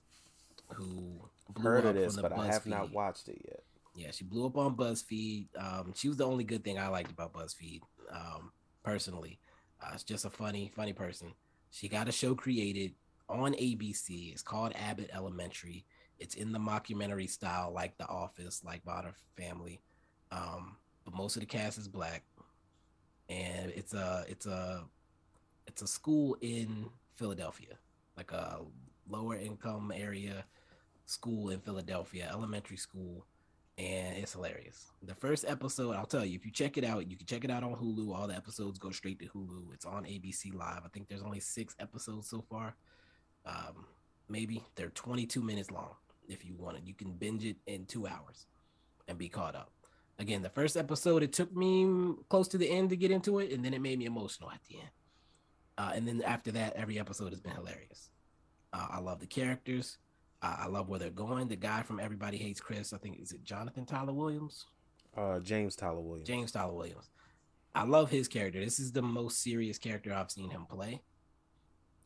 who 0.76 1.30
blew 1.50 1.64
Heard 1.64 1.86
up 1.86 1.90
of 1.90 1.96
this, 1.96 2.16
but 2.16 2.32
I 2.32 2.46
have 2.48 2.66
not 2.66 2.94
watched 2.94 3.28
it 3.28 3.42
yet. 3.46 3.64
Yeah, 3.96 4.12
she 4.12 4.24
blew 4.24 4.46
up 4.46 4.58
on 4.58 4.76
BuzzFeed. 4.76 5.48
Um, 5.58 5.94
she 5.96 6.08
was 6.08 6.18
the 6.18 6.26
only 6.26 6.44
good 6.44 6.64
thing 6.64 6.78
I 6.78 6.88
liked 6.88 7.12
about 7.12 7.34
BuzzFeed, 7.34 7.82
um, 8.12 8.52
personally. 8.84 9.40
Uh, 9.82 9.92
it's 9.94 10.04
just 10.04 10.26
a 10.26 10.30
funny, 10.30 10.72
funny 10.76 10.94
person. 10.94 11.34
She 11.72 11.88
got 11.88 12.08
a 12.08 12.12
show 12.12 12.36
created 12.36 12.94
on 13.28 13.54
ABC. 13.54 14.32
It's 14.32 14.42
called 14.42 14.74
Abbott 14.76 15.10
Elementary. 15.14 15.86
It's 16.20 16.36
in 16.36 16.52
the 16.52 16.60
mockumentary 16.60 17.30
style, 17.30 17.72
like 17.74 17.98
The 17.98 18.08
Office, 18.08 18.62
like 18.64 18.86
Modern 18.86 19.14
Family. 19.38 19.82
Um, 20.32 20.78
but 21.06 21.14
most 21.14 21.36
of 21.36 21.42
the 21.42 21.46
cast 21.46 21.78
is 21.78 21.88
black, 21.88 22.24
and 23.30 23.72
it's 23.72 23.94
a 23.94 24.26
it's 24.28 24.46
a 24.46 24.84
it's 25.66 25.82
a 25.82 25.88
school 25.88 26.38
in 26.42 26.90
Philadelphia, 27.16 27.78
like 28.18 28.32
a 28.32 28.60
lower 29.08 29.36
income 29.36 29.92
area 29.96 30.44
school 31.06 31.50
in 31.50 31.60
Philadelphia, 31.60 32.30
elementary 32.32 32.78
school 32.78 33.26
and 33.80 34.18
it's 34.18 34.34
hilarious. 34.34 34.92
The 35.04 35.16
first 35.16 35.46
episode, 35.48 35.96
I'll 35.96 36.06
tell 36.06 36.26
you, 36.26 36.36
if 36.36 36.46
you 36.46 36.52
check 36.52 36.78
it 36.78 36.84
out, 36.84 37.10
you 37.10 37.16
can 37.16 37.26
check 37.26 37.46
it 37.46 37.50
out 37.50 37.64
on 37.64 37.76
Hulu. 37.76 38.14
All 38.14 38.28
the 38.28 38.36
episodes 38.36 38.78
go 38.78 38.90
straight 38.90 39.20
to 39.20 39.26
Hulu. 39.28 39.74
It's 39.74 39.86
on 39.86 40.04
ABC 40.04 40.54
Live. 40.54 40.82
I 40.84 40.90
think 40.90 41.08
there's 41.08 41.24
only 41.24 41.40
six 41.40 41.78
episodes 41.80 42.30
so 42.30 42.44
far. 42.50 42.76
Um, 43.46 43.86
maybe 44.28 44.64
they're 44.76 44.90
22 44.90 45.42
minutes 45.42 45.72
long. 45.72 45.92
If 46.28 46.44
you 46.46 46.56
want 46.56 46.78
it, 46.78 46.84
you 46.86 46.94
can 46.94 47.14
binge 47.14 47.46
it 47.46 47.56
in 47.68 47.86
two 47.86 48.06
hours 48.06 48.48
and 49.08 49.18
be 49.18 49.30
caught 49.30 49.56
up. 49.56 49.72
Again, 50.20 50.42
the 50.42 50.50
first 50.50 50.76
episode, 50.76 51.24
it 51.24 51.32
took 51.32 51.56
me 51.56 52.14
close 52.28 52.50
to 52.50 52.58
the 52.58 52.70
end 52.70 52.90
to 52.90 52.98
get 52.98 53.12
into 53.12 53.40
it, 53.40 53.54
and 53.54 53.64
then 53.64 53.74
it 53.74 53.82
made 53.82 53.98
me 53.98 54.06
emotional 54.06 54.52
at 54.52 54.60
the 54.68 54.76
end. 54.76 54.90
Uh, 55.78 55.92
and 55.96 56.06
then 56.06 56.22
after 56.24 56.52
that, 56.52 56.76
every 56.76 57.00
episode 57.00 57.32
has 57.32 57.40
been 57.40 57.56
hilarious. 57.56 58.10
Uh, 58.74 58.88
I 58.92 59.00
love 59.00 59.22
the 59.22 59.26
characters. 59.26 59.98
I 60.42 60.68
love 60.68 60.88
where 60.88 61.00
they're 61.00 61.10
going. 61.10 61.48
The 61.50 61.56
guy 61.58 61.82
from 61.84 62.00
Everybody 62.00 62.38
Hates 62.38 62.62
Chris, 62.62 62.94
I 62.94 62.98
think, 62.98 63.20
is 63.20 63.32
it 63.34 63.44
Jonathan 63.44 63.86
Tyler 63.86 64.14
Williams? 64.14 64.66
Uh, 65.18 65.40
James 65.40 65.76
Tyler 65.76 66.00
Williams. 66.00 66.28
James 66.28 66.52
Tyler 66.52 66.74
Williams. 66.74 67.10
I 67.76 67.84
love 67.84 68.10
his 68.10 68.28
character. 68.28 68.60
This 68.64 68.80
is 68.80 68.92
the 68.94 69.02
most 69.02 69.44
serious 69.44 69.78
character 69.78 70.14
I've 70.14 70.32
seen 70.32 70.50
him 70.50 70.66
play. 70.70 71.02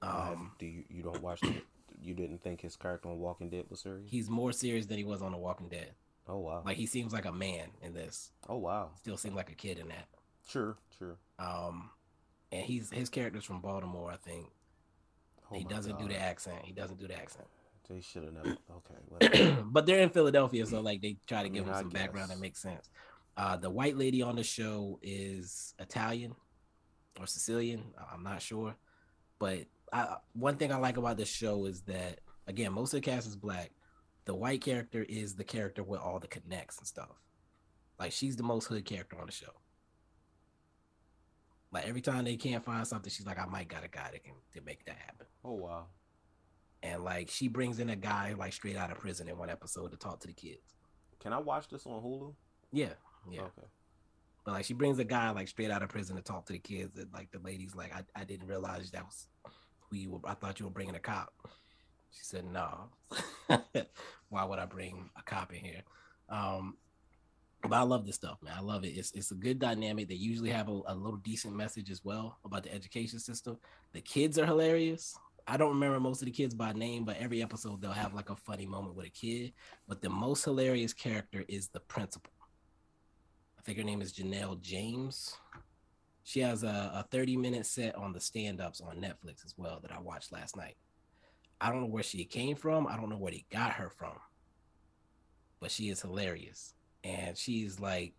Um, 0.01 0.51
do 0.59 0.65
you 0.65 0.83
you 0.89 1.03
don't 1.03 1.21
watch 1.21 1.41
it? 1.43 1.63
You 2.01 2.13
didn't 2.13 2.43
think 2.43 2.59
his 2.61 2.75
character 2.75 3.07
on 3.09 3.19
Walking 3.19 3.49
Dead 3.49 3.65
was 3.69 3.79
serious? 3.81 4.09
he's 4.09 4.29
more 4.29 4.51
serious 4.51 4.85
than 4.87 4.97
he 4.97 5.03
was 5.05 5.21
on 5.21 5.31
The 5.31 5.37
Walking 5.37 5.69
Dead. 5.69 5.91
oh 6.27 6.39
wow. 6.39 6.63
Like 6.65 6.75
he 6.77 6.85
seems 6.85 7.13
like 7.13 7.25
a 7.25 7.31
man 7.31 7.69
in 7.81 7.93
this. 7.93 8.31
oh 8.49 8.57
wow. 8.57 8.89
Still 8.97 9.15
seems 9.17 9.35
like 9.35 9.51
a 9.51 9.55
kid 9.55 9.79
in 9.79 9.87
that. 9.89 10.07
Sure, 10.47 10.75
sure. 10.99 11.17
Um, 11.39 11.91
and 12.51 12.65
he's 12.65 12.89
his 12.91 13.09
character's 13.09 13.45
from 13.45 13.61
Baltimore, 13.61 14.11
I 14.11 14.17
think. 14.17 14.47
Oh 15.51 15.55
he 15.55 15.63
doesn't 15.63 15.97
do 15.99 16.07
the 16.07 16.19
accent. 16.19 16.57
He 16.63 16.73
doesn't 16.73 16.99
do 16.99 17.07
the 17.07 17.17
accent. 17.17 17.47
They 17.89 18.01
should 18.01 18.23
have 18.23 18.33
never. 18.33 18.57
Okay. 19.21 19.57
but 19.65 19.85
they're 19.85 20.01
in 20.01 20.09
Philadelphia, 20.09 20.65
so 20.65 20.81
like 20.81 21.01
they 21.01 21.17
try 21.27 21.39
to 21.41 21.45
I 21.45 21.49
give 21.49 21.65
mean, 21.65 21.73
them 21.73 21.83
some 21.83 21.89
background 21.89 22.31
that 22.31 22.39
makes 22.39 22.59
sense. 22.61 22.89
Uh, 23.35 23.57
the 23.57 23.69
white 23.69 23.97
lady 23.97 24.21
on 24.21 24.35
the 24.35 24.43
show 24.43 24.99
is 25.01 25.73
Italian 25.79 26.35
or 27.19 27.27
Sicilian. 27.27 27.83
I- 27.97 28.13
I'm 28.13 28.23
not 28.23 28.41
sure, 28.41 28.75
but 29.39 29.65
I, 29.91 30.17
one 30.33 30.57
thing 30.57 30.71
I 30.71 30.77
like 30.77 30.97
about 30.97 31.17
this 31.17 31.29
show 31.29 31.65
is 31.65 31.81
that 31.81 32.19
again, 32.47 32.73
most 32.73 32.93
of 32.93 33.01
the 33.01 33.05
cast 33.09 33.27
is 33.27 33.35
black. 33.35 33.71
The 34.25 34.33
white 34.33 34.61
character 34.61 35.05
is 35.07 35.35
the 35.35 35.43
character 35.43 35.83
with 35.83 35.99
all 35.99 36.19
the 36.19 36.27
connects 36.27 36.77
and 36.77 36.87
stuff. 36.87 37.09
Like 37.99 38.11
she's 38.11 38.35
the 38.35 38.43
most 38.43 38.67
hood 38.67 38.85
character 38.85 39.19
on 39.19 39.25
the 39.25 39.31
show. 39.31 39.51
Like 41.71 41.87
every 41.87 42.01
time 42.01 42.25
they 42.25 42.35
can't 42.37 42.63
find 42.63 42.85
something, 42.87 43.11
she's 43.11 43.25
like, 43.25 43.39
"I 43.39 43.45
might 43.45 43.67
got 43.67 43.83
a 43.83 43.87
guy 43.87 44.09
that 44.11 44.23
can 44.23 44.35
to 44.53 44.61
make 44.61 44.85
that 44.85 44.97
happen." 44.97 45.27
oh 45.43 45.53
wow. 45.53 45.85
And 46.83 47.03
like 47.03 47.29
she 47.29 47.47
brings 47.47 47.79
in 47.79 47.89
a 47.89 47.95
guy 47.95 48.35
like 48.37 48.53
straight 48.53 48.75
out 48.75 48.91
of 48.91 48.99
prison 48.99 49.29
in 49.29 49.37
one 49.37 49.49
episode 49.49 49.91
to 49.91 49.97
talk 49.97 50.19
to 50.19 50.27
the 50.27 50.33
kids. 50.33 50.75
Can 51.21 51.31
I 51.31 51.39
watch 51.39 51.69
this 51.69 51.87
on 51.87 52.01
Hulu? 52.03 52.35
Yeah, 52.73 52.93
yeah. 53.31 53.41
Okay. 53.41 53.67
But 54.45 54.51
like 54.51 54.65
she 54.65 54.73
brings 54.73 54.99
a 54.99 55.05
guy 55.05 55.31
like 55.31 55.47
straight 55.47 55.71
out 55.71 55.81
of 55.81 55.89
prison 55.89 56.17
to 56.17 56.21
talk 56.21 56.45
to 56.47 56.53
the 56.53 56.59
kids. 56.59 56.97
And 56.97 57.07
like 57.13 57.31
the 57.31 57.39
lady's 57.39 57.73
like, 57.73 57.93
I, 57.95 58.01
I 58.19 58.25
didn't 58.25 58.47
realize 58.47 58.91
that 58.91 59.05
was 59.05 59.27
who 59.89 59.95
you 59.97 60.11
were. 60.11 60.19
I 60.25 60.33
thought 60.33 60.59
you 60.59 60.65
were 60.65 60.71
bringing 60.71 60.95
a 60.95 60.99
cop. 60.99 61.31
She 62.11 62.23
said, 62.23 62.45
No. 62.45 62.89
Why 64.29 64.43
would 64.43 64.59
I 64.59 64.65
bring 64.65 65.09
a 65.17 65.23
cop 65.23 65.53
in 65.53 65.59
here? 65.59 65.83
Um, 66.27 66.75
but 67.61 67.73
I 67.73 67.83
love 67.83 68.05
this 68.05 68.15
stuff, 68.15 68.39
man. 68.43 68.53
I 68.57 68.61
love 68.61 68.83
it. 68.83 68.89
It's 68.89 69.11
it's 69.13 69.31
a 69.31 69.35
good 69.35 69.57
dynamic. 69.57 70.09
They 70.09 70.15
usually 70.15 70.49
have 70.49 70.67
a, 70.67 70.81
a 70.87 70.95
little 70.95 71.17
decent 71.23 71.55
message 71.55 71.89
as 71.89 72.03
well 72.03 72.37
about 72.43 72.63
the 72.63 72.73
education 72.73 73.19
system. 73.19 73.57
The 73.93 74.01
kids 74.01 74.37
are 74.37 74.45
hilarious. 74.45 75.15
I 75.45 75.57
don't 75.57 75.73
remember 75.73 75.99
most 75.99 76.21
of 76.21 76.25
the 76.25 76.31
kids 76.31 76.53
by 76.53 76.71
name, 76.71 77.03
but 77.03 77.17
every 77.17 77.41
episode 77.43 77.81
they'll 77.81 77.91
have 77.91 78.13
like 78.13 78.29
a 78.29 78.35
funny 78.35 78.65
moment 78.65 78.95
with 78.95 79.07
a 79.07 79.09
kid. 79.09 79.53
But 79.87 80.01
the 80.01 80.09
most 80.09 80.45
hilarious 80.45 80.93
character 80.93 81.43
is 81.47 81.67
the 81.67 81.81
principal. 81.81 82.31
I 83.59 83.61
think 83.61 83.77
her 83.77 83.83
name 83.83 84.01
is 84.01 84.13
Janelle 84.13 84.61
James. 84.61 85.35
She 86.23 86.39
has 86.39 86.63
a, 86.63 86.91
a 86.93 87.05
30 87.11 87.35
minute 87.37 87.65
set 87.65 87.95
on 87.95 88.13
the 88.13 88.21
stand 88.21 88.61
ups 88.61 88.79
on 88.79 88.97
Netflix 88.97 89.45
as 89.45 89.53
well 89.57 89.79
that 89.81 89.91
I 89.91 89.99
watched 89.99 90.31
last 90.31 90.55
night. 90.55 90.77
I 91.59 91.71
don't 91.71 91.81
know 91.81 91.87
where 91.87 92.03
she 92.03 92.23
came 92.25 92.55
from. 92.55 92.87
I 92.87 92.95
don't 92.95 93.09
know 93.09 93.17
where 93.17 93.31
they 93.31 93.45
got 93.51 93.73
her 93.73 93.89
from, 93.89 94.15
but 95.59 95.71
she 95.71 95.89
is 95.89 96.01
hilarious. 96.01 96.73
And 97.03 97.37
she's 97.37 97.79
like, 97.79 98.13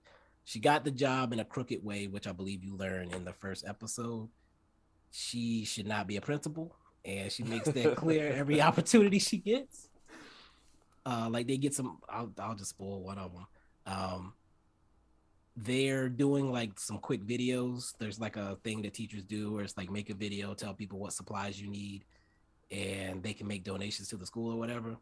she 0.45 0.61
got 0.61 0.85
the 0.85 0.91
job 0.91 1.33
in 1.33 1.41
a 1.41 1.45
crooked 1.45 1.83
way, 1.83 2.07
which 2.07 2.27
I 2.27 2.33
believe 2.33 2.63
you 2.63 2.77
learn 2.77 3.13
in 3.13 3.25
the 3.25 3.33
first 3.33 3.65
episode. 3.67 4.29
She 5.11 5.65
should 5.65 5.87
not 5.87 6.07
be 6.07 6.17
a 6.17 6.21
principal, 6.21 6.75
and 7.05 7.31
she 7.31 7.43
makes 7.43 7.69
that 7.69 7.97
clear 7.97 8.33
every 8.33 8.61
opportunity 8.61 9.19
she 9.19 9.39
gets. 9.39 9.89
Uh, 11.07 11.29
like 11.31 11.47
they 11.47 11.57
get 11.59 11.75
some, 11.75 11.99
I'll, 12.09 12.31
I'll 12.39 12.55
just 12.55 12.71
spoil 12.71 13.03
one 13.03 13.19
of 13.19 13.33
them. 13.33 13.47
Um, 13.87 14.33
they're 15.57 16.09
doing 16.09 16.51
like 16.51 16.79
some 16.81 16.99
quick 16.99 17.23
videos. 17.25 17.93
There's 17.99 18.19
like 18.19 18.37
a 18.37 18.57
thing 18.65 18.83
that 18.83 18.95
teachers 18.95 19.23
do 19.23 19.53
where 19.53 19.63
it's 19.65 19.77
like 19.77 19.91
make 19.91 20.11
a 20.11 20.15
video, 20.15 20.55
tell 20.55 20.75
people 20.75 20.99
what 20.99 21.13
supplies 21.13 21.61
you 21.61 21.69
need, 21.69 22.05
and 22.71 23.23
they 23.23 23.35
can 23.35 23.47
make 23.47 23.65
donations 23.65 24.09
to 24.09 24.17
the 24.17 24.27
school 24.27 24.53
or 24.53 24.59
whatever. 24.59 24.97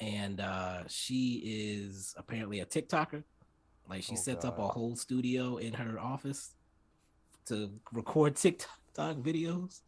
And 0.00 0.40
uh, 0.40 0.82
she 0.88 1.40
is 1.44 2.14
apparently 2.18 2.60
a 2.60 2.66
TikToker. 2.66 3.22
Like 3.88 4.02
she 4.02 4.14
Oh, 4.14 4.16
sets 4.16 4.44
up 4.44 4.58
a 4.58 4.66
whole 4.66 4.96
studio 4.96 5.56
in 5.58 5.72
her 5.74 5.98
office 5.98 6.50
to 7.46 7.70
record 7.92 8.34
TikTok 8.36 9.16
videos. 9.18 9.80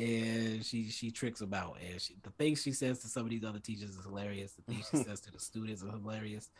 And 0.00 0.64
she 0.64 0.88
she 0.88 1.10
tricks 1.10 1.40
about. 1.40 1.76
And 1.88 2.00
she, 2.00 2.16
the 2.22 2.30
things 2.30 2.62
she 2.62 2.72
says 2.72 3.00
to 3.00 3.08
some 3.08 3.24
of 3.24 3.30
these 3.30 3.44
other 3.44 3.58
teachers 3.58 3.90
is 3.90 4.04
hilarious. 4.04 4.52
The 4.52 4.62
things 4.72 4.88
she 4.90 4.96
says 5.08 5.20
to 5.20 5.30
the 5.30 5.40
students 5.40 5.82
are 5.82 5.90
hilarious. 5.90 6.50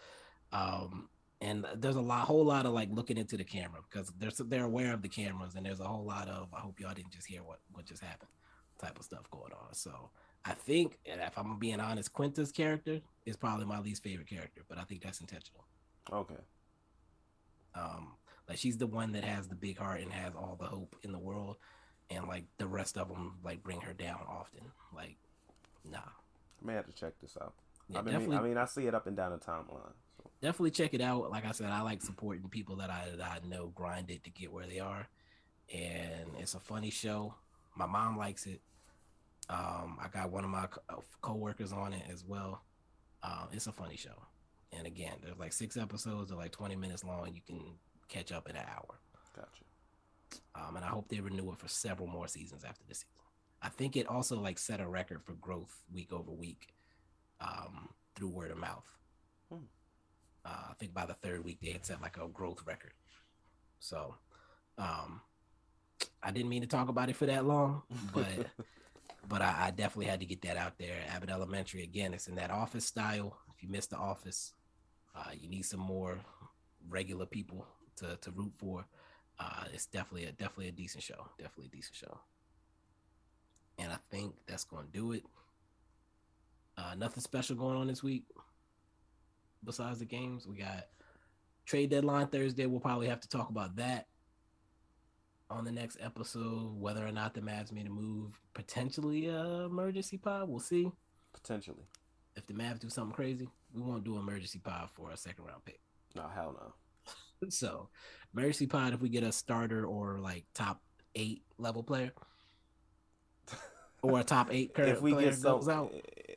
Um, 0.52 1.08
and 1.40 1.64
there's 1.76 1.96
a 1.96 2.02
lot, 2.02 2.26
whole 2.26 2.44
lot 2.44 2.66
of 2.66 2.72
like 2.72 2.90
looking 2.92 3.16
into 3.16 3.38
the 3.38 3.44
camera 3.44 3.80
because 3.90 4.12
they're 4.18 4.30
they're 4.46 4.64
aware 4.64 4.92
of 4.92 5.00
the 5.02 5.08
cameras, 5.08 5.54
and 5.54 5.64
there's 5.64 5.80
a 5.80 5.84
whole 5.84 6.04
lot 6.04 6.28
of 6.28 6.48
I 6.54 6.60
hope 6.60 6.78
y'all 6.80 6.94
didn't 6.94 7.12
just 7.12 7.26
hear 7.26 7.42
what 7.42 7.60
what 7.72 7.86
just 7.86 8.02
happened 8.02 8.30
type 8.78 8.98
of 8.98 9.04
stuff 9.04 9.30
going 9.30 9.52
on. 9.52 9.72
So 9.74 10.10
I 10.44 10.52
think, 10.52 10.98
if 11.04 11.38
I'm 11.38 11.58
being 11.58 11.80
honest, 11.80 12.12
Quinta's 12.12 12.52
character 12.52 13.00
is 13.26 13.36
probably 13.36 13.66
my 13.66 13.78
least 13.80 14.02
favorite 14.02 14.28
character, 14.28 14.62
but 14.68 14.78
I 14.78 14.84
think 14.84 15.02
that's 15.02 15.20
intentional. 15.20 15.64
Okay. 16.12 16.40
Um, 17.74 18.12
like 18.48 18.58
she's 18.58 18.78
the 18.78 18.86
one 18.86 19.12
that 19.12 19.24
has 19.24 19.48
the 19.48 19.54
big 19.54 19.78
heart 19.78 20.00
and 20.00 20.12
has 20.12 20.34
all 20.34 20.56
the 20.58 20.66
hope 20.66 20.96
in 21.02 21.12
the 21.12 21.18
world, 21.18 21.56
and 22.10 22.26
like 22.26 22.44
the 22.58 22.66
rest 22.66 22.98
of 22.98 23.08
them 23.08 23.34
like 23.44 23.62
bring 23.62 23.80
her 23.80 23.92
down 23.92 24.20
often. 24.28 24.60
Like, 24.94 25.16
nah. 25.90 25.98
I 25.98 26.66
may 26.66 26.74
have 26.74 26.86
to 26.86 26.92
check 26.92 27.14
this 27.20 27.36
out. 27.40 27.54
Yeah, 27.88 28.00
I 28.00 28.02
mean, 28.02 28.32
I 28.32 28.40
mean, 28.40 28.56
I 28.56 28.66
see 28.66 28.86
it 28.86 28.94
up 28.94 29.06
and 29.06 29.16
down 29.16 29.32
the 29.32 29.38
timeline. 29.38 29.94
So. 30.16 30.30
definitely 30.40 30.70
check 30.70 30.94
it 30.94 31.00
out. 31.00 31.30
Like 31.30 31.44
I 31.44 31.52
said, 31.52 31.70
I 31.70 31.80
like 31.82 32.02
supporting 32.02 32.48
people 32.48 32.76
that 32.76 32.90
I 32.90 33.08
that 33.16 33.42
I 33.42 33.48
know 33.48 33.72
grinded 33.74 34.22
to 34.24 34.30
get 34.30 34.52
where 34.52 34.66
they 34.66 34.78
are, 34.78 35.08
and 35.72 36.30
it's 36.38 36.54
a 36.54 36.60
funny 36.60 36.90
show. 36.90 37.34
My 37.74 37.86
mom 37.86 38.16
likes 38.16 38.46
it. 38.46 38.60
Um, 39.48 39.98
I 40.00 40.06
got 40.12 40.30
one 40.30 40.44
of 40.44 40.50
my 40.50 40.66
co- 40.66 40.82
uh, 40.88 41.00
coworkers 41.20 41.72
on 41.72 41.92
it 41.92 42.04
as 42.12 42.24
well. 42.24 42.62
Um, 43.22 43.48
it's 43.52 43.66
a 43.66 43.72
funny 43.72 43.96
show, 43.96 44.22
and 44.72 44.86
again, 44.86 45.14
there's 45.22 45.38
like 45.38 45.52
six 45.52 45.76
episodes. 45.76 46.30
They're 46.30 46.38
like 46.38 46.52
20 46.52 46.76
minutes 46.76 47.02
long. 47.02 47.32
You 47.34 47.40
can 47.44 47.60
catch 48.08 48.30
up 48.30 48.48
in 48.48 48.54
an 48.54 48.66
hour. 48.68 49.00
Gotcha. 49.34 49.64
Um, 50.54 50.76
and 50.76 50.84
I 50.84 50.88
hope 50.88 51.08
they 51.08 51.20
renew 51.20 51.52
it 51.52 51.58
for 51.58 51.68
several 51.68 52.08
more 52.08 52.28
seasons 52.28 52.64
after 52.64 52.84
this 52.88 52.98
season. 52.98 53.08
I 53.62 53.68
think 53.68 53.96
it 53.96 54.06
also 54.06 54.40
like 54.40 54.58
set 54.58 54.80
a 54.80 54.88
record 54.88 55.22
for 55.24 55.32
growth 55.34 55.82
week 55.92 56.12
over 56.12 56.30
week 56.30 56.68
um, 57.40 57.90
through 58.14 58.28
word 58.28 58.50
of 58.50 58.58
mouth. 58.58 58.86
Hmm. 59.50 59.64
Uh, 60.44 60.68
I 60.70 60.74
think 60.78 60.94
by 60.94 61.06
the 61.06 61.14
third 61.14 61.44
week 61.44 61.58
they 61.60 61.70
had 61.70 61.84
set 61.84 62.00
like 62.00 62.16
a 62.16 62.28
growth 62.28 62.62
record. 62.66 62.92
So 63.78 64.14
um, 64.78 65.20
I 66.22 66.30
didn't 66.30 66.48
mean 66.48 66.62
to 66.62 66.68
talk 66.68 66.88
about 66.88 67.10
it 67.10 67.16
for 67.16 67.26
that 67.26 67.44
long, 67.44 67.82
but 68.14 68.46
but 69.28 69.42
I, 69.42 69.66
I 69.66 69.70
definitely 69.70 70.06
had 70.06 70.20
to 70.20 70.26
get 70.26 70.42
that 70.42 70.56
out 70.56 70.78
there. 70.78 70.96
Abbott 71.08 71.30
Elementary 71.30 71.82
again, 71.82 72.14
it's 72.14 72.28
in 72.28 72.36
that 72.36 72.50
office 72.50 72.86
style. 72.86 73.36
If 73.54 73.62
you 73.62 73.68
miss 73.68 73.86
the 73.86 73.96
office, 73.96 74.52
uh, 75.14 75.30
you 75.38 75.48
need 75.48 75.64
some 75.66 75.80
more 75.80 76.18
regular 76.88 77.26
people 77.26 77.66
to 77.96 78.16
to 78.22 78.30
root 78.30 78.52
for. 78.56 78.86
Uh, 79.40 79.64
it's 79.72 79.86
definitely 79.86 80.26
a 80.26 80.32
definitely 80.32 80.68
a 80.68 80.72
decent 80.72 81.02
show. 81.02 81.26
Definitely 81.38 81.70
a 81.72 81.76
decent 81.76 81.96
show. 81.96 82.20
And 83.78 83.90
I 83.90 83.96
think 84.10 84.34
that's 84.46 84.64
going 84.64 84.84
to 84.86 84.92
do 84.92 85.12
it. 85.12 85.24
Uh, 86.76 86.94
nothing 86.96 87.22
special 87.22 87.56
going 87.56 87.76
on 87.76 87.86
this 87.86 88.02
week 88.02 88.24
besides 89.64 89.98
the 89.98 90.04
games. 90.04 90.46
We 90.46 90.56
got 90.56 90.88
trade 91.64 91.90
deadline 91.90 92.26
Thursday. 92.26 92.66
We'll 92.66 92.80
probably 92.80 93.08
have 93.08 93.20
to 93.20 93.28
talk 93.28 93.48
about 93.48 93.76
that 93.76 94.08
on 95.48 95.64
the 95.64 95.72
next 95.72 95.96
episode. 96.00 96.78
Whether 96.78 97.06
or 97.06 97.12
not 97.12 97.32
the 97.32 97.40
Mavs 97.40 97.72
made 97.72 97.86
a 97.86 97.90
move, 97.90 98.38
potentially 98.52 99.28
a 99.28 99.64
emergency 99.64 100.18
pod. 100.18 100.48
We'll 100.48 100.60
see. 100.60 100.90
Potentially. 101.32 101.86
If 102.36 102.46
the 102.46 102.54
Mavs 102.54 102.80
do 102.80 102.90
something 102.90 103.14
crazy, 103.14 103.48
we 103.72 103.80
won't 103.80 104.04
do 104.04 104.18
emergency 104.18 104.58
pod 104.58 104.90
for 104.92 105.10
a 105.10 105.16
second 105.16 105.46
round 105.46 105.64
pick. 105.64 105.80
No, 106.14 106.28
hell 106.34 106.54
no. 106.58 106.74
So, 107.48 107.88
Mercy 108.32 108.66
pod 108.66 108.92
if 108.92 109.00
we 109.00 109.08
get 109.08 109.22
a 109.22 109.32
starter 109.32 109.86
or 109.86 110.18
like 110.18 110.44
top 110.54 110.80
eight 111.14 111.42
level 111.58 111.82
player, 111.82 112.12
or 114.02 114.20
a 114.20 114.24
top 114.24 114.48
eight 114.52 114.74
current 114.74 114.90
if 114.96 115.02
we 115.02 115.12
player 115.12 115.30
get 115.30 115.38
some, 115.38 115.52
goes 115.58 115.68
out. 115.68 115.92
eh, 115.94 116.34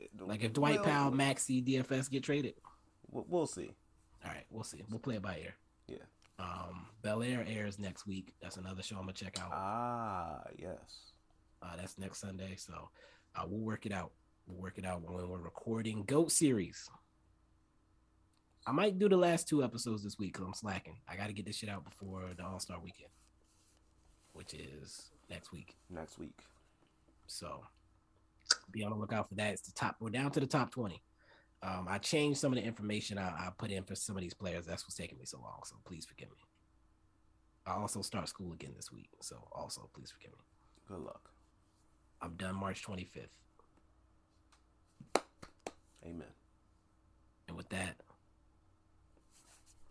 eh, 0.00 0.06
Like 0.20 0.42
if 0.44 0.52
Dwight 0.52 0.76
well, 0.76 0.84
Powell, 0.84 1.10
Maxi, 1.12 1.64
DFS 1.66 2.10
get 2.10 2.22
traded. 2.22 2.54
we'll, 3.10 3.26
we'll 3.28 3.46
see. 3.46 3.70
All 4.24 4.30
right, 4.30 4.44
we'll 4.50 4.64
see. 4.64 4.82
We'll 4.88 5.00
play 5.00 5.16
it 5.16 5.22
by 5.22 5.38
ear. 5.38 5.54
Yeah. 5.88 5.98
Um, 6.38 6.86
Bel 7.02 7.22
Air 7.22 7.44
airs 7.46 7.78
next 7.78 8.06
week. 8.06 8.32
That's 8.40 8.56
another 8.56 8.82
show 8.82 8.96
I'm 8.96 9.02
gonna 9.02 9.12
check 9.12 9.38
out. 9.40 9.50
Ah, 9.52 10.42
yes. 10.58 11.12
Uh, 11.62 11.76
that's 11.76 11.98
next 11.98 12.20
Sunday. 12.20 12.54
So 12.56 12.88
uh, 13.36 13.44
we'll 13.46 13.60
work 13.60 13.84
it 13.86 13.92
out. 13.92 14.12
We'll 14.46 14.60
work 14.62 14.78
it 14.78 14.84
out 14.86 15.02
when 15.02 15.28
we're 15.28 15.38
recording 15.38 16.04
Goat 16.04 16.32
series. 16.32 16.88
I 18.66 18.72
might 18.72 18.98
do 18.98 19.08
the 19.08 19.16
last 19.16 19.48
two 19.48 19.62
episodes 19.62 20.02
this 20.02 20.18
week 20.18 20.32
because 20.32 20.46
I'm 20.46 20.54
slacking. 20.54 20.96
I 21.08 21.16
got 21.16 21.26
to 21.26 21.32
get 21.34 21.44
this 21.44 21.56
shit 21.56 21.68
out 21.68 21.84
before 21.84 22.22
the 22.36 22.44
All 22.44 22.58
Star 22.60 22.78
weekend, 22.80 23.10
which 24.32 24.54
is 24.54 25.10
next 25.28 25.52
week. 25.52 25.76
Next 25.90 26.18
week. 26.18 26.40
So 27.26 27.62
be 28.70 28.82
on 28.82 28.90
the 28.90 28.96
lookout 28.96 29.28
for 29.28 29.34
that. 29.34 29.52
It's 29.52 29.62
the 29.62 29.72
top. 29.72 29.96
We're 30.00 30.10
down 30.10 30.30
to 30.32 30.40
the 30.40 30.46
top 30.46 30.70
20. 30.70 31.00
Um, 31.62 31.86
I 31.88 31.98
changed 31.98 32.40
some 32.40 32.52
of 32.52 32.58
the 32.58 32.64
information 32.64 33.18
I, 33.18 33.28
I 33.28 33.48
put 33.56 33.70
in 33.70 33.84
for 33.84 33.94
some 33.94 34.16
of 34.16 34.22
these 34.22 34.34
players. 34.34 34.66
That's 34.66 34.84
what's 34.84 34.96
taking 34.96 35.18
me 35.18 35.24
so 35.24 35.38
long. 35.38 35.60
So 35.64 35.76
please 35.84 36.06
forgive 36.06 36.28
me. 36.30 36.38
I 37.66 37.72
also 37.72 38.02
start 38.02 38.28
school 38.28 38.52
again 38.52 38.72
this 38.76 38.92
week. 38.92 39.10
So 39.20 39.48
also 39.52 39.88
please 39.94 40.10
forgive 40.10 40.32
me. 40.32 40.44
Good 40.86 41.00
luck. 41.00 41.30
I'm 42.20 42.34
done 42.36 42.56
March 42.56 42.82
25th. 42.82 43.28
Amen. 46.04 46.28
And 47.48 47.56
with 47.56 47.68
that, 47.70 47.96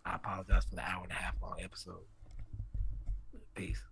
I 0.06 0.16
apologize 0.16 0.66
for 0.66 0.76
the 0.76 0.82
hour 0.82 1.04
and 1.04 1.12
a 1.12 1.16
half 1.16 1.36
long 1.42 1.58
episode. 1.62 2.04
Peace. 3.56 3.84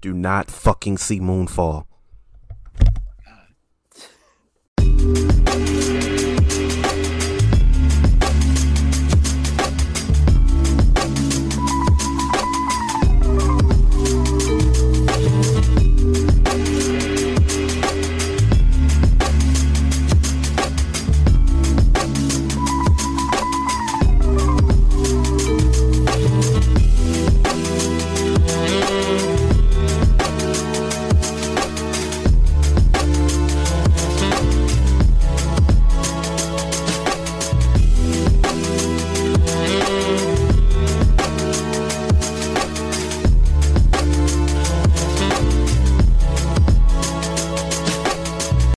Do 0.00 0.12
not 0.12 0.50
fucking 0.50 0.98
see 0.98 1.20
Moonfall. 1.20 1.86